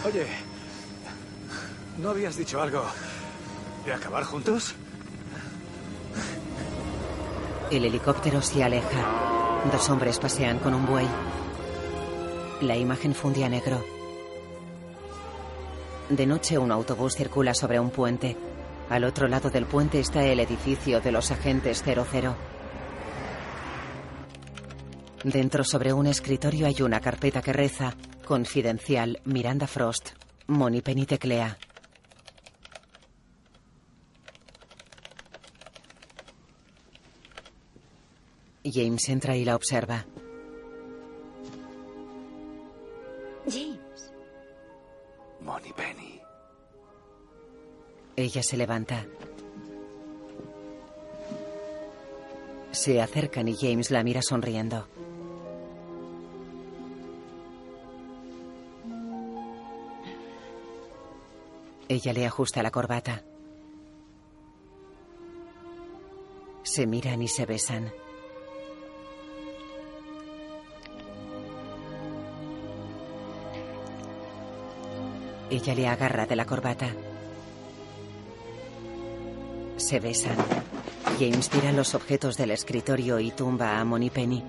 Oye, 0.06 0.51
¿no 2.02 2.10
habías 2.10 2.36
dicho 2.36 2.62
algo 2.62 2.84
¿De 3.86 3.94
acabar 3.94 4.24
juntos? 4.24 4.76
El 7.72 7.86
helicóptero 7.86 8.42
se 8.42 8.64
aleja. 8.64 9.64
Dos 9.72 9.90
hombres 9.90 10.20
pasean 10.20 10.60
con 10.60 10.74
un 10.74 10.86
buey. 10.86 11.08
La 12.62 12.76
imagen 12.76 13.16
funde 13.16 13.46
a 13.46 13.50
negro. 13.50 13.84
De 16.10 16.26
noche 16.28 16.58
un 16.58 16.72
autobús 16.72 17.16
circula 17.16 17.54
sobre 17.54 17.80
un 17.80 17.90
puente. 17.90 18.36
Al 18.90 19.06
otro 19.06 19.28
lado 19.28 19.50
del 19.50 19.66
puente 19.66 20.00
está 20.00 20.24
el 20.26 20.42
edificio 20.42 21.00
de 21.00 21.12
los 21.12 21.32
agentes 21.32 21.82
00. 21.82 22.36
Dentro 25.24 25.64
sobre 25.64 25.94
un 25.94 26.08
escritorio 26.08 26.68
hay 26.68 26.82
una 26.82 27.00
carpeta 27.00 27.42
que 27.42 27.54
reza 27.54 27.96
Confidencial 28.26 29.22
Miranda 29.24 29.66
Frost. 29.66 30.10
Moni 30.48 30.82
Penny 30.82 31.06
teclea. 31.06 31.58
James 38.64 39.10
entra 39.10 39.36
y 39.36 39.46
la 39.46 39.56
observa. 39.56 40.06
James. 43.50 44.14
Moni 45.42 45.74
Penny. 45.74 46.22
Ella 48.16 48.44
se 48.44 48.58
levanta. 48.58 49.06
Se 52.72 53.02
acercan 53.02 53.48
y 53.48 53.56
James 53.56 53.90
la 53.90 54.04
mira 54.04 54.22
sonriendo. 54.22 54.88
Ella 61.90 62.14
le 62.14 62.26
ajusta 62.26 62.64
la 62.64 62.72
corbata. 62.72 63.24
Se 66.64 66.86
miran 66.86 67.22
y 67.22 67.28
se 67.28 67.46
besan. 67.46 67.92
Ella 75.52 75.76
le 75.76 75.86
agarra 75.86 76.26
de 76.26 76.36
la 76.38 76.46
corbata. 76.46 76.88
Se 79.76 80.00
besan. 80.00 80.38
James 81.20 81.50
tira 81.50 81.74
los 81.74 81.94
objetos 81.94 82.38
del 82.38 82.52
escritorio 82.52 83.20
y 83.20 83.32
tumba 83.32 83.78
a 83.78 83.84
Moni 83.84 84.10
Penny. 84.10 84.42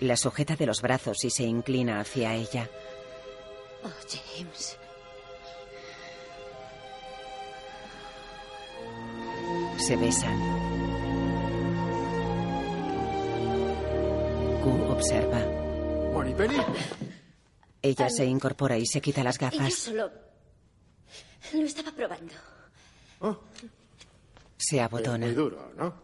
La 0.00 0.16
sujeta 0.16 0.56
de 0.56 0.66
los 0.66 0.82
brazos 0.82 1.24
y 1.24 1.30
se 1.30 1.44
inclina 1.44 2.00
hacia 2.00 2.34
ella. 2.34 2.68
Oh, 3.84 3.90
James. 4.36 4.76
Se 9.78 9.96
besan. 9.96 10.38
Q 14.64 14.70
observa. 14.90 15.40
Moni 16.12 16.34
Penny. 16.34 16.56
Ella 17.82 18.08
se 18.08 18.24
incorpora 18.24 18.78
y 18.78 18.86
se 18.86 19.00
quita 19.00 19.24
las 19.24 19.38
Yo 19.38 19.50
gafas. 19.50 19.74
solo 19.74 20.10
lo 21.54 21.62
estaba 21.64 21.90
probando. 21.92 22.32
Se 24.56 24.80
abotona. 24.80 25.26
Muy 25.26 25.34
duro, 25.34 25.72
¿no? 25.76 25.94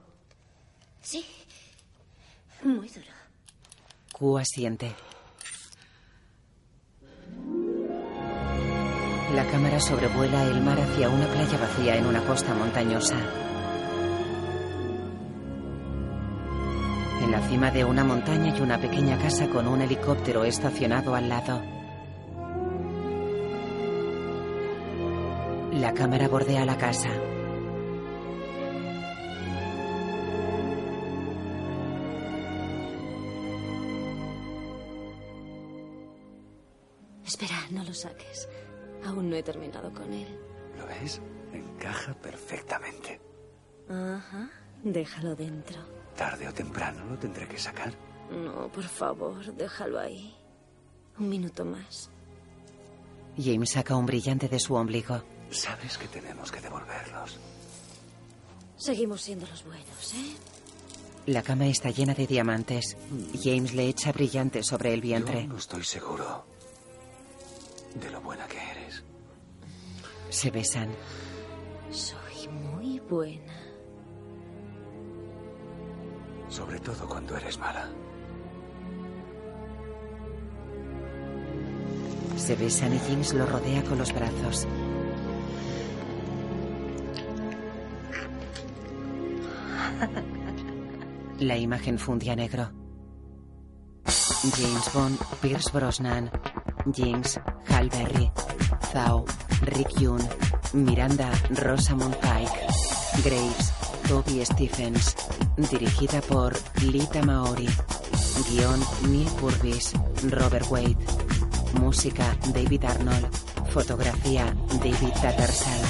Sí. 1.00 1.24
Muy 2.64 2.88
duro. 2.88 3.06
Q 4.12 4.38
asiente. 4.38 4.94
La 9.34 9.46
cámara 9.50 9.78
sobrevuela 9.78 10.42
el 10.44 10.60
mar 10.62 10.80
hacia 10.80 11.08
una 11.08 11.26
playa 11.28 11.58
vacía 11.58 11.96
en 11.96 12.06
una 12.06 12.24
costa 12.26 12.52
montañosa. 12.54 13.16
En 17.28 17.32
la 17.32 17.46
cima 17.46 17.70
de 17.70 17.84
una 17.84 18.04
montaña 18.04 18.54
hay 18.54 18.60
una 18.62 18.80
pequeña 18.80 19.18
casa 19.18 19.50
con 19.50 19.68
un 19.68 19.82
helicóptero 19.82 20.44
estacionado 20.44 21.14
al 21.14 21.28
lado. 21.28 21.60
La 25.72 25.92
cámara 25.92 26.26
bordea 26.26 26.64
la 26.64 26.78
casa. 26.78 27.10
Espera, 37.26 37.56
no 37.70 37.84
lo 37.84 37.92
saques. 37.92 38.48
Aún 39.04 39.28
no 39.28 39.36
he 39.36 39.42
terminado 39.42 39.92
con 39.92 40.10
él. 40.14 40.40
¿Lo 40.78 40.86
ves? 40.86 41.20
Encaja 41.52 42.14
perfectamente. 42.14 43.20
Ajá. 43.86 44.48
Déjalo 44.82 45.36
dentro. 45.36 45.97
Tarde 46.18 46.48
o 46.48 46.52
temprano 46.52 47.06
lo 47.06 47.16
tendré 47.16 47.46
que 47.46 47.58
sacar. 47.58 47.94
No, 48.28 48.66
por 48.72 48.82
favor, 48.82 49.38
déjalo 49.54 50.00
ahí. 50.00 50.34
Un 51.16 51.28
minuto 51.28 51.64
más. 51.64 52.10
James 53.38 53.70
saca 53.70 53.94
un 53.94 54.04
brillante 54.04 54.48
de 54.48 54.58
su 54.58 54.74
ombligo. 54.74 55.22
Sabes 55.50 55.96
que 55.96 56.08
tenemos 56.08 56.50
que 56.50 56.60
devolverlos. 56.60 57.38
Seguimos 58.76 59.22
siendo 59.22 59.46
los 59.46 59.64
buenos, 59.64 60.14
¿eh? 60.14 60.36
La 61.26 61.42
cama 61.42 61.66
está 61.66 61.90
llena 61.90 62.14
de 62.14 62.26
diamantes. 62.26 62.96
James 63.40 63.74
le 63.74 63.86
echa 63.86 64.10
brillantes 64.10 64.66
sobre 64.66 64.92
el 64.94 65.00
vientre. 65.00 65.42
Yo 65.42 65.48
no 65.48 65.58
estoy 65.58 65.84
seguro 65.84 66.46
de 67.94 68.10
lo 68.10 68.20
buena 68.20 68.46
que 68.48 68.58
eres. 68.58 69.04
Se 70.30 70.50
besan. 70.50 70.90
Soy 71.92 72.48
muy 72.48 72.98
buena. 73.00 73.57
Sobre 76.48 76.80
todo 76.80 77.06
cuando 77.06 77.36
eres 77.36 77.58
mala. 77.58 77.88
Se 82.36 82.56
besan 82.56 82.94
y 82.94 82.98
James 82.98 83.34
lo 83.34 83.46
rodea 83.46 83.82
con 83.84 83.98
los 83.98 84.12
brazos. 84.12 84.66
La 91.40 91.56
imagen 91.56 91.98
funde 91.98 92.30
a 92.30 92.36
negro. 92.36 92.70
James 94.56 94.92
Bond, 94.94 95.18
Pierce 95.40 95.70
Brosnan, 95.72 96.30
Jinx, 96.92 97.40
Hal 97.68 97.88
Berry, 97.90 98.30
Zhao, 98.92 99.24
Rick 99.62 99.90
Yoon, 100.00 100.22
Miranda, 100.72 101.30
Rosamund 101.50 102.16
Pike, 102.16 102.66
Graves, 103.24 103.72
Toby 104.08 104.44
Stephens, 104.44 105.16
dirigida 105.70 106.20
por 106.22 106.56
Lita 106.82 107.22
Maori, 107.22 107.68
guion 108.50 108.80
Neil 109.08 109.28
Purvis, 109.40 109.92
Robert 110.30 110.70
Wade, 110.70 110.96
música 111.80 112.36
David 112.54 112.84
Arnold, 112.84 113.28
fotografía 113.72 114.54
David 114.80 115.12
Tattersall. 115.20 115.87